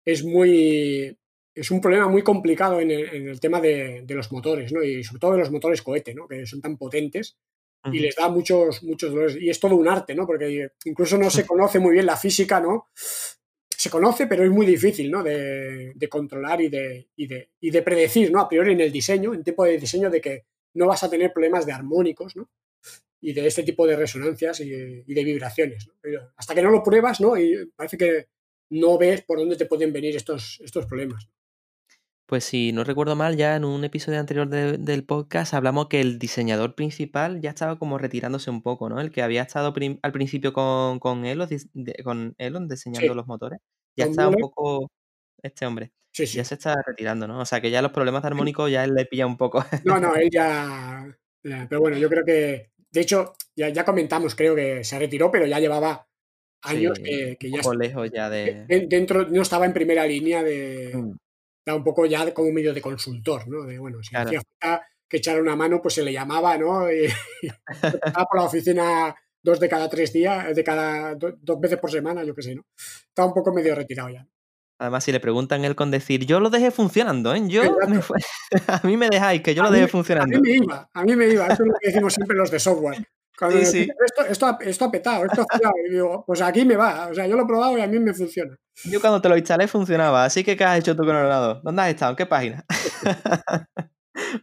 es 0.06 0.24
muy. 0.24 1.18
Es 1.54 1.70
un 1.70 1.82
problema 1.82 2.08
muy 2.08 2.22
complicado 2.24 2.80
en 2.80 2.92
el, 2.92 3.14
en 3.14 3.28
el 3.28 3.40
tema 3.42 3.60
de, 3.60 4.04
de 4.06 4.16
los 4.16 4.32
motores, 4.32 4.72
¿no? 4.72 4.82
Y 4.84 5.04
sobre 5.04 5.20
todo 5.20 5.32
de 5.34 5.40
los 5.40 5.52
motores 5.52 5.82
cohete, 5.82 6.14
¿no? 6.14 6.26
Que 6.28 6.46
son 6.46 6.62
tan 6.62 6.78
potentes 6.78 7.38
y 7.94 8.00
les 8.00 8.16
da 8.16 8.30
muchos, 8.30 8.84
muchos 8.84 9.12
dolores. 9.12 9.36
Y 9.42 9.50
es 9.50 9.60
todo 9.60 9.76
un 9.76 9.88
arte, 9.90 10.16
¿no? 10.16 10.26
Porque 10.26 10.70
incluso 10.86 11.18
no 11.18 11.30
se 11.30 11.46
conoce 11.48 11.80
muy 11.80 11.94
bien 11.94 12.06
la 12.06 12.16
física, 12.16 12.60
¿no? 12.62 12.88
Se 13.82 13.90
conoce, 13.90 14.28
pero 14.28 14.44
es 14.44 14.52
muy 14.52 14.68
difícil, 14.68 15.10
¿no? 15.10 15.24
De, 15.24 15.94
de 15.96 16.08
controlar 16.08 16.62
y 16.62 16.70
de, 16.70 17.08
y, 17.16 17.26
de, 17.26 17.50
y 17.60 17.72
de 17.72 17.82
predecir, 17.82 18.32
¿no? 18.32 18.40
A 18.40 18.48
priori 18.48 18.74
en 18.74 18.82
el 18.82 18.92
diseño, 18.92 19.34
en 19.34 19.44
tipo 19.44 19.66
de 19.66 19.80
diseño, 19.80 20.12
de 20.12 20.22
que 20.22 20.46
no 20.76 20.86
vas 20.86 21.04
a 21.04 21.10
tener 21.10 21.34
problemas 21.34 21.66
de 21.66 21.72
armónicos, 21.72 22.36
¿no? 22.36 22.48
Y 23.22 23.34
de 23.34 23.48
este 23.48 23.64
tipo 23.64 23.88
de 23.88 23.96
resonancias 23.96 24.60
y 24.60 24.70
de, 24.70 25.24
vibraciones, 25.24 25.90
hasta 26.36 26.54
que 26.54 26.62
no 26.62 26.70
lo 26.70 26.84
pruebas, 26.84 27.22
¿no? 27.22 27.36
Y 27.36 27.72
parece 27.76 27.98
que 27.98 28.28
no 28.70 29.00
ves 29.00 29.24
por 29.24 29.40
dónde 29.40 29.56
te 29.56 29.66
pueden 29.66 29.92
venir 29.92 30.16
estos, 30.16 30.62
estos 30.64 30.86
problemas. 30.86 31.28
Pues 32.32 32.46
si 32.46 32.72
no 32.72 32.86
recuerdo 32.86 33.18
mal, 33.18 33.36
ya 33.36 33.58
en 33.58 33.66
un 33.66 33.84
episodio 33.84 34.18
anterior 34.18 34.48
de- 34.48 34.78
del 34.78 35.04
podcast 35.04 35.54
hablamos 35.54 35.88
que 35.90 36.00
el 36.00 36.18
diseñador 36.18 36.76
principal 36.76 37.42
ya 37.42 37.50
estaba 37.50 37.78
como 37.78 37.98
retirándose 37.98 38.50
un 38.50 38.62
poco, 38.62 38.88
¿no? 38.88 39.02
El 39.02 39.12
que 39.12 39.22
había 39.22 39.42
estado 39.42 39.74
al 40.02 40.12
principio 40.14 40.54
con, 40.54 41.00
con, 41.00 41.26
Elon, 41.26 41.50
de- 41.74 41.96
con 42.06 42.34
Elon 42.38 42.70
diseñando 42.70 43.10
Sí. 43.12 43.16
los 43.18 43.28
motores. 43.28 43.60
Ya 43.98 44.06
está 44.06 44.30
un 44.30 44.36
poco 44.36 44.90
este 45.44 45.66
hombre. 45.66 45.92
Sí, 46.14 46.26
sí. 46.26 46.38
Ya 46.38 46.46
se 46.46 46.54
está 46.56 46.82
retirando, 46.88 47.28
¿no? 47.28 47.42
O 47.42 47.46
sea 47.46 47.60
que 47.60 47.70
ya 47.70 47.82
los 47.82 47.92
problemas 47.92 48.24
armónicos 48.24 48.72
ya 48.72 48.86
él 48.86 48.94
le 48.94 49.06
pilla 49.06 49.26
un 49.28 49.36
poco. 49.36 49.66
No, 49.84 50.00
no, 50.00 50.16
él 50.16 50.30
ya. 50.32 51.06
ya, 51.44 51.68
Pero 51.68 51.82
bueno, 51.82 51.98
yo 51.98 52.08
creo 52.08 52.24
que. 52.24 52.72
De 52.92 53.02
hecho, 53.02 53.34
ya, 53.58 53.68
ya 53.68 53.84
comentamos, 53.84 54.36
creo 54.36 54.56
que 54.56 54.86
se 54.86 54.98
retiró, 54.98 55.30
pero 55.32 55.46
ya 55.48 55.60
llevaba 55.60 56.08
años 56.64 56.98
que, 56.98 57.36
que 57.38 57.48
un 57.48 57.54
ya 57.56 57.62
poco 57.62 57.76
lejos 57.76 58.10
ya 58.10 58.30
de. 58.30 58.64
de- 58.70 58.88
dentro, 58.88 59.28
no 59.28 59.42
estaba 59.42 59.66
en 59.66 59.74
primera 59.74 60.06
línea 60.08 60.44
de. 60.44 60.92
Mm, 60.96 61.12
Estaba 61.62 61.78
un 61.78 61.84
poco 61.84 62.05
ya 62.05 62.34
como 62.34 62.51
medio 62.51 62.74
de 62.74 62.82
consultor, 62.82 63.47
¿no? 63.47 63.64
De 63.64 63.78
bueno, 63.78 64.01
si 64.01 64.09
Claro. 64.09 64.28
hacía 64.30 64.41
falta 64.59 64.88
que 65.07 65.18
echara 65.18 65.39
una 65.41 65.55
mano, 65.55 65.82
pues 65.82 65.93
se 65.95 66.03
le 66.03 66.12
llamaba, 66.14 66.57
¿no? 66.57 66.91
Y, 66.91 67.05
estaba 67.84 68.26
por 68.26 68.39
la 68.39 68.45
oficina 68.45 69.16
dos 69.43 69.59
de 69.59 69.70
cada 69.70 69.89
tres 69.89 70.12
días, 70.14 70.55
de 70.55 70.64
cada 70.64 71.16
do- 71.16 71.36
dos 71.39 71.59
veces 71.59 71.78
por 71.80 71.91
semana, 71.91 72.24
yo 72.24 72.34
qué 72.34 72.41
sé, 72.41 72.55
¿no? 72.55 72.66
Estaba 73.07 73.28
un 73.28 73.34
poco 73.34 73.53
medio 73.53 73.76
retirado 73.76 74.09
ya. 74.09 74.28
Además, 74.80 75.03
si 75.03 75.12
le 75.12 75.20
preguntan 75.20 75.64
él 75.64 75.76
con 75.76 75.91
decir, 75.91 76.26
yo 76.26 76.39
lo 76.39 76.49
dejé 76.49 76.72
funcionando, 76.72 77.36
¿eh? 77.36 77.43
Yo 77.47 77.62
Exacto. 77.64 77.89
me 77.89 78.01
fue- 78.01 78.18
a 78.68 78.82
mí 78.88 78.97
me 78.97 79.09
dejáis, 79.09 79.41
que 79.43 79.53
yo 79.53 79.62
lo 79.62 79.70
mí- 79.70 79.76
dejé 79.76 79.84
A 79.84 79.88
mí 79.88 79.91
funcionando. 79.91 80.39
me 80.41 80.51
iba, 80.51 80.89
a 80.91 81.03
mí 81.03 81.16
me 81.16 81.28
iba. 81.28 81.45
Eso 81.45 81.62
es 81.64 81.68
lo 81.68 81.74
que 81.80 81.88
decimos 81.89 82.14
siempre 82.14 82.36
los 82.36 82.49
de 82.49 82.59
software. 82.59 82.97
Sí, 83.66 83.66
sí. 83.72 83.88
Esto, 84.06 84.26
esto, 84.30 84.46
ha- 84.46 84.58
esto 84.62 84.86
ha 84.86 84.92
petado, 84.92 85.26
esto 85.26 85.42
ha. 85.50 85.72
Y 85.90 85.94
digo, 85.94 86.24
pues 86.28 86.42
aquí 86.42 86.64
me 86.66 86.76
va. 86.76 87.08
O 87.08 87.14
sea, 87.14 87.26
yo 87.28 87.36
lo 87.36 87.44
he 87.44 87.48
probado 87.48 87.78
y 87.78 87.82
a 87.82 87.88
mí 87.88 88.00
me 88.00 88.14
funciona. 88.14 88.56
Yo 88.86 89.00
cuando 89.02 89.22
te 89.22 89.30
lo 89.30 89.38
instalé 89.38 89.68
funcionaba, 89.68 90.24
así 90.26 90.44
que 90.44 90.56
¿qué 90.56 90.64
has 90.64 90.80
hecho 90.80 90.96
tú 90.96 91.04
con 91.04 91.10
el 91.16 91.18
ordenador? 91.24 91.62
¿Dónde 91.64 91.82
has 91.82 91.90
estado? 91.90 92.12
¿En 92.12 92.16
qué 92.18 92.26
página? 92.26 92.66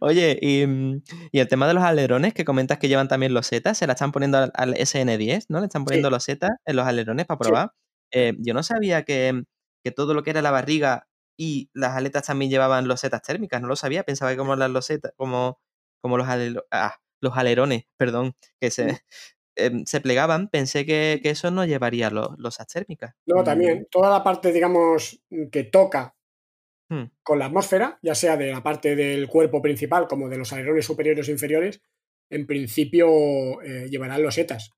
Oye, 0.01 0.37
y, 0.41 0.65
mm, 0.65 1.01
y 1.31 1.39
el 1.39 1.47
tema 1.47 1.67
de 1.67 1.73
los 1.73 1.83
alerones 1.83 2.33
que 2.33 2.45
comentas 2.45 2.77
que 2.79 2.87
llevan 2.87 3.07
también 3.07 3.33
los 3.33 3.47
Z, 3.47 3.73
se 3.73 3.87
la 3.87 3.93
están 3.93 4.11
poniendo 4.11 4.37
al, 4.37 4.51
al 4.55 4.73
SN10, 4.75 5.45
¿no? 5.49 5.59
Le 5.59 5.65
están 5.65 5.85
poniendo 5.85 6.09
los 6.09 6.23
Z 6.23 6.47
en 6.65 6.75
los 6.75 6.85
alerones 6.85 7.25
para 7.25 7.37
probar. 7.37 7.71
Eh, 8.11 8.33
yo 8.39 8.53
no 8.53 8.63
sabía 8.63 9.03
que, 9.03 9.43
que 9.83 9.91
todo 9.91 10.13
lo 10.13 10.23
que 10.23 10.31
era 10.31 10.41
la 10.41 10.51
barriga 10.51 11.07
y 11.37 11.69
las 11.73 11.95
aletas 11.95 12.25
también 12.25 12.49
llevaban 12.51 12.87
losetas 12.87 13.21
térmicas, 13.21 13.61
no 13.61 13.67
lo 13.67 13.75
sabía, 13.75 14.03
pensaba 14.03 14.31
que 14.31 14.37
como 14.37 14.55
las 14.55 14.69
losetas, 14.71 15.13
como, 15.15 15.59
como 16.01 16.17
los, 16.17 16.27
alero- 16.27 16.65
ah, 16.71 16.95
los 17.21 17.37
alerones, 17.37 17.85
perdón, 17.97 18.35
que 18.59 18.71
se, 18.71 18.99
em, 19.55 19.85
se 19.85 20.01
plegaban, 20.01 20.49
pensé 20.49 20.85
que, 20.85 21.19
que 21.23 21.31
eso 21.31 21.51
no 21.51 21.65
llevaría 21.65 22.09
los, 22.09 22.29
losas 22.37 22.67
térmicas. 22.67 23.13
Luego 23.25 23.43
Mm, 23.43 23.45
también, 23.45 23.87
toda 23.91 24.09
la 24.09 24.23
parte, 24.23 24.51
digamos, 24.53 25.21
que 25.51 25.63
toca 25.65 26.15
hmm, 26.89 27.03
con 27.23 27.39
la 27.39 27.45
atmósfera, 27.45 27.99
ya 28.01 28.15
sea 28.15 28.37
de 28.37 28.51
la 28.51 28.63
parte 28.63 28.95
del 28.95 29.27
cuerpo 29.27 29.61
principal 29.61 30.07
como 30.07 30.29
de 30.29 30.37
los 30.37 30.51
alerones 30.53 30.85
superiores 30.85 31.27
o 31.27 31.31
inferiores, 31.31 31.81
en 32.31 32.45
principio 32.47 33.61
eh, 33.61 33.87
llevarán 33.89 34.21
losetas. 34.23 34.73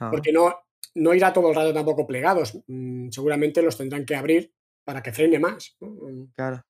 ah, 0.00 0.10
Porque 0.10 0.32
no, 0.32 0.54
no 0.94 1.14
irá 1.14 1.32
todo 1.32 1.48
el 1.50 1.54
rato 1.56 1.72
tampoco 1.74 2.06
plegados. 2.06 2.58
Mm, 2.66 3.10
seguramente 3.10 3.62
los 3.62 3.76
tendrán 3.76 4.04
que 4.06 4.16
abrir 4.16 4.52
para 4.84 5.02
que 5.02 5.12
frene 5.12 5.38
más. 5.38 5.76
¿no? 5.80 5.88
Mm, 5.88 6.32
claro. 6.34 6.62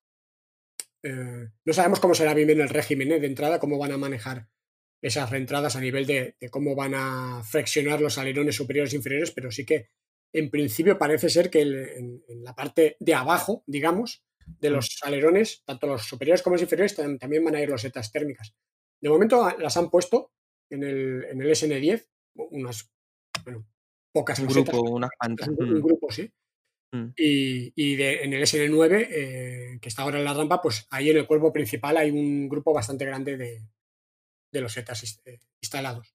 eh, 1.03 1.47
no 1.65 1.73
sabemos 1.73 1.99
cómo 1.99 2.13
será 2.13 2.33
bien 2.33 2.49
el 2.49 2.69
régimen 2.69 3.11
¿eh? 3.11 3.19
de 3.19 3.27
entrada, 3.27 3.59
cómo 3.59 3.77
van 3.77 3.91
a 3.91 3.97
manejar 3.97 4.47
esas 5.01 5.29
reentradas 5.29 5.75
a 5.75 5.81
nivel 5.81 6.05
de, 6.05 6.35
de 6.39 6.49
cómo 6.49 6.75
van 6.75 6.93
a 6.95 7.41
flexionar 7.43 8.01
los 8.01 8.17
alerones 8.17 8.55
superiores 8.55 8.93
e 8.93 8.97
inferiores, 8.97 9.31
pero 9.31 9.51
sí 9.51 9.65
que 9.65 9.89
en 10.33 10.49
principio 10.49 10.97
parece 10.97 11.29
ser 11.29 11.49
que 11.49 11.61
el- 11.61 11.89
en, 11.89 12.23
en 12.27 12.43
la 12.43 12.53
parte 12.55 12.95
de 12.99 13.13
abajo, 13.13 13.63
digamos, 13.67 14.23
de 14.59 14.69
Mm. 14.69 14.73
los 14.73 14.97
alerones, 15.03 15.63
tanto 15.65 15.87
los 15.87 16.03
superiores 16.03 16.41
como 16.41 16.55
los 16.55 16.61
inferiores, 16.61 16.97
tam- 16.97 17.17
también 17.19 17.43
van 17.43 17.55
a 17.55 17.61
ir 17.61 17.69
losetas 17.69 18.11
térmicas. 18.11 18.53
De 19.01 19.09
momento 19.09 19.43
a- 19.43 19.57
las 19.57 19.75
han 19.77 19.89
puesto 19.89 20.31
en 20.69 20.83
el, 20.83 21.25
en 21.31 21.41
el 21.41 21.49
SN10, 21.49 22.07
unas 22.35 22.89
bueno, 23.43 23.65
pocas 24.13 24.39
Un 24.39 24.45
losetas, 24.45 24.73
grupo, 24.73 24.91
unas 24.91 25.09
cuantas. 25.19 25.47
un, 25.47 25.63
un 25.63 25.73
mm, 25.79 25.81
grupo, 25.81 26.11
sí. 26.11 26.31
mm. 26.93 27.05
Y, 27.17 27.73
y 27.75 27.95
de- 27.95 28.23
en 28.23 28.33
el 28.33 28.43
SN9, 28.43 29.07
eh, 29.11 29.79
que 29.81 29.89
está 29.89 30.03
ahora 30.03 30.19
en 30.19 30.25
la 30.25 30.33
rampa, 30.33 30.61
pues 30.61 30.85
ahí 30.91 31.09
en 31.09 31.17
el 31.17 31.27
cuerpo 31.27 31.51
principal 31.51 31.97
hay 31.97 32.11
un 32.11 32.47
grupo 32.47 32.71
bastante 32.73 33.05
grande 33.05 33.35
de, 33.37 33.61
de 34.51 34.61
losetas 34.61 35.03
inst- 35.03 35.21
eh, 35.25 35.39
instalados. 35.61 36.13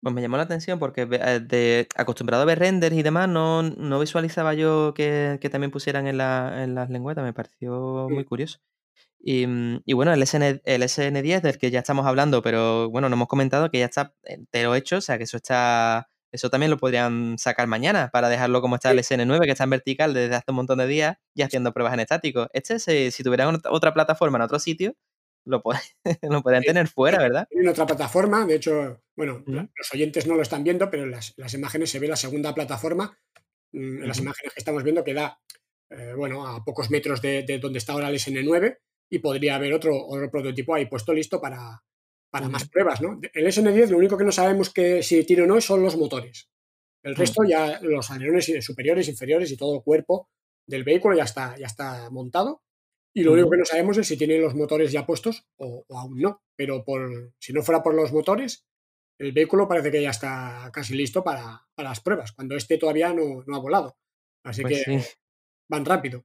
Pues 0.00 0.12
me 0.14 0.20
llamó 0.20 0.36
la 0.36 0.42
atención 0.42 0.80
porque 0.80 1.02
eh, 1.10 1.40
de, 1.40 1.86
acostumbrado 1.94 2.42
a 2.42 2.46
ver 2.46 2.58
renders 2.58 2.96
y 2.96 3.02
demás, 3.04 3.28
no, 3.28 3.62
no 3.62 4.00
visualizaba 4.00 4.52
yo 4.52 4.94
que, 4.94 5.38
que 5.40 5.48
también 5.48 5.70
pusieran 5.70 6.08
en, 6.08 6.18
la, 6.18 6.64
en 6.64 6.74
las 6.74 6.90
lengüetas, 6.90 7.22
me 7.24 7.32
pareció 7.32 8.08
muy 8.10 8.24
curioso. 8.24 8.58
Y, 9.20 9.46
mm, 9.46 9.82
y 9.86 9.92
bueno, 9.94 10.12
el, 10.12 10.22
SN, 10.22 10.60
el 10.64 10.82
SN10 10.82 11.42
del 11.42 11.58
que 11.58 11.70
ya 11.70 11.80
estamos 11.80 12.06
hablando, 12.06 12.42
pero 12.42 12.90
bueno, 12.90 13.08
nos 13.08 13.16
hemos 13.16 13.28
comentado 13.28 13.70
que 13.70 13.78
ya 13.80 13.86
está 13.86 14.14
entero 14.24 14.74
hecho, 14.74 14.96
o 14.98 15.00
sea 15.00 15.18
que 15.18 15.24
eso 15.24 15.36
está. 15.36 16.08
Eso 16.32 16.50
también 16.50 16.70
lo 16.70 16.78
podrían 16.78 17.36
sacar 17.38 17.66
mañana 17.68 18.10
para 18.12 18.28
dejarlo 18.30 18.62
como 18.62 18.76
está 18.76 18.90
el 18.90 18.98
SN9, 19.00 19.44
que 19.44 19.52
está 19.52 19.64
en 19.64 19.70
vertical 19.70 20.14
desde 20.14 20.34
hace 20.34 20.46
un 20.50 20.56
montón 20.56 20.78
de 20.78 20.86
días 20.86 21.18
y 21.34 21.42
haciendo 21.42 21.72
pruebas 21.74 21.92
en 21.94 22.00
estático. 22.00 22.48
Este, 22.54 22.78
se- 22.78 23.10
si 23.10 23.22
tuvieran 23.22 23.54
ot- 23.56 23.68
otra 23.70 23.92
plataforma 23.94 24.38
en 24.38 24.42
otro 24.42 24.58
sitio, 24.58 24.96
lo, 25.44 25.62
pod- 25.62 25.80
lo 26.22 26.42
podrían 26.42 26.62
tener 26.62 26.88
fuera, 26.88 27.18
¿verdad? 27.18 27.46
En 27.50 27.68
otra 27.68 27.86
plataforma, 27.86 28.44
de 28.46 28.54
hecho, 28.56 29.02
bueno, 29.16 29.42
los 29.46 29.92
oyentes 29.92 30.26
no 30.26 30.34
lo 30.36 30.42
están 30.42 30.64
viendo, 30.64 30.90
pero 30.90 31.04
en 31.04 31.10
las, 31.10 31.34
las 31.36 31.54
imágenes 31.54 31.90
se 31.90 31.98
ve 31.98 32.08
la 32.08 32.16
segunda 32.16 32.54
plataforma, 32.54 33.18
mm, 33.72 34.02
en 34.02 34.08
las 34.08 34.18
Ujú. 34.18 34.24
imágenes 34.26 34.52
que 34.54 34.60
estamos 34.60 34.82
viendo, 34.82 35.04
que 35.04 35.14
da, 35.14 35.40
eh, 35.90 36.14
bueno, 36.16 36.46
a 36.46 36.64
pocos 36.64 36.90
metros 36.90 37.20
de, 37.22 37.42
de 37.42 37.58
donde 37.58 37.78
está 37.78 37.92
ahora 37.92 38.08
el 38.08 38.16
SN9 38.16 38.78
y 39.10 39.18
podría 39.18 39.56
haber 39.56 39.74
otro, 39.74 40.06
otro 40.06 40.30
prototipo 40.30 40.74
ahí 40.74 40.86
puesto 40.86 41.12
listo 41.12 41.40
para, 41.40 41.82
para 42.30 42.48
más 42.48 42.66
pruebas, 42.68 43.02
¿no? 43.02 43.20
El 43.34 43.46
SN10 43.46 43.88
lo 43.90 43.98
único 43.98 44.16
que 44.16 44.24
no 44.24 44.32
sabemos 44.32 44.70
que 44.72 45.02
si 45.02 45.24
tiene 45.24 45.42
o 45.42 45.46
no 45.46 45.60
son 45.60 45.82
los 45.82 45.96
motores. 45.96 46.48
El 47.02 47.12
Mm. 47.12 47.16
resto 47.16 47.42
ya, 47.44 47.80
los 47.82 48.10
alerones 48.10 48.50
superiores, 48.64 49.08
inferiores 49.08 49.50
y 49.50 49.56
todo 49.56 49.74
el 49.76 49.82
cuerpo 49.82 50.30
del 50.66 50.84
vehículo 50.84 51.16
ya 51.16 51.24
está, 51.24 51.56
ya 51.58 51.66
está 51.66 52.08
montado. 52.10 52.62
Y 53.14 53.22
lo 53.22 53.32
único 53.32 53.50
que 53.50 53.58
no 53.58 53.64
sabemos 53.64 53.98
es 53.98 54.06
si 54.06 54.16
tiene 54.16 54.38
los 54.38 54.54
motores 54.54 54.90
ya 54.90 55.04
puestos 55.04 55.44
o, 55.56 55.84
o 55.86 55.98
aún 55.98 56.18
no. 56.20 56.42
Pero 56.56 56.84
por, 56.84 57.32
si 57.38 57.52
no 57.52 57.62
fuera 57.62 57.82
por 57.82 57.94
los 57.94 58.12
motores, 58.12 58.66
el 59.18 59.32
vehículo 59.32 59.68
parece 59.68 59.90
que 59.90 60.02
ya 60.02 60.10
está 60.10 60.70
casi 60.72 60.94
listo 60.94 61.22
para, 61.22 61.62
para 61.74 61.90
las 61.90 62.00
pruebas, 62.00 62.32
cuando 62.32 62.56
este 62.56 62.78
todavía 62.78 63.12
no, 63.12 63.44
no 63.46 63.56
ha 63.56 63.60
volado. 63.60 63.96
Así 64.44 64.62
Pues 64.62 64.84
que 64.84 65.00
sí. 65.00 65.08
van 65.68 65.84
rápido. 65.84 66.24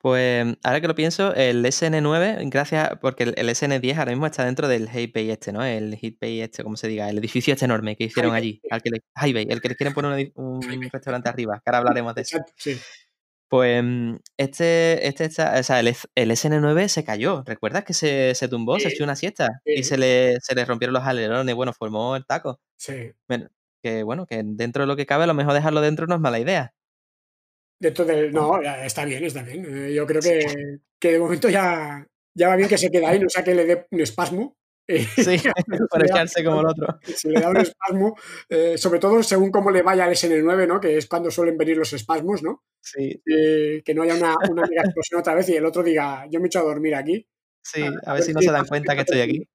Pues 0.00 0.46
ahora 0.62 0.80
que 0.80 0.86
lo 0.86 0.94
pienso, 0.94 1.34
el 1.34 1.64
SN9, 1.64 2.48
gracias, 2.48 2.90
porque 3.00 3.24
el, 3.24 3.34
el 3.36 3.48
SN10 3.48 3.96
ahora 3.96 4.12
mismo 4.12 4.26
está 4.26 4.44
dentro 4.44 4.68
del 4.68 4.88
High 4.88 5.10
Bay 5.12 5.30
este, 5.30 5.52
¿no? 5.52 5.64
El 5.64 5.96
Hit 5.96 6.20
Bay 6.20 6.40
este, 6.40 6.62
como 6.62 6.76
se 6.76 6.86
diga, 6.86 7.10
el 7.10 7.18
edificio 7.18 7.52
este 7.52 7.64
enorme 7.64 7.96
que 7.96 8.04
hicieron 8.04 8.32
allí. 8.32 8.60
Al 8.70 8.80
que 8.82 8.90
le, 8.90 9.02
el 9.42 9.60
que 9.60 9.68
le 9.68 9.74
quieren 9.74 9.92
poner 9.92 10.30
un, 10.36 10.62
restaurante 10.92 11.28
arriba, 11.28 11.54
que 11.56 11.62
ahora 11.66 11.78
hablaremos 11.78 12.14
de 12.14 12.22
eso. 12.22 12.38
Sí. 12.54 12.78
Pues 13.48 13.82
mm, 13.84 14.16
este, 14.38 15.06
este 15.06 15.24
está- 15.26 15.58
o 15.58 15.62
sea, 15.62 15.80
el, 15.80 15.88
el 16.16 16.30
SN9 16.32 16.88
se 16.88 17.04
cayó. 17.04 17.42
¿Recuerdas 17.46 17.84
que 17.84 17.94
se, 17.94 18.34
se 18.34 18.48
tumbó, 18.48 18.78
se 18.80 18.88
Sí, 18.90 18.94
echó 18.94 19.04
una 19.04 19.16
siesta? 19.16 19.60
sí. 19.64 19.72
Y 19.76 19.82
se 19.84 19.96
le, 19.98 20.40
se 20.40 20.54
le 20.54 20.64
rompieron 20.64 20.94
los 20.94 21.04
alerones, 21.04 21.54
bueno, 21.54 21.72
formó 21.72 22.16
el 22.16 22.26
taco. 22.26 22.60
sí. 22.76 23.12
Bueno, 23.28 23.48
que 23.82 24.02
bueno, 24.02 24.26
que 24.26 24.42
dentro 24.44 24.82
de 24.82 24.86
lo 24.88 24.96
que 24.96 25.06
cabe, 25.06 25.24
a 25.24 25.26
lo 25.28 25.34
mejor 25.34 25.52
dejarlo 25.54 25.80
dentro 25.80 26.06
no 26.08 26.16
es 26.16 26.20
mala 26.20 26.40
idea. 26.40 26.74
Dentro 27.78 28.04
del. 28.04 28.32
No, 28.32 28.60
está 28.62 29.04
bien, 29.04 29.22
está 29.24 29.42
bien. 29.42 29.64
Eh, 29.68 29.94
Yo 29.94 30.06
creo 30.06 30.20
que, 30.22 30.78
que 30.98 31.12
de 31.12 31.18
momento 31.18 31.48
ya, 31.48 32.06
ya 32.34 32.48
va 32.48 32.56
bien 32.56 32.68
que 32.68 32.78
se 32.78 32.90
quede 32.90 33.06
ahí, 33.06 33.18
no 33.20 33.28
sea 33.28 33.44
que 33.44 33.54
le 33.54 33.64
dé 33.66 33.86
un 33.90 34.00
espasmo. 34.00 34.56
Eh, 34.88 35.04
Sí, 35.16 35.36
da- 35.44 35.54
echarse 36.04 36.44
como 36.44 36.60
el 36.60 36.66
otro. 36.66 36.98
si 37.16 37.28
le 37.28 37.40
da 37.40 37.48
un 37.50 37.56
espasmo, 37.58 38.16
eh, 38.48 38.78
sobre 38.78 39.00
todo 39.00 39.22
según 39.22 39.50
cómo 39.50 39.70
le 39.70 39.82
vaya 39.82 40.04
al 40.04 40.12
SN9, 40.12 40.66
¿no? 40.66 40.80
Que 40.80 40.96
es 40.96 41.06
cuando 41.06 41.30
suelen 41.30 41.56
venir 41.58 41.76
los 41.76 41.92
espasmos, 41.92 42.42
¿no? 42.42 42.62
Sí, 42.80 43.20
Eh, 43.26 43.82
que 43.84 43.94
no 43.94 44.02
haya 44.02 44.14
una, 44.14 44.34
una 44.48 44.62
mega 44.62 44.82
explosión 44.82 45.20
otra 45.20 45.34
vez 45.34 45.48
y 45.48 45.56
el 45.56 45.64
otro 45.66 45.82
diga, 45.82 46.26
yo 46.30 46.40
me 46.40 46.46
echo 46.46 46.60
a 46.60 46.62
dormir 46.62 46.94
aquí. 46.94 47.26
sí, 47.62 47.82
A- 47.82 47.88
a 48.06 48.10
a 48.12 48.14
ver 48.14 48.22
si 48.22 48.32
no 48.32 48.40
se 48.40 48.52
dan 48.52 48.66
cuenta 48.66 48.94
que 48.94 49.00
estoy 49.00 49.20
aquí. 49.20 49.48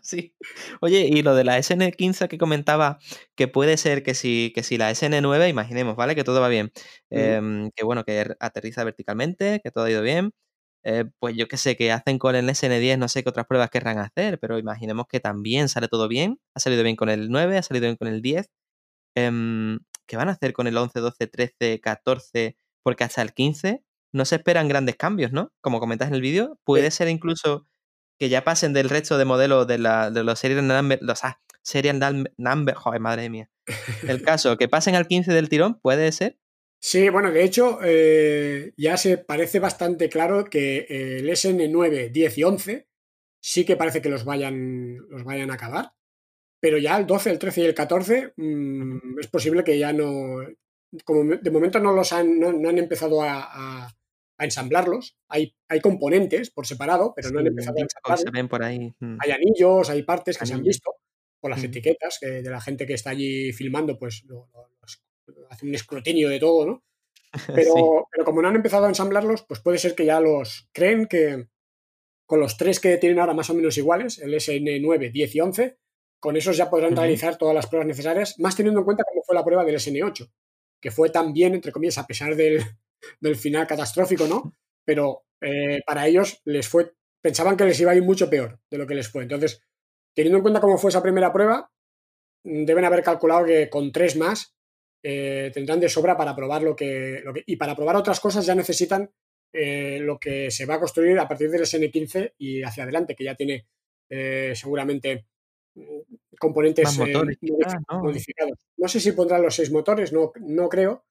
Sí. 0.00 0.32
Oye, 0.80 1.00
y 1.10 1.22
lo 1.22 1.34
de 1.34 1.42
la 1.42 1.58
SN15 1.58 2.28
que 2.28 2.38
comentaba, 2.38 2.98
que 3.34 3.48
puede 3.48 3.76
ser 3.76 4.04
que 4.04 4.14
si, 4.14 4.52
que 4.54 4.62
si 4.62 4.78
la 4.78 4.92
SN9, 4.92 5.48
imaginemos, 5.48 5.96
¿vale? 5.96 6.14
Que 6.14 6.22
todo 6.22 6.40
va 6.40 6.48
bien. 6.48 6.70
Em, 7.10 7.70
que 7.74 7.84
bueno, 7.84 8.04
que 8.04 8.20
er- 8.20 8.36
aterriza 8.38 8.84
verticalmente, 8.84 9.60
que 9.64 9.70
todo 9.72 9.84
ha 9.84 9.90
ido 9.90 10.02
bien. 10.02 10.30
Eh, 10.86 11.04
pues 11.18 11.36
yo 11.36 11.48
qué 11.48 11.56
sé, 11.56 11.76
que 11.76 11.92
hacen 11.92 12.18
con 12.18 12.36
el 12.36 12.48
SN10, 12.48 12.98
no 12.98 13.08
sé 13.08 13.22
qué 13.24 13.28
otras 13.30 13.46
pruebas 13.46 13.70
querrán 13.70 13.98
hacer, 13.98 14.38
pero 14.38 14.58
imaginemos 14.58 15.06
que 15.08 15.20
también 15.20 15.68
sale 15.68 15.88
todo 15.88 16.08
bien. 16.08 16.40
Ha 16.54 16.60
salido 16.60 16.82
bien 16.84 16.96
con 16.96 17.08
el 17.10 17.30
9, 17.30 17.58
ha 17.58 17.62
salido 17.62 17.84
bien 17.86 17.96
con 17.96 18.08
el 18.08 18.22
10. 18.22 18.48
em, 19.16 19.80
¿Qué 20.06 20.16
van 20.16 20.28
a 20.28 20.32
hacer 20.32 20.52
con 20.52 20.66
el 20.68 20.76
11, 20.76 21.00
12, 21.00 21.26
13, 21.26 21.80
14? 21.80 22.56
Porque 22.84 23.04
hasta 23.04 23.22
el 23.22 23.32
15 23.34 23.82
no 24.12 24.24
se 24.24 24.36
esperan 24.36 24.68
grandes 24.68 24.96
cambios, 24.96 25.32
¿no? 25.32 25.52
Como 25.60 25.80
comentas 25.80 26.08
en 26.08 26.14
el 26.14 26.20
vídeo, 26.22 26.58
puede 26.64 26.90
ser 26.92 27.08
incluso 27.08 27.66
que 28.20 28.28
ya 28.28 28.44
pasen 28.44 28.72
del 28.72 28.88
resto 28.88 29.18
de 29.18 29.24
modelos 29.26 29.66
de, 29.66 29.78
la, 29.78 30.10
de 30.10 30.24
los 30.24 30.38
serial 30.38 30.66
number, 30.66 30.98
los 31.02 31.24
ah, 31.24 31.40
serial 31.62 31.98
num- 32.00 32.32
number, 32.38 32.74
joder, 32.76 33.00
madre 33.00 33.28
mía. 33.30 33.50
El 34.08 34.22
caso, 34.22 34.56
que 34.56 34.68
pasen 34.68 34.94
al 34.94 35.08
15 35.08 35.32
del 35.32 35.48
tirón, 35.48 35.80
puede 35.80 36.12
ser. 36.12 36.38
Sí, 36.80 37.08
bueno, 37.08 37.30
de 37.32 37.42
hecho, 37.44 37.78
eh, 37.82 38.72
ya 38.76 38.96
se 38.96 39.18
parece 39.18 39.58
bastante 39.58 40.08
claro 40.08 40.44
que 40.44 40.86
eh, 40.88 41.18
el 41.18 41.28
SN9, 41.30 42.10
10 42.12 42.38
y 42.38 42.44
11 42.44 42.88
sí 43.40 43.64
que 43.64 43.76
parece 43.76 44.00
que 44.02 44.08
los 44.08 44.24
vayan, 44.24 44.96
los 45.08 45.24
vayan 45.24 45.50
a 45.50 45.54
acabar, 45.54 45.92
pero 46.60 46.78
ya 46.78 46.96
el 46.98 47.06
12, 47.06 47.30
el 47.30 47.38
13 47.38 47.62
y 47.62 47.64
el 47.66 47.74
14 47.74 48.32
mm, 48.36 49.18
es 49.20 49.26
posible 49.28 49.64
que 49.64 49.78
ya 49.78 49.92
no, 49.92 50.38
como 51.04 51.24
de 51.36 51.50
momento 51.50 51.78
no 51.80 51.92
los 51.92 52.12
han, 52.12 52.38
no, 52.38 52.52
no 52.52 52.68
han 52.68 52.78
empezado 52.78 53.22
a, 53.22 53.40
a- 53.42 53.92
a 54.38 54.44
ensamblarlos, 54.44 55.16
hay, 55.28 55.56
hay 55.68 55.80
componentes 55.80 56.50
por 56.50 56.66
separado, 56.66 57.14
pero 57.16 57.30
no 57.30 57.38
han 57.38 57.46
Sí, 57.46 57.48
empezado 57.48 57.76
a 57.76 57.78
se 57.78 57.82
ensamblarlos. 57.84 58.32
ven 58.32 58.48
por 58.48 58.62
ahí. 58.62 58.94
mm. 59.00 59.16
Hay 59.20 59.30
anillos, 59.30 59.88
hay 59.88 60.02
partes 60.02 60.36
que 60.36 60.44
se 60.44 60.52
han 60.54 60.62
visto 60.62 60.90
por 61.40 61.50
las 61.50 61.64
etiquetas 61.64 62.18
que 62.20 62.26
de 62.42 62.50
la 62.50 62.60
gente 62.60 62.84
que 62.86 62.92
está 62.94 63.10
allí 63.10 63.52
filmando, 63.54 63.98
pues 63.98 64.22
lo, 64.26 64.48
lo- 64.52 64.70
los- 64.82 65.02
hace 65.50 65.66
un 65.66 65.74
escrutinio 65.74 66.28
de 66.28 66.40
todo, 66.40 66.66
¿no? 66.66 66.84
Pero, 67.54 67.72
Sí. 67.74 67.82
pero 68.12 68.24
como 68.24 68.42
no 68.42 68.48
han 68.48 68.56
empezado 68.56 68.86
a 68.86 68.88
ensamblarlos, 68.88 69.42
pues 69.46 69.60
puede 69.60 69.78
ser 69.78 69.94
que 69.94 70.06
ya 70.06 70.20
los 70.20 70.68
creen 70.72 71.06
que 71.06 71.48
con 72.26 72.40
los 72.40 72.56
tres 72.56 72.80
que 72.80 72.96
tienen 72.98 73.18
ahora 73.20 73.34
más 73.34 73.50
o 73.50 73.54
menos 73.54 73.76
iguales, 73.78 74.18
el 74.18 74.34
SN9, 74.34 75.12
10 75.12 75.34
y 75.34 75.40
11, 75.40 75.78
con 76.20 76.36
esos 76.36 76.56
ya 76.56 76.70
podrán 76.70 76.96
realizar 76.96 77.36
todas 77.38 77.54
las 77.54 77.66
pruebas 77.68 77.86
necesarias, 77.86 78.38
más 78.38 78.56
teniendo 78.56 78.80
en 78.80 78.84
cuenta 78.84 79.04
cómo 79.08 79.22
fue 79.24 79.34
la 79.36 79.44
prueba 79.44 79.64
del 79.64 79.76
SN8, 79.76 80.28
que 80.80 80.90
fue 80.90 81.10
tan 81.10 81.32
bien, 81.32 81.54
entre 81.54 81.72
comillas, 81.72 81.98
a 81.98 82.06
pesar 82.06 82.34
del, 82.36 82.58
del 83.20 83.36
final 83.36 83.66
catastrófico, 83.66 84.26
¿no? 84.26 84.52
Pero 84.84 85.24
eh, 85.40 85.80
para 85.86 86.06
ellos 86.06 86.40
les 86.44 86.66
fue, 86.68 86.94
pensaban 87.22 87.56
que 87.56 87.64
les 87.64 87.78
iba 87.80 87.92
a 87.92 87.94
ir 87.96 88.02
mucho 88.02 88.30
peor 88.30 88.58
de 88.70 88.78
lo 88.78 88.86
que 88.86 88.94
les 88.94 89.08
fue. 89.08 89.22
Entonces, 89.24 89.60
teniendo 90.14 90.38
en 90.38 90.42
cuenta 90.42 90.60
cómo 90.60 90.78
fue 90.78 90.90
esa 90.90 91.02
primera 91.02 91.32
prueba, 91.32 91.70
mm, 92.44 92.64
deben 92.64 92.84
haber 92.86 93.02
calculado 93.04 93.44
que 93.46 93.68
con 93.68 93.92
tres 93.92 94.16
más 94.16 94.55
eh, 95.02 95.50
tendrán 95.54 95.80
de 95.80 95.88
sobra 95.88 96.16
para 96.16 96.34
probar 96.34 96.62
lo 96.62 96.74
que, 96.76 97.20
lo 97.24 97.32
que- 97.32 97.44
Y 97.46 97.56
para 97.56 97.74
probar 97.76 97.96
otras 97.96 98.20
cosas 98.20 98.44
ya 98.46 98.54
necesitan 98.54 99.10
eh, 99.52 99.98
lo 100.00 100.18
que 100.18 100.50
se 100.50 100.66
va 100.66 100.74
a 100.74 100.80
construir 100.80 101.18
a 101.18 101.28
partir 101.28 101.50
del 101.50 101.62
SN15 101.62 102.34
y 102.38 102.62
hacia 102.62 102.82
adelante, 102.82 103.14
que 103.14 103.24
ya 103.24 103.34
tiene 103.34 103.66
eh, 104.10 104.52
seguramente 104.54 105.26
mm, 105.74 106.00
componentes 106.38 106.84
eh, 107.06 107.12
modificados. 108.02 108.58
No 108.76 108.88
sé 108.88 109.00
si 109.00 109.12
pondrán 109.12 109.42
los 109.42 109.54
seis 109.54 109.70
motores, 109.70 110.12
no, 110.12 110.32
no 110.40 110.68
creo, 110.68 111.04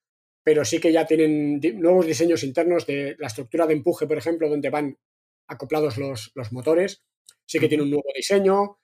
pero 0.44 0.64
sí 0.64 0.80
que 0.80 0.92
ya 0.92 1.06
tienen 1.08 1.60
di- 1.60 1.74
nuevos 1.74 2.06
diseños 2.06 2.44
internos 2.44 2.86
de 2.86 3.16
la 3.20 3.28
estructura 3.28 3.66
de 3.66 3.74
empuje, 3.74 4.06
por 4.06 4.18
ejemplo, 4.18 4.48
donde 4.50 4.70
van 4.70 4.98
acoplados 5.48 5.98
los, 5.98 6.32
los 6.36 6.52
motores. 6.52 7.04
Sí 7.48 7.60
que 7.60 7.68
tiene 7.70 7.84
un 7.84 7.90
nuevo 7.92 8.10
diseño. 8.16 8.78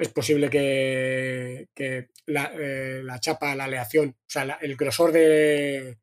Es 0.00 0.08
posible 0.08 0.48
que, 0.48 1.68
que 1.74 2.08
la, 2.26 2.52
eh, 2.58 3.02
la 3.04 3.20
chapa, 3.20 3.54
la 3.54 3.64
aleación, 3.64 4.16
o 4.18 4.24
sea, 4.30 4.44
la- 4.46 4.58
el 4.62 4.76
grosor 4.76 5.12
de, 5.12 5.98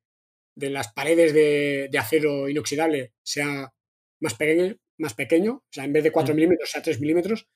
de 0.56 0.70
las 0.70 0.94
paredes 0.94 1.34
de, 1.34 1.88
de 1.92 1.98
acero 1.98 2.48
inoxidable 2.48 3.14
sea 3.24 3.74
más 4.22 4.36
pequeño, 4.36 4.76
más 5.00 5.14
pequeño, 5.16 5.52
o 5.54 5.64
sea, 5.72 5.84
en 5.84 5.94
vez 5.94 6.04
de 6.04 6.12
4 6.12 6.32
Ujú. 6.32 6.36
milímetros 6.38 6.70
sea 6.70 6.82
3 6.82 7.00
milímetros. 7.00 7.48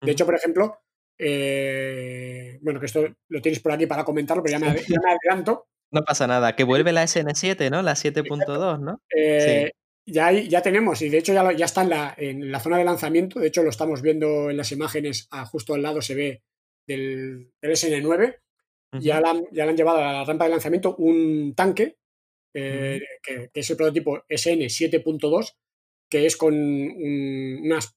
De 0.00 0.12
hecho, 0.12 0.24
por 0.24 0.36
ejemplo, 0.36 0.78
eh, 1.18 2.58
bueno, 2.62 2.78
que 2.80 2.86
esto 2.86 3.06
lo 3.28 3.42
tienes 3.42 3.60
por 3.60 3.72
aquí 3.72 3.86
para 3.86 4.04
comentarlo, 4.04 4.42
pero 4.42 4.52
ya 4.52 4.58
me, 4.64 4.68
ade- 4.72 4.84
ya 4.86 5.00
me 5.04 5.10
adelanto. 5.12 5.66
No 5.90 6.02
pasa 6.04 6.26
nada. 6.26 6.54
Que 6.54 6.64
vuelve 6.64 6.92
la 6.92 7.02
SN7, 7.08 7.70
¿no? 7.70 7.82
La 7.82 7.92
7.2, 7.94 8.78
¿no? 8.80 9.00
Eh, 9.16 9.72
ya, 10.10 10.26
hay- 10.26 10.48
ya 10.48 10.62
tenemos, 10.62 11.00
y 11.02 11.08
de 11.08 11.18
hecho 11.18 11.32
ya, 11.32 11.42
lo- 11.42 11.52
ya 11.52 11.66
está 11.66 11.82
en 11.82 11.90
la, 11.90 12.14
en 12.16 12.50
la 12.50 12.60
zona 12.60 12.78
de 12.78 12.84
lanzamiento, 12.84 13.40
de 13.40 13.48
hecho 13.48 13.62
lo 13.62 13.70
estamos 13.70 14.02
viendo 14.02 14.50
en 14.50 14.56
las 14.56 14.72
imágenes, 14.72 15.28
a- 15.30 15.46
justo 15.46 15.74
al 15.74 15.82
lado 15.82 16.00
se 16.02 16.14
ve 16.14 16.42
del, 16.86 17.52
del 17.60 17.70
SN9, 17.72 18.40
ya, 19.00 19.14
Ujú. 19.16 19.22
la 19.24 19.30
han- 19.30 19.44
ya 19.52 19.64
han 19.64 19.76
llevado 19.76 19.98
a 19.98 20.12
la 20.12 20.24
rampa 20.24 20.44
de 20.44 20.50
lanzamiento 20.50 20.96
un 20.96 21.54
tanque, 21.54 21.96
eh, 22.54 23.00
que, 23.22 23.50
que 23.52 23.60
es 23.60 23.70
el 23.70 23.76
prototipo 23.76 24.24
SN7.2, 24.28 25.56
que 26.10 26.26
es 26.26 26.36
con 26.36 26.54
un- 26.54 27.60
unas 27.64 27.94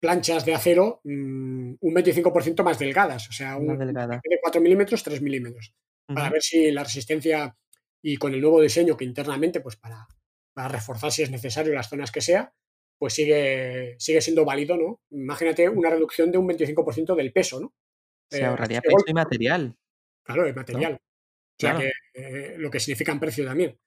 planchas 0.00 0.44
de 0.44 0.54
acero 0.54 1.00
mm, 1.04 1.74
un 1.80 1.94
25% 1.94 2.64
más 2.64 2.78
delgadas, 2.78 3.28
o 3.28 3.32
sea, 3.32 3.56
un, 3.56 3.66
de 4.28 4.38
4 4.42 4.60
milímetros, 4.60 5.02
3 5.02 5.20
milímetros, 5.22 5.74
para 6.06 6.30
ver 6.30 6.42
si 6.42 6.70
la 6.72 6.82
resistencia 6.82 7.54
y 8.02 8.16
con 8.16 8.34
el 8.34 8.40
nuevo 8.40 8.60
diseño 8.60 8.96
que 8.96 9.04
internamente, 9.04 9.60
pues 9.60 9.76
para, 9.76 10.06
para 10.54 10.68
reforzar 10.68 11.10
si 11.12 11.22
es 11.22 11.30
necesario 11.30 11.72
las 11.74 11.88
zonas 11.88 12.10
que 12.12 12.20
sea, 12.20 12.52
pues 12.98 13.14
sigue, 13.14 13.96
sigue 13.98 14.20
siendo 14.20 14.44
válido, 14.44 14.76
¿no? 14.76 15.00
Imagínate 15.10 15.68
una 15.68 15.90
reducción 15.90 16.30
de 16.30 16.38
un 16.38 16.46
25% 16.48 17.14
del 17.16 17.32
peso, 17.32 17.60
¿no? 17.60 17.74
Se 18.30 18.40
Eh, 18.40 18.44
ahorraría 18.44 18.78
de 18.78 18.82
peso 18.82 18.96
golpe, 18.96 19.10
y 19.10 19.14
material. 19.14 19.76
claro, 20.24 20.44
de 20.44 20.52
material. 20.54 20.92
O 20.94 20.98
sea, 21.58 21.74
Claro. 21.74 21.80
que 21.80 21.92
eh, 22.22 22.54
lo 22.58 22.70
que 22.70 22.80
significa 22.80 23.12
en 23.12 23.20
precio 23.20 23.44
también. 23.44 23.78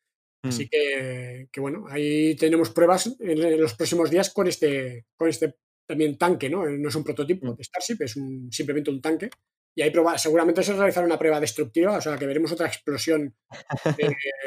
Así 0.43 0.66
Mm. 0.66 0.68
que, 0.70 1.47
que, 1.51 1.59
bueno, 1.59 1.86
ahí 1.89 2.36
tenemos 2.36 2.70
pruebas 2.72 3.16
en 3.20 3.59
los 3.59 3.74
próximos 3.76 4.09
días 4.11 4.32
con 4.34 4.47
este, 4.47 5.05
con 5.18 5.28
este 5.30 5.55
también 5.88 6.18
tanque, 6.18 6.49
¿no? 6.49 6.66
No 6.68 6.89
es 6.89 6.95
un 6.95 7.03
prototipo 7.03 7.47
Mm. 7.47 7.55
de 7.55 7.63
Starship, 7.63 7.97
es 8.01 8.16
un, 8.16 8.51
simplemente 8.51 8.89
un 8.91 9.01
tanque. 9.01 9.30
Y 9.78 9.82
ahí 9.82 9.91
proba- 9.91 10.17
seguramente 10.17 10.63
se 10.63 10.73
realizará 10.73 11.05
una 11.05 11.19
prueba 11.19 11.39
destructiva, 11.39 11.97
o 11.97 12.01
sea 12.01 12.17
que 12.17 12.26
veremos 12.26 12.51
otra 12.51 12.67
explosión 12.67 13.36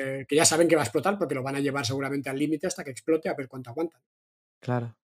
eh, 0.00 0.24
que 0.26 0.36
ya 0.36 0.44
saben 0.44 0.68
que 0.68 0.76
va 0.76 0.82
a 0.82 0.84
explotar 0.84 1.18
porque 1.18 1.34
lo 1.34 1.42
van 1.42 1.56
a 1.56 1.60
llevar 1.60 1.84
seguramente 1.84 2.30
al 2.30 2.38
límite 2.38 2.66
hasta 2.66 2.82
que 2.84 2.90
explote 2.90 3.28
a 3.28 3.34
ver 3.34 3.46
cuánto 3.48 3.70
aguanta. 3.70 4.00
Claro. 4.60 4.96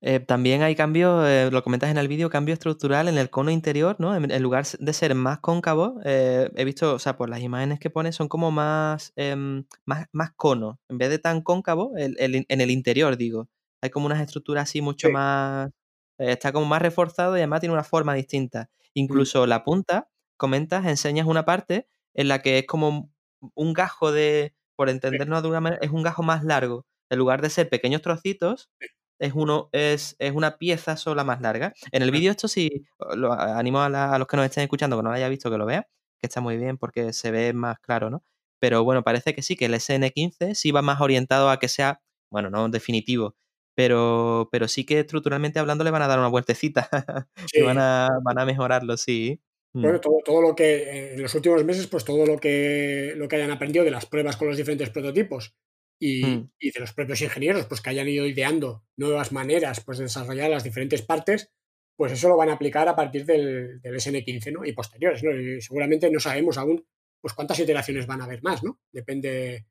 Eh, 0.00 0.18
también 0.20 0.62
hay 0.62 0.74
cambios, 0.74 1.24
eh, 1.28 1.48
lo 1.52 1.62
comentas 1.62 1.90
en 1.90 1.96
el 1.98 2.08
vídeo, 2.08 2.28
cambio 2.28 2.54
estructural 2.54 3.06
en 3.08 3.18
el 3.18 3.30
cono 3.30 3.50
interior, 3.50 3.96
¿no? 3.98 4.16
En, 4.16 4.30
en 4.30 4.42
lugar 4.42 4.66
de 4.66 4.92
ser 4.92 5.14
más 5.14 5.38
cóncavo, 5.38 6.00
eh, 6.04 6.50
he 6.56 6.64
visto, 6.64 6.94
o 6.94 6.98
sea, 6.98 7.16
por 7.16 7.28
las 7.28 7.40
imágenes 7.40 7.78
que 7.78 7.88
pone, 7.90 8.10
son 8.12 8.28
como 8.28 8.50
más, 8.50 9.12
em, 9.16 9.64
más, 9.84 10.06
más 10.12 10.32
cono. 10.34 10.80
En 10.88 10.98
vez 10.98 11.08
de 11.10 11.18
tan 11.18 11.40
cóncavo, 11.42 11.92
el- 11.96 12.16
el 12.18 12.44
en 12.48 12.60
el 12.60 12.70
interior, 12.70 13.16
digo. 13.16 13.48
Hay 13.80 13.90
como 13.90 14.06
unas 14.06 14.20
estructuras 14.20 14.64
así 14.64 14.82
mucho 14.82 15.06
Sí. 15.08 15.12
más. 15.12 15.70
está 16.18 16.52
como 16.52 16.66
más 16.66 16.82
reforzado 16.82 17.34
y 17.36 17.40
además 17.40 17.60
tiene 17.60 17.72
una 17.72 17.82
forma 17.84 18.12
distinta. 18.14 18.68
Incluso 18.94 19.46
la 19.46 19.64
punta, 19.64 20.08
comentas, 20.36 20.86
enseñas 20.86 21.26
una 21.26 21.44
parte 21.44 21.88
en 22.14 22.28
la 22.28 22.40
que 22.42 22.58
es 22.58 22.66
como 22.66 23.10
un 23.54 23.72
gajo 23.72 24.12
de, 24.12 24.54
por 24.76 24.88
entendernos 24.90 25.42
de 25.42 25.48
una 25.48 25.60
manera, 25.60 25.80
es 25.82 25.90
un 25.90 26.02
gajo 26.02 26.22
más 26.22 26.44
largo. 26.44 26.86
En 27.10 27.18
lugar 27.18 27.42
de 27.42 27.50
ser 27.50 27.68
pequeños 27.68 28.02
trocitos, 28.02 28.70
es, 29.18 29.32
uno, 29.34 29.68
es, 29.72 30.16
es 30.18 30.32
una 30.32 30.56
pieza 30.58 30.96
sola 30.96 31.24
más 31.24 31.40
larga. 31.40 31.72
En 31.92 32.02
el 32.02 32.10
vídeo 32.10 32.30
esto 32.30 32.48
sí, 32.48 32.86
lo 33.16 33.32
animo 33.32 33.80
a, 33.82 33.88
la- 33.88 34.12
a 34.14 34.18
los 34.18 34.26
que 34.28 34.36
nos 34.36 34.46
estén 34.46 34.62
escuchando 34.64 34.96
que 34.96 35.02
no 35.02 35.10
lo 35.10 35.14
haya 35.16 35.28
visto 35.28 35.50
que 35.50 35.58
lo 35.58 35.66
vean, 35.66 35.84
que 36.20 36.26
está 36.26 36.40
muy 36.40 36.56
bien 36.56 36.78
porque 36.78 37.12
se 37.12 37.30
ve 37.30 37.52
más 37.52 37.78
claro, 37.80 38.10
¿no? 38.10 38.24
Pero 38.60 38.84
bueno, 38.84 39.02
parece 39.02 39.34
que 39.34 39.42
sí, 39.42 39.56
que 39.56 39.66
el 39.66 39.74
SN15 39.74 40.54
sí 40.54 40.70
va 40.72 40.82
más 40.82 41.00
orientado 41.00 41.50
a 41.50 41.58
que 41.58 41.68
sea, 41.68 42.00
bueno, 42.30 42.50
no 42.50 42.68
definitivo, 42.68 43.36
pero, 43.74 44.48
pero 44.50 44.68
sí 44.68 44.84
que 44.84 45.00
estructuralmente 45.00 45.58
hablando 45.58 45.84
le 45.84 45.90
van 45.90 46.02
a 46.02 46.08
dar 46.08 46.18
una 46.18 46.28
vueltecita 46.28 46.88
y 47.52 47.62
van 47.62 47.78
a, 47.78 48.08
van 48.22 48.38
a 48.38 48.44
mejorarlo, 48.44 48.96
sí. 48.96 49.40
Mm. 49.72 49.82
Bueno, 49.82 50.00
todo, 50.00 50.18
todo 50.24 50.42
lo 50.42 50.54
que 50.54 50.76
eh, 50.76 51.14
en 51.14 51.22
los 51.22 51.34
últimos 51.34 51.64
meses, 51.64 51.86
pues 51.86 52.04
todo 52.04 52.26
lo 52.26 52.38
que, 52.38 53.14
lo 53.16 53.28
que 53.28 53.36
hayan 53.36 53.50
aprendido 53.50 53.84
de 53.84 53.90
las 53.90 54.06
pruebas 54.06 54.36
con 54.36 54.48
los 54.48 54.56
diferentes 54.56 54.90
prototipos 54.90 55.54
y, 56.00 56.24
Mm. 56.24 56.50
y 56.58 56.70
de 56.70 56.80
los 56.80 56.92
propios 56.92 57.20
ingenieros, 57.20 57.66
pues 57.66 57.80
que 57.80 57.90
hayan 57.90 58.08
ido 58.08 58.26
ideando 58.26 58.84
nuevas 58.96 59.32
maneras 59.32 59.80
pues, 59.84 59.98
de 59.98 60.04
desarrollar 60.04 60.50
las 60.50 60.64
diferentes 60.64 61.02
partes, 61.02 61.52
pues 61.96 62.12
eso 62.12 62.30
lo 62.30 62.36
van 62.38 62.48
a 62.48 62.54
aplicar 62.54 62.88
a 62.88 62.96
partir 62.96 63.26
del, 63.26 63.80
del 63.82 63.94
SN15 63.94 64.52
¿no? 64.52 64.64
y 64.64 64.72
posteriores. 64.72 65.22
¿no? 65.22 65.38
Y 65.38 65.60
seguramente 65.60 66.10
no 66.10 66.18
sabemos 66.18 66.56
aún 66.56 66.84
pues 67.20 67.34
cuántas 67.34 67.60
iteraciones 67.60 68.06
van 68.06 68.22
a 68.22 68.24
haber 68.24 68.42
más, 68.42 68.62
¿no? 68.64 68.80
Depende, 68.90 69.66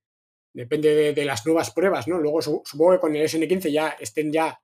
depende 0.53 0.93
de, 0.95 1.13
de 1.13 1.25
las 1.25 1.45
nuevas 1.45 1.71
pruebas, 1.71 2.07
¿no? 2.07 2.17
Luego 2.19 2.41
su- 2.41 2.61
supongo 2.65 2.93
que 2.93 2.99
con 2.99 3.15
el 3.15 3.23
SN15 3.23 3.71
ya 3.71 3.89
estén 3.99 4.31
ya 4.31 4.59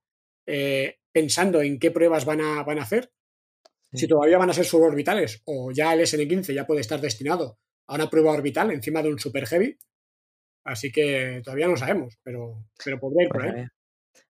eh, 0.47 0.97
pensando 1.11 1.61
en 1.61 1.79
qué 1.79 1.91
pruebas 1.91 2.25
van 2.25 2.41
a, 2.41 2.63
van 2.63 2.79
a 2.79 2.83
hacer 2.83 3.11
si 3.93 4.07
todavía 4.07 4.38
van 4.38 4.49
a 4.49 4.53
ser 4.53 4.65
suborbitales 4.65 5.41
o 5.45 5.71
ya 5.71 5.93
el 5.93 6.01
SN15 6.01 6.53
ya 6.53 6.67
puede 6.67 6.81
estar 6.81 6.99
destinado 6.99 7.59
a 7.88 7.95
una 7.95 8.09
prueba 8.09 8.31
orbital 8.33 8.71
encima 8.71 9.01
de 9.01 9.09
un 9.09 9.19
Super 9.19 9.45
Heavy. 9.47 9.77
Así 10.65 10.91
que 10.91 11.41
todavía 11.43 11.67
no 11.67 11.77
sabemos, 11.77 12.17
pero, 12.23 12.65
pero 12.83 12.99
podría 12.99 13.25
ir 13.27 13.31
por 13.31 13.41
Pues 13.41 13.53
ahí. 13.53 13.61
ver, 13.61 13.69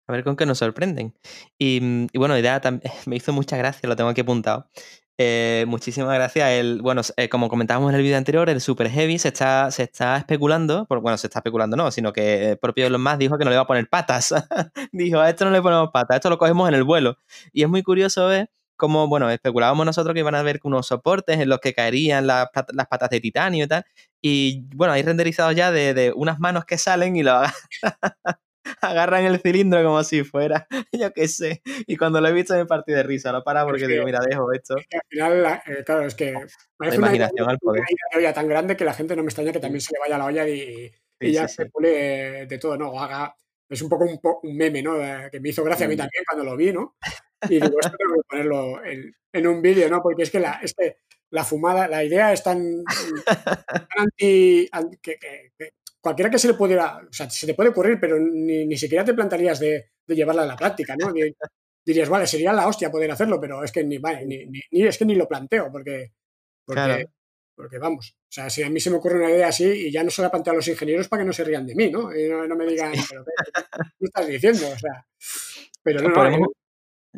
a 0.07 0.11
ver 0.13 0.23
con 0.23 0.35
qué 0.35 0.45
nos 0.45 0.59
sorprenden. 0.59 1.15
Y, 1.57 2.07
y 2.11 2.17
bueno, 2.17 2.37
idea 2.37 2.61
me 3.07 3.15
hizo 3.15 3.33
mucha 3.33 3.57
gracia, 3.57 3.87
lo 3.89 3.95
tengo 3.95 4.09
aquí 4.09 4.21
apuntado. 4.21 4.69
Eh, 5.17 5.63
muchísimas 5.67 6.13
gracias. 6.13 6.49
El, 6.49 6.81
bueno, 6.81 7.01
eh, 7.15 7.29
como 7.29 7.47
comentábamos 7.47 7.89
en 7.91 7.95
el 7.95 8.01
vídeo 8.01 8.17
anterior, 8.17 8.49
el 8.49 8.59
Super 8.59 8.89
Heavy 8.89 9.17
se 9.17 9.29
está, 9.29 9.71
se 9.71 9.83
está 9.83 10.17
especulando, 10.17 10.85
bueno, 10.89 11.17
se 11.17 11.27
está 11.27 11.39
especulando 11.39 11.77
no, 11.77 11.89
sino 11.91 12.11
que 12.11 12.51
el 12.51 12.57
propio 12.57 12.85
Elon 12.85 13.01
Musk 13.01 13.17
dijo 13.17 13.37
que 13.37 13.45
no 13.45 13.49
le 13.49 13.55
iba 13.55 13.63
a 13.63 13.67
poner 13.67 13.87
patas. 13.87 14.33
dijo, 14.91 15.19
a 15.19 15.29
esto 15.29 15.45
no 15.45 15.51
le 15.51 15.61
ponemos 15.61 15.89
patas, 15.93 16.17
esto 16.17 16.29
lo 16.29 16.37
cogemos 16.37 16.67
en 16.67 16.75
el 16.75 16.83
vuelo. 16.83 17.17
Y 17.53 17.63
es 17.63 17.69
muy 17.69 17.81
curioso 17.81 18.27
ver 18.27 18.49
cómo, 18.75 19.07
bueno, 19.07 19.29
especulábamos 19.29 19.85
nosotros 19.85 20.13
que 20.13 20.19
iban 20.19 20.35
a 20.35 20.39
haber 20.39 20.59
unos 20.63 20.87
soportes 20.87 21.39
en 21.39 21.47
los 21.47 21.59
que 21.59 21.73
caerían 21.73 22.27
las 22.27 22.49
patas 22.89 23.09
de 23.09 23.21
titanio 23.21 23.63
y 23.65 23.67
tal. 23.67 23.85
Y 24.21 24.65
bueno, 24.75 24.93
hay 24.93 25.03
renderizados 25.03 25.55
ya 25.55 25.71
de, 25.71 25.93
de 25.93 26.11
unas 26.13 26.39
manos 26.39 26.65
que 26.65 26.77
salen 26.77 27.15
y 27.15 27.23
lo 27.23 27.41
agarran, 28.81 29.25
el 29.25 29.39
cilindro 29.39 29.83
como 29.83 30.03
si 30.03 30.23
fuera, 30.23 30.67
yo 30.91 31.13
qué 31.13 31.27
sé. 31.27 31.61
Y 31.87 31.97
cuando 31.97 32.19
lo 32.21 32.27
he 32.27 32.33
visto 32.33 32.53
me 32.55 32.65
partí 32.65 32.91
de 32.91 33.03
risa, 33.03 33.31
lo 33.31 33.43
para 33.43 33.63
porque 33.63 33.83
Es 33.83 33.87
digo, 33.87 34.01
que- 34.01 34.05
mira, 34.05 34.19
dejo 34.27 34.51
esto. 34.51 34.75
Que 34.89 34.97
al 34.97 35.03
final, 35.09 35.43
la- 35.43 35.63
eh, 35.65 35.83
claro, 35.85 36.05
es 36.05 36.15
que 36.15 36.31
La 36.33 36.47
parece 36.77 36.97
una 36.97 37.07
imaginación 37.07 37.49
al 37.49 37.53
una 37.53 37.57
poder. 37.59 37.83
de 38.13 38.17
olla 38.19 38.33
tan 38.33 38.47
grande 38.47 38.75
que 38.77 38.85
la 38.85 38.93
gente 38.93 39.15
no 39.15 39.23
me 39.23 39.27
extraña 39.27 39.51
que 39.53 39.59
también 39.59 39.81
se 39.81 39.93
le 39.93 39.99
vaya 39.99 40.17
la 40.17 40.25
olla 40.25 40.47
y, 40.47 40.59
y 41.19 41.27
Sí, 41.27 41.31
ya 41.33 41.47
sí, 41.47 41.55
sí. 41.55 41.61
especule 41.61 42.41
eh, 42.41 42.45
de 42.47 42.57
todo, 42.57 42.77
¿no? 42.77 42.89
O 42.91 42.99
haga, 42.99 43.35
es 43.69 43.81
un 43.81 43.89
poco 43.89 44.03
un, 44.05 44.19
po- 44.19 44.39
un 44.43 44.55
meme, 44.57 44.81
¿no? 44.81 45.01
Eh, 45.01 45.29
Que 45.31 45.39
me 45.39 45.49
hizo 45.49 45.63
gracia 45.63 45.85
a 45.85 45.89
mí 45.89 45.95
Mm. 45.95 45.99
también 45.99 46.23
cuando 46.27 46.43
lo 46.51 46.57
vi, 46.57 46.73
¿no? 46.73 46.95
Y 47.49 47.55
digo, 47.59 47.77
esto 47.79 47.95
tengo 47.97 48.15
que 48.15 48.21
ponerlo 48.29 48.83
en, 48.83 49.15
en 49.33 49.47
un 49.47 49.61
vídeo, 49.61 49.89
¿no? 49.89 50.01
Porque 50.01 50.23
es 50.23 50.31
que, 50.31 50.39
la, 50.39 50.59
es 50.63 50.73
que 50.73 50.97
la 51.31 51.43
fumada, 51.43 51.87
la 51.87 52.03
idea 52.03 52.31
es 52.33 52.43
tan, 52.43 52.83
tan 53.25 53.87
anti... 53.97 54.67
an- 54.71 54.97
que, 55.01 55.17
que- 55.17 55.51
que 55.57 55.69
cualquiera 56.05 56.29
que 56.29 56.37
se 56.37 56.47
le 56.49 56.53
pudiera... 56.53 56.97
O 56.97 57.11
sea, 57.11 57.27
se 57.29 57.47
te 57.47 57.55
puede 57.55 57.71
ocurrir, 57.71 57.97
pero 57.99 58.19
ni, 58.19 58.67
ni 58.67 58.77
siquiera 58.77 59.03
te 59.03 59.15
plantearías 59.15 59.59
de, 59.59 59.89
de 60.05 60.15
llevarla 60.15 60.43
a 60.43 60.45
la 60.45 60.55
práctica, 60.55 60.95
¿no? 60.95 61.11
Ni- 61.11 61.33
dirías, 61.83 62.09
vale, 62.09 62.27
sería 62.27 62.53
la 62.53 62.67
hostia 62.67 62.91
poder 62.91 63.09
hacerlo, 63.09 63.41
pero 63.41 63.63
es 63.63 63.71
que 63.71 63.83
ni, 63.83 63.97
vale, 63.97 64.23
ni, 64.25 64.45
ni- 64.45 64.61
ni- 64.71 64.83
es 64.87 64.97
que 64.99 65.05
ni 65.05 65.15
lo 65.15 65.27
planteo, 65.27 65.71
porque... 65.71 66.11
porque 66.63 66.81
Claro. 66.83 67.09
porque 67.55 67.77
vamos, 67.79 68.15
o 68.19 68.31
sea, 68.35 68.49
si 68.51 68.61
a 68.61 68.69
mí 68.69 68.79
se 68.79 68.91
me 68.91 68.97
ocurre 68.97 69.17
una 69.17 69.31
idea 69.31 69.47
así 69.47 69.65
y 69.65 69.91
ya 69.91 70.03
no 70.03 70.11
se 70.11 70.21
la 70.21 70.29
planteo 70.29 70.53
a 70.53 70.57
los 70.57 70.67
ingenieros 70.67 71.07
para 71.07 71.23
que 71.23 71.27
no 71.27 71.33
se 71.33 71.43
rían 71.43 71.65
de 71.65 71.73
mí, 71.73 71.89
¿no? 71.89 72.15
Y 72.15 72.27
no, 72.29 72.45
no 72.45 72.55
me 72.55 72.65
digan, 72.67 72.91
pero 73.09 73.23
¿qué, 73.25 73.31
qué 73.99 74.05
estás 74.05 74.27
diciendo? 74.27 74.67
O 74.67 74.77
sea, 74.77 75.05
pero 75.81 76.01
no, 76.01 76.13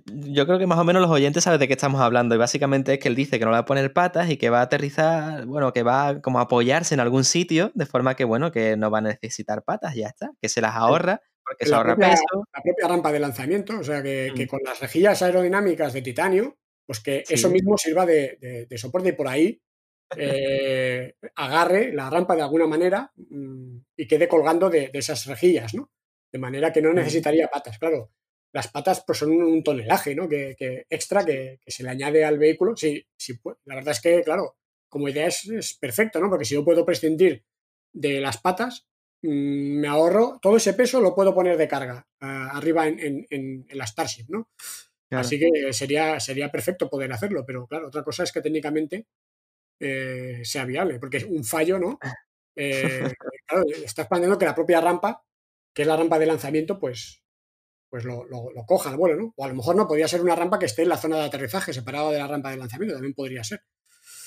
Yo 0.05 0.45
creo 0.45 0.59
que 0.59 0.67
más 0.67 0.79
o 0.79 0.83
menos 0.83 1.01
los 1.01 1.11
oyentes 1.11 1.43
saben 1.43 1.59
de 1.59 1.67
qué 1.67 1.73
estamos 1.73 2.01
hablando. 2.01 2.35
Y 2.35 2.37
básicamente 2.37 2.93
es 2.93 2.99
que 2.99 3.07
él 3.07 3.15
dice 3.15 3.39
que 3.39 3.45
no 3.45 3.51
le 3.51 3.55
va 3.55 3.59
a 3.61 3.65
poner 3.65 3.91
patas 3.93 4.29
y 4.29 4.37
que 4.37 4.49
va 4.49 4.59
a 4.59 4.63
aterrizar, 4.63 5.45
bueno, 5.45 5.73
que 5.73 5.83
va 5.83 6.07
a 6.07 6.21
como 6.21 6.39
a 6.39 6.43
apoyarse 6.43 6.93
en 6.93 6.99
algún 6.99 7.23
sitio, 7.23 7.71
de 7.75 7.85
forma 7.85 8.15
que, 8.15 8.23
bueno, 8.23 8.51
que 8.51 8.77
no 8.77 8.89
va 8.91 8.99
a 8.99 9.01
necesitar 9.01 9.63
patas, 9.63 9.95
ya 9.95 10.07
está. 10.07 10.31
Que 10.41 10.49
se 10.49 10.61
las 10.61 10.75
ahorra, 10.75 11.21
porque 11.43 11.65
se 11.65 11.73
ahorra 11.75 11.95
propia- 11.95 12.11
peso. 12.11 12.45
la 12.53 12.61
propia 12.61 12.87
rampa 12.87 13.11
de 13.11 13.19
lanzamiento, 13.19 13.79
o 13.79 13.83
sea, 13.83 14.01
que, 14.03 14.31
que 14.35 14.45
Mm. 14.45 14.47
con 14.49 14.59
las 14.65 14.79
rejillas 14.79 15.21
aerodinámicas 15.21 15.93
de 15.93 16.01
titanio, 16.01 16.57
pues 16.85 16.99
que 16.99 17.23
Sí. 17.25 17.33
eso 17.35 17.49
mismo 17.49 17.77
sirva 17.77 18.05
de, 18.05 18.37
de- 18.41 18.65
de 18.65 18.77
soporte 18.77 19.09
y 19.09 19.13
por 19.13 19.27
ahí 19.27 19.61
eh, 20.15 21.15
agarre 21.35 21.91
la 21.93 22.09
rampa 22.09 22.35
de 22.35 22.41
alguna 22.41 22.65
manera 22.65 23.11
mm, 23.17 23.77
y 23.97 24.07
quede 24.07 24.27
colgando 24.29 24.69
de, 24.69 24.87
de 24.87 24.99
esas 24.99 25.25
rejillas, 25.25 25.73
¿no? 25.73 25.89
De 26.31 26.39
manera 26.39 26.71
que 26.71 26.81
no 26.81 26.91
Mm. 26.91 26.95
necesitaría 26.95 27.47
patas, 27.49 27.77
claro. 27.77 28.11
Las 28.53 28.69
patas 28.69 29.03
pues 29.05 29.19
son 29.19 29.31
un, 29.31 29.63
tonelaje, 29.63 30.15
¿no? 30.15 30.27
Que, 30.27 30.55
que 30.57 30.85
extra 30.89 31.25
que, 31.25 31.59
que 31.63 31.71
se 31.71 31.83
le 31.83 31.89
añade 31.89 32.23
al 32.25 32.39
vehículo. 32.39 32.75
Sí, 32.75 33.05
sí, 33.17 33.33
la 33.65 33.75
verdad 33.75 33.91
es 33.93 34.01
que, 34.01 34.23
claro, 34.23 34.57
como 34.89 35.09
idea 35.09 35.27
es, 35.27 35.47
es 35.49 35.73
perfecto, 35.77 36.19
¿no? 36.19 36.29
Porque 36.29 36.45
si 36.45 36.55
yo 36.55 36.63
puedo 36.65 36.85
prescindir 36.85 37.43
de 37.93 38.21
las 38.21 38.37
patas, 38.39 38.87
mm, 39.21 39.79
me 39.81 39.87
ahorro 39.87 40.39
todo 40.41 40.57
ese 40.57 40.73
peso, 40.73 41.01
lo 41.01 41.13
puedo 41.15 41.33
poner 41.33 41.57
de 41.57 41.67
carga 41.67 42.07
ah, 42.21 42.51
arriba 42.53 42.87
en, 42.87 42.99
en- 42.99 43.27
en- 43.29 43.65
en 43.69 43.77
la 43.77 43.85
Starship, 43.87 44.25
¿no? 44.29 44.49
Claro. 45.09 45.21
Así 45.25 45.39
que 45.39 45.73
sería, 45.73 46.19
sería 46.19 46.51
perfecto 46.51 46.89
poder 46.89 47.11
hacerlo, 47.13 47.45
pero 47.45 47.67
claro, 47.67 47.87
otra 47.87 48.03
cosa 48.03 48.23
es 48.23 48.31
que 48.31 48.41
técnicamente 48.41 49.07
eh, 49.79 50.41
sea 50.43 50.65
viable, 50.65 50.99
porque 50.99 51.17
es 51.17 51.23
un 51.25 51.43
fallo, 51.43 51.79
¿no? 51.79 51.99
Eh, 52.55 53.03
claro, 53.45 53.65
estás 53.85 54.07
planteando 54.07 54.37
que 54.37 54.45
la 54.45 54.55
propia 54.55 54.81
rampa, 54.81 55.23
que 55.73 55.83
es 55.83 55.87
la 55.87 55.97
rampa 55.97 56.19
de 56.19 56.25
lanzamiento, 56.25 56.79
pues, 56.79 57.23
pues 57.89 58.03
lo, 58.05 58.25
lo- 58.25 58.51
lo 58.53 58.65
coja 58.65 58.89
al 58.89 58.97
vuelo, 58.97 59.15
¿no? 59.21 59.33
O 59.35 59.45
a 59.45 59.47
lo 59.47 59.55
mejor 59.55 59.75
no, 59.75 59.87
podría 59.87 60.07
ser 60.07 60.21
una 60.21 60.35
rampa 60.35 60.59
que 60.59 60.65
esté 60.65 60.83
en 60.83 60.89
la 60.89 60.97
zona 60.97 61.17
de 61.17 61.23
aterrizaje, 61.25 61.73
separada 61.73 62.11
de 62.11 62.19
la 62.19 62.27
rampa 62.27 62.51
de 62.51 62.57
lanzamiento, 62.57 62.95
también 62.95 63.13
podría 63.13 63.43
ser. 63.43 63.61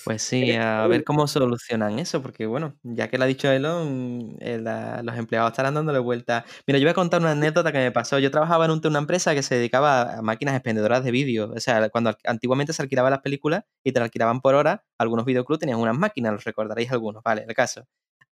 Pues 0.04 0.22
sí, 0.22 0.52
a 0.52 0.86
ver 0.86 1.04
cómo 1.04 1.26
solucionan 1.26 1.98
eso, 1.98 2.22
porque 2.22 2.46
bueno, 2.46 2.78
ya 2.82 3.08
que 3.08 3.18
lo 3.18 3.24
ha 3.24 3.26
dicho 3.26 3.50
Elon, 3.50 4.34
eh, 4.40 4.58
la- 4.58 5.02
los 5.02 5.14
empleados 5.16 5.50
estarán 5.50 5.74
dándole 5.74 5.98
vuelta. 5.98 6.44
Mira, 6.66 6.78
yo 6.78 6.84
voy 6.86 6.92
a 6.92 6.94
contar 6.94 7.20
una 7.20 7.32
anécdota 7.32 7.70
que 7.70 7.78
me 7.78 7.92
pasó. 7.92 8.18
Yo 8.18 8.30
trabajaba 8.30 8.64
en 8.64 8.70
un- 8.70 8.80
una 8.86 8.98
empresa 8.98 9.34
que 9.34 9.42
se 9.42 9.56
dedicaba 9.56 10.14
a 10.18 10.22
máquinas 10.22 10.54
expendedoras 10.54 11.04
de 11.04 11.10
vídeo. 11.10 11.52
O 11.54 11.60
sea, 11.60 11.90
cuando 11.90 12.16
antiguamente 12.24 12.72
se 12.72 12.80
alquilaban 12.82 13.10
las 13.10 13.20
películas 13.20 13.64
y 13.84 13.92
te 13.92 14.00
la 14.00 14.06
alquilaban 14.06 14.40
por 14.40 14.54
hora, 14.54 14.84
algunos 14.98 15.26
videoclubs 15.26 15.60
tenían 15.60 15.78
unas 15.78 15.98
máquinas, 15.98 16.32
los 16.32 16.44
recordaréis 16.44 16.90
algunos, 16.92 17.22
vale, 17.22 17.44
el 17.46 17.54
caso. 17.54 17.86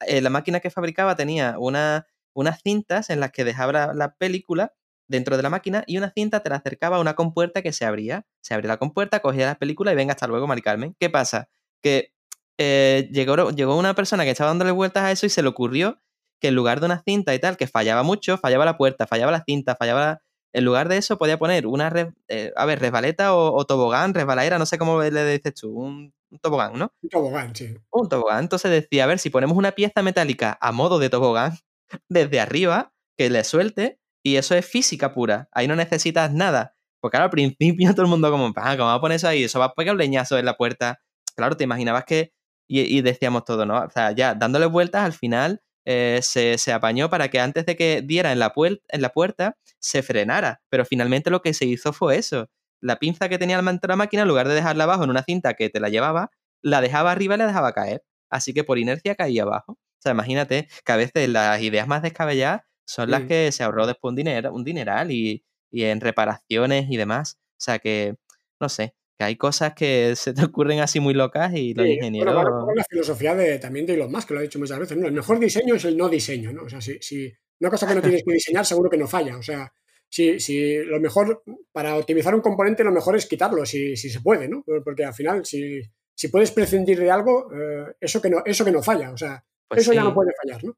Eh, 0.07 0.19
la 0.21 0.31
máquina 0.31 0.59
que 0.61 0.71
fabricaba 0.71 1.15
tenía 1.15 1.57
una, 1.59 2.07
unas 2.33 2.59
cintas 2.63 3.11
en 3.11 3.19
las 3.19 3.31
que 3.31 3.43
dejaba 3.43 3.71
la, 3.71 3.93
la 3.93 4.15
película 4.15 4.73
dentro 5.11 5.37
de 5.37 5.43
la 5.43 5.49
máquina 5.51 5.83
y 5.85 5.97
una 5.97 6.11
cinta 6.11 6.41
te 6.41 6.49
la 6.49 6.55
acercaba 6.57 6.97
a 6.97 6.99
una 7.01 7.13
compuerta 7.15 7.61
que 7.61 7.71
se 7.73 7.85
abría. 7.85 8.25
Se 8.41 8.53
abría 8.55 8.69
la 8.69 8.77
compuerta, 8.77 9.19
cogía 9.19 9.45
la 9.47 9.55
película 9.55 9.91
y 9.91 9.95
venga, 9.95 10.13
hasta 10.13 10.27
luego, 10.27 10.47
Mari 10.47 10.61
Carmen. 10.63 10.95
¿Qué 10.99 11.09
pasa? 11.09 11.49
Que 11.83 12.13
eh, 12.57 13.09
llegó, 13.11 13.51
llegó 13.51 13.77
una 13.77 13.93
persona 13.95 14.23
que 14.23 14.31
estaba 14.31 14.49
dándole 14.49 14.71
vueltas 14.71 15.03
a 15.03 15.11
eso 15.11 15.25
y 15.25 15.29
se 15.29 15.41
le 15.43 15.49
ocurrió 15.49 15.99
que 16.39 16.47
en 16.49 16.55
lugar 16.55 16.79
de 16.79 16.87
una 16.87 17.03
cinta 17.03 17.35
y 17.35 17.39
tal, 17.39 17.55
que 17.57 17.67
fallaba 17.67 18.01
mucho, 18.03 18.37
fallaba 18.37 18.65
la 18.65 18.77
puerta, 18.77 19.05
fallaba 19.07 19.31
la 19.31 19.43
cinta, 19.45 19.75
fallaba 19.75 19.99
la- 20.01 20.21
En 20.53 20.65
lugar 20.65 20.89
de 20.89 20.97
eso 20.97 21.17
podía 21.17 21.37
poner 21.39 21.65
una, 21.67 21.89
re- 21.89 22.11
eh, 22.27 22.51
a 22.57 22.65
ver, 22.65 22.79
resbaleta 22.79 23.33
o, 23.35 23.53
o 23.55 23.65
tobogán, 23.65 24.13
resbaladera, 24.13 24.57
no 24.59 24.65
sé 24.65 24.77
cómo 24.77 25.01
le 25.01 25.25
dices 25.25 25.53
tú, 25.53 25.71
un, 25.71 26.13
un 26.29 26.39
tobogán, 26.39 26.73
¿no? 26.77 26.91
Un 27.01 27.09
tobogán, 27.09 27.55
sí. 27.55 27.77
Un 27.91 28.09
tobogán. 28.09 28.39
Entonces 28.41 28.69
decía, 28.71 29.05
a 29.05 29.07
ver, 29.07 29.19
si 29.19 29.29
ponemos 29.29 29.55
una 29.57 29.71
pieza 29.73 30.01
metálica 30.01 30.57
a 30.59 30.71
modo 30.73 30.99
de 30.99 31.09
tobogán 31.09 31.57
desde 32.09 32.39
arriba, 32.41 32.91
que 33.17 33.29
le 33.29 33.43
suelte, 33.45 33.99
y 34.23 34.35
eso 34.35 34.55
es 34.55 34.65
física 34.65 35.13
pura. 35.13 35.49
Ahí 35.51 35.67
no 35.67 35.75
necesitas 35.75 36.31
nada. 36.31 36.75
Porque 37.01 37.17
al 37.17 37.29
principio 37.29 37.91
todo 37.95 38.03
el 38.03 38.09
mundo 38.09 38.31
como, 38.31 38.53
"Ah, 38.55 38.77
¿cómo 38.77 38.87
va 38.87 38.95
a 38.95 39.01
poner 39.01 39.17
eso 39.17 39.27
ahí? 39.27 39.43
Eso 39.43 39.59
va 39.59 39.65
a 39.65 39.73
pegar 39.73 39.95
un 39.95 39.99
leñazo 39.99 40.37
en 40.37 40.45
la 40.45 40.55
puerta. 40.55 41.01
Claro, 41.35 41.57
te 41.57 41.63
imaginabas 41.63 42.05
que... 42.05 42.33
Y, 42.73 43.01
decíamos 43.01 43.43
todo, 43.43 43.65
¿no? 43.65 43.79
O 43.79 43.89
sea, 43.89 44.13
ya 44.13 44.33
dándole 44.33 44.65
vueltas, 44.65 45.03
al 45.03 45.11
final 45.11 45.61
eh, 45.85 46.19
se, 46.23 46.57
se 46.57 46.71
apañó 46.71 47.09
para 47.09 47.27
que 47.29 47.41
antes 47.41 47.65
de 47.65 47.75
que 47.75 48.01
diera 48.01 48.31
en 48.31 48.39
la, 48.39 48.53
en 48.55 49.01
la 49.01 49.09
puerta, 49.09 49.57
se 49.79 50.01
frenara. 50.03 50.61
Pero 50.69 50.85
finalmente 50.85 51.29
lo 51.29 51.41
que 51.41 51.53
se 51.53 51.65
hizo 51.65 51.91
fue 51.91 52.15
eso. 52.15 52.49
La 52.79 52.97
pinza 52.97 53.27
que 53.27 53.37
tenía 53.37 53.61
la 53.61 53.95
máquina, 53.97 54.21
en 54.21 54.27
lugar 54.29 54.47
de 54.47 54.53
dejarla 54.55 54.85
abajo 54.85 55.03
en 55.03 55.09
una 55.09 55.23
cinta 55.23 55.53
que 55.55 55.69
te 55.69 55.81
la 55.81 55.89
llevaba, 55.89 56.31
la 56.61 56.79
dejaba 56.79 57.11
arriba 57.11 57.35
y 57.35 57.39
la 57.39 57.47
dejaba 57.47 57.73
caer. 57.73 58.03
Así 58.29 58.53
que 58.53 58.63
por 58.63 58.79
inercia 58.79 59.15
caía 59.15 59.43
abajo. 59.43 59.73
O 59.73 60.01
sea, 60.01 60.13
imagínate 60.13 60.69
que 60.85 60.91
a 60.93 60.95
veces 60.95 61.27
las 61.27 61.61
ideas 61.61 61.87
más 61.89 62.01
descabelladas 62.01 62.61
son 62.91 63.09
las 63.09 63.23
Mm. 63.23 63.27
que 63.27 63.51
se 63.51 63.63
ahorró 63.63 63.87
después 63.87 64.09
un, 64.11 64.15
dinero, 64.15 64.53
un 64.53 64.63
dineral 64.63 65.11
y, 65.11 65.43
y 65.71 65.83
en 65.83 66.01
reparaciones 66.01 66.87
y 66.89 66.97
demás. 66.97 67.39
O 67.53 67.63
sea 67.63 67.79
que, 67.79 68.15
no 68.59 68.67
sé, 68.69 68.95
que 69.17 69.23
hay 69.23 69.35
cosas 69.37 69.73
que 69.73 70.15
se 70.15 70.33
te 70.33 70.43
ocurren 70.43 70.79
así 70.79 70.99
muy 70.99 71.13
locas 71.13 71.53
y 71.53 71.73
los 71.73 71.85
Sí, 71.85 71.93
ingenieros... 71.93 72.33
Bueno, 72.35 72.67
la 72.75 72.83
filosofía 72.83 73.33
de, 73.35 73.59
también 73.59 73.85
de 73.85 73.93
Elon 73.93 74.11
Musk, 74.11 74.27
que 74.27 74.33
lo 74.33 74.39
ha 74.39 74.43
dicho 74.43 74.59
muchas 74.59 74.79
veces. 74.79 74.97
¿no? 74.97 75.07
El 75.07 75.13
mejor 75.13 75.39
diseño 75.39 75.75
es 75.75 75.85
el 75.85 75.95
no 75.95 76.09
diseño, 76.09 76.51
¿no? 76.51 76.63
O 76.63 76.69
sea, 76.69 76.81
si, 76.81 76.97
si 77.01 77.31
una 77.59 77.69
cosa 77.69 77.87
que 77.87 77.95
no 77.95 78.01
tienes 78.01 78.23
que 78.25 78.33
diseñar, 78.33 78.65
seguro 78.65 78.89
que 78.89 78.97
no 78.97 79.07
falla. 79.07 79.37
O 79.37 79.43
sea, 79.43 79.71
si, 80.09 80.39
si 80.39 80.83
lo 80.83 80.99
mejor, 80.99 81.43
para 81.71 81.95
optimizar 81.95 82.35
un 82.35 82.41
componente, 82.41 82.83
lo 82.83 82.91
mejor 82.91 83.15
es 83.15 83.25
quitarlo, 83.27 83.65
si, 83.65 83.95
si 83.95 84.09
se 84.09 84.19
puede, 84.19 84.49
¿no? 84.49 84.63
Porque 84.83 85.05
al 85.05 85.13
final, 85.13 85.45
si, 85.45 85.81
si 86.13 86.27
puedes 86.27 86.51
prescindir 86.51 86.99
de 86.99 87.09
algo, 87.11 87.47
eh, 87.53 87.93
eso, 88.01 88.21
que 88.21 88.29
no, 88.29 88.41
eso 88.45 88.65
que 88.65 88.71
no 88.71 88.81
falla. 88.83 89.11
O 89.11 89.17
sea, 89.17 89.45
Pues 89.75 89.81
eso 89.87 89.93
ya 89.93 90.03
no 90.03 90.13
puede 90.13 90.31
fallar, 90.41 90.63
¿no? 90.63 90.75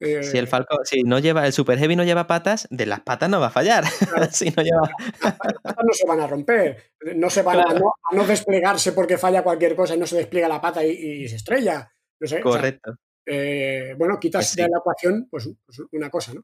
Si 0.00 0.38
el 0.38 0.44
Eh, 0.44 0.46
Falcon, 0.46 0.78
si 0.84 1.02
no 1.02 1.18
lleva, 1.18 1.44
el 1.46 1.52
Super 1.52 1.78
Heavy 1.78 1.96
no 1.96 2.04
lleva 2.04 2.26
patas, 2.26 2.68
de 2.70 2.86
las 2.86 3.00
patas 3.00 3.28
no 3.28 3.40
va 3.40 3.48
a 3.48 3.50
fallar. 3.50 3.84
Claro. 3.98 4.28
si 4.32 4.50
no 4.50 4.62
lleva. 4.62 4.88
las 5.22 5.34
patas 5.62 5.84
no 5.84 5.92
se 5.92 6.06
van 6.06 6.20
a 6.20 6.26
romper, 6.28 6.92
no 7.16 7.28
se 7.30 7.42
van 7.42 7.58
a, 7.60 7.74
no, 7.74 7.92
a 8.10 8.14
no 8.14 8.24
desplegarse 8.24 8.92
porque 8.92 9.18
falla 9.18 9.42
cualquier 9.42 9.74
cosa 9.74 9.94
y 9.94 9.98
no 9.98 10.06
se 10.06 10.16
despliega 10.16 10.46
la 10.48 10.60
pata 10.60 10.84
y, 10.84 10.90
y 11.24 11.28
se 11.28 11.36
estrella. 11.36 11.92
No 12.20 12.26
sé, 12.28 12.36
o 12.36 12.38
sea, 12.38 12.42
Correcto. 12.42 12.94
eh, 13.26 13.94
bueno, 13.98 14.18
quitas 14.20 14.44
Pues 14.44 14.50
sí. 14.52 14.62
de 14.62 14.68
la 14.68 14.78
ecuación 14.78 15.26
pues, 15.30 15.48
pues 15.66 15.80
una 15.92 16.10
cosa, 16.10 16.32
¿no? 16.34 16.42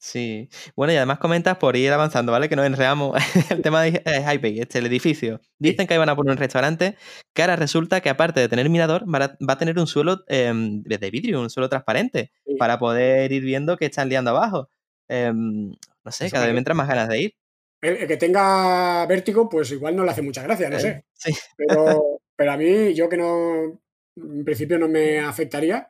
Sí. 0.00 0.48
Bueno, 0.76 0.92
y 0.92 0.96
además 0.96 1.18
comentas 1.18 1.58
por 1.58 1.76
ir 1.76 1.92
avanzando, 1.92 2.32
¿vale? 2.32 2.48
Que 2.48 2.56
nos 2.56 2.66
enredamos. 2.66 3.16
el 3.50 3.62
tema 3.62 3.82
de 3.82 4.02
eh, 4.04 4.24
Hypey, 4.26 4.60
este, 4.60 4.78
el 4.78 4.86
edificio. 4.86 5.40
Dicen 5.58 5.86
que 5.86 5.94
ahí 5.94 5.98
van 5.98 6.08
a 6.08 6.16
poner 6.16 6.32
un 6.32 6.38
restaurante, 6.38 6.96
que 7.34 7.42
ahora 7.42 7.56
resulta 7.56 8.00
que 8.00 8.08
aparte 8.08 8.40
de 8.40 8.48
tener 8.48 8.70
mirador, 8.70 9.04
va 9.12 9.36
a, 9.48 9.58
tener 9.58 9.78
un 9.78 9.86
suelo 9.86 10.24
em, 10.28 10.82
de 10.82 11.10
vidrio, 11.10 11.40
un 11.40 11.50
suelo 11.50 11.68
transparente, 11.68 12.30
Sí. 12.46 12.54
para 12.56 12.78
poder 12.78 13.32
ir 13.32 13.42
viendo 13.42 13.76
qué 13.76 13.86
están 13.86 14.08
liando 14.08 14.30
abajo. 14.30 14.70
Em, 15.08 15.72
no 16.04 16.12
sé, 16.12 16.26
Eso 16.26 16.34
cada 16.34 16.46
vez 16.46 16.54
me 16.54 16.60
entran 16.60 16.76
más 16.76 16.88
ganas 16.88 17.08
de 17.08 17.20
ir. 17.20 17.34
El, 17.80 18.06
que 18.06 18.16
tenga 18.16 19.04
vértigo, 19.06 19.48
pues 19.48 19.70
igual 19.72 19.94
no 19.94 20.04
le 20.04 20.10
hace 20.10 20.22
mucha 20.22 20.42
gracia, 20.42 20.70
no 20.70 20.78
sé. 20.78 20.88
Eh, 20.88 21.04
Sí, 21.12 21.32
Pero, 21.56 22.20
pero 22.36 22.52
a 22.52 22.56
mí, 22.56 22.94
yo 22.94 23.08
que 23.08 23.16
no, 23.16 23.80
en 24.16 24.44
principio 24.44 24.78
no 24.78 24.88
me 24.88 25.18
afectaría, 25.18 25.88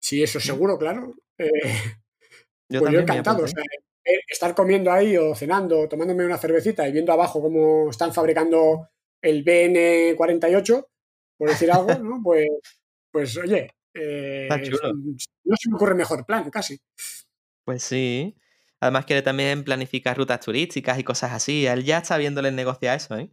si 0.00 0.22
eso 0.22 0.38
es 0.38 0.44
seguro, 0.44 0.78
claro, 0.78 1.14
eh, 1.38 1.48
yo 2.68 2.80
pues 2.80 2.92
yo 2.92 3.00
encantado. 3.00 3.38
O 3.38 3.44
apunté. 3.44 3.60
sea, 3.62 4.14
eh, 4.14 4.20
estar 4.28 4.54
comiendo 4.54 4.90
ahí 4.92 5.16
o 5.16 5.34
cenando, 5.34 5.80
o 5.80 5.88
tomándome 5.88 6.24
una 6.24 6.38
cervecita 6.38 6.88
y 6.88 6.92
viendo 6.92 7.12
abajo 7.12 7.42
cómo 7.42 7.90
están 7.90 8.12
fabricando 8.14 8.88
el 9.22 9.44
BN48, 9.44 10.86
por 11.38 11.48
decir 11.48 11.70
algo, 11.72 11.88
¿no? 12.04 12.20
Pues, 12.22 12.48
pues 13.10 13.36
oye, 13.36 13.70
eh, 13.94 14.48
no 15.44 15.56
se 15.56 15.70
me 15.70 15.76
ocurre 15.76 15.94
mejor 15.94 16.24
plan, 16.26 16.50
casi. 16.50 16.78
Pues 17.64 17.82
sí. 17.82 18.36
Además 18.80 19.06
quiere 19.06 19.22
también 19.22 19.64
planificar 19.64 20.16
rutas 20.16 20.40
turísticas 20.40 20.98
y 20.98 21.04
cosas 21.04 21.32
así. 21.32 21.66
Él 21.66 21.84
ya 21.84 21.98
está 21.98 22.16
viéndole 22.16 22.48
el 22.50 22.56
negocio 22.56 22.90
a 22.90 22.94
eso, 22.94 23.16
¿eh? 23.18 23.30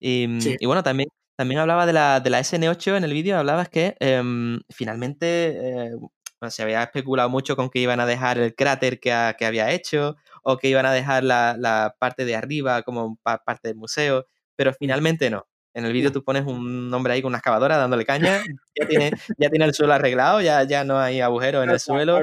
Y, 0.00 0.26
Sí. 0.40 0.56
y 0.58 0.66
bueno, 0.66 0.82
también, 0.82 1.08
también 1.36 1.60
hablaba 1.60 1.86
de 1.86 1.92
la, 1.92 2.20
de 2.20 2.30
la 2.30 2.40
SN8 2.40 2.96
en 2.96 3.04
el 3.04 3.12
vídeo, 3.12 3.38
hablabas 3.38 3.68
que 3.68 3.96
em, 4.00 4.60
finalmente 4.68 5.92
bueno, 6.40 6.50
se 6.50 6.62
había 6.62 6.82
especulado 6.82 7.28
mucho 7.28 7.54
con 7.56 7.68
que 7.70 7.78
iban 7.80 8.00
a 8.00 8.06
dejar 8.06 8.38
el 8.38 8.54
cráter 8.54 8.98
que, 8.98 9.12
ha- 9.12 9.34
que 9.34 9.46
había 9.46 9.70
hecho 9.70 10.16
o 10.42 10.56
que 10.56 10.68
iban 10.68 10.86
a 10.86 10.92
dejar 10.92 11.22
la, 11.22 11.54
la 11.58 11.94
parte 11.98 12.24
de 12.24 12.34
arriba 12.34 12.82
como 12.82 13.16
pa- 13.22 13.42
parte 13.44 13.68
del 13.68 13.76
museo, 13.76 14.26
pero 14.56 14.72
finalmente 14.72 15.28
no. 15.30 15.46
En 15.74 15.84
el 15.84 15.92
vídeo 15.92 16.10
tú 16.10 16.24
pones 16.24 16.44
un 16.46 16.92
hombre 16.92 17.12
ahí 17.12 17.22
con 17.22 17.28
una 17.28 17.38
excavadora 17.38 17.76
dándole 17.76 18.04
caña, 18.06 18.42
ya 18.74 18.86
tiene, 18.88 19.10
ya 19.38 19.50
tiene 19.50 19.64
el 19.66 19.74
suelo 19.74 19.92
arreglado, 19.92 20.40
ya, 20.40 20.64
ya 20.64 20.82
no 20.82 20.98
hay 20.98 21.20
agujeros 21.20 21.62
en 21.64 21.70
el 21.70 21.78
suelo. 21.80 22.20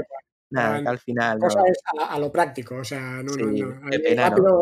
Nada, 0.50 0.82
que 0.82 0.88
al 0.88 1.00
final 1.00 1.40
cosa 1.40 1.60
no. 1.60 1.66
es 1.66 1.78
a, 2.00 2.14
a 2.14 2.20
lo 2.20 2.32
práctico, 2.32 2.76
o 2.76 2.84
sea, 2.84 3.22
no, 3.22 3.34
Sí, 3.34 3.42
no, 3.44 3.68
no. 3.68 4.62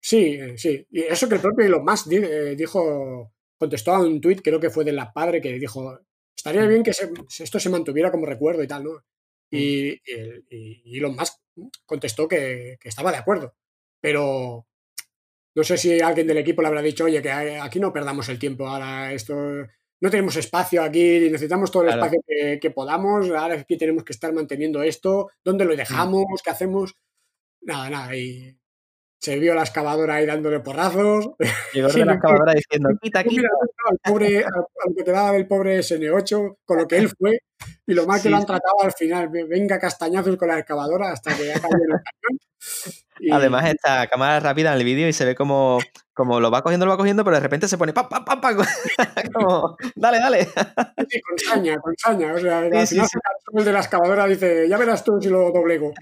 Sí, 0.00 0.16
eh, 0.34 0.58
sí. 0.58 0.84
Y 0.90 1.02
eso 1.02 1.28
que 1.28 1.36
el 1.36 1.40
propio 1.40 1.64
Elon 1.64 1.84
Musk 1.84 2.10
eh, 2.12 2.54
dijo, 2.56 3.32
contestó 3.56 3.94
a 3.94 4.00
un 4.00 4.20
tuit, 4.20 4.40
creo 4.42 4.58
que 4.58 4.70
fue 4.70 4.84
de 4.84 4.90
la 4.92 5.12
padre, 5.12 5.40
que 5.40 5.52
dijo, 5.52 6.00
estaría 6.42 6.64
Mm. 6.64 6.68
bien 6.68 6.82
que 6.82 6.92
se- 6.92 7.10
esto 7.44 7.60
se 7.60 7.70
mantuviera 7.70 8.10
como 8.10 8.26
recuerdo 8.26 8.62
y 8.62 8.66
tal, 8.66 8.84
¿no? 8.84 8.90
Mm. 8.92 9.56
Y, 9.56 9.88
y, 9.92 10.00
el- 10.06 10.44
y 10.50 10.98
Elon 10.98 11.14
Musk 11.16 11.38
contestó 11.86 12.26
que, 12.26 12.76
que 12.80 12.88
estaba 12.88 13.12
de 13.12 13.18
acuerdo, 13.18 13.54
pero 14.00 14.66
no 15.54 15.64
sé 15.64 15.76
si 15.78 16.00
alguien 16.00 16.26
del 16.26 16.38
equipo 16.38 16.62
le 16.62 16.68
habrá 16.68 16.82
dicho, 16.82 17.04
oye, 17.04 17.22
que 17.22 17.30
aquí 17.30 17.78
no 17.78 17.92
perdamos 17.92 18.28
el 18.28 18.38
tiempo, 18.38 18.66
ahora 18.66 19.12
esto, 19.12 19.34
no 20.00 20.10
tenemos 20.10 20.34
espacio 20.36 20.82
aquí, 20.82 21.28
necesitamos 21.30 21.70
todo 21.70 21.82
el 21.84 21.88
Claro. 21.90 22.04
espacio 22.06 22.22
que, 22.26 22.58
que 22.60 22.70
podamos, 22.70 23.28
ahora 23.30 23.54
aquí 23.54 23.76
tenemos 23.76 24.02
que 24.04 24.12
estar 24.14 24.32
manteniendo 24.32 24.82
esto, 24.82 25.30
¿dónde 25.44 25.64
Mm. 25.64 25.68
lo 25.68 25.76
dejamos? 25.76 26.42
¿Qué 26.42 26.50
hacemos? 26.50 26.96
Nada, 27.60 27.88
nada, 27.90 28.16
y 28.16 28.58
se 29.22 29.38
vio 29.38 29.54
la 29.54 29.62
excavadora 29.62 30.16
ahí 30.16 30.26
dándole 30.26 30.58
porrazos. 30.58 31.30
Llegó 31.72 31.88
de 31.88 32.04
la 32.04 32.14
excavadora 32.14 32.54
diciendo, 32.54 32.88
quita, 33.00 33.22
quita. 33.22 33.48
al 33.88 33.98
pobre, 34.02 34.38
al, 34.38 34.44
al 34.44 34.94
que 34.96 35.04
te 35.04 35.12
daba 35.12 35.36
el 35.36 35.46
pobre 35.46 35.78
SN8, 35.78 36.56
con 36.64 36.78
lo 36.78 36.88
que 36.88 36.96
él 36.98 37.08
fue, 37.08 37.38
y 37.86 37.94
lo 37.94 38.04
mal 38.04 38.16
que 38.18 38.24
Sí, 38.24 38.28
lo 38.30 38.36
han 38.36 38.42
sí. 38.42 38.46
tratado 38.48 38.74
al 38.82 38.92
final. 38.92 39.28
Venga, 39.28 39.78
castañazos 39.78 40.36
con 40.36 40.48
la 40.48 40.58
excavadora 40.58 41.12
hasta 41.12 41.36
que 41.36 41.46
ya 41.46 41.54
cayó 41.54 41.68
el 41.76 41.88
cañón. 41.90 42.38
Y- 43.20 43.30
Además, 43.32 43.64
esta 43.70 44.08
cámara 44.08 44.40
rápida 44.40 44.72
en 44.72 44.78
el 44.78 44.84
vídeo 44.84 45.06
y 45.06 45.12
se 45.12 45.24
ve 45.24 45.36
como, 45.36 45.78
como 46.12 46.40
lo 46.40 46.50
va 46.50 46.62
cogiendo, 46.62 46.84
lo 46.86 46.90
va 46.92 46.98
cogiendo, 46.98 47.22
pero 47.22 47.36
de 47.36 47.42
repente 47.42 47.68
se 47.68 47.78
pone 47.78 47.92
pam, 47.92 48.08
pam, 48.08 48.24
pam, 48.24 48.40
pam. 48.40 48.56
como, 49.34 49.76
dale, 49.94 50.18
dale. 50.18 50.44
Sí, 51.08 51.20
con 51.20 51.38
saña, 51.38 51.76
con 51.78 51.94
saña. 51.96 52.34
O 52.34 52.38
sea, 52.40 52.58
al 52.58 52.86
final 52.88 53.06
se 53.08 53.18
el 53.54 53.64
de 53.64 53.72
la 53.72 53.78
excavadora 53.80 54.26
dice, 54.26 54.68
ya 54.68 54.76
verás 54.78 55.04
tú 55.04 55.12
si 55.20 55.28
lo 55.28 55.52
doblego. 55.52 55.92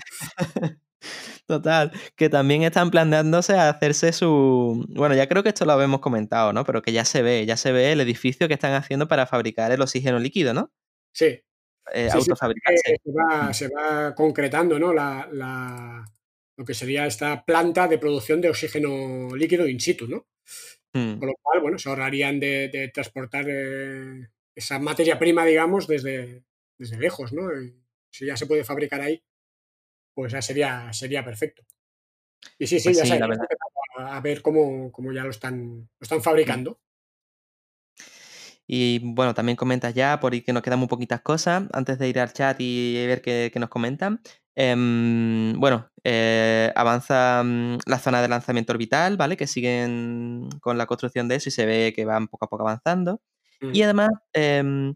Total, 1.46 1.92
que 2.16 2.28
también 2.28 2.62
están 2.62 2.90
planteándose 2.90 3.54
a 3.54 3.68
hacerse 3.70 4.12
su... 4.12 4.84
Bueno, 4.90 5.14
ya 5.14 5.28
creo 5.28 5.42
que 5.42 5.48
esto 5.48 5.64
lo 5.64 5.72
habíamos 5.72 6.00
comentado, 6.00 6.52
¿no? 6.52 6.64
Pero 6.64 6.82
que 6.82 6.92
ya 6.92 7.04
se 7.04 7.22
ve, 7.22 7.44
ya 7.46 7.56
se 7.56 7.72
ve 7.72 7.92
el 7.92 8.00
edificio 8.00 8.48
que 8.48 8.54
están 8.54 8.74
haciendo 8.74 9.08
para 9.08 9.26
fabricar 9.26 9.72
el 9.72 9.80
oxígeno 9.80 10.18
líquido, 10.18 10.54
¿no? 10.54 10.70
Sí, 11.12 11.40
Eh, 11.92 12.08
sí, 12.10 12.18
autofabricarse. 12.18 12.96
se, 13.02 13.10
va, 13.12 13.52
se 13.52 13.68
va 13.68 14.14
concretando 14.14 14.78
¿no? 14.78 14.92
la, 14.92 15.28
la- 15.32 16.04
lo 16.56 16.64
que 16.64 16.74
sería 16.74 17.06
esta 17.06 17.42
planta 17.44 17.88
de 17.88 17.98
producción 17.98 18.40
de 18.40 18.50
oxígeno 18.50 19.34
líquido 19.34 19.66
in 19.66 19.80
situ, 19.80 20.06
¿no? 20.06 20.26
Mm, 20.92 21.18
Con 21.18 21.28
lo 21.28 21.34
cual, 21.40 21.60
bueno, 21.62 21.78
se 21.78 21.88
ahorrarían 21.88 22.38
de, 22.38 22.68
de 22.68 22.88
transportar 22.88 23.46
eh, 23.48 24.28
esa 24.54 24.78
materia 24.78 25.18
prima, 25.18 25.44
digamos, 25.46 25.86
desde, 25.86 26.44
desde 26.78 26.98
lejos, 26.98 27.32
¿no? 27.32 27.48
Si 28.10 28.26
ya 28.26 28.36
se 28.36 28.46
puede 28.46 28.62
fabricar 28.64 29.00
ahí, 29.00 29.22
pues 30.14 30.32
ya 30.32 30.42
sería, 30.42 30.92
sería 30.92 31.24
perfecto. 31.24 31.62
Y 32.58 32.66
sí, 32.66 32.78
sí, 32.78 32.88
Pues 32.88 32.98
ya 32.98 33.04
sí, 33.04 33.12
empezaba 33.12 34.16
a 34.16 34.20
ver 34.20 34.42
cómo, 34.42 34.90
cómo 34.92 35.12
ya 35.12 35.24
lo 35.24 35.30
están, 35.30 35.88
lo 35.98 36.04
están 36.04 36.22
fabricando. 36.22 36.80
Y 38.66 39.00
bueno, 39.02 39.34
también 39.34 39.56
comentas 39.56 39.94
ya, 39.94 40.20
por 40.20 40.32
ahí 40.32 40.42
que 40.42 40.52
nos 40.52 40.62
quedan 40.62 40.78
muy 40.78 40.86
poquitas 40.88 41.22
cosas, 41.22 41.64
antes 41.72 41.98
de 41.98 42.08
ir 42.08 42.20
al 42.20 42.32
chat 42.32 42.56
y 42.60 43.04
ver 43.06 43.20
qué, 43.20 43.50
qué 43.52 43.58
nos 43.58 43.68
comentan. 43.68 44.20
Em, 44.54 45.58
bueno, 45.58 45.90
eh, 46.04 46.72
avanza 46.76 47.42
mm, 47.44 47.78
la 47.86 47.98
zona 47.98 48.22
de 48.22 48.28
lanzamiento 48.28 48.72
orbital, 48.72 49.16
¿vale? 49.16 49.36
Que 49.36 49.46
siguen 49.46 50.48
con 50.60 50.78
la 50.78 50.86
construcción 50.86 51.26
de 51.28 51.36
eso 51.36 51.48
y 51.48 51.52
se 51.52 51.66
ve 51.66 51.92
que 51.94 52.04
van 52.04 52.28
poco 52.28 52.44
a 52.44 52.48
poco 52.48 52.62
avanzando. 52.62 53.20
Y 53.60 53.80
Mm. 53.80 53.84
además, 53.84 54.10
em, 54.32 54.94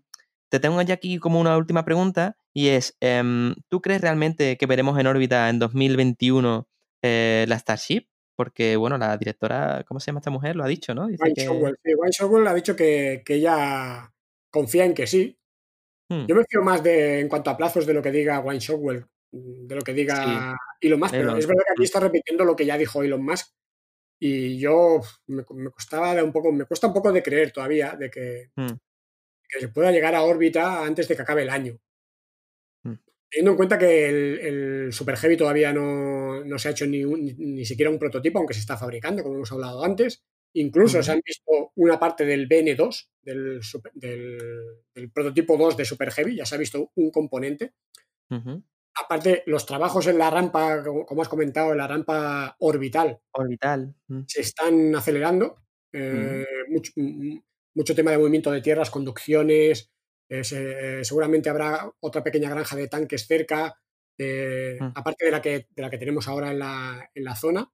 te 0.54 0.60
tengo 0.60 0.80
ya 0.82 0.94
aquí 0.94 1.18
como 1.18 1.40
una 1.40 1.56
última 1.56 1.84
pregunta 1.84 2.36
y 2.54 2.68
es, 2.68 2.96
em, 3.00 3.56
¿tú 3.68 3.82
crees 3.82 4.00
realmente 4.00 4.56
que 4.56 4.66
veremos 4.66 4.96
en 5.00 5.08
órbita 5.08 5.50
en 5.50 5.58
2021 5.58 6.68
eh, 7.02 7.44
la 7.48 7.58
Starship? 7.58 8.06
Porque, 8.36 8.76
bueno, 8.76 8.96
la 8.96 9.16
directora, 9.16 9.84
¿cómo 9.84 9.98
se 9.98 10.06
llama 10.06 10.20
esta 10.20 10.30
mujer? 10.30 10.54
Lo 10.54 10.62
ha 10.62 10.68
dicho, 10.68 10.94
¿no? 10.94 11.08
Dice 11.08 11.24
Wayne 11.24 11.34
que... 11.34 11.44
Shotwell, 11.44 11.76
sí, 11.82 11.94
Wayne 11.94 12.48
ha 12.48 12.54
dicho 12.54 12.76
que, 12.76 13.22
que 13.24 13.34
ella 13.34 14.12
confía 14.48 14.84
en 14.84 14.94
que 14.94 15.08
sí. 15.08 15.36
Hmm, 16.08 16.26
Yo 16.26 16.36
me 16.36 16.44
fío 16.48 16.62
más 16.62 16.84
de, 16.84 17.18
en 17.18 17.28
cuanto 17.28 17.50
a 17.50 17.56
plazos 17.56 17.84
de 17.84 17.94
lo 17.94 18.00
que 18.00 18.12
diga 18.12 18.38
Wayne 18.38 18.60
Shotwell, 18.60 19.06
mm, 19.32 19.66
de 19.66 19.74
lo 19.74 19.82
que 19.82 19.92
diga 19.92 20.56
Elon 20.80 21.00
Musk, 21.00 21.14
pero 21.14 21.36
es 21.36 21.48
verdad 21.48 21.64
que 21.66 21.72
aquí 21.72 21.84
está 21.84 21.98
repitiendo 21.98 22.44
lo 22.44 22.54
que 22.54 22.66
ya 22.66 22.78
dijo 22.78 23.02
Elon 23.02 23.24
Musk 23.24 23.48
y 24.20 24.56
yo 24.60 25.00
me, 25.26 25.44
me 25.52 25.70
costaba 25.70 26.14
de 26.14 26.22
un 26.22 26.30
poco, 26.30 26.52
me 26.52 26.64
cuesta 26.64 26.86
un 26.86 26.94
poco 26.94 27.10
de 27.10 27.24
creer 27.24 27.50
todavía 27.50 27.96
de 27.98 28.08
que, 28.08 28.50
Hmm, 28.54 28.74
que 29.48 29.60
se 29.60 29.68
pueda 29.68 29.92
llegar 29.92 30.14
a 30.14 30.22
órbita 30.22 30.84
antes 30.84 31.08
de 31.08 31.16
que 31.16 31.22
acabe 31.22 31.42
el 31.42 31.50
año. 31.50 31.78
Mm. 32.84 32.94
Teniendo 33.30 33.50
en 33.52 33.56
cuenta 33.56 33.78
que 33.78 34.08
el, 34.08 34.38
el 34.40 34.92
Super 34.92 35.16
Heavy 35.16 35.36
todavía 35.36 35.72
no, 35.72 36.44
no 36.44 36.58
se 36.58 36.68
ha 36.68 36.70
hecho 36.72 36.86
ni, 36.86 37.04
un- 37.04 37.34
ni, 37.38 37.64
siquiera 37.64 37.90
un 37.90 37.98
prototipo, 37.98 38.38
aunque 38.38 38.54
se 38.54 38.60
está 38.60 38.76
fabricando, 38.76 39.22
como 39.22 39.36
hemos 39.36 39.52
hablado 39.52 39.84
antes. 39.84 40.22
Incluso 40.56 41.02
se 41.02 41.10
han 41.10 41.20
visto 41.24 41.72
una 41.74 41.98
parte 41.98 42.24
del 42.24 42.48
BN2, 42.48 43.08
del, 43.22 43.60
del, 43.94 44.38
del 44.94 45.10
prototipo 45.10 45.56
2 45.56 45.76
de 45.76 45.84
Super 45.84 46.12
Heavy, 46.12 46.36
ya 46.36 46.46
se 46.46 46.54
ha 46.54 46.58
visto 46.58 46.92
un 46.94 47.10
componente. 47.10 47.72
Aparte, 48.96 49.42
los 49.46 49.66
trabajos 49.66 50.06
en 50.06 50.18
la 50.18 50.30
rampa, 50.30 50.84
como, 50.84 51.22
has 51.22 51.28
comentado, 51.28 51.72
en 51.72 51.78
la 51.78 51.88
rampa 51.88 52.54
orbital, 52.60 53.18
Orbital. 53.32 53.92
mm, 54.06 54.20
se 54.28 54.42
están 54.42 54.94
acelerando. 54.94 55.56
eh, 55.92 56.44
mucho, 56.68 56.92
mucho 57.74 57.94
tema 57.94 58.10
de 58.12 58.18
movimiento 58.18 58.50
de 58.50 58.60
tierras, 58.62 58.90
conducciones. 58.90 59.90
eh, 60.30 60.42
se- 60.42 61.00
eh, 61.00 61.04
seguramente 61.04 61.50
habrá 61.50 61.90
otra 62.00 62.24
pequeña 62.24 62.48
granja 62.48 62.74
de 62.76 62.88
tanques 62.88 63.26
cerca, 63.26 63.78
eh, 64.18 64.78
Mm. 64.80 64.92
aparte 64.94 65.26
de 65.26 65.30
la, 65.30 65.42
que, 65.42 65.66
de 65.70 65.82
la 65.82 65.90
que 65.90 65.98
tenemos 65.98 66.26
ahora 66.28 66.50
en 66.50 66.58
la, 66.60 67.10
en 67.14 67.24
la 67.24 67.36
zona. 67.36 67.70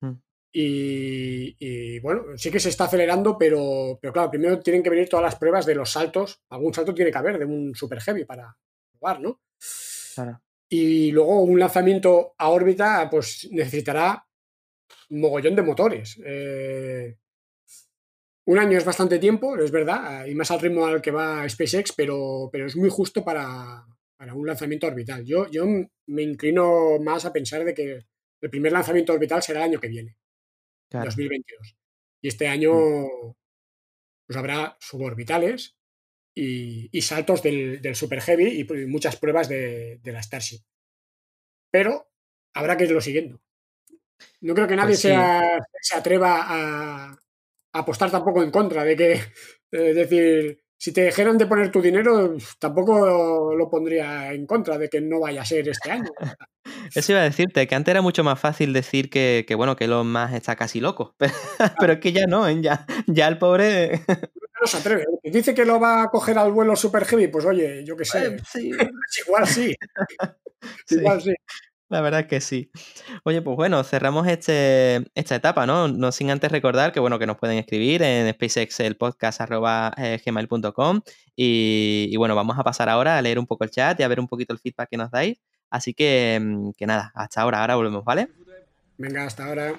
Mm. 0.00 0.12
Y, 0.54 1.56
y, 1.58 1.98
bueno, 2.00 2.22
sí 2.36 2.50
que 2.52 2.60
se 2.60 2.68
está 2.68 2.84
acelerando, 2.84 3.36
pero, 3.38 3.98
pero 4.00 4.12
claro, 4.12 4.30
primero 4.30 4.60
tienen 4.60 4.82
que 4.82 4.90
venir 4.90 5.08
todas 5.08 5.24
las 5.24 5.36
pruebas 5.36 5.66
de 5.66 5.74
los 5.74 5.90
saltos. 5.90 6.42
Algún 6.50 6.72
salto 6.72 6.94
tiene 6.94 7.10
que 7.10 7.18
haber 7.18 7.38
de 7.38 7.46
un 7.46 7.74
super 7.74 8.00
heavy 8.00 8.24
para 8.24 8.56
probar, 8.92 9.20
¿no? 9.20 9.40
Claro. 10.14 10.40
Y 10.68 11.10
luego 11.10 11.42
un 11.42 11.58
lanzamiento 11.58 12.34
a 12.38 12.48
órbita, 12.50 13.08
pues 13.10 13.48
necesitará 13.50 14.24
un 15.10 15.20
mogollón 15.20 15.56
de 15.56 15.62
motores. 15.62 16.20
Eh, 16.24 17.16
un 18.46 18.58
año 18.58 18.76
es 18.78 18.84
bastante 18.84 19.18
tiempo, 19.18 19.56
es 19.56 19.70
verdad, 19.70 20.26
y 20.26 20.34
más 20.34 20.50
al 20.50 20.60
ritmo 20.60 20.86
al 20.86 21.00
que 21.02 21.10
va 21.12 21.48
SpaceX, 21.48 21.92
pero, 21.92 22.48
pero 22.52 22.66
es 22.66 22.76
muy 22.76 22.88
justo 22.90 23.24
para, 23.24 23.86
para 24.16 24.34
un 24.34 24.46
lanzamiento 24.46 24.86
orbital. 24.86 25.24
Yo, 25.24 25.48
yo 25.50 25.64
me 26.06 26.22
inclino 26.22 26.98
más 27.00 27.24
a 27.24 27.32
pensar 27.32 27.64
de 27.64 27.74
que 27.74 28.04
el 28.40 28.50
primer 28.50 28.72
lanzamiento 28.72 29.12
orbital 29.12 29.42
será 29.42 29.60
el 29.60 29.70
año 29.70 29.80
que 29.80 29.88
viene, 29.88 30.16
2022. 31.06 31.76
Y 32.22 32.28
este 32.28 32.48
año 32.48 32.72
Mm. 32.74 33.32
pues 34.26 34.36
habrá 34.36 34.76
suborbitales 34.80 35.76
y, 36.34 36.88
y 36.96 37.02
saltos 37.02 37.42
del, 37.42 37.80
del 37.82 37.94
Super 37.96 38.20
Heavy 38.22 38.46
y 38.60 38.64
pues, 38.64 38.86
muchas 38.88 39.16
pruebas 39.16 39.48
de, 39.48 39.98
de 40.02 40.12
la 40.12 40.22
Starship. 40.22 40.60
Pero 41.70 42.10
habrá 42.54 42.76
que 42.76 42.84
irlo 42.84 43.00
siguiendo. 43.00 43.40
No 44.40 44.54
creo 44.54 44.66
que 44.68 44.76
nadie 44.76 44.90
Pues 44.90 45.00
sí. 45.00 45.08
sea- 45.08 45.58
se 45.80 45.96
atreva 45.96 46.44
a 46.48 47.21
apostar 47.72 48.10
tampoco 48.10 48.42
en 48.42 48.50
contra 48.50 48.84
de 48.84 48.96
que, 48.96 49.12
es 49.70 49.94
decir, 49.94 50.62
si 50.76 50.92
te 50.92 51.04
dijeran 51.04 51.38
de 51.38 51.46
poner 51.46 51.70
tu 51.70 51.80
dinero, 51.80 52.36
tampoco 52.58 53.54
lo 53.54 53.70
pondría 53.70 54.32
en 54.32 54.46
contra 54.46 54.78
de 54.78 54.88
que 54.88 55.00
no 55.00 55.20
vaya 55.20 55.42
a 55.42 55.44
ser 55.44 55.68
este 55.68 55.90
año. 55.90 56.10
Eso 56.94 57.12
iba 57.12 57.20
a 57.20 57.24
decirte, 57.24 57.66
que 57.68 57.74
antes 57.74 57.92
era 57.92 58.02
mucho 58.02 58.24
más 58.24 58.38
fácil 58.38 58.72
decir 58.72 59.08
que, 59.08 59.44
que, 59.46 59.54
bueno, 59.54 59.76
que 59.76 59.84
Elon 59.84 60.10
Musk 60.10 60.34
está 60.34 60.56
casi 60.56 60.80
loco. 60.80 61.14
Pero 61.80 61.92
es 61.92 62.00
que 62.00 62.12
ya 62.12 62.26
no, 62.26 62.48
¿eh? 62.48 62.60
ya, 62.60 62.84
ya 63.06 63.28
el 63.28 63.38
pobre. 63.38 64.02
No 64.08 64.66
se 64.66 64.78
atreve. 64.78 65.04
Dice 65.22 65.54
que 65.54 65.64
lo 65.64 65.78
va 65.78 66.02
a 66.02 66.08
coger 66.08 66.38
al 66.38 66.52
vuelo 66.52 66.74
super 66.74 67.04
heavy, 67.04 67.28
pues 67.28 67.44
oye, 67.44 67.84
yo 67.84 67.96
qué 67.96 68.04
sé. 68.04 68.36
Sí, 68.50 68.72
Igual 69.24 69.46
sí. 69.46 69.74
sí. 70.84 70.96
Igual 70.96 71.22
sí. 71.22 71.34
La 71.92 72.00
verdad 72.00 72.20
es 72.20 72.26
que 72.26 72.40
sí. 72.40 72.70
Oye, 73.22 73.42
pues 73.42 73.54
bueno, 73.54 73.84
cerramos 73.84 74.26
este, 74.26 75.10
esta 75.14 75.34
etapa, 75.34 75.66
¿no? 75.66 75.88
No 75.88 76.10
sin 76.10 76.30
antes 76.30 76.50
recordar 76.50 76.90
que, 76.90 77.00
bueno, 77.00 77.18
que 77.18 77.26
nos 77.26 77.36
pueden 77.36 77.58
escribir 77.58 78.02
en 78.02 78.32
spacexelpodcast.gmail.com 78.32 81.00
y, 81.36 82.08
y 82.10 82.16
bueno, 82.16 82.34
vamos 82.34 82.58
a 82.58 82.64
pasar 82.64 82.88
ahora 82.88 83.18
a 83.18 83.22
leer 83.22 83.38
un 83.38 83.46
poco 83.46 83.64
el 83.64 83.70
chat 83.70 84.00
y 84.00 84.04
a 84.04 84.08
ver 84.08 84.20
un 84.20 84.26
poquito 84.26 84.54
el 84.54 84.58
feedback 84.58 84.88
que 84.88 84.96
nos 84.96 85.10
dais. 85.10 85.36
Así 85.68 85.92
que, 85.92 86.40
mm, 86.40 86.70
que 86.78 86.86
nada, 86.86 87.12
hasta 87.14 87.42
ahora, 87.42 87.60
ahora 87.60 87.76
volvemos, 87.76 88.06
¿vale? 88.06 88.30
Venga, 88.96 89.26
hasta 89.26 89.44
ahora. 89.44 89.74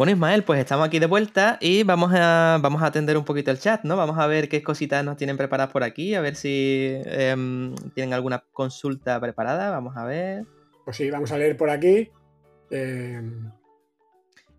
Bueno, 0.00 0.12
Ismael, 0.12 0.44
pues 0.44 0.58
estamos 0.58 0.86
aquí 0.86 0.98
de 0.98 1.04
vuelta 1.04 1.58
y 1.60 1.82
vamos 1.82 2.10
a, 2.14 2.56
vamos 2.62 2.80
a 2.80 2.86
atender 2.86 3.18
un 3.18 3.24
poquito 3.26 3.50
el 3.50 3.58
chat, 3.58 3.84
¿no? 3.84 3.98
Vamos 3.98 4.18
a 4.18 4.26
ver 4.26 4.48
qué 4.48 4.62
cositas 4.62 5.04
nos 5.04 5.18
tienen 5.18 5.36
preparadas 5.36 5.70
por 5.70 5.82
aquí, 5.82 6.14
a 6.14 6.22
ver 6.22 6.36
si 6.36 6.94
em, 7.04 7.74
tienen 7.94 8.14
alguna 8.14 8.42
consulta 8.50 9.20
preparada. 9.20 9.68
Vamos 9.68 9.94
a 9.98 10.06
ver. 10.06 10.46
Pues 10.86 10.96
sí, 10.96 11.10
vamos 11.10 11.32
a 11.32 11.36
leer 11.36 11.54
por 11.58 11.68
aquí. 11.68 12.08
Eh, 12.70 13.20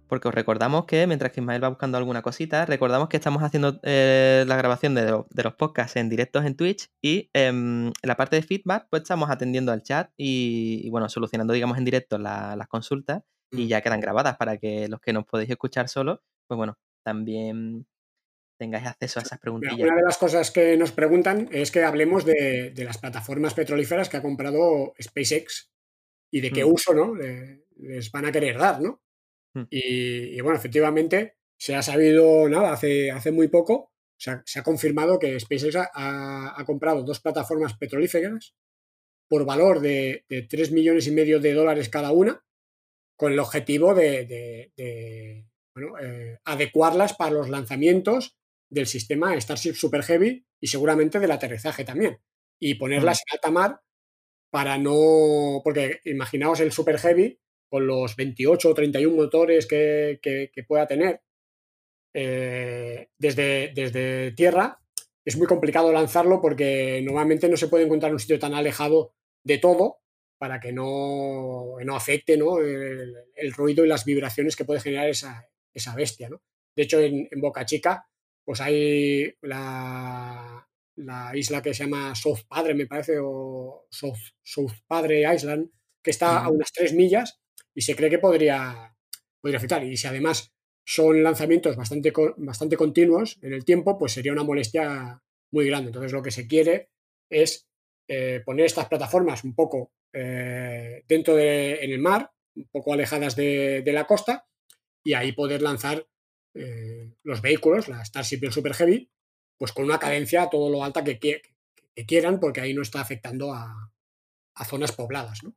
Porque 0.08 0.28
os 0.28 0.36
recordamos 0.36 0.86
que 0.86 1.08
mientras 1.08 1.32
que 1.32 1.40
Ismael 1.40 1.64
va 1.64 1.70
buscando 1.70 1.98
alguna 1.98 2.22
cosita, 2.22 2.68
recordamos 2.68 3.10
que 3.10 3.18
estamos 3.18 3.42
haciendo 3.42 3.80
eh, 3.82 4.44
la 4.48 4.58
grabación 4.58 4.94
de, 4.94 5.10
lo- 5.10 5.26
de 5.32 5.42
los 5.42 5.56
podcasts 5.56 5.96
en 5.96 6.08
directos 6.08 6.46
en 6.46 6.56
Twitch 6.56 6.88
y 7.02 7.32
em, 7.34 7.88
en 7.88 7.94
la 8.04 8.16
parte 8.16 8.36
de 8.36 8.44
feedback, 8.44 8.86
pues 8.92 9.02
estamos 9.02 9.32
atendiendo 9.32 9.72
al 9.72 9.82
chat 9.82 10.12
y, 10.18 10.82
y, 10.84 10.90
bueno, 10.92 11.10
solucionando, 11.10 11.52
digamos, 11.52 11.80
en 11.80 11.86
directo 11.86 12.20
la- 12.20 12.56
las 12.56 12.68
consultas 12.68 13.24
y 13.52 13.68
ya 13.68 13.82
quedan 13.82 14.00
grabadas 14.00 14.38
para 14.38 14.58
que 14.58 14.88
los 14.88 15.00
que 15.02 15.14
nos 15.14 15.26
podéis 15.26 15.50
escuchar 15.50 15.90
solo, 15.90 16.22
pues 16.48 16.58
bueno, 16.58 16.78
también 17.04 17.86
tengáis 18.60 18.86
acceso 18.86 19.20
a 19.20 19.24
esas 19.24 19.34
mira, 19.34 19.42
preguntillas. 19.42 19.80
una 19.80 19.96
de 19.96 20.04
las 20.04 20.18
cosas 20.18 20.52
que 20.52 20.78
nos 20.78 20.92
preguntan 20.92 21.50
es 21.52 21.72
que 21.72 21.84
hablemos 21.84 22.26
de, 22.26 22.72
de 22.76 22.84
las 22.86 22.98
plataformas 23.00 23.54
petrolíferas 23.54 24.08
que 24.10 24.18
ha 24.18 24.22
comprado 24.22 24.94
SpaceX 25.02 25.72
y 26.32 26.42
de 26.42 26.52
qué 26.52 26.64
Mm. 26.64 26.72
uso 26.72 26.94
¿no? 26.94 27.16
le- 27.16 27.66
les 27.78 28.12
van 28.12 28.26
a 28.26 28.32
querer 28.32 28.58
dar, 28.58 28.80
¿no? 28.80 29.02
Mm. 29.56 29.64
Y, 29.72 30.38
y 30.38 30.42
bueno, 30.42 30.58
efectivamente, 30.58 31.36
se 31.60 31.76
ha 31.76 31.82
sabido, 31.82 32.48
nada, 32.48 32.72
hace, 32.72 33.10
hace 33.12 33.32
muy 33.32 33.48
poco, 33.48 33.92
se 34.18 34.30
ha, 34.32 34.44
se 34.46 34.60
ha 34.60 34.64
confirmado 34.64 35.18
que 35.18 35.40
SpaceX 35.40 35.76
ha, 35.78 35.90
ha- 35.94 36.54
ha 36.60 36.66
comprado 36.66 37.02
dos 37.04 37.20
plataformas 37.20 37.76
petrolíferas 37.76 38.56
por 39.28 39.46
valor 39.46 39.80
de, 39.80 40.26
de 40.30 40.44
3 40.44 40.72
millones 40.72 41.08
y 41.08 41.12
medio 41.12 41.40
de 41.40 41.54
dólares 41.54 41.90
cada 41.90 42.12
una, 42.12 42.44
con 43.22 43.32
el 43.34 43.40
objetivo 43.40 43.94
de, 43.94 44.26
de- 44.26 44.72
de, 44.76 45.46
bueno, 45.76 45.94
eh, 46.02 46.40
adecuarlas 46.44 47.14
para 47.14 47.32
los 47.32 47.50
lanzamientos 47.50 48.36
del 48.68 48.88
sistema 48.88 49.40
Starship 49.40 49.76
Super 49.76 50.02
Heavy 50.04 50.44
y 50.60 50.68
seguramente 50.68 51.20
del 51.20 51.30
aterrizaje 51.32 51.84
también. 51.86 52.20
Y 52.60 52.76
ponerlas 52.76 53.20
en 53.20 53.36
alta 53.36 53.52
mar 53.52 53.82
para 54.52 54.78
no. 54.80 55.62
Porque 55.64 56.00
imaginaos 56.06 56.60
el 56.62 56.72
Super 56.72 56.98
Heavy 57.00 57.40
con 57.70 57.86
los 57.88 58.16
28 58.16 58.70
o 58.70 58.74
31 58.74 59.16
motores 59.16 59.68
que, 59.68 60.20
que- 60.24 60.50
que 60.54 60.64
pueda 60.64 60.88
tener 60.88 61.22
eh, 62.14 63.10
desde, 63.18 63.72
desde 63.76 64.32
tierra. 64.34 64.80
Es 65.26 65.38
muy 65.38 65.48
complicado 65.48 65.92
lanzarlo 65.94 66.42
porque 66.42 67.02
normalmente 67.04 67.48
no 67.50 67.58
se 67.58 67.68
puede 67.68 67.86
encontrar 67.86 68.10
en 68.10 68.16
un 68.16 68.20
sitio 68.20 68.40
tan 68.40 68.54
alejado 68.56 69.14
de 69.44 69.60
todo 69.60 70.01
para 70.42 70.60
que 70.60 70.74
no, 70.74 71.76
no 71.86 71.96
afecte 71.96 72.36
¿no? 72.36 72.58
El, 72.58 73.16
el 73.36 73.54
ruido 73.54 73.86
y 73.86 73.88
las 73.88 74.06
vibraciones 74.06 74.56
que 74.56 74.66
puede 74.66 74.80
generar 74.80 75.08
esa, 75.08 75.48
esa 75.72 75.94
bestia. 75.94 76.30
¿no? 76.30 76.42
De 76.76 76.82
hecho, 76.82 77.00
en, 77.00 77.28
en 77.30 77.40
Boca 77.40 77.64
Chica, 77.64 78.08
pues 78.44 78.60
hay 78.60 79.36
la, 79.42 80.68
la 80.96 81.32
isla 81.36 81.62
que 81.62 81.76
se 81.76 81.84
llama 81.84 82.16
South 82.16 82.40
Padre, 82.48 82.74
me 82.74 82.88
parece, 82.88 83.20
o 83.22 83.86
South, 83.92 84.18
South 84.42 84.74
Padre 84.88 85.32
Island, 85.32 85.70
que 86.02 86.10
está 86.10 86.44
a 86.44 86.50
unas 86.50 86.72
tres 86.74 86.96
millas 86.96 87.40
y 87.76 87.82
se 87.82 87.96
cree 87.96 88.10
que 88.10 88.18
podría, 88.18 88.98
podría 89.42 89.60
afectar. 89.60 89.84
Y 89.84 89.96
si 89.96 90.08
además 90.08 90.52
son 90.84 91.22
lanzamientos 91.22 91.76
bastante, 91.76 92.12
bastante 92.38 92.78
continuos 92.78 93.38
en 93.44 93.54
el 93.54 93.64
tiempo, 93.64 94.00
pues 94.00 94.14
sería 94.14 94.34
una 94.34 94.44
molestia 94.44 95.22
muy 95.52 95.68
grande. 95.68 95.90
Entonces, 95.90 96.14
lo 96.14 96.24
que 96.24 96.32
se 96.32 96.48
quiere 96.48 96.90
es 97.30 97.68
eh, 98.14 98.42
poner 98.44 98.66
estas 98.66 98.90
plataformas 98.90 99.46
un 99.46 99.56
poco 99.56 99.94
eh, 100.12 101.02
dentro 101.08 101.34
de, 101.34 101.76
en 101.76 101.92
el 101.92 102.00
mar, 102.00 102.30
un 102.58 102.68
poco 102.68 102.92
alejadas 102.92 103.38
de, 103.38 103.84
de 103.84 103.94
la 103.94 104.06
costa, 104.06 104.46
y 105.02 105.14
ahí 105.14 105.32
poder 105.32 105.62
lanzar 105.62 106.06
eh, 106.54 107.14
los 107.24 107.42
vehículos, 107.42 107.88
la 107.88 108.04
Starship 108.04 108.40
y 108.42 108.48
el 108.48 108.52
Super 108.52 108.74
Heavy, 108.74 109.10
pues 109.58 109.72
con 109.72 109.86
una 109.86 109.98
cadencia 109.98 110.44
a 110.44 110.50
todo 110.50 110.70
lo 110.70 110.84
alta 110.84 111.06
que 111.06 111.42
quieran, 112.06 112.42
porque 112.42 112.60
ahí 112.60 112.74
no 112.74 112.82
está 112.82 113.00
afectando 113.00 113.54
a, 113.54 113.94
a 114.56 114.66
zonas 114.66 114.92
pobladas, 114.92 115.42
¿no? 115.44 115.56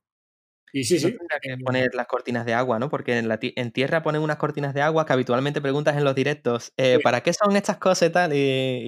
Y 0.76 0.82
sí, 0.82 0.94
No 0.96 1.00
sí. 1.08 1.16
tendrá 1.16 1.38
que 1.40 1.52
eh, 1.52 1.56
poner 1.64 1.94
las 1.94 2.08
cortinas 2.08 2.44
de 2.44 2.52
agua, 2.52 2.80
¿no? 2.80 2.90
Porque 2.90 3.16
en, 3.16 3.28
la 3.28 3.38
ti- 3.38 3.52
en 3.54 3.70
tierra 3.70 4.02
ponen 4.02 4.22
unas 4.22 4.38
cortinas 4.38 4.74
de 4.74 4.82
agua 4.82 5.06
que 5.06 5.12
habitualmente 5.12 5.60
preguntas 5.60 5.96
en 5.96 6.02
los 6.02 6.16
directos, 6.16 6.72
eh, 6.76 6.96
Sí. 6.96 7.02
¿para 7.04 7.22
qué 7.22 7.32
son 7.32 7.54
estas 7.54 7.76
cosas 7.76 8.08
y 8.08 8.12
tal? 8.12 8.32
Y, 8.34 8.38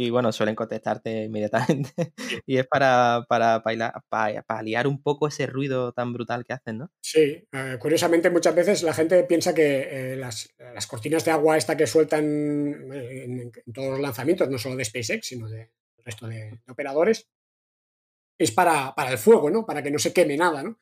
y, 0.04 0.10
bueno, 0.10 0.32
suelen 0.32 0.56
contestarte 0.56 1.24
inmediatamente. 1.26 1.92
y 2.44 2.56
es 2.58 2.66
para, 2.66 3.24
para, 3.28 3.62
paila- 3.62 4.02
pa- 4.08 4.42
paliar 4.44 4.88
un 4.88 5.00
poco 5.00 5.28
ese 5.28 5.46
ruido 5.46 5.92
tan 5.92 6.12
brutal 6.12 6.44
que 6.44 6.54
hacen, 6.54 6.78
¿no? 6.78 6.90
Sí, 7.00 7.46
eh, 7.52 7.76
curiosamente 7.78 8.30
muchas 8.30 8.56
veces 8.56 8.82
la 8.82 8.92
gente 8.92 9.22
piensa 9.22 9.54
que 9.54 10.12
eh, 10.12 10.16
las, 10.16 10.48
las 10.58 10.88
cortinas 10.88 11.24
de 11.24 11.30
agua 11.30 11.56
esta 11.56 11.76
que 11.76 11.86
sueltan 11.86 12.24
en, 12.24 13.52
en 13.64 13.72
todos 13.72 13.90
los 13.90 14.00
lanzamientos, 14.00 14.48
no 14.50 14.58
solo 14.58 14.74
de 14.74 14.84
SpaceX, 14.84 15.24
sino 15.28 15.48
del 15.48 15.68
resto 16.04 16.26
de, 16.26 16.50
de 16.50 16.72
operadores, 16.72 17.28
es 18.38 18.50
para, 18.50 18.94
para 18.94 19.12
el 19.12 19.18
fuego, 19.18 19.50
¿no? 19.50 19.64
Para 19.64 19.82
que 19.82 19.90
no 19.90 19.98
se 19.98 20.12
queme 20.12 20.36
nada, 20.36 20.62
¿no? 20.64 20.78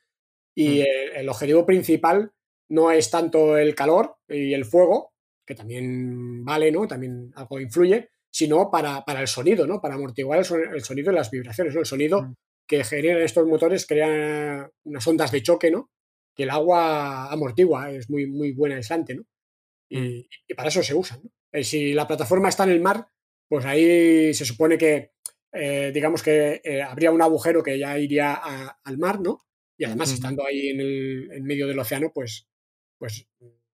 Y 0.55 0.81
Mm. 0.82 0.85
el 1.16 1.28
objetivo 1.28 1.66
principal 1.66 2.31
no 2.70 2.90
es 2.90 3.10
tanto 3.10 3.56
el 3.59 3.74
calor 3.74 4.16
y 4.28 4.55
el 4.55 4.64
fuego, 4.64 5.12
que 5.47 5.55
también 5.55 6.44
vale, 6.44 6.70
¿no? 6.72 6.86
También 6.86 7.31
algo 7.35 7.60
influye, 7.60 8.09
sino 8.31 8.70
para, 8.70 9.05
para 9.05 9.20
el 9.20 9.28
sonido, 9.28 9.66
¿no? 9.66 9.81
Para 9.81 9.94
amortiguar 9.94 10.39
el, 10.39 10.44
son- 10.44 10.74
el 10.74 10.82
sonido 10.82 11.12
y 11.12 11.14
las 11.14 11.31
vibraciones, 11.31 11.74
¿no? 11.74 11.81
El 11.81 11.86
sonido 11.86 12.22
Mm. 12.22 12.35
que 12.66 12.82
generan 12.85 13.22
estos 13.22 13.47
motores 13.47 13.86
crea 13.86 14.68
unas 14.85 15.06
ondas 15.06 15.31
de 15.31 15.43
choque, 15.43 15.70
¿no? 15.70 15.90
Que 16.35 16.44
el 16.44 16.51
agua 16.51 17.31
amortigua, 17.31 17.90
es 17.90 18.09
muy, 18.10 18.26
muy 18.26 18.52
buena 18.52 18.76
aislante, 18.76 19.14
¿no? 19.16 19.22
Y, 19.89 19.98
Mm. 20.01 20.24
y 20.48 20.55
para 20.55 20.68
eso 20.68 20.82
se 20.82 20.94
usan, 20.94 21.20
¿no? 21.24 21.31
Eh, 21.52 21.62
si 21.64 21.93
la 21.93 22.06
plataforma 22.09 22.48
está 22.48 22.64
en 22.64 22.70
el 22.70 22.81
mar, 22.81 23.06
pues 23.48 23.64
ahí 23.66 24.32
se 24.35 24.44
supone 24.44 24.78
que, 24.78 25.10
eh, 25.52 25.93
digamos 25.94 26.22
que 26.22 26.60
eh, 26.64 26.82
habría 26.82 27.12
un 27.12 27.22
agujero 27.22 27.62
que 27.62 27.78
ya 27.78 27.97
iría 27.98 28.32
a- 28.35 28.78
al 28.82 28.98
mar, 28.98 29.20
¿no? 29.20 29.40
Y 29.79 29.85
además, 29.85 30.13
estando 30.13 30.47
ahí 30.47 30.69
en, 30.69 30.81
el, 30.81 31.33
en 31.33 31.45
medio 31.45 31.67
del 31.67 31.79
océano, 31.79 32.13
pues, 32.15 32.47
pues 32.99 33.27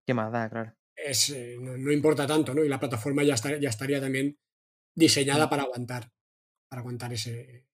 ¿Qué 0.07 0.15
más 0.15 0.33
da, 0.33 0.49
claro? 0.49 0.75
es, 0.97 1.31
eh, 1.31 1.57
no, 1.61 1.77
no 1.77 1.93
importa 1.93 2.27
tanto, 2.27 2.55
¿no? 2.55 2.65
Y 2.65 2.69
la 2.69 2.81
plataforma 2.81 3.23
ya, 3.23 3.35
está, 3.35 3.59
ya 3.59 3.69
estaría 3.69 4.01
también 4.01 4.39
diseñada 4.97 5.47
Mm. 5.47 5.51
para 5.51 5.63
aguantar, 5.63 6.11
para 6.69 6.81
aguantar 6.81 7.13
ese, 7.13 7.67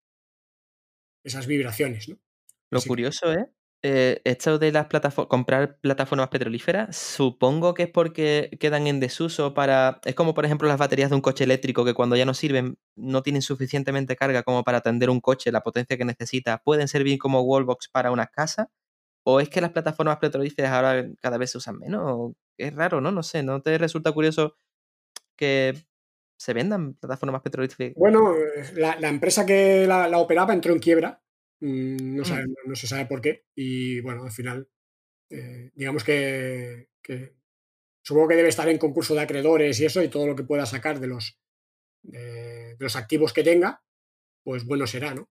esas 1.24 1.47
vibraciones, 1.47 2.09
¿no? 2.09 2.20
Lo 2.70 2.78
Así 2.78 2.85
que- 2.85 2.89
curioso 2.89 3.32
es 3.32 3.47
eh, 3.88 4.20
esto 4.24 4.58
de 4.58 4.72
las 4.72 4.86
plataformas, 4.86 5.28
comprar 5.28 5.78
plataformas 5.78 6.28
petrolíferas, 6.28 6.96
supongo 6.96 7.72
que 7.72 7.84
es 7.84 7.88
porque 7.88 8.50
quedan 8.58 8.88
en 8.88 8.98
desuso 8.98 9.54
para. 9.54 10.00
Es 10.04 10.16
como, 10.16 10.34
por 10.34 10.44
ejemplo, 10.44 10.66
las 10.66 10.78
baterías 10.78 11.08
de 11.10 11.14
un 11.14 11.22
coche 11.22 11.44
eléctrico 11.44 11.84
que 11.84 11.94
cuando 11.94 12.16
ya 12.16 12.24
no 12.24 12.34
sirven, 12.34 12.78
no 12.96 13.22
tienen 13.22 13.42
suficientemente 13.42 14.16
carga 14.16 14.42
como 14.42 14.64
para 14.64 14.78
atender 14.78 15.08
un 15.08 15.20
coche, 15.20 15.52
la 15.52 15.62
potencia 15.62 15.96
que 15.96 16.04
necesita, 16.04 16.58
pueden 16.58 16.88
servir 16.88 17.20
como 17.20 17.42
wallbox 17.42 17.88
para 17.88 18.10
unas 18.10 18.28
casas. 18.30 18.66
¿O 19.22 19.38
es 19.38 19.48
que 19.48 19.60
las 19.60 19.70
plataformas 19.70 20.18
petrolíferas 20.18 20.72
ahora 20.72 21.06
cada 21.20 21.38
vez 21.38 21.52
se 21.52 21.58
usan 21.58 21.78
menos? 21.78 22.32
Es 22.58 22.74
raro, 22.74 23.00
¿no? 23.00 23.12
No 23.12 23.22
sé, 23.22 23.44
¿no 23.44 23.62
te 23.62 23.78
resulta 23.78 24.10
curioso 24.10 24.56
que 25.36 25.74
se 26.36 26.52
vendan 26.54 26.94
plataformas 26.94 27.42
petrolíferas? 27.42 27.94
Bueno, 27.94 28.34
eh, 28.34 28.72
la, 28.74 29.08
empresa 29.08 29.46
que 29.46 29.86
la, 29.86 30.18
operaba 30.18 30.52
entró 30.54 30.72
en 30.72 30.80
quiebra 30.80 31.22
no, 31.60 32.24
sabe- 32.24 32.46
Mm. 32.46 32.54
no 32.68 32.76
se 32.76 32.86
sabe 32.86 33.06
por 33.06 33.20
qué. 33.20 33.44
Y 33.54 34.00
bueno, 34.00 34.24
al 34.24 34.32
final, 34.32 34.68
eh, 35.30 35.70
digamos 35.74 36.04
que, 36.04 36.88
que 37.02 37.34
supongo 38.04 38.28
que 38.28 38.36
debe 38.36 38.48
estar 38.50 38.68
en 38.68 38.78
concurso 38.78 39.14
de 39.14 39.22
acreedores 39.22 39.80
y 39.80 39.86
eso, 39.86 40.02
y 40.02 40.08
todo 40.08 40.26
lo 40.26 40.36
que 40.36 40.44
pueda 40.44 40.66
sacar 40.66 41.00
de 41.00 41.08
los, 41.08 41.38
de, 42.02 42.76
de 42.76 42.78
los 42.80 42.96
activos 42.96 43.32
que 43.32 43.44
tenga, 43.44 43.82
pues 44.44 44.64
bueno 44.66 44.86
será, 44.86 45.14
¿no? 45.14 45.30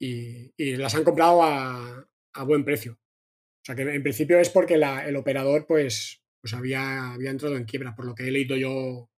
Y, 0.00 0.52
y 0.56 0.76
las 0.76 0.94
han 0.94 1.04
comprado 1.04 1.42
a, 1.44 2.08
a 2.34 2.44
buen 2.44 2.64
precio. 2.64 2.94
O 2.94 3.64
sea 3.66 3.74
que 3.76 3.82
en 3.82 4.02
principio 4.02 4.38
es 4.40 4.50
porque 4.50 4.76
la- 4.78 5.06
el 5.08 5.16
operador, 5.16 5.66
pues, 5.66 6.22
pues 6.40 6.54
había, 6.54 7.12
había 7.14 7.30
entrado 7.30 7.56
en 7.56 7.64
quiebra, 7.66 7.94
por 7.96 8.06
lo 8.06 8.14
que 8.14 8.28
he 8.28 8.30
leído 8.32 8.56
yo, 8.56 9.10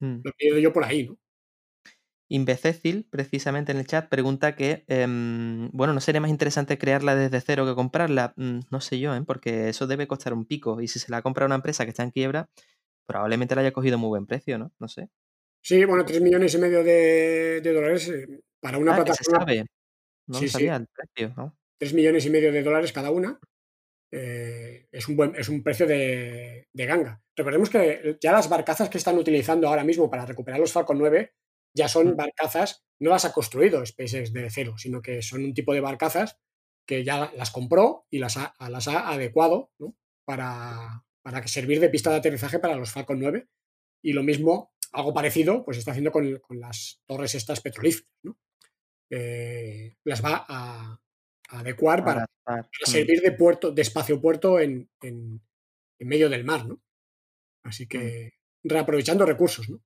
Mm. 0.00 0.20
lo 0.24 0.32
que 0.32 0.36
he 0.40 0.44
leído 0.50 0.58
yo 0.60 0.72
por 0.72 0.84
ahí, 0.84 1.06
¿no? 1.08 1.18
Imbecécil, 2.28 3.06
precisamente 3.10 3.72
en 3.72 3.78
el 3.78 3.86
chat, 3.86 4.08
pregunta 4.08 4.56
que, 4.56 4.84
em, 4.88 5.68
bueno, 5.72 5.92
¿no 5.92 6.00
sería 6.00 6.20
más 6.22 6.30
interesante 6.30 6.78
crearla 6.78 7.14
desde 7.14 7.40
cero 7.40 7.66
que 7.66 7.74
comprarla? 7.74 8.32
Mm, 8.36 8.60
no 8.70 8.80
sé 8.80 8.98
yo, 8.98 9.14
¿eh? 9.14 9.22
porque 9.26 9.68
eso 9.68 9.86
debe 9.86 10.06
costar 10.06 10.32
un 10.32 10.46
pico. 10.46 10.80
Y 10.80 10.88
si 10.88 10.98
se 10.98 11.10
la 11.10 11.22
compra 11.22 11.46
una 11.46 11.56
empresa 11.56 11.84
que 11.84 11.90
está 11.90 12.02
en 12.02 12.10
quiebra, 12.10 12.48
probablemente 13.06 13.54
la 13.54 13.60
haya 13.60 13.72
cogido 13.72 13.98
muy 13.98 14.08
buen 14.08 14.26
precio, 14.26 14.58
¿no? 14.58 14.72
No 14.78 14.88
sé. 14.88 15.10
Sí, 15.62 15.84
bueno, 15.84 16.04
tres 16.04 16.20
millones 16.20 16.54
y 16.54 16.58
medio 16.58 16.82
de, 16.84 17.60
de 17.62 17.72
dólares 17.72 18.08
eh, 18.08 18.40
para 18.60 18.78
una 18.78 18.94
Ah, 18.96 19.04
que 19.04 19.12
se 19.12 19.24
plataforma 19.24 19.40
sabe. 19.40 19.66
No 20.26 20.38
Sí, 20.38 20.44
lo 20.44 20.48
sí. 20.48 20.52
sabía 20.52 20.76
el 20.76 20.86
precio, 20.88 21.34
¿no? 21.36 21.56
3 21.78 21.92
millones 21.94 22.24
y 22.26 22.30
medio 22.30 22.52
de 22.52 22.62
dólares 22.62 22.92
cada 22.92 23.10
una, 23.10 23.38
eh, 24.12 24.86
es, 24.92 25.08
un 25.08 25.16
buen, 25.16 25.34
es 25.36 25.48
un 25.48 25.62
precio 25.62 25.86
de, 25.86 26.68
de 26.72 26.86
ganga. 26.86 27.22
Recordemos 27.36 27.68
que 27.70 28.16
ya 28.20 28.32
las 28.32 28.48
barcazas 28.48 28.88
que 28.88 28.98
están 28.98 29.18
utilizando 29.18 29.68
ahora 29.68 29.84
mismo 29.84 30.08
para 30.08 30.24
recuperar 30.26 30.60
los 30.60 30.72
Falcon 30.72 30.98
9 30.98 31.32
ya 31.76 31.88
son 31.88 32.08
Mm. 32.12 32.16
barcazas, 32.16 32.84
no 33.00 33.10
las 33.10 33.24
ha 33.24 33.32
construido 33.32 33.84
SpaceX 33.84 34.32
de 34.32 34.48
cero, 34.50 34.74
sino 34.78 35.02
que 35.02 35.22
son 35.22 35.44
un 35.44 35.54
tipo 35.54 35.74
de 35.74 35.80
barcazas 35.80 36.38
que 36.86 37.02
ya 37.04 37.32
las 37.36 37.50
compró 37.50 38.06
y 38.10 38.18
las 38.18 38.36
ha, 38.36 38.54
las 38.68 38.88
ha 38.88 39.08
adecuado 39.10 39.72
¿no? 39.78 39.96
para, 40.26 41.04
para 41.22 41.40
que 41.42 41.48
servir 41.48 41.80
de 41.80 41.88
pista 41.90 42.10
de 42.10 42.16
aterrizaje 42.16 42.58
para 42.58 42.76
los 42.76 42.90
Falcon 42.92 43.18
9. 43.18 43.48
Y 44.02 44.12
lo 44.12 44.22
mismo, 44.22 44.72
algo 44.92 45.14
parecido, 45.14 45.64
pues 45.64 45.78
está 45.78 45.92
haciendo 45.92 46.12
con, 46.12 46.38
con 46.40 46.60
las 46.60 47.00
torres 47.06 47.34
estas 47.34 47.60
petrolíferas. 47.60 48.10
¿no? 48.22 48.36
Eh, 49.10 49.96
las 50.04 50.24
va 50.24 50.44
a, 50.48 51.00
a 51.50 51.58
adecuar 51.60 52.04
para, 52.04 52.26
mm. 52.46 52.60
servir 52.84 53.20
de 53.22 53.32
puerto, 53.32 53.70
de 53.72 53.82
espacio 53.82 54.20
puerto 54.20 54.60
en, 54.60 54.90
en- 55.02 55.40
en 56.00 56.08
medio 56.08 56.28
del 56.28 56.44
mar, 56.44 56.66
¿no? 56.66 56.82
Así 57.64 57.86
que 57.86 58.32
reaprovechando 58.64 59.24
recursos, 59.24 59.70
¿no? 59.70 59.80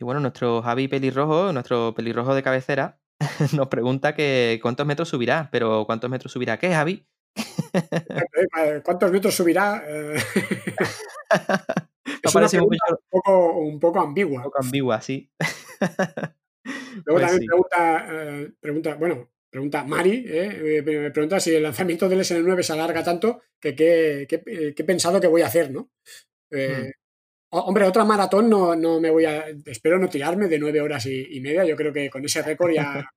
Y 0.00 0.04
bueno, 0.04 0.20
nuestro 0.20 0.62
Javi 0.62 0.88
Pelirrojo, 0.88 1.52
nuestro 1.52 1.92
pelirrojo 1.94 2.34
de 2.34 2.42
cabecera, 2.42 3.00
nos 3.54 3.68
pregunta 3.68 4.14
que 4.14 4.58
cuántos 4.62 4.86
metros 4.86 5.08
subirá, 5.08 5.48
pero 5.50 5.84
¿cuántos 5.86 6.08
metros 6.10 6.32
subirá 6.32 6.58
qué, 6.58 6.72
Javi? 6.72 7.06
Eh, 7.74 8.80
¿Cuántos 8.84 9.10
metros 9.12 9.34
subirá? 9.34 9.82
Eh, 9.86 10.16
es 12.22 12.34
una 12.34 12.46
un 12.46 12.50
poco, 12.50 12.76
un 12.90 13.08
poco, 13.10 13.52
un 13.60 13.80
poco 13.80 13.98
un 14.00 14.06
ambigua. 14.08 14.42
poco 14.44 14.58
ambigua, 14.60 15.00
sí. 15.00 15.30
Luego 17.04 17.20
Pues 17.20 17.22
también 17.22 17.40
sí. 17.40 17.46
pregunta, 17.46 18.06
eh, 18.10 18.52
pregunta, 18.60 18.94
bueno, 18.96 19.30
pregunta 19.50 19.84
Mari, 19.84 20.24
eh, 20.26 20.82
me 20.84 21.10
pregunta 21.10 21.40
si 21.40 21.54
el 21.54 21.62
lanzamiento 21.62 22.08
del 22.08 22.20
SN9 22.20 22.62
se 22.62 22.72
alarga 22.72 23.02
tanto 23.02 23.40
que 23.60 23.74
qué 23.74 24.26
eh, 24.46 24.74
he 24.76 24.84
pensado 24.84 25.20
que 25.20 25.26
voy 25.26 25.42
a 25.42 25.46
hacer, 25.46 25.70
¿no? 25.70 25.90
Eh, 26.50 26.90
ho- 26.92 26.92
Hombre, 27.50 27.84
otra 27.84 28.04
maratón 28.04 28.50
no, 28.50 28.76
no 28.76 29.00
me 29.00 29.10
voy 29.10 29.24
a. 29.24 29.46
Espero 29.66 29.98
no 29.98 30.08
tirarme 30.08 30.48
de 30.48 30.58
nueve 30.58 30.80
horas 30.82 31.06
y, 31.06 31.36
y 31.36 31.40
media. 31.40 31.64
Yo 31.64 31.76
creo 31.76 31.92
que 31.92 32.10
con 32.10 32.24
ese 32.24 32.42
récord 32.42 32.72
ya, 32.72 33.10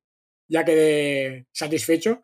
ya 0.48 0.64
quedé 0.64 1.48
satisfecho. 1.52 2.22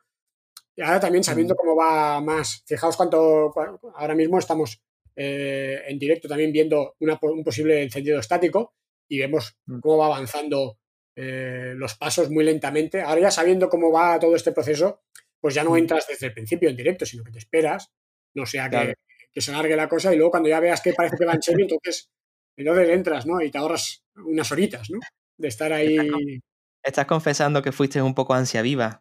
Y 0.75 0.81
ahora 0.83 0.99
también 0.99 1.23
sabiendo 1.23 1.55
cómo 1.55 1.75
va 1.75 2.21
más. 2.21 2.63
Fijaos 2.65 2.95
cuánto. 2.95 3.53
Ahora 3.95 4.15
mismo 4.15 4.39
estamos 4.39 4.81
eh, 5.15 5.81
en 5.87 5.99
directo 5.99 6.27
también 6.27 6.51
viendo 6.53 6.95
una 6.99 7.17
un 7.21 7.43
posible 7.43 7.81
encendido 7.83 8.19
estático 8.19 8.73
y 9.09 9.19
vemos 9.19 9.57
Mm. 9.65 9.79
cómo 9.79 9.97
va 9.97 10.05
avanzando 10.07 10.77
eh, 11.15 11.73
los 11.75 11.95
pasos 11.95 12.29
muy 12.29 12.43
lentamente. 12.45 13.01
Ahora 13.01 13.21
ya 13.21 13.31
sabiendo 13.31 13.67
cómo 13.69 13.91
va 13.91 14.19
todo 14.19 14.35
este 14.35 14.51
proceso, 14.51 15.01
pues 15.41 15.55
ya 15.55 15.63
no 15.63 15.71
Mm. 15.71 15.77
entras 15.77 16.07
desde 16.07 16.27
el 16.27 16.33
principio 16.33 16.69
en 16.69 16.75
directo, 16.77 17.05
sino 17.05 17.23
que 17.23 17.31
te 17.31 17.39
esperas, 17.39 17.91
no 18.35 18.45
sea 18.45 18.65
que, 18.65 18.69
Claro. 18.69 18.93
Que 19.37 19.41
se 19.41 19.51
alargue 19.51 19.75
la 19.75 19.87
cosa 19.87 20.11
y 20.11 20.15
luego 20.17 20.31
cuando 20.31 20.49
ya 20.49 20.59
veas 20.59 20.81
que 20.81 20.93
parece 20.93 21.15
que 21.15 21.25
va 21.25 21.33
en 21.33 21.43
serio, 21.43 21.67
entonces, 21.69 22.09
entonces 22.57 22.89
entras, 22.89 23.27
¿no? 23.27 23.39
Y 23.39 23.51
te 23.51 23.59
ahorras 23.59 24.03
unas 24.15 24.51
horitas, 24.51 24.89
¿no? 24.89 24.97
De 25.37 25.47
estar 25.47 25.71
ahí 25.71 25.95
Estás 25.95 26.11
con- 26.11 26.41
Estás 26.83 27.05
confesando 27.05 27.61
que 27.61 27.71
fuiste 27.71 28.01
un 28.01 28.15
poco 28.15 28.33
ansia 28.33 28.63
viva. 28.63 28.99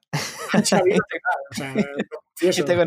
ansia 0.53 0.83
viva 0.85 0.99
total, 1.11 1.41
o 1.51 1.55
sea, 1.55 1.75
te 2.39 2.53
Yo 2.53 2.65
te 2.67 2.73
era, 2.73 2.85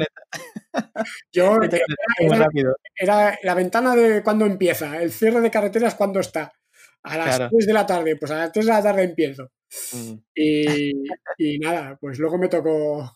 conectaste 1.57 1.85
muy 2.19 2.35
era- 2.35 2.45
rápido. 2.45 2.75
era 2.95 3.39
la 3.41 3.53
ventana 3.55 3.95
de 3.95 4.21
cuando 4.21 4.45
empieza, 4.45 5.01
el 5.01 5.11
cierre 5.11 5.41
de 5.41 5.49
carreteras 5.49 5.95
cuando 5.95 6.19
está. 6.19 6.53
A 7.01 7.17
las 7.17 7.35
Claro. 7.37 7.49
3 7.51 7.65
de 7.65 7.73
la 7.73 7.85
tarde, 7.87 8.15
pues 8.17 8.29
a 8.31 8.37
las 8.37 8.51
3 8.51 8.65
de 8.67 8.71
la 8.73 8.83
tarde 8.83 9.03
empiezo. 9.05 9.49
Mm. 9.93 10.13
Y, 10.35 10.91
y 11.39 11.57
nada, 11.57 11.97
pues 11.99 12.19
luego 12.19 12.37
me 12.37 12.47
tocó 12.47 13.11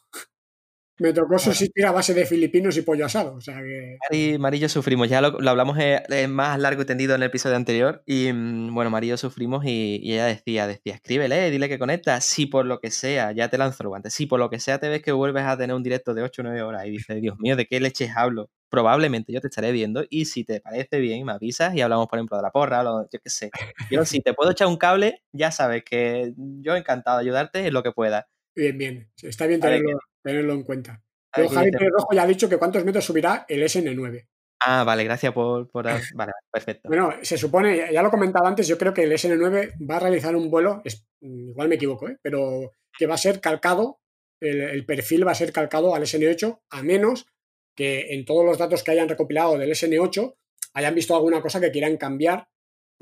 me 1.03 1.11
tocó 1.11 1.37
subsistir 1.37 1.85
a 1.85 1.91
base 1.91 2.13
de 2.13 2.25
filipinos 2.25 2.77
y 2.77 2.81
pollo 2.81 3.05
asado. 3.05 3.35
O 3.35 3.41
sea 3.41 3.61
que 3.61 3.97
Mari, 4.09 4.37
Mari 4.37 4.57
y 4.57 4.59
yo 4.61 4.69
sufrimos, 4.69 5.09
ya 5.09 5.19
lo, 5.19 5.31
lo 5.31 5.49
hablamos 5.49 5.77
eh, 5.77 6.27
más 6.29 6.57
largo 6.57 6.83
y 6.83 6.85
tendido 6.85 7.13
en 7.13 7.21
el 7.21 7.27
episodio 7.27 7.57
anterior. 7.57 8.03
Y 8.05 8.31
mm, 8.31 8.73
bueno, 8.73 8.89
Mari 8.89 9.07
y 9.07 9.09
yo 9.09 9.17
sufrimos 9.17 9.65
y, 9.65 9.99
y 10.01 10.13
ella 10.13 10.27
decía, 10.27 10.65
decía, 10.65 10.93
escríbele, 10.93 11.51
dile 11.51 11.67
que 11.67 11.77
conecta. 11.77 12.21
Si 12.21 12.45
por 12.45 12.65
lo 12.65 12.79
que 12.79 12.89
sea, 12.89 13.33
ya 13.33 13.49
te 13.49 13.57
lanzo 13.57 13.83
el 13.83 13.89
guante, 13.89 14.11
si 14.11 14.27
por 14.27 14.39
lo 14.39 14.49
que 14.49 14.61
sea 14.61 14.79
te 14.79 14.87
ves 14.87 15.01
que 15.01 15.11
vuelves 15.11 15.43
a 15.43 15.57
tener 15.57 15.75
un 15.75 15.83
directo 15.83 16.13
de 16.13 16.23
8 16.23 16.41
o 16.41 16.45
9 16.45 16.61
horas 16.61 16.85
y 16.85 16.91
dices, 16.91 17.21
Dios 17.21 17.37
mío, 17.37 17.57
¿de 17.57 17.65
qué 17.65 17.81
leches 17.81 18.11
hablo? 18.15 18.49
Probablemente 18.69 19.33
yo 19.33 19.41
te 19.41 19.47
estaré 19.47 19.73
viendo 19.73 20.05
y 20.09 20.23
si 20.23 20.45
te 20.45 20.61
parece 20.61 21.01
bien, 21.01 21.25
me 21.25 21.33
avisas 21.33 21.75
y 21.75 21.81
hablamos, 21.81 22.07
por 22.07 22.17
ejemplo, 22.17 22.37
de 22.37 22.43
la 22.43 22.51
porra, 22.51 22.81
o 22.89 23.09
yo 23.11 23.19
qué 23.21 23.29
sé. 23.29 23.51
Yo 23.91 24.05
si 24.05 24.21
te 24.21 24.33
puedo 24.33 24.51
echar 24.51 24.69
un 24.69 24.77
cable, 24.77 25.21
ya 25.33 25.51
sabes 25.51 25.83
que 25.83 26.33
yo 26.37 26.77
encantado 26.77 27.17
de 27.17 27.23
ayudarte 27.23 27.67
en 27.67 27.73
lo 27.73 27.83
que 27.83 27.91
pueda. 27.91 28.29
bien, 28.55 28.77
bien. 28.77 29.09
Está 29.21 29.47
bien 29.47 29.59
tenerlo, 29.59 29.99
tenerlo 30.23 30.53
en 30.53 30.63
cuenta. 30.63 31.01
Qué 31.33 31.47
Javi. 31.49 31.71
Pérez 31.71 31.89
Rojo 31.91 32.13
ya 32.13 32.23
ha 32.23 32.27
dicho 32.27 32.47
que 32.49 32.57
cuántos 32.57 32.85
metros 32.85 33.05
subirá 33.05 33.45
el 33.49 33.63
SN9. 33.63 34.27
Ah, 34.65 34.83
vale, 34.83 35.03
gracias 35.03 35.33
por... 35.33 35.69
por 35.69 35.83
Vale, 36.15 36.31
perfecto. 36.51 36.87
Bueno, 36.87 37.11
se 37.21 37.37
supone, 37.37 37.75
ya- 37.75 37.91
ya 37.91 38.01
lo 38.01 38.09
comentaba 38.11 38.47
antes, 38.47 38.67
yo 38.67 38.77
creo 38.77 38.93
que 38.93 39.03
el 39.03 39.11
SN9 39.11 39.73
va 39.89 39.97
a 39.97 39.99
realizar 39.99 40.35
un 40.35 40.49
vuelo, 40.49 40.81
es- 40.85 41.05
igual 41.21 41.67
me 41.67 41.75
equivoco, 41.75 42.07
¿eh? 42.07 42.17
pero 42.21 42.71
que 42.97 43.07
va 43.07 43.15
a 43.15 43.17
ser 43.17 43.41
calcado, 43.41 43.99
el, 44.41 44.61
el 44.61 44.85
perfil 44.85 45.27
va 45.27 45.31
a 45.31 45.35
ser 45.35 45.51
calcado 45.51 45.95
al 45.95 46.03
SN8, 46.03 46.61
a 46.69 46.83
menos 46.83 47.25
que 47.75 48.13
en 48.13 48.23
todos 48.23 48.45
los 48.45 48.57
datos 48.57 48.83
que 48.83 48.91
hayan 48.91 49.09
recopilado 49.09 49.57
del 49.57 49.71
SN8 49.71 50.35
hayan 50.75 50.95
visto 50.95 51.15
alguna 51.15 51.41
cosa 51.41 51.59
que 51.59 51.71
quieran 51.71 51.97
cambiar, 51.97 52.47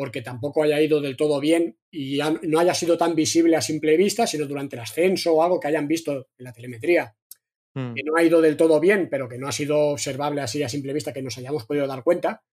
porque 0.01 0.23
tampoco 0.23 0.63
haya 0.63 0.81
ido 0.81 0.99
del 0.99 1.15
todo 1.15 1.39
bien 1.39 1.77
y 1.91 2.17
no 2.41 2.59
haya 2.59 2.73
sido 2.73 2.97
tan 2.97 3.13
visible 3.13 3.55
a 3.55 3.61
simple 3.61 3.95
vista, 3.97 4.25
sino 4.25 4.47
durante 4.47 4.75
el 4.75 4.81
ascenso 4.81 5.35
o 5.35 5.43
algo 5.43 5.59
que 5.59 5.67
hayan 5.67 5.87
visto 5.87 6.11
en 6.39 6.43
la 6.45 6.53
telemetría 6.53 7.15
Mm. 7.75 7.93
que 7.93 8.03
no 8.03 8.15
ha 8.17 8.23
ido 8.23 8.41
del 8.41 8.57
todo 8.57 8.79
bien, 8.79 9.07
pero 9.11 9.29
que 9.29 9.37
no 9.37 9.47
ha 9.47 9.51
sido 9.51 9.77
observable 9.91 10.41
así 10.41 10.63
a 10.63 10.67
simple 10.69 10.91
vista, 10.91 11.13
que 11.13 11.21
nos 11.21 11.37
hayamos 11.37 11.65
podido 11.67 11.85
dar 11.85 12.03
cuenta, 12.03 12.43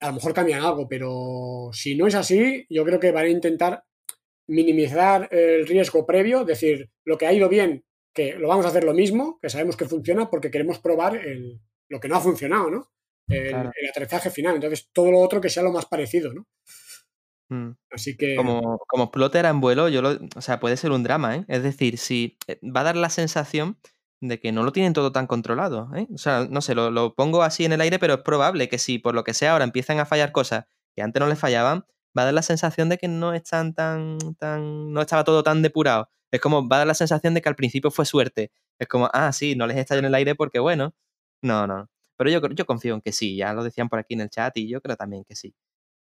a 0.00 0.08
lo 0.08 0.14
mejor 0.14 0.34
cambian 0.34 0.62
algo, 0.62 0.88
pero 0.88 1.70
si 1.72 1.94
no 1.94 2.08
es 2.08 2.16
así, 2.16 2.66
yo 2.68 2.84
creo 2.84 2.98
que 3.00 3.12
van 3.12 3.26
a 3.26 3.30
intentar 3.30 3.84
minimizar 4.48 5.28
el 5.32 5.66
riesgo 5.66 6.04
previo, 6.04 6.44
decir, 6.44 6.90
lo 7.04 7.16
que 7.16 7.26
ha 7.26 7.32
ido 7.32 7.48
bien, 7.48 7.84
que 8.12 8.34
lo 8.34 8.48
vamos 8.48 8.66
a 8.66 8.70
hacer 8.70 8.84
lo 8.84 8.94
mismo, 8.94 9.38
que 9.40 9.48
sabemos 9.50 9.76
que 9.76 9.86
funciona 9.86 10.28
porque 10.28 10.50
queremos 10.50 10.80
probar 10.80 11.16
el- 11.16 11.60
lo 11.88 12.00
que 12.00 12.08
no 12.08 12.16
ha 12.16 12.20
funcionado, 12.20 12.70
¿no? 12.70 12.88
El, 13.28 13.48
Claro. 13.48 13.70
el 13.74 13.88
aterrizaje 13.88 14.30
final. 14.30 14.54
Entonces, 14.54 14.88
todo 14.92 15.10
lo 15.10 15.18
otro 15.20 15.40
que 15.40 15.50
sea 15.50 15.62
lo 15.62 15.72
más 15.72 15.86
parecido, 15.86 16.32
¿no? 16.32 16.46
Mm. 17.48 17.76
Así 17.90 18.16
que... 18.16 18.36
Como, 18.36 18.78
como 18.88 19.10
plotter 19.10 19.44
en 19.46 19.60
vuelo, 19.60 19.88
yo 19.88 20.02
lo, 20.02 20.18
o 20.36 20.40
sea, 20.40 20.60
puede 20.60 20.76
ser 20.76 20.90
un 20.90 21.02
drama, 21.02 21.36
¿eh? 21.36 21.44
Es 21.48 21.62
decir, 21.62 21.98
si 21.98 22.38
eh, 22.46 22.58
va 22.62 22.80
a 22.80 22.84
dar 22.84 22.96
la 22.96 23.10
sensación 23.10 23.78
de 24.20 24.40
que 24.40 24.50
no 24.52 24.64
lo 24.64 24.72
tienen 24.72 24.92
todo 24.94 25.12
tan 25.12 25.26
controlado, 25.26 25.90
¿eh? 25.94 26.08
O 26.14 26.18
sea, 26.18 26.46
no 26.50 26.60
sé, 26.60 26.74
lo, 26.74 26.90
lo 26.90 27.14
pongo 27.14 27.42
así 27.42 27.64
en 27.64 27.72
el 27.72 27.80
aire, 27.80 27.98
pero 27.98 28.14
es 28.14 28.20
probable 28.20 28.68
que 28.68 28.78
si 28.78 28.98
por 28.98 29.14
lo 29.14 29.24
que 29.24 29.34
sea 29.34 29.52
ahora 29.52 29.64
empiezan 29.64 30.00
a 30.00 30.06
fallar 30.06 30.32
cosas 30.32 30.66
que 30.94 31.02
antes 31.02 31.20
no 31.20 31.28
les 31.28 31.38
fallaban, 31.38 31.84
va 32.16 32.22
a 32.22 32.24
dar 32.26 32.34
la 32.34 32.42
sensación 32.42 32.88
de 32.88 32.98
que 32.98 33.08
no 33.08 33.34
están 33.34 33.74
tan, 33.74 34.18
tan, 34.38 34.92
no 34.92 35.00
estaba 35.02 35.24
todo 35.24 35.42
tan 35.42 35.62
depurado. 35.62 36.08
Es 36.32 36.40
como, 36.40 36.66
va 36.68 36.76
a 36.76 36.78
dar 36.80 36.86
la 36.88 36.94
sensación 36.94 37.34
de 37.34 37.42
que 37.42 37.48
al 37.48 37.56
principio 37.56 37.90
fue 37.90 38.06
suerte. 38.06 38.50
Es 38.78 38.88
como, 38.88 39.08
ah, 39.12 39.32
sí, 39.32 39.54
no 39.54 39.66
les 39.66 39.76
estalló 39.76 40.00
en 40.00 40.06
el 40.06 40.14
aire 40.14 40.34
porque 40.34 40.58
bueno. 40.58 40.94
No, 41.42 41.66
no. 41.66 41.88
Pero 42.16 42.30
yo, 42.30 42.40
yo 42.54 42.66
confío 42.66 42.94
en 42.94 43.00
que 43.00 43.12
sí, 43.12 43.36
ya 43.36 43.52
lo 43.52 43.64
decían 43.64 43.88
por 43.88 43.98
aquí 43.98 44.14
en 44.14 44.22
el 44.22 44.30
chat 44.30 44.56
y 44.56 44.68
yo 44.68 44.80
creo 44.80 44.96
también 44.96 45.24
que 45.24 45.36
sí. 45.36 45.54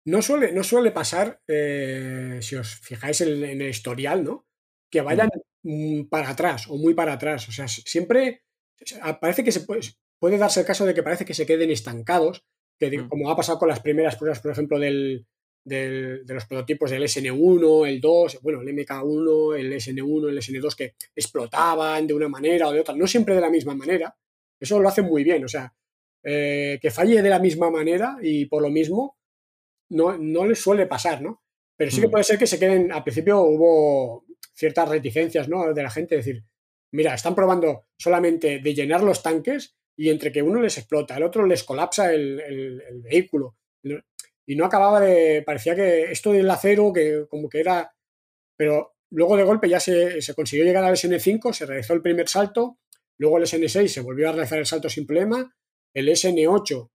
No 0.06 0.22
suele, 0.22 0.52
no 0.52 0.64
suele 0.64 0.92
pasar, 0.92 1.42
eh, 1.48 2.40
si 2.42 2.56
os 2.56 2.76
fijáis 2.76 3.22
en, 3.22 3.44
en, 3.44 3.62
el 3.62 3.70
historial, 3.70 4.24
¿no? 4.24 4.48
Que 4.90 5.02
vayan 5.02 5.30
mm. 5.64 6.04
para 6.06 6.30
atrás 6.30 6.68
o 6.68 6.78
muy 6.78 6.94
para 6.94 7.14
atrás. 7.14 7.48
O 7.48 7.52
sea, 7.52 7.68
siempre 7.68 8.44
parece 9.20 9.44
que 9.44 9.52
se 9.52 9.62
puede, 9.62 9.82
puede 10.20 10.38
darse 10.38 10.62
el 10.62 10.66
caso 10.66 10.86
de 10.86 10.94
que 10.94 11.04
parece 11.04 11.26
que 11.26 11.34
se 11.34 11.46
queden 11.46 11.70
estancados, 11.70 12.44
que 12.80 12.98
mm. 12.98 13.10
como 13.10 13.30
ha 13.30 13.36
pasado 13.36 13.60
con 13.60 13.70
las 13.70 13.80
primeras 13.80 14.16
pruebas, 14.16 14.40
por 14.40 14.52
ejemplo, 14.52 14.80
del, 14.80 15.28
del, 15.64 16.26
de 16.26 16.34
los 16.34 16.46
prototipos 16.46 16.90
del 16.90 17.04
SN1, 17.04 17.88
el 17.88 18.02
2, 18.02 18.40
bueno, 18.42 18.62
el 18.62 18.70
MK1, 18.70 19.60
el 19.60 19.74
SN1, 19.74 20.30
el 20.30 20.38
SN2, 20.38 20.76
que 20.76 20.96
explotaban 21.16 22.08
de 22.08 22.14
una 22.14 22.28
manera 22.28 22.68
o 22.68 22.72
de 22.72 22.80
otra, 22.80 22.96
no 22.96 23.08
siempre 23.08 23.36
de 23.36 23.42
la 23.42 23.50
misma 23.50 23.76
manera. 23.76 24.16
Eso 24.60 24.80
lo 24.80 24.90
hacen 24.90 25.06
muy 25.06 25.24
bien, 25.24 25.44
o 25.44 25.48
sea, 25.48 25.74
eh, 26.24 26.80
que 26.82 26.92
falle 26.92 27.22
de 27.22 27.30
la 27.30 27.40
misma 27.40 27.70
manera 27.70 28.18
y 28.22 28.46
por 28.46 28.62
lo 28.62 28.70
mismo 28.70 29.18
no, 29.90 30.18
no 30.18 30.46
les 30.46 30.60
suele 30.60 30.86
pasar, 30.86 31.22
¿no? 31.22 31.44
Pero 31.76 31.92
sí 31.92 32.02
que 32.02 32.08
mm. 32.08 32.12
puede 32.12 32.24
ser 32.24 32.38
que 32.38 32.48
se 32.48 32.60
queden, 32.60 32.92
al 32.92 33.04
principio 33.04 33.42
hubo 33.42 34.26
ciertas 34.54 34.88
reticencias, 34.88 35.50
¿no? 35.50 35.74
De 35.74 35.84
la 35.84 35.90
gente, 35.90 36.16
decir, 36.16 36.44
mira, 36.92 37.14
están 37.14 37.36
probando 37.36 37.88
solamente 37.98 38.60
de 38.60 38.74
llenar 38.74 39.04
los 39.04 39.24
tanques 39.24 39.76
y 39.98 40.10
entre 40.10 40.32
que 40.32 40.42
uno 40.42 40.62
les 40.62 40.78
explota, 40.78 41.18
el 41.18 41.24
otro 41.24 41.46
les 41.46 41.64
colapsa 41.64 42.14
el, 42.14 42.40
el 42.40 43.02
vehículo 43.02 43.58
y 44.52 44.56
no 44.56 44.66
acababa 44.66 45.00
de. 45.00 45.44
Parecía 45.46 45.76
que 45.76 46.12
esto 46.12 46.34
del 46.34 46.50
acero, 46.50 46.92
que 46.94 47.26
como 47.30 47.50
que 47.50 47.60
era. 47.60 47.94
Pero 48.58 48.96
luego 49.10 49.38
de 49.38 49.44
golpe 49.44 49.70
ya 49.70 49.80
se, 49.80 50.22
se 50.22 50.34
consiguió 50.34 50.66
llegar 50.66 50.84
al 50.84 50.96
SN5, 50.96 51.54
se 51.54 51.66
realizó 51.66 51.94
el 51.94 52.02
primer 52.02 52.28
salto, 52.28 52.78
luego 53.18 53.38
el 53.38 53.46
SN6 53.46 53.88
se 53.88 54.02
volvió 54.02 54.30
a 54.30 54.34
realizar 54.34 54.60
el 54.60 54.66
salto 54.66 54.90
sin 54.90 55.06
problema, 55.06 55.56
el 55.94 56.10
SN8 56.10 56.90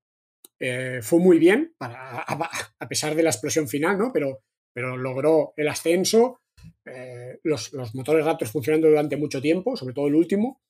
eh, 0.59 1.01
fue 1.03 1.19
muy 1.19 1.39
bien, 1.39 1.75
para, 1.77 2.21
a, 2.21 2.51
a, 2.79 2.89
pesar 2.89 3.15
de 3.15 3.23
la 3.23 3.31
explosión 3.31 3.69
final, 3.69 3.99
¿no? 3.99 4.13
Pero, 4.13 4.43
pero 4.73 4.97
logró 4.97 5.53
el 5.57 5.69
ascenso, 5.69 6.41
eh, 6.85 7.39
los, 7.43 7.73
los, 7.73 7.95
motores 7.95 8.25
Raptors 8.25 8.51
funcionando 8.51 8.89
durante 8.89 9.17
mucho 9.17 9.41
tiempo, 9.41 9.77
sobre 9.77 9.95
todo 9.95 10.07
el 10.07 10.15
último, 10.15 10.63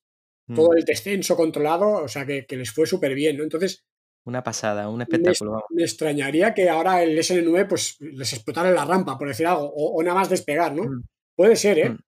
mm. 0.49 0.55
todo 0.55 0.75
el 0.75 0.85
descenso 0.85 1.37
controlado, 1.37 2.03
o 2.03 2.09
sea 2.09 2.27
que, 2.27 2.47
que 2.47 2.57
les 2.57 2.73
fue 2.73 2.87
súper 2.87 3.15
bien, 3.15 3.37
¿no? 3.37 3.45
Entonces, 3.45 3.85
una 4.25 4.43
pasada, 4.43 4.89
un 4.89 5.03
espectáculo. 5.03 5.65
Me, 5.71 5.77
me, 5.77 5.83
extrañaría 5.85 6.53
que 6.53 6.69
ahora 6.69 7.01
el 7.01 7.17
SN9 7.17 7.69
pues, 7.69 7.97
les 8.01 8.33
explotara 8.33 8.71
en 8.71 8.75
la 8.75 8.85
rampa, 8.85 9.17
por 9.17 9.29
decir 9.29 9.47
algo, 9.47 9.73
o, 9.73 9.97
o 9.97 10.03
nada 10.03 10.17
más 10.17 10.29
despegar, 10.29 10.75
¿no? 10.75 10.83
Mm. 10.83 11.05
Puede 11.37 11.55
ser, 11.55 11.79
¿eh? 11.79 11.91
Mm. 11.91 11.99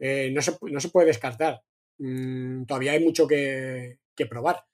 eh 0.00 0.30
no, 0.32 0.42
se, 0.42 0.56
no, 0.60 0.80
se, 0.80 0.88
puede 0.88 1.06
descartar. 1.06 1.60
Todavía 2.66 2.92
hay 2.92 3.04
mucho 3.04 3.28
que, 3.28 3.98
que 4.16 4.26
probar. 4.26 4.64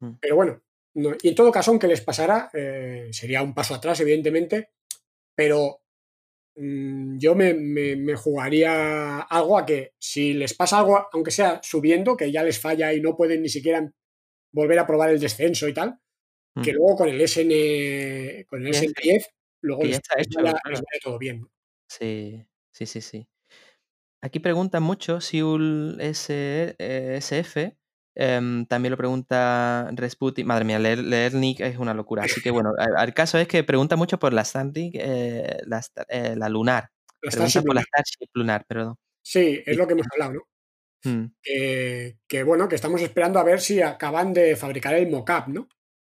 Mm. 0.00 0.12
Pero 0.20 0.36
bueno, 0.36 0.62
no, 0.94 1.10
y 1.22 1.28
en 1.28 1.34
todo 1.34 1.52
caso, 1.52 1.70
aunque 1.70 1.88
les 1.88 2.00
pasara, 2.00 2.50
eh, 2.52 3.08
sería 3.12 3.42
un 3.42 3.54
paso 3.54 3.74
atrás, 3.74 4.00
evidentemente, 4.00 4.70
pero 5.34 5.82
yo 6.60 7.36
me, 7.36 7.54
me, 7.54 7.94
me, 7.94 8.16
jugaría 8.16 9.20
algo 9.20 9.58
a 9.58 9.64
que 9.64 9.94
si 9.96 10.32
les 10.32 10.54
pasa 10.54 10.80
algo, 10.80 11.06
aunque 11.12 11.30
sea 11.30 11.60
subiendo, 11.62 12.16
que 12.16 12.32
ya 12.32 12.42
les 12.42 12.58
falla 12.58 12.92
y 12.92 13.00
no 13.00 13.16
pueden 13.16 13.42
ni 13.42 13.48
siquiera 13.48 13.88
volver 14.52 14.78
a 14.80 14.86
probar 14.86 15.10
el 15.10 15.20
descenso 15.20 15.68
y 15.68 15.74
tal, 15.74 16.00
que 16.62 16.72
luego 16.72 16.96
con 16.96 17.08
el 17.08 17.20
SN, 17.20 18.44
con 18.48 18.66
el 18.66 18.74
SN10, 18.74 19.26
luego 19.62 19.84
les, 19.84 19.96
está 19.98 20.20
hecho, 20.20 20.40
les, 20.40 20.54
les 20.68 21.00
todo 21.00 21.16
bien. 21.16 21.46
Sí, 21.88 22.44
sí, 22.72 22.86
sí, 22.86 23.00
sí. 23.00 23.28
Aquí 24.20 24.40
preguntan 24.40 24.82
mucho 24.82 25.20
si 25.20 25.42
un 25.42 25.98
S, 26.00 26.74
eh, 26.76 27.14
SF, 27.18 27.76
eh, 28.20 28.64
también 28.68 28.90
lo 28.90 28.96
pregunta 28.96 29.88
Resputi. 29.92 30.42
Madre 30.42 30.64
mía, 30.64 30.80
leer, 30.80 30.98
leer, 30.98 31.34
Nick 31.34 31.60
es 31.60 31.78
una 31.78 31.94
locura. 31.94 32.24
Así 32.24 32.40
que 32.40 32.50
bueno, 32.50 32.72
el 32.76 33.14
caso 33.14 33.38
es 33.38 33.46
que 33.46 33.62
pregunta 33.62 33.94
mucho 33.94 34.18
por 34.18 34.32
la 34.32 34.44
Starlink, 34.44 34.96
eh, 34.96 35.58
la, 35.66 35.80
eh, 36.08 36.34
la, 36.36 36.48
lunar. 36.48 36.90
La 37.22 37.30
pregunta 37.30 37.62
por 37.62 37.74
la 37.76 37.82
Starship 37.82 38.28
lunar, 38.34 38.64
perdón. 38.66 38.96
Sí, 39.22 39.62
es 39.64 39.76
lo 39.76 39.86
que 39.86 39.92
hemos 39.92 40.06
hablado, 40.12 40.32
¿no? 40.32 40.40
Hmm. 41.04 41.26
Que, 41.40 42.18
que, 42.26 42.42
bueno, 42.42 42.68
que 42.68 42.74
estamos 42.74 43.00
esperando 43.02 43.38
a 43.38 43.44
ver 43.44 43.60
si 43.60 43.80
acaban 43.80 44.32
de 44.32 44.56
fabricar 44.56 44.96
el 44.96 45.08
mockup, 45.08 45.46
¿no? 45.46 45.68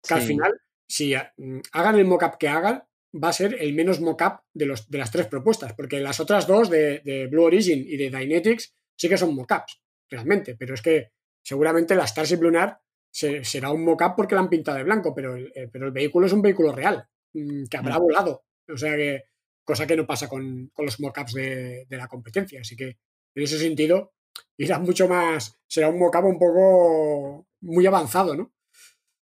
Que 0.01 0.07
sí. 0.07 0.13
al 0.13 0.21
final, 0.21 0.61
si 0.87 1.15
mm, 1.15 1.59
hagan 1.73 1.95
el 1.99 2.05
mockup 2.05 2.37
que 2.37 2.47
hagan, 2.47 2.81
va 3.13 3.27
a 3.27 3.33
ser 3.33 3.57
el 3.59 3.73
menos 3.73 3.99
mockup 3.99 4.39
de, 4.53 4.67
los, 4.67 4.89
de 4.89 4.99
las 4.99 5.11
tres 5.11 5.27
propuestas, 5.27 5.73
porque 5.73 5.99
las 5.99 6.21
otras 6.21 6.47
dos 6.47 6.69
de, 6.69 6.99
de 6.99 7.27
Blue 7.27 7.43
Origin 7.43 7.83
y 7.85 7.97
de 7.97 8.09
Dynetics 8.09 8.73
sí 8.95 9.09
que 9.09 9.17
son 9.17 9.35
mockups, 9.35 9.81
realmente, 10.09 10.55
pero 10.55 10.75
es 10.75 10.81
que 10.81 11.11
seguramente 11.43 11.95
la 11.95 12.07
Starship 12.07 12.41
Lunar 12.41 12.79
se, 13.11 13.43
será 13.43 13.71
un 13.71 13.83
mockup 13.83 14.15
porque 14.15 14.35
la 14.35 14.41
han 14.41 14.49
pintado 14.49 14.77
de 14.77 14.83
blanco, 14.83 15.13
pero 15.13 15.35
el, 15.35 15.51
eh, 15.55 15.69
pero 15.71 15.87
el 15.87 15.91
vehículo 15.91 16.27
es 16.27 16.33
un 16.33 16.41
vehículo 16.41 16.71
real, 16.71 17.07
mmm, 17.33 17.65
que 17.65 17.77
habrá 17.77 17.97
mm. 17.97 18.01
volado, 18.01 18.43
o 18.67 18.77
sea 18.77 18.95
que 18.95 19.23
cosa 19.63 19.85
que 19.85 19.97
no 19.97 20.07
pasa 20.07 20.27
con, 20.27 20.71
con 20.73 20.85
los 20.85 20.99
mockups 20.99 21.33
de, 21.33 21.85
de 21.87 21.97
la 21.97 22.07
competencia, 22.07 22.61
así 22.61 22.75
que 22.75 22.97
en 23.35 23.43
ese 23.43 23.59
sentido 23.59 24.13
irá 24.57 24.79
mucho 24.79 25.07
más, 25.07 25.59
será 25.67 25.89
un 25.89 25.99
mockup 25.99 26.25
un 26.25 26.39
poco 26.39 27.47
muy 27.61 27.85
avanzado, 27.85 28.35
¿no? 28.35 28.53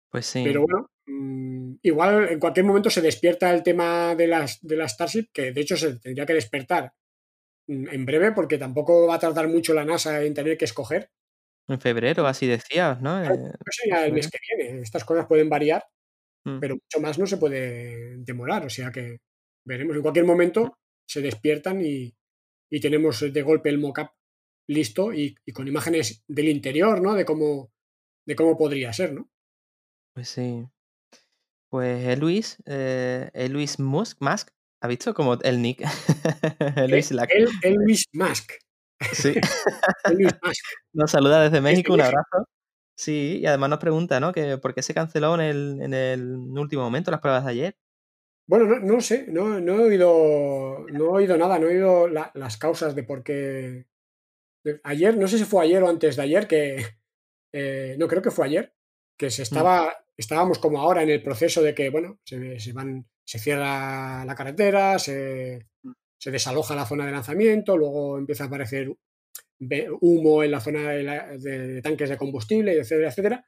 Pues 0.10 0.26
sí. 0.26 0.44
Pero 0.44 0.62
bueno, 0.62 0.92
mmm, 1.08 1.76
igual 1.82 2.30
en 2.30 2.40
cualquier 2.40 2.66
momento 2.66 2.90
se 2.90 3.02
despierta 3.02 3.54
el 3.54 3.64
tema 3.64 4.16
de, 4.16 4.28
las, 4.28 4.60
de 4.62 4.78
la 4.78 4.88
Starship, 4.88 5.30
que 5.34 5.52
de 5.52 5.62
hecho 5.62 5.78
se 5.78 5.96
tendría 5.96 6.26
que 6.26 6.34
despertar 6.34 6.94
mm, 7.68 7.88
en 7.90 8.06
breve, 8.06 8.32
porque 8.32 8.58
tampoco 8.58 9.08
va 9.08 9.16
a 9.16 9.20
tardar 9.20 9.48
mucho 9.48 9.74
la 9.74 9.86
NASA 9.86 10.24
en 10.24 10.34
tener 10.34 10.58
que 10.58 10.66
escoger. 10.66 11.10
En 11.68 11.80
febrero, 11.80 12.28
así 12.28 12.46
decías, 12.46 13.02
¿no? 13.02 13.22
Claro, 13.22 13.52
pues 13.64 13.78
ya 13.90 14.06
el 14.06 14.14
mes 14.14 14.30
que 14.30 14.38
viene. 14.50 14.82
Estas 14.82 15.06
cosas 15.06 15.26
pueden 15.28 15.50
variar, 15.50 15.86
mm. 16.46 16.60
pero 16.60 16.76
mucho 16.76 17.00
más 17.00 17.18
no 17.18 17.26
se 17.26 17.38
puede 17.38 18.18
demorar. 18.18 18.66
O 18.66 18.70
sea 18.70 18.92
que 18.92 19.20
veremos. 19.66 19.96
En 19.96 20.02
cualquier 20.02 20.26
momento 20.26 20.78
se 21.08 21.22
despiertan 21.22 21.82
y, 21.82 22.14
y 22.70 22.80
tenemos 22.80 23.22
de 23.22 23.42
golpe 23.42 23.70
el 23.70 23.80
mockup 23.80 24.10
listo 24.68 25.14
y, 25.14 25.36
y, 25.46 25.52
con 25.52 25.68
imágenes 25.68 26.24
del 26.28 26.50
interior, 26.50 27.02
¿no? 27.02 27.14
De 27.14 27.26
cómo, 27.26 27.72
de 28.26 28.36
cómo 28.36 28.58
podría 28.58 28.92
ser, 28.94 29.14
¿no? 29.14 29.30
Pues 30.14 30.30
sí. 30.30 30.68
Pues 31.70 32.08
el 32.08 32.20
Luis, 32.20 32.58
eh, 32.66 33.30
el 33.34 33.52
Luis 33.52 33.80
Musk, 33.80 34.22
Musk, 34.22 34.50
¿ha 34.82 34.88
visto 34.88 35.14
como 35.14 35.40
el 35.42 35.62
nick? 35.62 35.82
el, 36.78 36.92
Luis 36.92 37.12
el, 37.12 37.20
el, 37.20 37.50
el 37.64 37.74
Luis 37.76 38.06
Musk. 38.14 38.54
Sí. 39.12 39.34
Nos 40.94 41.12
saluda 41.12 41.44
desde 41.44 41.62
México, 41.62 41.94
un 41.94 42.02
abrazo. 42.02 42.48
Sí, 42.96 43.40
y 43.42 43.46
además 43.48 43.72
nos 43.72 43.80
pregunta, 43.80 44.20
¿no? 44.20 44.32
Que 44.32 44.58
¿Por 44.60 44.76
qué 44.76 44.84
se 44.84 44.94
canceló 44.94 45.34
en 45.36 45.42
el, 45.42 45.82
en 45.82 45.94
el 45.94 46.38
último 46.58 46.84
momento 46.84 47.10
las 47.10 47.22
pruebas 47.22 47.44
de 47.44 47.52
ayer? 47.52 47.78
Bueno, 48.48 48.66
no, 48.66 48.80
no 48.80 49.02
sé, 49.02 49.26
no, 49.30 49.60
no, 49.60 49.80
he 49.80 49.84
oído, 49.86 50.86
no 50.92 51.06
he 51.06 51.10
oído 51.10 51.38
nada, 51.38 51.58
no 51.60 51.68
he 51.68 51.76
oído 51.76 52.08
la, 52.08 52.30
las 52.36 52.58
causas 52.58 52.94
de 52.94 53.04
por 53.04 53.24
qué. 53.24 53.88
De, 54.64 54.80
ayer, 54.84 55.18
no 55.18 55.28
sé 55.28 55.38
si 55.38 55.46
fue 55.46 55.64
ayer 55.64 55.82
o 55.82 55.90
antes 55.90 56.16
de 56.16 56.22
ayer, 56.22 56.48
que. 56.48 56.86
Eh, 57.56 57.96
no, 58.00 58.08
creo 58.08 58.24
que 58.24 58.32
fue 58.32 58.48
ayer, 58.48 58.74
que 59.16 59.30
se 59.30 59.44
estaba, 59.44 59.86
mm. 59.86 60.14
estábamos 60.18 60.58
como 60.58 60.80
ahora 60.80 61.04
en 61.04 61.12
el 61.12 61.22
proceso 61.22 61.62
de 61.62 61.76
que, 61.76 61.92
bueno, 61.92 62.20
se, 62.24 62.60
se 62.60 62.74
van, 62.74 63.08
se 63.24 63.38
cierra 63.38 64.26
la 64.26 64.34
carretera, 64.36 64.98
se, 64.98 65.68
se, 66.24 66.32
desaloja 66.32 66.76
la 66.76 66.86
zona 66.86 67.06
de 67.06 67.12
lanzamiento, 67.12 67.78
luego 67.78 68.18
empieza 68.18 68.46
a 68.46 68.48
aparecer 68.48 68.92
humo 70.02 70.44
en 70.44 70.52
la 70.52 70.60
zona 70.60 70.92
de, 70.92 71.04
la, 71.04 71.38
de, 71.38 71.82
tanques 71.82 72.10
de 72.10 72.18
combustible, 72.18 72.74
etcétera, 72.74 73.10
etcétera. 73.10 73.46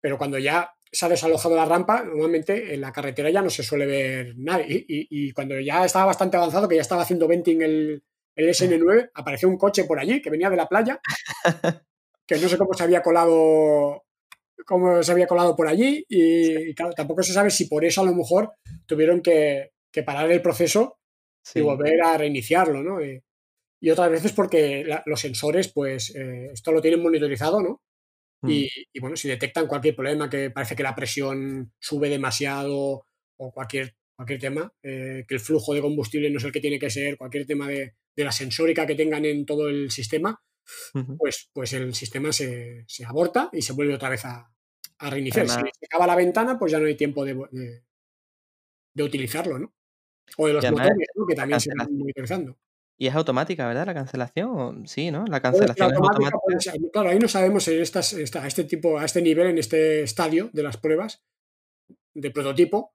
Pero 0.00 0.18
cuando 0.18 0.38
ya 0.38 0.70
se 0.90 1.06
ha 1.06 1.08
desalojado 1.08 1.56
la 1.56 1.64
rampa, 1.64 2.04
normalmente 2.04 2.74
en 2.74 2.80
la 2.80 2.92
carretera 2.92 3.30
ya 3.30 3.40
no 3.40 3.50
se 3.50 3.62
suele 3.62 3.86
ver 3.86 4.34
nadie. 4.36 4.66
Y, 4.68 5.00
y, 5.00 5.06
y 5.28 5.32
cuando 5.32 5.58
ya 5.60 5.84
estaba 5.84 6.06
bastante 6.06 6.36
avanzado, 6.36 6.68
que 6.68 6.76
ya 6.76 6.82
estaba 6.82 7.02
haciendo 7.02 7.28
venting 7.28 7.62
el, 7.62 8.02
el 8.36 8.48
SN9, 8.48 9.10
apareció 9.14 9.48
un 9.48 9.56
coche 9.56 9.84
por 9.84 9.98
allí 9.98 10.20
que 10.20 10.30
venía 10.30 10.50
de 10.50 10.56
la 10.56 10.68
playa, 10.68 11.00
que 12.26 12.36
no 12.36 12.48
sé 12.48 12.58
cómo 12.58 12.74
se 12.74 12.84
había 12.84 13.02
colado 13.02 14.04
cómo 14.64 15.02
se 15.02 15.10
había 15.10 15.26
colado 15.26 15.56
por 15.56 15.66
allí 15.66 16.04
y, 16.08 16.70
y, 16.70 16.74
claro, 16.74 16.92
tampoco 16.92 17.22
se 17.22 17.32
sabe 17.32 17.50
si 17.50 17.66
por 17.66 17.84
eso 17.84 18.00
a 18.00 18.04
lo 18.04 18.14
mejor 18.14 18.52
tuvieron 18.86 19.20
que, 19.20 19.72
que 19.90 20.04
parar 20.04 20.30
el 20.30 20.40
proceso 20.40 21.00
sí. 21.42 21.58
y 21.58 21.62
volver 21.62 22.00
a 22.02 22.18
reiniciarlo, 22.18 22.82
¿no? 22.82 23.04
Y, 23.04 23.22
y 23.80 23.90
otras 23.90 24.10
veces 24.10 24.32
porque 24.32 24.84
la, 24.84 25.02
los 25.06 25.20
sensores, 25.20 25.72
pues, 25.72 26.14
eh, 26.14 26.50
esto 26.52 26.70
lo 26.72 26.80
tienen 26.80 27.02
monitorizado, 27.02 27.60
¿no? 27.60 27.82
Mm. 28.42 28.50
Y, 28.50 28.70
y, 28.92 29.00
bueno, 29.00 29.16
si 29.16 29.28
detectan 29.28 29.66
cualquier 29.66 29.96
problema, 29.96 30.30
que 30.30 30.50
parece 30.50 30.76
que 30.76 30.82
la 30.82 30.94
presión 30.94 31.72
sube 31.80 32.08
demasiado 32.08 33.06
o 33.36 33.52
cualquier, 33.52 33.96
cualquier 34.16 34.40
tema, 34.40 34.72
eh, 34.82 35.24
que 35.26 35.34
el 35.34 35.40
flujo 35.40 35.74
de 35.74 35.80
combustible 35.80 36.30
no 36.30 36.38
es 36.38 36.44
el 36.44 36.52
que 36.52 36.60
tiene 36.60 36.78
que 36.78 36.90
ser, 36.90 37.16
cualquier 37.16 37.46
tema 37.46 37.68
de, 37.68 37.94
de 38.14 38.24
la 38.24 38.32
sensórica 38.32 38.86
que 38.86 38.94
tengan 38.94 39.24
en 39.24 39.44
todo 39.44 39.68
el 39.68 39.90
sistema, 39.90 40.40
uh 40.94 40.98
-huh. 40.98 41.16
pues, 41.18 41.50
pues 41.52 41.72
el 41.72 41.94
sistema 41.94 42.32
se, 42.32 42.84
se, 42.86 43.04
aborta 43.04 43.50
y 43.52 43.62
se 43.62 43.72
vuelve 43.72 43.94
otra 43.94 44.10
vez 44.10 44.24
a, 44.24 44.48
a 44.98 45.10
reiniciar. 45.10 45.46
Además, 45.46 45.70
si 45.72 45.78
se 45.80 45.86
acaba 45.86 46.06
la 46.06 46.16
ventana, 46.16 46.56
pues 46.58 46.70
ya 46.70 46.78
no 46.78 46.86
hay 46.86 46.96
tiempo 46.96 47.24
de, 47.24 47.34
de, 47.50 47.82
de 48.94 49.02
utilizarlo, 49.02 49.58
¿no? 49.58 49.74
O 50.36 50.46
de 50.46 50.52
los 50.54 50.64
Y 50.64 50.66
además, 50.66 50.88
motores, 50.88 51.08
¿no? 51.14 51.26
que 51.26 51.34
también 51.34 51.60
se 51.60 51.70
van 51.76 51.88
monitorizando. 51.96 52.56
Y 52.98 53.06
es 53.08 53.14
automática, 53.14 53.66
¿verdad? 53.66 53.86
La 53.86 53.94
cancelación. 53.94 54.50
¿O- 54.50 54.86
Sí, 54.86 55.10
¿no? 55.10 55.24
La 55.26 55.40
cancelación 55.40 55.90
es 55.90 55.96
automática, 55.98 56.38
Claro, 56.92 57.08
ahí 57.10 57.18
no 57.18 57.28
sabemos 57.28 57.66
en 57.68 57.80
estas, 57.82 58.12
esta- 58.12 58.44
a 58.44 58.46
este 58.46 58.64
tipo, 58.64 58.98
a 58.98 59.04
este 59.04 59.20
nivel, 59.22 59.48
en 59.48 59.58
este 59.58 60.02
estadio 60.02 60.50
de 60.52 60.62
las 60.62 60.76
pruebas 60.76 61.22
de 62.14 62.30
prototipo, 62.30 62.94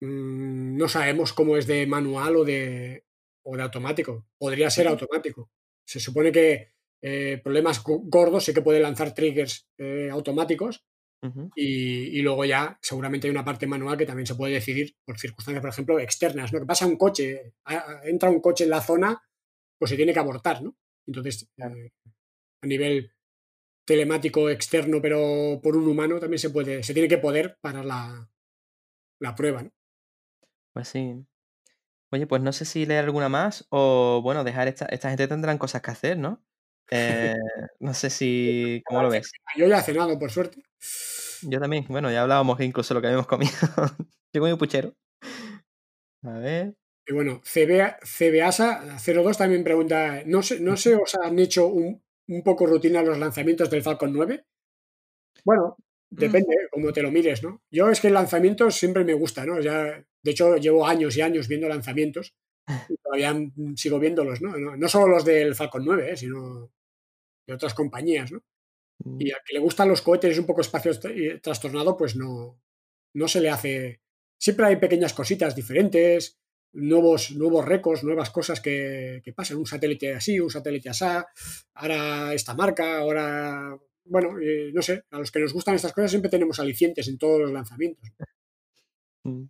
mm, 0.00 0.76
no 0.76 0.88
sabemos 0.88 1.32
cómo 1.32 1.56
es 1.56 1.66
de 1.66 1.86
manual 1.86 2.36
o 2.36 2.44
de, 2.44 3.04
o 3.44 3.56
de 3.56 3.62
automático. 3.62 4.26
Podría 4.38 4.70
ser 4.70 4.88
automático. 4.88 5.50
Se 5.84 6.00
supone 6.00 6.32
que 6.32 6.72
eh, 7.02 7.40
problemas 7.44 7.82
go- 7.84 8.00
gordos 8.04 8.44
sí 8.44 8.54
que 8.54 8.62
puede 8.62 8.80
lanzar 8.80 9.12
triggers 9.14 9.68
eh, 9.78 10.08
automáticos 10.10 10.84
Y, 11.54 12.18
y 12.18 12.22
luego 12.22 12.44
ya 12.44 12.78
seguramente 12.82 13.26
hay 13.26 13.30
una 13.30 13.44
parte 13.44 13.66
manual 13.66 13.96
que 13.96 14.06
también 14.06 14.26
se 14.26 14.34
puede 14.34 14.54
decidir 14.54 14.94
por 15.04 15.18
circunstancias, 15.18 15.62
por 15.62 15.70
ejemplo, 15.70 15.98
externas, 15.98 16.52
¿no? 16.52 16.60
Que 16.60 16.66
pasa 16.66 16.86
un 16.86 16.96
coche, 16.96 17.54
a- 17.64 18.00
entra 18.04 18.30
un 18.30 18.40
coche 18.40 18.64
en 18.64 18.70
la 18.70 18.82
zona, 18.82 19.22
pues 19.78 19.90
se 19.90 19.96
tiene 19.96 20.12
que 20.12 20.18
abortar, 20.20 20.62
¿no? 20.62 20.76
Entonces, 21.06 21.48
eh, 21.58 21.90
a 22.62 22.66
nivel 22.66 23.12
telemático 23.86 24.50
externo, 24.50 25.00
pero 25.02 25.60
por 25.62 25.76
un 25.76 25.88
humano, 25.88 26.20
también 26.20 26.38
se 26.40 26.50
puede, 26.50 26.82
se 26.82 26.94
tiene 26.94 27.08
que 27.08 27.18
poder 27.18 27.58
parar 27.62 27.84
la, 27.84 28.30
la 29.20 29.34
prueba, 29.34 29.62
¿no? 29.62 29.70
Pues 30.72 30.88
sí. 30.88 31.26
Oye, 32.12 32.26
pues 32.26 32.42
no 32.42 32.52
sé 32.52 32.64
si 32.66 32.86
leer 32.86 33.04
alguna 33.04 33.28
más 33.28 33.66
o, 33.70 34.20
bueno, 34.22 34.44
dejar 34.44 34.68
esta, 34.68 34.86
esta 34.86 35.08
gente 35.10 35.28
tendrán 35.28 35.58
cosas 35.58 35.82
que 35.82 35.90
hacer, 35.92 36.18
¿no? 36.18 36.44
Eh, 36.90 37.34
no 37.80 37.94
sé 37.94 38.10
si, 38.10 38.82
¿cómo 38.86 39.02
lo 39.02 39.10
ves? 39.10 39.32
Yo 39.56 39.66
ya 39.66 39.78
he 39.78 39.82
cenado, 39.82 40.18
por 40.18 40.30
suerte. 40.30 40.62
Yo 41.42 41.60
también, 41.60 41.84
bueno, 41.88 42.10
ya 42.10 42.22
hablábamos 42.22 42.56
que 42.56 42.64
incluso 42.64 42.94
lo 42.94 43.00
que 43.00 43.08
habíamos 43.08 43.26
comido. 43.26 43.52
Yo 44.32 44.40
comí 44.40 44.52
un 44.52 44.58
puchero. 44.58 44.94
A 46.22 46.38
ver. 46.38 46.74
Y 47.06 47.12
bueno, 47.12 47.40
CB, 47.44 47.98
CBASA 48.02 48.98
02 48.98 49.38
también 49.38 49.62
pregunta, 49.62 50.22
¿no 50.26 50.42
se, 50.42 50.60
no 50.60 50.76
se 50.76 50.96
os 50.96 51.14
han 51.14 51.38
hecho 51.38 51.68
un, 51.68 52.02
un 52.28 52.42
poco 52.42 52.66
rutina 52.66 53.02
los 53.02 53.18
lanzamientos 53.18 53.70
del 53.70 53.82
Falcon 53.82 54.12
9? 54.12 54.44
Bueno, 55.44 55.76
depende, 56.10 56.68
como 56.70 56.92
te 56.92 57.02
lo 57.02 57.12
mires, 57.12 57.42
¿no? 57.44 57.62
Yo 57.70 57.90
es 57.90 58.00
que 58.00 58.08
el 58.08 58.14
lanzamiento 58.14 58.70
siempre 58.70 59.04
me 59.04 59.14
gusta, 59.14 59.46
¿no? 59.46 59.60
Ya, 59.60 60.04
de 60.22 60.30
hecho, 60.30 60.56
llevo 60.56 60.86
años 60.86 61.16
y 61.16 61.20
años 61.20 61.46
viendo 61.46 61.68
lanzamientos 61.68 62.34
y 62.88 62.96
todavía 62.96 63.32
mm, 63.32 63.76
sigo 63.76 64.00
viéndolos, 64.00 64.42
¿no? 64.42 64.56
No, 64.56 64.76
no 64.76 64.88
solo 64.88 65.06
los 65.06 65.24
del 65.24 65.54
Falcon 65.54 65.84
9, 65.84 66.12
¿eh? 66.12 66.16
sino 66.16 66.72
de 67.46 67.54
otras 67.54 67.74
compañías, 67.74 68.32
¿no? 68.32 68.42
Mm, 69.04 69.20
Y 69.20 69.30
al 69.30 69.40
que 69.44 69.54
le 69.54 69.60
gustan 69.60 69.88
los 69.88 70.02
cohetes 70.02 70.30
y 70.30 70.32
es 70.34 70.38
un 70.38 70.46
poco 70.46 70.60
espacio 70.62 70.92
trastornado, 71.42 71.96
pues 71.96 72.16
no, 72.16 72.60
no 73.14 73.28
se 73.28 73.40
le 73.40 73.50
hace. 73.50 74.00
Siempre 74.38 74.66
hay 74.66 74.76
pequeñas 74.76 75.12
cositas 75.14 75.54
diferentes, 75.54 76.38
nuevos, 76.72 77.30
nuevos 77.32 77.64
récords, 77.64 78.04
nuevas 78.04 78.30
cosas 78.30 78.60
que, 78.60 79.20
que 79.24 79.32
pasan. 79.32 79.58
Un 79.58 79.66
satélite 79.66 80.14
así, 80.14 80.38
un 80.40 80.50
satélite 80.50 80.90
así, 80.90 81.04
ahora 81.74 82.34
esta 82.34 82.54
marca, 82.54 82.98
ahora. 82.98 83.78
Bueno, 84.04 84.38
eh, 84.40 84.70
no 84.72 84.82
sé, 84.82 85.04
a 85.10 85.18
los 85.18 85.30
que 85.32 85.40
nos 85.40 85.52
gustan 85.52 85.74
estas 85.74 85.92
cosas 85.92 86.10
siempre 86.10 86.30
tenemos 86.30 86.60
alicientes 86.60 87.08
en 87.08 87.18
todos 87.18 87.40
los 87.40 87.52
lanzamientos. 87.52 88.08
mm. 89.24 89.46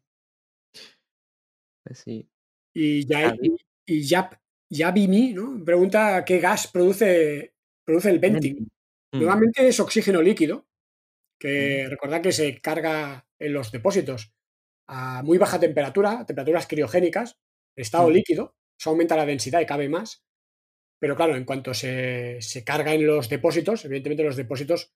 Pues 1.84 1.98
sí. 2.00 2.28
Y 2.74 3.06
ya 3.06 3.34
y, 3.40 3.56
y 3.86 4.02
Yap, 4.06 4.34
Yabimi, 4.70 5.32
¿no? 5.32 5.62
Pregunta 5.64 6.24
qué 6.24 6.38
gas 6.38 6.66
produce, 6.68 7.54
produce 7.86 8.10
el 8.10 8.18
venting. 8.18 8.68
Mm, 9.12 9.18
Normalmente 9.20 9.66
es 9.68 9.80
oxígeno 9.80 10.20
líquido, 10.22 10.66
que 11.40 11.86
recordad 11.88 12.22
que 12.22 12.32
se 12.32 12.60
carga 12.60 13.26
en 13.38 13.52
los 13.52 13.70
depósitos 13.72 14.32
a 14.88 15.22
muy 15.22 15.38
baja 15.38 15.60
temperatura, 15.60 16.24
temperaturas 16.26 16.66
criogénicas, 16.66 17.38
estado 17.76 18.08
Mm. 18.08 18.12
líquido, 18.12 18.56
eso 18.78 18.90
aumenta 18.90 19.16
la 19.16 19.26
densidad 19.26 19.60
y 19.60 19.66
cabe 19.66 19.88
más. 19.88 20.24
Pero 21.00 21.14
claro, 21.16 21.36
en 21.36 21.44
cuanto 21.44 21.74
se, 21.74 22.38
se 22.40 22.64
carga 22.64 22.94
en 22.94 23.06
los 23.06 23.28
depósitos, 23.28 23.84
evidentemente 23.84 24.24
los 24.24 24.36
depósitos 24.36 24.92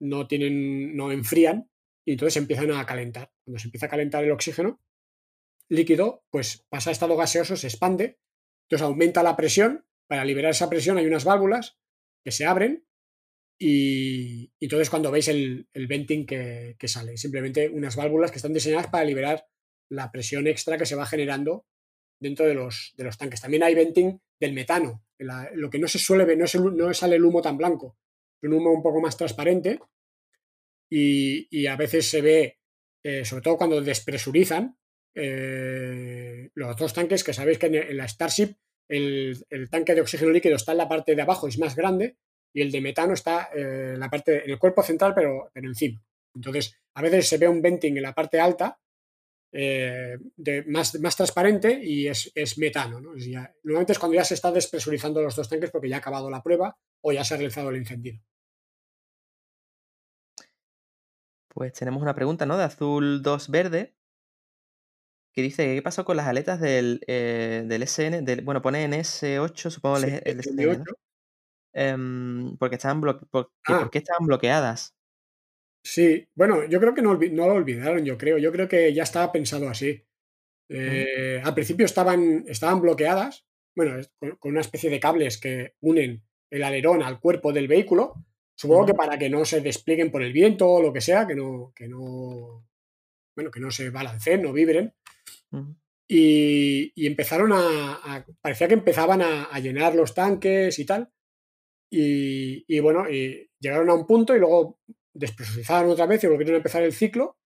no 0.00 0.26
tienen, 0.26 0.96
no 0.96 1.12
enfrían 1.12 1.70
y 2.06 2.12
entonces 2.12 2.36
empiezan 2.36 2.72
a 2.72 2.84
calentar. 2.86 3.32
Cuando 3.44 3.58
se 3.60 3.68
empieza 3.68 3.86
a 3.86 3.90
calentar 3.90 4.24
el 4.24 4.32
oxígeno 4.32 4.80
líquido, 5.70 6.24
pues 6.30 6.66
pasa 6.68 6.90
a 6.90 6.92
estado 6.92 7.16
gaseoso, 7.16 7.56
se 7.56 7.68
expande, 7.68 8.18
entonces 8.66 8.84
aumenta 8.84 9.22
la 9.22 9.36
presión. 9.36 9.86
Para 10.08 10.24
liberar 10.24 10.50
esa 10.50 10.68
presión 10.68 10.98
hay 10.98 11.06
unas 11.06 11.24
válvulas 11.24 11.78
que 12.24 12.32
se 12.32 12.46
abren 12.46 12.84
y, 13.58 14.52
entonces 14.60 14.90
cuando 14.90 15.10
veis 15.10 15.28
el, 15.28 15.68
venting 15.74 16.26
que, 16.26 16.76
sale, 16.86 17.16
simplemente 17.16 17.68
unas 17.68 17.96
válvulas 17.96 18.30
que 18.30 18.38
están 18.38 18.52
diseñadas 18.52 18.88
para 18.88 19.04
liberar 19.04 19.46
la 19.90 20.10
presión 20.10 20.46
extra 20.46 20.78
que 20.78 20.86
se 20.86 20.96
va 20.96 21.06
generando 21.06 21.66
dentro 22.20 22.46
de 22.46 22.54
los, 22.54 22.94
de 22.96 23.04
los 23.04 23.18
tanques. 23.18 23.40
También 23.40 23.62
hay 23.62 23.74
venting 23.74 24.18
del 24.40 24.54
metano. 24.54 25.04
Lo 25.18 25.70
que 25.70 25.78
no 25.78 25.86
se 25.86 25.98
suele 25.98 26.24
ver, 26.24 26.38
no, 26.38 26.46
es 26.46 26.54
el- 26.54 26.94
sale 26.94 27.16
el 27.16 27.24
humo 27.24 27.40
tan 27.40 27.56
blanco, 27.56 27.98
es 28.42 28.48
un 28.48 28.54
humo 28.54 28.72
un 28.72 28.82
poco 28.82 29.00
más 29.00 29.16
transparente 29.16 29.78
y, 30.90 31.46
y 31.50 31.66
a 31.66 31.76
veces 31.76 32.08
se 32.08 32.20
ve, 32.20 32.58
eh, 33.04 33.24
sobre 33.24 33.42
todo 33.42 33.56
cuando 33.56 33.80
despresurizan, 33.80 34.76
eh, 35.14 36.50
los 36.54 36.72
otros 36.72 36.92
tanques 36.92 37.22
que 37.22 37.32
sabéis 37.32 37.58
que 37.58 37.66
en 37.66 37.96
la 37.96 38.08
Starship 38.08 38.56
el, 38.88 39.68
tanque 39.70 39.94
de 39.94 40.00
oxígeno 40.00 40.30
líquido 40.30 40.56
está 40.56 40.72
en 40.72 40.78
la 40.78 40.88
parte 40.88 41.14
de 41.14 41.22
abajo, 41.22 41.48
es 41.48 41.58
más 41.58 41.74
grande, 41.74 42.16
y 42.52 42.62
el 42.62 42.70
de 42.70 42.80
metano 42.80 43.14
está 43.14 43.50
eh, 43.54 43.92
en 43.94 44.00
la 44.00 44.10
parte, 44.10 44.44
en 44.44 44.50
el 44.50 44.58
cuerpo 44.58 44.82
central, 44.82 45.12
pero, 45.14 45.50
pero 45.52 45.68
encima. 45.68 46.02
Entonces, 46.34 46.78
a 46.94 47.02
veces 47.02 47.28
se 47.28 47.38
ve 47.38 47.48
un 47.48 47.62
venting 47.62 47.96
en 47.96 48.02
la 48.02 48.14
parte 48.14 48.40
alta, 48.40 48.78
eh, 49.56 50.18
de, 50.36 50.64
más, 50.64 50.92
transparente, 51.16 51.78
y 51.80 52.08
es, 52.08 52.58
metano. 52.58 53.00
normalmente 53.00 53.92
es 53.92 53.98
cuando 54.00 54.16
ya 54.16 54.24
se 54.24 54.34
está 54.34 54.50
despresurizando 54.50 55.22
los 55.22 55.36
dos 55.36 55.48
tanques 55.48 55.70
porque 55.70 55.88
ya 55.88 55.96
ha 55.96 55.98
acabado 56.00 56.28
la 56.28 56.42
prueba 56.42 56.76
o 57.02 57.12
ya 57.12 57.22
se 57.22 57.34
ha 57.34 57.36
realizado 57.36 57.70
el 57.70 57.76
encendido. 57.76 58.20
Pues 61.46 61.72
tenemos 61.72 62.02
una 62.02 62.16
pregunta, 62.16 62.46
¿no? 62.46 62.58
De 62.58 62.64
azul 62.64 63.22
2 63.22 63.48
verde. 63.48 63.94
Que 65.34 65.42
dice, 65.42 65.74
¿qué 65.74 65.82
pasó 65.82 66.04
con 66.04 66.16
las 66.16 66.26
aletas 66.28 66.60
del, 66.60 67.00
eh, 67.08 67.64
del 67.66 67.82
SN? 67.82 68.22
Del, 68.22 68.42
bueno, 68.42 68.62
pone 68.62 68.84
en 68.84 68.92
S8, 68.92 69.70
supongo 69.70 69.96
el, 69.98 70.04
Sí, 70.04 70.10
el 70.10 70.22
el 70.24 70.40
SN, 70.40 70.56
18. 70.56 70.78
¿no? 70.86 70.94
Em, 71.76 72.56
porque 72.56 72.76
estaban 72.76 73.02
blo- 73.02 73.26
por, 73.30 73.46
que 73.64 73.72
Ah. 73.72 73.78
¿por 73.80 73.90
qué 73.90 73.98
estaban 73.98 74.26
bloqueadas? 74.26 74.94
Sí, 75.84 76.28
bueno, 76.34 76.64
yo 76.68 76.80
creo 76.80 76.94
que 76.94 77.02
no, 77.02 77.14
no 77.14 77.46
lo 77.48 77.54
olvidaron, 77.54 78.04
yo 78.04 78.16
creo. 78.16 78.38
Yo 78.38 78.52
creo 78.52 78.68
que 78.68 78.94
ya 78.94 79.02
estaba 79.02 79.32
pensado 79.32 79.68
así. 79.68 80.02
Eh, 80.70 81.42
Al 81.44 81.52
principio 81.54 81.84
estaban, 81.84 82.44
estaban 82.48 82.80
bloqueadas, 82.80 83.44
bueno, 83.76 83.96
con, 84.18 84.36
con 84.36 84.52
una 84.52 84.60
especie 84.62 84.88
de 84.88 85.00
cables 85.00 85.36
que 85.38 85.74
unen 85.80 86.22
el 86.50 86.62
alerón 86.62 87.02
al 87.02 87.18
cuerpo 87.20 87.52
del 87.52 87.68
vehículo. 87.68 88.14
Supongo 88.56 88.86
que 88.86 88.94
para 88.94 89.18
que 89.18 89.28
no 89.28 89.44
se 89.44 89.60
desplieguen 89.60 90.12
por 90.12 90.22
el 90.22 90.32
viento 90.32 90.68
o 90.68 90.80
lo 90.80 90.92
que 90.92 91.00
sea, 91.00 91.26
que 91.26 91.34
no, 91.34 91.72
que 91.74 91.88
no, 91.88 92.64
bueno, 93.36 93.50
que 93.50 93.58
no 93.60 93.70
se 93.72 93.90
balanceen, 93.90 94.42
no 94.42 94.52
vibren. 94.52 94.94
Y, 96.08 97.06
empezaron 97.06 97.52
a, 97.52 98.24
Parecía 98.40 98.68
que 98.68 98.74
empezaban 98.74 99.22
a, 99.22 99.58
llenar 99.60 99.94
los 99.94 100.14
tanques 100.14 100.78
y 100.78 100.84
tal. 100.84 101.10
Y, 101.90 102.80
bueno, 102.80 103.06
llegaron 103.60 103.88
a 103.90 103.94
un 103.94 104.06
punto 104.06 104.34
y 104.34 104.40
luego 104.40 104.78
despresurizaron 105.14 105.90
otra 105.90 106.06
vez 106.06 106.24
y 106.24 106.26
volvieron 106.26 106.54
a 106.54 106.58
empezar 106.58 106.82
el 106.82 106.92
ciclo. 106.92 107.38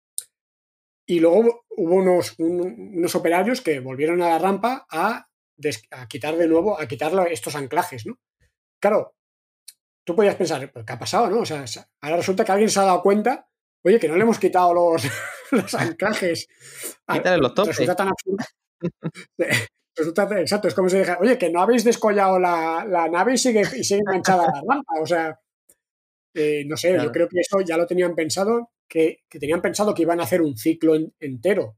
Y 1.06 1.20
luego 1.20 1.64
hubo 1.70 1.94
unos, 1.94 2.34
un- 2.38 2.92
unos 2.96 3.14
operarios 3.14 3.60
que 3.60 3.80
volvieron 3.80 4.20
a 4.22 4.28
la 4.28 4.38
rampa 4.38 4.86
a, 4.90 5.28
quitar 6.08 6.36
de 6.36 6.48
nuevo, 6.48 6.78
a 6.80 6.86
quitar 6.86 7.12
estos 7.30 7.56
anclajes, 7.56 8.06
¿no? 8.06 8.18
Claro, 8.80 9.14
tú 10.06 10.14
podías 10.14 10.36
pensar, 10.36 10.70
"¿Pero 10.72 10.84
¿qué 10.84 10.92
ha 10.92 10.98
pasado, 10.98 11.28
no? 11.30 11.40
O 11.40 11.46
sea, 11.46 11.64
ahora 12.02 12.16
resulta 12.16 12.44
que 12.44 12.52
alguien 12.52 12.70
se 12.70 12.80
ha 12.80 12.84
dado 12.84 13.02
cuenta, 13.02 13.48
oye, 13.84 13.98
que 13.98 14.08
no 14.08 14.16
le 14.16 14.22
hemos 14.22 14.38
quitado 14.38 14.72
los, 14.74 15.02
los 15.52 15.74
anclajes. 15.74 16.48
Quítale 17.10 17.38
los 17.38 17.54
topes. 17.54 17.76
Resulta 17.78 17.96
tan 17.96 18.08
absurdo. 18.08 18.44
Resulta, 19.96 20.40
exacto, 20.40 20.68
es 20.68 20.74
como 20.74 20.88
si 20.88 20.98
dijera, 20.98 21.18
oye, 21.20 21.36
que 21.36 21.50
no 21.50 21.60
habéis 21.60 21.82
descollado 21.84 22.38
la, 22.38 22.84
la 22.88 23.08
nave 23.08 23.34
y 23.34 23.38
sigue, 23.38 23.62
y 23.76 23.82
sigue 23.82 24.00
enganchada 24.06 24.46
la 24.46 24.62
rampa. 24.68 25.00
O 25.00 25.06
sea, 25.06 25.38
eh, 26.34 26.64
no 26.66 26.76
sé, 26.76 26.90
Claro. 26.90 27.04
yo 27.04 27.12
creo 27.12 27.28
que 27.28 27.40
eso 27.40 27.60
ya 27.60 27.76
lo 27.76 27.86
tenían 27.86 28.14
pensado, 28.14 28.70
que, 28.88 29.22
que 29.28 29.40
tenían 29.40 29.60
pensado 29.60 29.92
que 29.94 30.02
iban 30.02 30.20
a 30.20 30.22
hacer 30.22 30.40
un 30.40 30.56
ciclo 30.56 30.94
en- 30.94 31.12
entero 31.18 31.76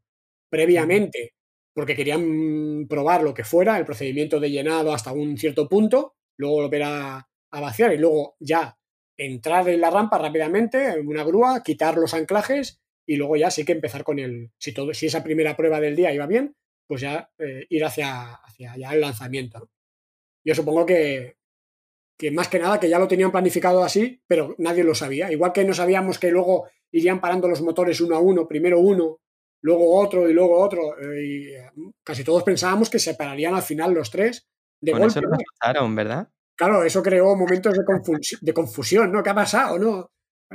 previamente, 0.50 1.34
porque 1.74 1.96
querían 1.96 2.86
probar 2.88 3.22
lo 3.22 3.32
que 3.32 3.44
fuera, 3.44 3.78
el 3.78 3.86
procedimiento 3.86 4.38
de 4.38 4.50
llenado 4.50 4.92
hasta 4.92 5.12
un 5.12 5.38
cierto 5.38 5.66
punto, 5.68 6.16
luego 6.36 6.56
volver 6.56 6.82
a, 6.82 7.26
a 7.52 7.60
vaciar 7.60 7.94
y 7.94 7.98
luego 7.98 8.36
ya 8.40 8.76
entrar 9.26 9.68
en 9.68 9.80
la 9.80 9.90
rampa 9.90 10.18
rápidamente, 10.18 10.98
en 10.98 11.06
una 11.06 11.24
grúa, 11.24 11.62
quitar 11.62 11.96
los 11.96 12.14
anclajes 12.14 12.80
y 13.06 13.16
luego 13.16 13.36
ya 13.36 13.50
sí 13.50 13.64
que 13.64 13.72
empezar 13.72 14.02
con 14.02 14.18
el, 14.18 14.50
si 14.58 14.72
todo, 14.72 14.94
si 14.94 15.06
esa 15.06 15.22
primera 15.22 15.56
prueba 15.56 15.78
del 15.80 15.94
día 15.94 16.12
iba 16.12 16.26
bien, 16.26 16.56
pues 16.86 17.02
ya 17.02 17.30
eh, 17.38 17.66
ir 17.68 17.84
hacia, 17.84 18.34
hacia 18.34 18.76
ya 18.76 18.92
el 18.92 19.00
lanzamiento. 19.00 19.58
¿no? 19.58 19.68
Yo 20.44 20.54
supongo 20.54 20.86
que, 20.86 21.36
que 22.18 22.30
más 22.30 22.48
que 22.48 22.58
nada 22.58 22.80
que 22.80 22.88
ya 22.88 22.98
lo 22.98 23.08
tenían 23.08 23.30
planificado 23.30 23.84
así, 23.84 24.22
pero 24.26 24.54
nadie 24.58 24.84
lo 24.84 24.94
sabía. 24.94 25.30
Igual 25.30 25.52
que 25.52 25.64
no 25.64 25.74
sabíamos 25.74 26.18
que 26.18 26.30
luego 26.30 26.68
irían 26.90 27.20
parando 27.20 27.46
los 27.46 27.60
motores 27.60 28.00
uno 28.00 28.16
a 28.16 28.20
uno, 28.20 28.48
primero 28.48 28.80
uno 28.80 29.20
luego 29.62 29.98
otro 29.98 30.28
y 30.28 30.32
luego 30.32 30.58
otro. 30.58 30.98
eh, 30.98 31.26
y 31.26 31.46
eh, 31.48 31.70
casi 32.02 32.24
todos 32.24 32.42
pensábamos 32.42 32.88
que 32.88 32.98
se 32.98 33.14
pararían 33.14 33.54
al 33.54 33.62
final 33.62 33.92
los 33.92 34.10
tres 34.10 34.48
de 34.80 34.92
Con 34.92 35.02
golpe. 35.02 35.20
¿verdad? 35.94 36.28
Claro, 36.60 36.84
eso 36.84 37.02
creó 37.02 37.34
momentos 37.34 37.72
de, 37.72 37.84
confusi- 37.84 38.38
de 38.38 38.52
confusión, 38.52 39.10
¿no? 39.10 39.22
¿Qué 39.22 39.30
ha 39.30 39.34
pasado? 39.34 39.78
¿No? 39.78 40.10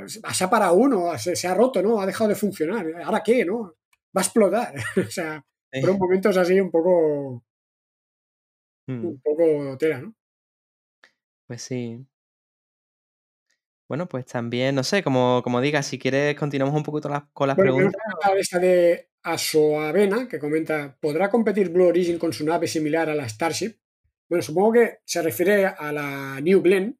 Se 0.06 0.44
ha 0.44 0.48
parado 0.48 0.74
uno, 0.74 1.18
se, 1.18 1.34
se 1.34 1.48
ha 1.48 1.54
roto, 1.54 1.82
¿no? 1.82 2.00
Ha 2.00 2.06
dejado 2.06 2.28
de 2.28 2.36
funcionar. 2.36 2.86
¿Ahora 3.04 3.22
qué? 3.24 3.44
¿No? 3.44 3.74
Va 4.16 4.20
a 4.20 4.24
explotar. 4.24 4.72
o 5.08 5.10
sea, 5.10 5.42
Sí. 5.72 5.80
fueron 5.80 5.98
momentos 5.98 6.36
así 6.36 6.60
un 6.60 6.70
poco, 6.70 7.42
Mm, 8.88 9.04
un 9.04 9.20
poco 9.20 9.76
tela, 9.78 10.00
¿no? 10.00 10.14
Pues 11.48 11.62
sí. 11.62 12.06
Bueno, 13.88 14.06
pues 14.08 14.26
también, 14.26 14.76
no 14.76 14.84
sé, 14.84 15.02
como, 15.02 15.40
como 15.42 15.60
digas, 15.60 15.86
si 15.86 15.98
quieres, 15.98 16.36
continuamos 16.36 16.76
un 16.76 16.84
poquito 16.84 17.08
las- 17.08 17.24
con 17.32 17.48
las 17.48 17.56
Bueno, 17.56 17.74
preguntas. 17.74 18.00
esta 18.38 18.58
de 18.60 19.10
Asoavena 19.24 20.28
que 20.28 20.38
comenta: 20.38 20.96
¿Podrá 21.00 21.28
competir 21.30 21.70
Blue 21.70 21.88
Origin 21.88 22.16
con 22.16 22.32
su 22.32 22.44
nave 22.44 22.68
similar 22.68 23.10
a 23.10 23.14
la 23.16 23.28
Starship? 23.28 23.74
Bueno, 24.28 24.42
supongo 24.42 24.72
que 24.72 24.98
se 25.04 25.22
refiere 25.22 25.66
a 25.66 25.92
la 25.92 26.40
New 26.40 26.60
Glenn, 26.60 26.98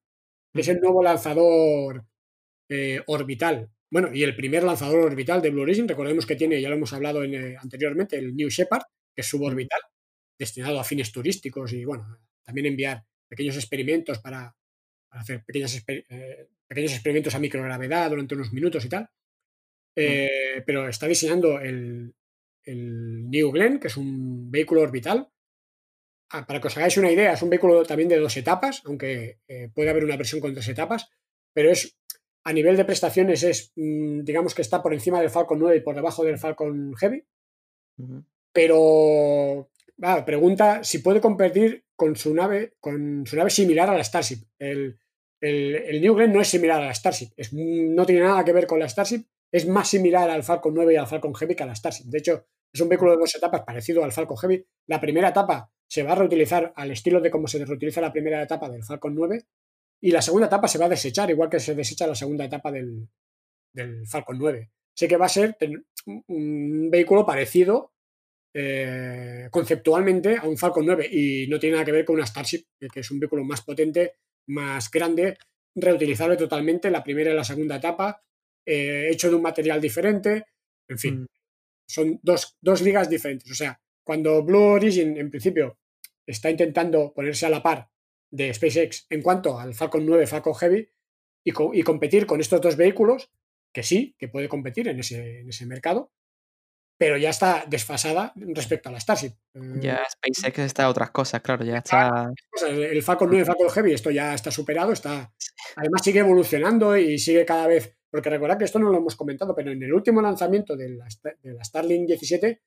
que 0.54 0.60
es 0.60 0.68
el 0.68 0.80
nuevo 0.80 1.02
lanzador 1.02 2.04
eh, 2.68 3.02
orbital. 3.06 3.68
Bueno, 3.90 4.10
y 4.12 4.22
el 4.22 4.36
primer 4.36 4.62
lanzador 4.64 5.00
orbital 5.00 5.42
de 5.42 5.50
Blue 5.50 5.62
Origin, 5.62 5.88
recordemos 5.88 6.26
que 6.26 6.36
tiene, 6.36 6.60
ya 6.60 6.68
lo 6.68 6.76
hemos 6.76 6.92
hablado 6.92 7.22
en, 7.24 7.34
eh, 7.34 7.56
anteriormente, 7.60 8.16
el 8.16 8.34
New 8.34 8.48
Shepard, 8.48 8.82
que 9.14 9.22
es 9.22 9.26
suborbital, 9.26 9.80
destinado 10.38 10.78
a 10.80 10.84
fines 10.84 11.12
turísticos 11.12 11.72
y, 11.72 11.84
bueno, 11.84 12.18
también 12.44 12.66
enviar 12.66 13.04
pequeños 13.28 13.56
experimentos 13.56 14.18
para, 14.20 14.54
para 15.08 15.22
hacer 15.22 15.44
pequeñas 15.44 15.82
eh, 15.88 16.48
pequeños 16.68 16.92
experimentos 16.92 17.34
a 17.34 17.38
microgravedad 17.38 18.10
durante 18.10 18.34
unos 18.34 18.52
minutos 18.52 18.84
y 18.84 18.88
tal. 18.88 19.08
Eh, 19.96 20.62
Pero 20.66 20.88
está 20.88 21.06
diseñando 21.06 21.58
el, 21.60 22.14
el 22.64 23.30
New 23.30 23.50
Glenn, 23.50 23.80
que 23.80 23.88
es 23.88 23.96
un 23.96 24.50
vehículo 24.50 24.82
orbital. 24.82 25.28
Ah, 26.30 26.44
para 26.46 26.60
que 26.60 26.66
os 26.66 26.76
hagáis 26.76 26.96
una 26.96 27.10
idea, 27.10 27.32
es 27.32 27.42
un 27.42 27.50
vehículo 27.50 27.84
también 27.84 28.08
de 28.08 28.18
dos 28.18 28.36
etapas, 28.36 28.82
aunque 28.84 29.38
eh, 29.46 29.70
puede 29.72 29.90
haber 29.90 30.04
una 30.04 30.16
versión 30.16 30.40
con 30.40 30.52
tres 30.54 30.68
etapas, 30.68 31.08
pero 31.52 31.70
es 31.70 31.96
a 32.44 32.52
nivel 32.52 32.76
de 32.76 32.84
prestaciones 32.84 33.42
es, 33.42 33.72
mm, 33.76 34.22
digamos 34.22 34.54
que 34.54 34.62
está 34.62 34.82
por 34.82 34.92
encima 34.92 35.20
del 35.20 35.30
Falcon 35.30 35.58
9 35.58 35.76
y 35.76 35.80
por 35.80 35.94
debajo 35.94 36.24
del 36.24 36.38
Falcon 36.38 36.94
Heavy, 36.96 37.24
pero 38.52 39.70
va, 40.02 40.24
pregunta 40.24 40.82
si 40.82 40.98
puede 40.98 41.20
competir 41.20 41.84
con 41.94 42.16
su 42.16 42.34
nave, 42.34 42.74
con 42.80 43.24
su 43.26 43.36
nave 43.36 43.50
similar 43.50 43.88
a 43.90 43.96
la 43.96 44.04
Starship. 44.04 44.44
El, 44.58 44.98
el, 45.40 45.74
el 45.74 46.00
New 46.00 46.14
Glenn 46.14 46.32
no 46.32 46.40
es 46.40 46.48
similar 46.48 46.82
a 46.82 46.86
la 46.86 46.94
Starship, 46.94 47.30
es, 47.36 47.52
no 47.52 48.04
tiene 48.04 48.22
nada 48.22 48.44
que 48.44 48.52
ver 48.52 48.66
con 48.66 48.78
la 48.78 48.88
Starship, 48.88 49.24
es 49.50 49.66
más 49.66 49.88
similar 49.88 50.28
al 50.28 50.42
Falcon 50.42 50.74
9 50.74 50.94
y 50.94 50.96
al 50.96 51.06
Falcon 51.06 51.34
Heavy 51.34 51.54
que 51.54 51.62
a 51.62 51.66
la 51.66 51.74
Starship. 51.74 52.04
De 52.04 52.18
hecho, 52.18 52.46
es 52.72 52.80
un 52.80 52.88
vehículo 52.88 53.12
de 53.12 53.18
dos 53.18 53.34
etapas 53.34 53.62
parecido 53.62 54.04
al 54.04 54.12
Falcon 54.12 54.36
Heavy. 54.36 54.64
La 54.88 55.00
primera 55.00 55.28
etapa 55.28 55.70
se 55.88 56.02
va 56.02 56.12
a 56.12 56.16
reutilizar 56.16 56.72
al 56.76 56.90
estilo 56.90 57.20
de 57.20 57.30
cómo 57.30 57.46
se 57.46 57.64
reutiliza 57.64 58.00
la 58.00 58.12
primera 58.12 58.42
etapa 58.42 58.68
del 58.68 58.84
Falcon 58.84 59.14
9 59.14 59.44
y 60.02 60.10
la 60.10 60.20
segunda 60.20 60.46
etapa 60.48 60.68
se 60.68 60.78
va 60.78 60.86
a 60.86 60.90
desechar, 60.90 61.30
igual 61.30 61.48
que 61.48 61.60
se 61.60 61.74
desecha 61.74 62.06
la 62.06 62.14
segunda 62.14 62.44
etapa 62.44 62.70
del, 62.72 63.08
del 63.72 64.06
Falcon 64.06 64.36
9. 64.38 64.70
Sé 64.94 65.08
que 65.08 65.16
va 65.16 65.26
a 65.26 65.30
ser 65.30 65.56
un- 66.28 66.90
vehículo 66.90 67.24
parecido 67.24 67.92
eh, 68.54 69.48
conceptualmente 69.50 70.36
a 70.36 70.44
un 70.48 70.56
Falcon 70.56 70.86
9 70.86 71.08
y 71.10 71.46
no 71.48 71.58
tiene 71.58 71.74
nada 71.74 71.84
que 71.84 71.92
ver 71.92 72.04
con 72.04 72.16
una 72.16 72.26
Starship, 72.26 72.64
que 72.92 73.00
es 73.00 73.10
un 73.10 73.20
vehículo 73.20 73.44
más 73.44 73.62
potente, 73.62 74.14
más 74.48 74.90
grande, 74.90 75.36
reutilizable 75.74 76.36
totalmente, 76.36 76.90
la 76.90 77.04
primera 77.04 77.30
y 77.32 77.34
la 77.36 77.44
segunda 77.44 77.76
etapa, 77.76 78.22
eh, 78.66 79.08
hecho 79.10 79.28
de 79.28 79.36
un 79.36 79.42
material 79.42 79.80
diferente, 79.80 80.46
en 80.88 80.98
fin, 80.98 81.20
Mm. 81.22 81.26
Son 81.86 82.18
dos, 82.22 82.56
dos 82.60 82.80
ligas 82.82 83.08
diferentes. 83.08 83.50
O 83.50 83.54
sea, 83.54 83.80
cuando 84.04 84.42
Blue 84.42 84.62
Origin 84.62 85.16
en 85.16 85.30
principio 85.30 85.78
está 86.26 86.50
intentando 86.50 87.12
ponerse 87.14 87.46
a 87.46 87.50
la 87.50 87.62
par 87.62 87.88
de 88.30 88.52
SpaceX 88.52 89.06
en 89.10 89.22
cuanto 89.22 89.58
al 89.58 89.74
Falcon 89.74 90.04
9, 90.04 90.26
Falcon 90.26 90.54
Heavy 90.54 90.88
y, 91.44 91.52
co- 91.52 91.72
y 91.72 91.82
competir 91.82 92.26
con 92.26 92.40
estos 92.40 92.60
dos 92.60 92.76
vehículos, 92.76 93.30
que 93.72 93.82
sí, 93.82 94.14
que 94.18 94.28
puede 94.28 94.48
competir 94.48 94.88
en 94.88 94.98
ese, 95.00 95.40
en 95.40 95.48
ese 95.48 95.66
mercado, 95.66 96.12
pero 96.98 97.16
ya 97.18 97.28
está 97.30 97.64
desfasada 97.68 98.32
respecto 98.36 98.88
a 98.88 98.92
la 98.92 99.00
Starship. 99.00 99.32
Ya 99.80 100.00
SpaceX 100.10 100.58
está 100.60 100.84
a 100.84 100.88
otras 100.88 101.10
cosas, 101.10 101.42
claro, 101.42 101.64
ya 101.64 101.78
está. 101.78 102.32
el 102.66 103.02
Falcon 103.02 103.28
9 103.30 103.44
Falcon 103.44 103.70
Heavy, 103.70 103.92
esto 103.92 104.10
ya 104.10 104.34
está 104.34 104.50
superado, 104.50 104.92
está 104.92 105.32
además 105.76 106.00
sigue 106.02 106.20
evolucionando 106.20 106.96
y 106.96 107.18
sigue 107.18 107.44
cada 107.44 107.66
vez, 107.66 107.94
porque 108.16 108.30
recordad 108.30 108.56
que 108.58 108.64
esto 108.64 108.78
no 108.78 108.90
lo 108.90 108.96
hemos 108.98 109.14
comentado, 109.16 109.54
pero 109.54 109.70
en 109.70 109.82
el 109.82 109.92
último 109.92 110.22
lanzamiento 110.22 110.74
de 110.76 110.88
la, 110.90 111.06
Sta- 111.10 111.36
de 111.42 111.52
la 111.52 111.62
Starlink 111.62 112.06
17 112.06 112.62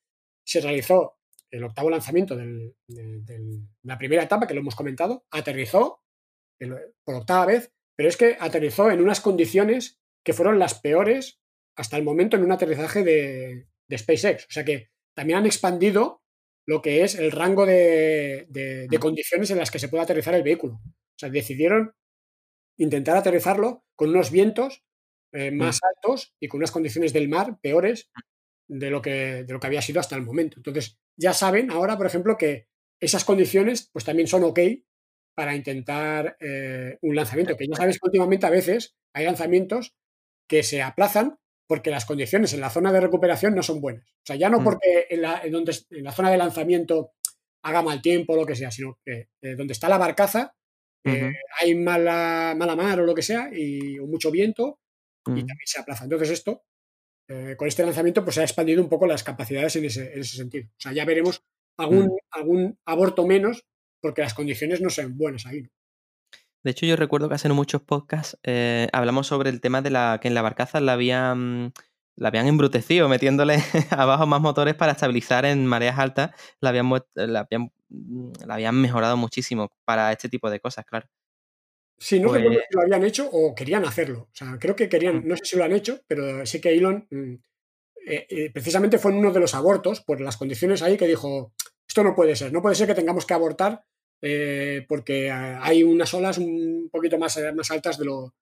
se 0.45 0.61
realizó 0.61 1.17
el 1.51 1.63
octavo 1.63 1.89
lanzamiento 1.89 2.35
del- 2.35 2.76
de, 2.88 3.59
la 3.84 3.97
primera 3.97 4.23
etapa, 4.23 4.45
que 4.45 4.53
lo 4.53 4.59
hemos 4.59 4.76
comentado, 4.76 5.26
aterrizó 5.31 6.03
por 7.03 7.15
octava 7.15 7.45
vez, 7.47 7.71
pero 7.95 8.09
es 8.09 8.17
que 8.17 8.38
aterrizó 8.39 8.91
en 8.91 9.01
unas 9.01 9.21
condiciones 9.21 9.99
que 10.23 10.34
fueron 10.34 10.59
las 10.59 10.80
peores 10.80 11.39
hasta 11.76 11.97
el 11.97 12.03
momento 12.03 12.38
en 12.38 12.43
un 12.43 12.51
aterrizaje 12.51 13.03
de, 13.03 13.67
de 13.89 13.97
SpaceX. 13.97 14.43
O 14.45 14.51
sea 14.51 14.63
que 14.65 14.89
también 15.15 15.39
han 15.39 15.45
expandido 15.45 16.21
lo 16.67 16.81
que 16.84 17.03
es 17.03 17.15
el 17.15 17.31
rango 17.31 17.65
de, 17.65 18.45
de- 18.49 18.88
de 18.88 18.97
Mm. 18.97 19.01
condiciones 19.01 19.49
en 19.51 19.57
las 19.57 19.71
que 19.71 19.80
se 19.80 19.88
puede 19.89 20.03
aterrizar 20.03 20.35
el 20.35 20.43
vehículo. 20.43 20.76
O 20.76 21.17
sea, 21.19 21.30
decidieron 21.30 21.93
intentar 22.77 23.17
aterrizarlo 23.17 23.84
con 23.95 24.09
unos 24.09 24.30
vientos 24.31 24.84
eh, 25.31 25.51
más 25.51 25.80
altos 25.84 26.34
y 26.39 26.47
con 26.47 26.60
unas 26.60 26.72
condiciones 26.72 27.14
del 27.14 27.30
mar 27.30 27.57
peores 27.61 28.10
de 28.68 28.89
lo, 28.89 29.01
que, 29.01 29.43
de 29.43 29.53
lo 29.53 29.60
que 29.60 29.68
había 29.68 29.81
sido 29.81 29.99
hasta 29.99 30.15
el 30.15 30.23
momento. 30.23 30.57
Entonces, 30.57 30.99
ya 31.18 31.34
saben 31.34 31.72
ahora, 31.72 31.97
por 31.97 32.06
ejemplo, 32.06 32.38
que 32.38 32.68
esas 32.99 33.26
condiciones 33.26 33.89
pues 33.91 34.06
también 34.06 34.27
son 34.27 34.43
ok 34.43 34.60
para 35.35 35.56
intentar 35.56 36.35
eh, 36.39 36.97
un 37.01 37.15
lanzamiento. 37.15 37.56
Que 37.56 37.68
ya 37.68 37.76
sabes 37.76 37.97
que 37.97 38.07
últimamente 38.07 38.45
a 38.45 38.51
veces 38.51 38.95
hay 39.14 39.26
lanzamientos 39.26 39.95
que 40.47 40.64
se 40.64 40.81
aplazan 40.81 41.38
porque 41.68 41.91
las 41.91 42.06
condiciones 42.06 42.53
en 42.53 42.61
la 42.61 42.69
zona 42.69 42.91
de 42.91 42.99
recuperación 42.99 43.56
no 43.56 43.64
son 43.64 43.80
buenas. 43.80 44.06
O 44.10 44.26
sea, 44.26 44.35
ya 44.35 44.49
no 44.49 44.60
Mm. 44.60 44.64
porque 44.64 45.07
en 45.10 45.22
la, 45.22 45.41
en 45.43 45.51
donde, 45.51 45.76
en 45.91 46.03
la 46.03 46.11
zona 46.11 46.31
de 46.31 46.38
lanzamiento 46.38 47.14
haga 47.64 47.81
mal 47.81 48.01
tiempo 48.01 48.34
o 48.34 48.35
lo 48.35 48.45
que 48.45 48.56
sea, 48.56 48.72
sino 48.72 48.97
que 49.06 49.30
eh, 49.41 49.56
donde 49.56 49.73
está 49.73 49.88
la 49.89 49.97
barcaza 49.97 50.53
eh, 51.06 51.31
hay 51.61 51.76
mala, 51.76 52.53
mala 52.57 52.76
mar 52.76 52.99
o 52.99 53.06
lo 53.06 53.15
que 53.15 53.22
sea 53.22 53.49
y, 53.53 53.97
o 53.99 54.06
mucho 54.06 54.31
viento 54.31 54.80
y 55.27 55.31
Mm. 55.31 55.35
también 55.47 55.57
se 55.65 55.79
aplaza. 55.79 56.03
Entonces 56.05 56.29
esto, 56.31 56.63
eh, 57.27 57.55
con 57.57 57.67
este 57.67 57.83
lanzamiento, 57.83 58.23
pues 58.23 58.35
se 58.35 58.41
ha 58.41 58.43
expandido 58.45 58.81
un 58.81 58.89
poco 58.89 59.05
las 59.07 59.23
capacidades 59.23 59.75
en 59.75 59.85
ese, 59.85 60.13
en 60.13 60.21
ese 60.21 60.37
sentido. 60.37 60.67
O 60.69 60.79
sea, 60.79 60.91
ya 60.93 61.05
veremos 61.05 61.43
algún, 61.77 62.05
Mm. 62.05 62.17
algún 62.31 62.79
aborto 62.85 63.25
menos 63.25 63.65
porque 64.01 64.21
las 64.21 64.33
condiciones 64.33 64.81
no 64.81 64.89
son 64.89 65.17
buenas 65.17 65.45
ahí. 65.45 65.61
¿no? 65.63 65.69
De 66.63 66.71
hecho, 66.71 66.85
yo 66.85 66.95
recuerdo 66.95 67.29
que 67.29 67.35
hace 67.35 67.47
muchos 67.49 67.81
podcasts 67.81 68.37
eh, 68.43 68.87
hablamos 68.91 69.27
sobre 69.27 69.49
el 69.49 69.61
tema 69.61 69.81
de 69.81 69.91
la 69.91 70.19
que 70.21 70.27
en 70.27 70.33
la 70.33 70.41
barcaza 70.41 70.81
la 70.81 70.93
habían, 70.93 71.71
la 72.17 72.27
habían 72.27 72.47
embrutecido, 72.47 73.07
metiéndole 73.07 73.55
abajo 73.91 74.25
más 74.25 74.41
motores 74.41 74.75
para 74.75 74.91
estabilizar 74.91 75.45
en 75.45 75.65
mareas 75.65 75.97
altas. 75.99 76.31
La 76.59 76.69
habían, 76.69 76.85
mu- 76.87 76.99
la 77.15 77.41
habían, 77.41 77.71
la 78.45 78.55
habían 78.55 78.75
mejorado 78.75 79.15
muchísimo 79.17 79.71
para 79.85 80.11
este 80.11 80.27
tipo 80.27 80.49
de 80.49 80.59
cosas, 80.59 80.85
claro. 80.85 81.07
Sí, 81.99 82.19
no 82.19 82.30
Pues- 82.30 82.41
recuerdo 82.41 82.61
si 82.69 82.76
lo 82.76 82.81
habían 82.81 83.03
hecho 83.03 83.30
o 83.30 83.53
querían 83.53 83.84
hacerlo. 83.85 84.30
O 84.31 84.35
sea, 84.35 84.57
creo 84.59 84.76
que 84.76 84.88
querían, 84.89 85.17
Mm. 85.17 85.27
no 85.27 85.35
sé 85.35 85.43
si 85.45 85.57
lo 85.57 85.63
han 85.65 85.73
hecho, 85.73 86.01
pero 86.07 86.45
sí 86.45 86.61
que 86.61 86.73
Elon 86.73 87.07
mm, 87.11 87.34
eh, 88.07 88.26
eh, 88.30 88.49
precisamente 88.51 88.97
fue 88.97 89.11
en 89.11 89.17
uno 89.17 89.31
de 89.34 89.39
los 89.41 89.53
abortos 89.53 90.01
por 90.01 90.21
las 90.21 90.38
condiciones 90.38 90.81
ahí 90.81 90.97
que 90.97 91.07
dijo, 91.07 91.53
esto 91.88 92.03
no 92.03 92.15
puede 92.15 92.35
ser, 92.35 92.51
no 92.53 92.61
puede 92.61 92.76
ser 92.76 92.88
que 92.88 92.95
tengamos 92.95 93.26
que 93.26 93.34
abortar 93.34 93.84
eh, 94.21 94.85
porque 94.88 95.30
hay 95.31 95.84
unas 95.84 96.13
olas 96.13 96.38
un 96.38 96.89
poquito 96.91 97.17
más, 97.17 97.39
más 97.55 97.69
altas 97.71 97.97
de 97.97 98.05
lo, 98.05 98.34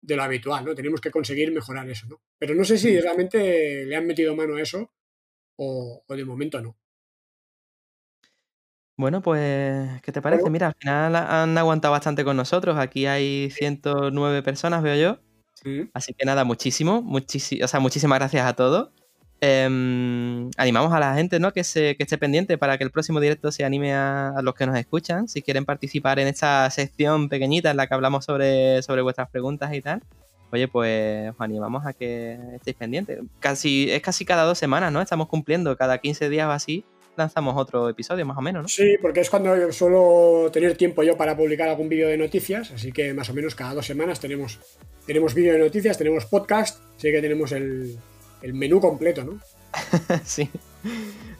de 0.00 0.14
lo 0.16 0.22
habitual, 0.22 0.64
¿no? 0.64 0.74
Tenemos 0.74 1.00
que 1.00 1.10
conseguir 1.10 1.50
mejorar 1.52 1.88
eso, 1.90 2.06
¿no? 2.08 2.20
Pero 2.38 2.54
no 2.54 2.64
sé 2.64 2.78
si 2.78 2.92
Mm. 2.96 3.00
realmente 3.02 3.84
le 3.86 3.96
han 3.96 4.06
metido 4.06 4.34
mano 4.36 4.56
a 4.56 4.62
eso 4.62 4.92
o, 5.56 6.04
o 6.06 6.16
de 6.16 6.24
momento 6.24 6.60
no. 6.60 6.78
Bueno, 8.98 9.22
pues, 9.22 10.02
¿qué 10.02 10.10
te 10.10 10.20
parece? 10.20 10.50
Mira, 10.50 10.66
al 10.66 10.74
final 10.74 11.14
han 11.14 11.56
aguantado 11.56 11.92
bastante 11.92 12.24
con 12.24 12.36
nosotros. 12.36 12.76
Aquí 12.76 13.06
hay 13.06 13.48
109 13.48 14.42
personas, 14.42 14.82
veo 14.82 14.96
yo. 14.96 15.20
Mm. 15.64 15.90
Así 15.94 16.14
que 16.14 16.26
nada, 16.26 16.42
muchísimo, 16.42 17.00
muchísimo, 17.00 17.64
o 17.64 17.68
sea, 17.68 17.78
muchísimas 17.78 18.18
gracias 18.18 18.44
a 18.44 18.54
todos. 18.54 18.90
Em, 19.40 20.50
animamos 20.56 20.92
a 20.92 20.98
la 20.98 21.14
gente, 21.14 21.38
¿no? 21.38 21.52
Que, 21.52 21.62
se, 21.62 21.96
que 21.96 22.02
esté 22.02 22.18
pendiente 22.18 22.58
para 22.58 22.76
que 22.76 22.82
el 22.82 22.90
próximo 22.90 23.20
directo 23.20 23.52
se 23.52 23.64
anime 23.64 23.94
a, 23.94 24.30
a 24.30 24.42
los 24.42 24.56
que 24.56 24.66
nos 24.66 24.76
escuchan. 24.76 25.28
Si 25.28 25.42
quieren 25.42 25.64
participar 25.64 26.18
en 26.18 26.26
esta 26.26 26.68
sección 26.70 27.28
pequeñita 27.28 27.70
en 27.70 27.76
la 27.76 27.86
que 27.86 27.94
hablamos 27.94 28.24
sobre, 28.24 28.82
sobre 28.82 29.02
vuestras 29.02 29.30
preguntas 29.30 29.72
y 29.74 29.80
tal. 29.80 30.02
Oye, 30.50 30.66
pues 30.66 31.30
os 31.30 31.40
animamos 31.40 31.86
a 31.86 31.92
que 31.92 32.36
estéis 32.56 32.76
pendientes. 32.76 33.20
Casi, 33.38 33.92
es 33.92 34.02
casi 34.02 34.24
cada 34.24 34.42
dos 34.42 34.58
semanas, 34.58 34.90
¿no? 34.90 35.00
Estamos 35.00 35.28
cumpliendo, 35.28 35.76
cada 35.76 35.98
15 35.98 36.28
días 36.28 36.48
o 36.48 36.50
así 36.50 36.84
lanzamos 37.18 37.56
otro 37.56 37.88
episodio, 37.88 38.24
más 38.24 38.38
o 38.38 38.40
menos, 38.40 38.62
¿no? 38.62 38.68
Sí, 38.68 38.96
porque 39.02 39.20
es 39.20 39.28
cuando 39.28 39.72
suelo 39.72 40.50
tener 40.52 40.76
tiempo 40.76 41.02
yo 41.02 41.16
para 41.16 41.36
publicar 41.36 41.68
algún 41.68 41.88
vídeo 41.88 42.08
de 42.08 42.16
noticias, 42.16 42.70
así 42.70 42.92
que 42.92 43.12
más 43.12 43.28
o 43.28 43.34
menos 43.34 43.54
cada 43.54 43.74
dos 43.74 43.86
semanas 43.86 44.20
tenemos, 44.20 44.58
tenemos 45.06 45.34
vídeo 45.34 45.52
de 45.52 45.58
noticias, 45.58 45.98
tenemos 45.98 46.24
podcast, 46.26 46.80
así 46.96 47.10
que 47.10 47.20
tenemos 47.20 47.52
el, 47.52 47.98
el 48.42 48.54
menú 48.54 48.80
completo, 48.80 49.24
¿no? 49.24 49.38
sí. 50.24 50.48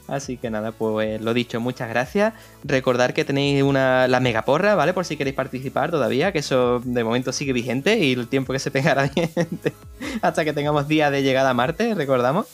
Así 0.07 0.37
que 0.37 0.49
nada, 0.49 0.71
pues 0.71 1.21
lo 1.21 1.33
dicho, 1.33 1.59
muchas 1.59 1.89
gracias. 1.89 2.33
Recordar 2.63 3.13
que 3.13 3.25
tenéis 3.25 3.61
una, 3.63 4.07
la 4.07 4.19
megaporra, 4.19 4.75
¿vale? 4.75 4.93
Por 4.93 5.05
si 5.05 5.17
queréis 5.17 5.35
participar 5.35 5.91
todavía, 5.91 6.31
que 6.31 6.39
eso 6.39 6.81
de 6.83 7.03
momento 7.03 7.31
sigue 7.31 7.53
vigente 7.53 7.97
y 7.99 8.13
el 8.13 8.27
tiempo 8.27 8.51
que 8.53 8.59
se 8.59 8.71
tenga 8.71 8.95
vigente 9.03 9.73
hasta 10.21 10.43
que 10.43 10.53
tengamos 10.53 10.87
día 10.87 11.11
de 11.11 11.23
llegada 11.23 11.51
a 11.51 11.53
Marte, 11.53 11.93
recordamos. 11.93 12.47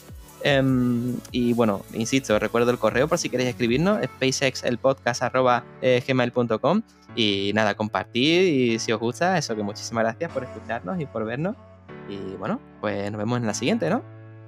Em, 0.48 1.18
y 1.32 1.54
bueno, 1.54 1.84
insisto, 1.96 2.38
recuerdo 2.38 2.70
el 2.70 2.78
correo 2.78 3.08
por 3.08 3.18
si 3.18 3.30
queréis 3.30 3.50
escribirnos, 3.50 4.00
spacexelpodcast.gmail.com 4.04 6.82
y 7.16 7.52
nada, 7.56 7.74
compartir 7.74 8.44
y 8.44 8.78
si 8.78 8.92
os 8.92 9.00
gusta, 9.00 9.40
eso 9.40 9.56
que 9.56 9.64
muchísimas 9.64 10.04
gracias 10.04 10.32
por 10.32 10.44
escucharnos 10.44 11.02
y 11.02 11.08
por 11.08 11.26
vernos. 11.26 11.56
Y 12.08 12.36
bueno, 12.36 12.62
pues 12.80 13.12
nos 13.12 13.18
vemos 13.18 13.40
en 13.40 13.48
la 13.48 13.56
siguiente, 13.56 13.90
¿no? 13.90 14.04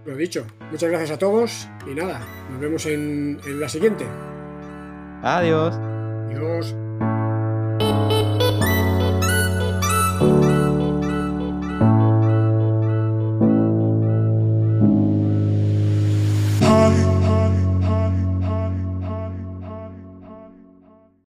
Lo 0.05 0.15
dicho, 0.15 0.45
muchas 0.69 0.91
gracias 0.91 1.09
a 1.09 1.17
todos 1.17 1.67
y 1.89 1.95
nada, 1.95 2.21
nos 2.51 2.61
vemos 2.61 2.85
en, 2.85 3.39
en 3.43 3.59
la 3.59 3.67
siguiente. 3.67 4.05
Adiós. 5.23 5.73
Adiós. 6.29 6.75